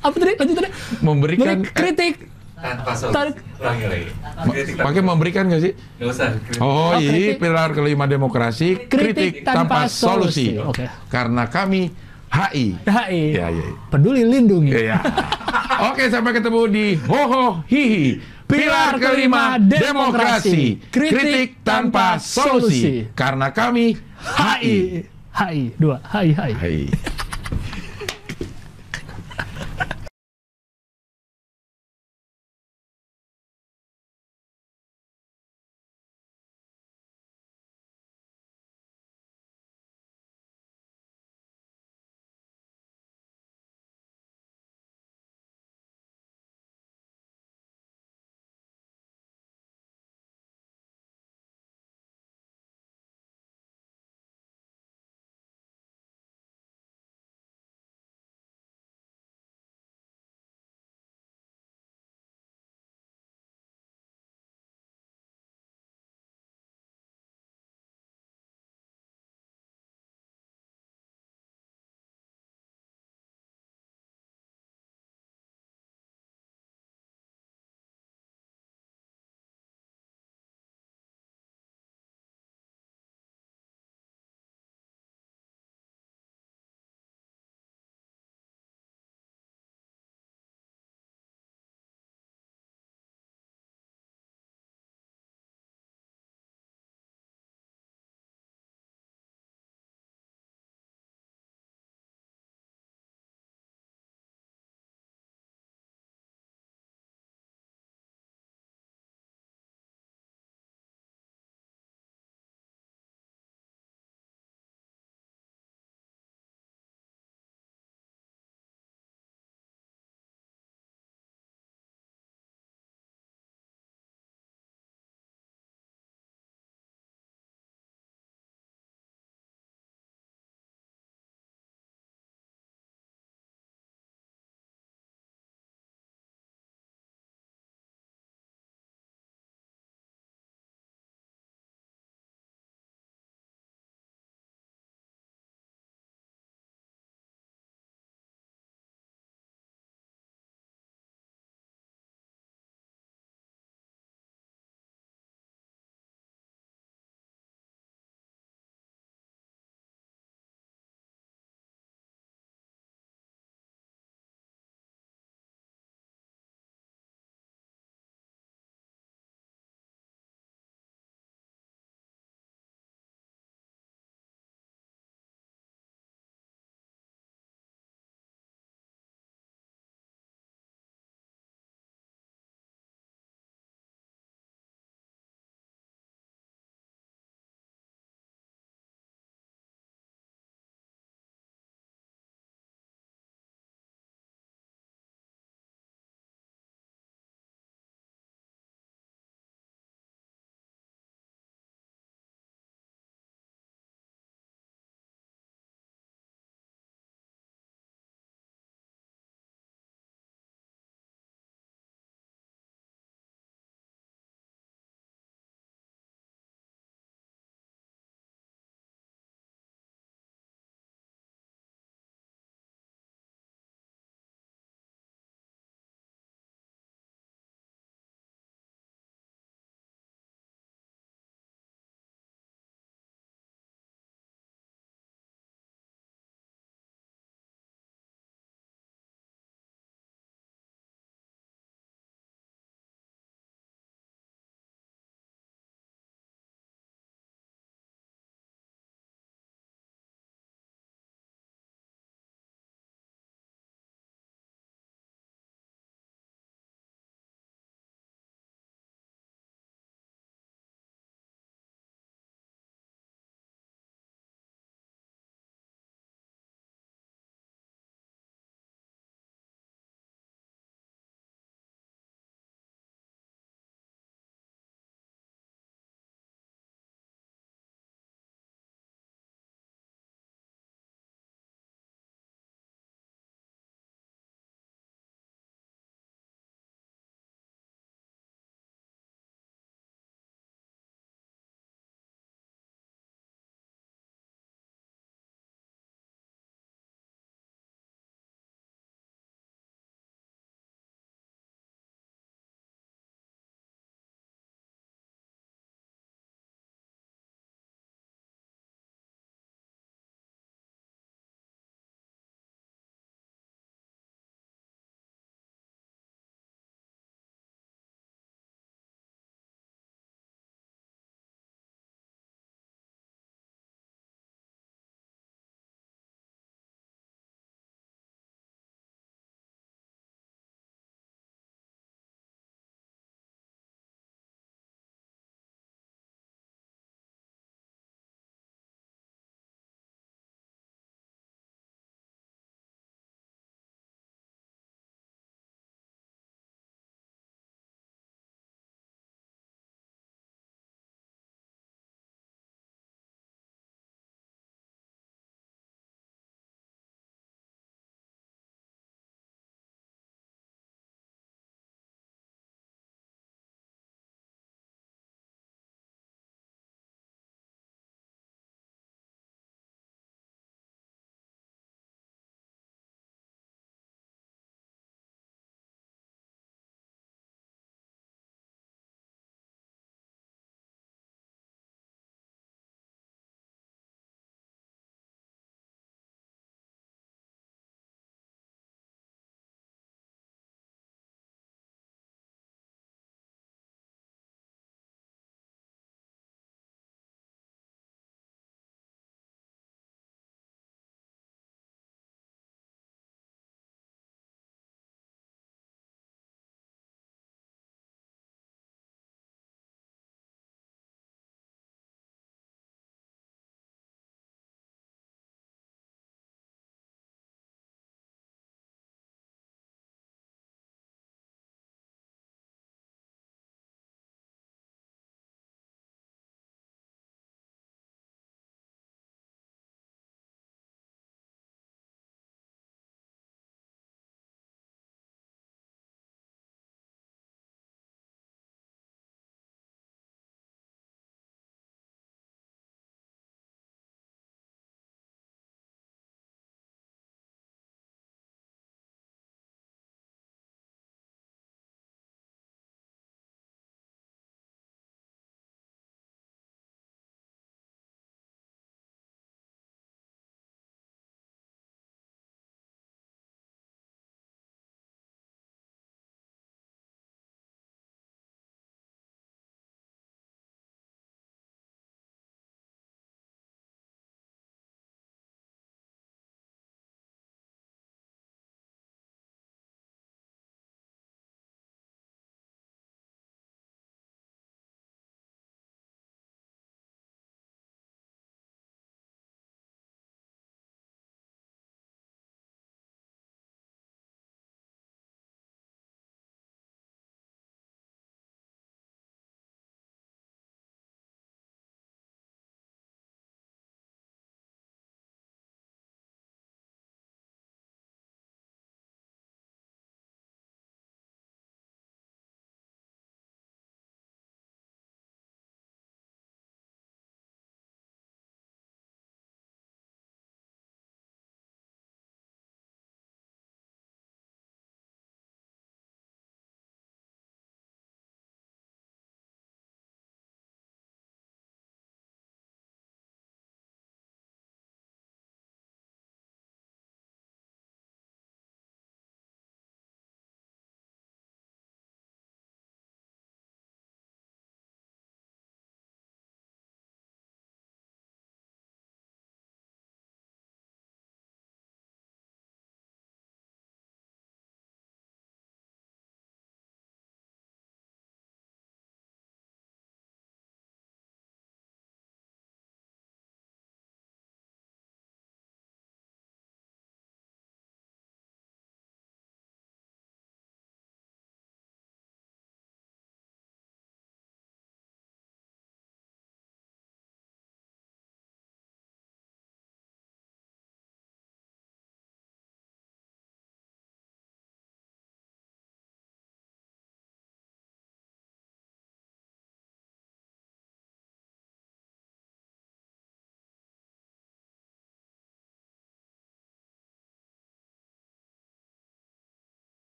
Apa 0.00 0.14
tadi? 0.14 0.32
Lanjut 0.34 0.54
tadi. 0.54 0.70
Memberikan 1.00 1.60
Beri 1.60 1.72
kritik. 1.72 2.14
Tanpa 2.54 2.96
Tarik. 2.96 3.36
solusi. 3.36 3.60
Ulangi 3.60 3.84
lagi. 3.84 4.06
eh, 4.08 4.44
Kritik 4.46 4.74
pakai 4.78 5.02
memberikan 5.02 5.44
nggak 5.46 5.60
sih? 5.60 5.72
Nggak 5.98 6.08
usah. 6.08 6.28
kritik. 6.40 7.36
pilar 7.36 7.68
kelima 7.72 8.04
demokrasi 8.06 8.68
kritik, 8.84 9.44
tanpa, 9.44 9.84
solusi. 9.84 10.56
Oke. 10.56 10.88
Karena 11.06 11.44
kami 11.44 11.92
HI. 12.30 12.66
HI. 12.80 13.22
Ya, 13.32 13.46
ya, 13.46 13.62
ya. 13.62 13.76
Peduli 13.86 14.24
lindungi. 14.24 14.72
Iya. 14.72 14.96
Oke, 15.92 16.08
sampai 16.08 16.32
ketemu 16.32 16.60
di 16.66 16.86
Hoho 17.04 17.60
Hihi. 17.66 18.32
Pilar 18.44 19.00
kelima 19.00 19.56
demokrasi. 19.58 20.78
Kritik 20.92 21.64
tanpa 21.64 22.20
solusi. 22.20 23.08
Karena 23.16 23.50
kami 23.50 23.96
HI. 24.20 25.04
HI. 25.32 25.60
Dua. 25.80 25.98
HI. 26.12 26.30
HI. 26.36 26.52
HI. 26.60 26.78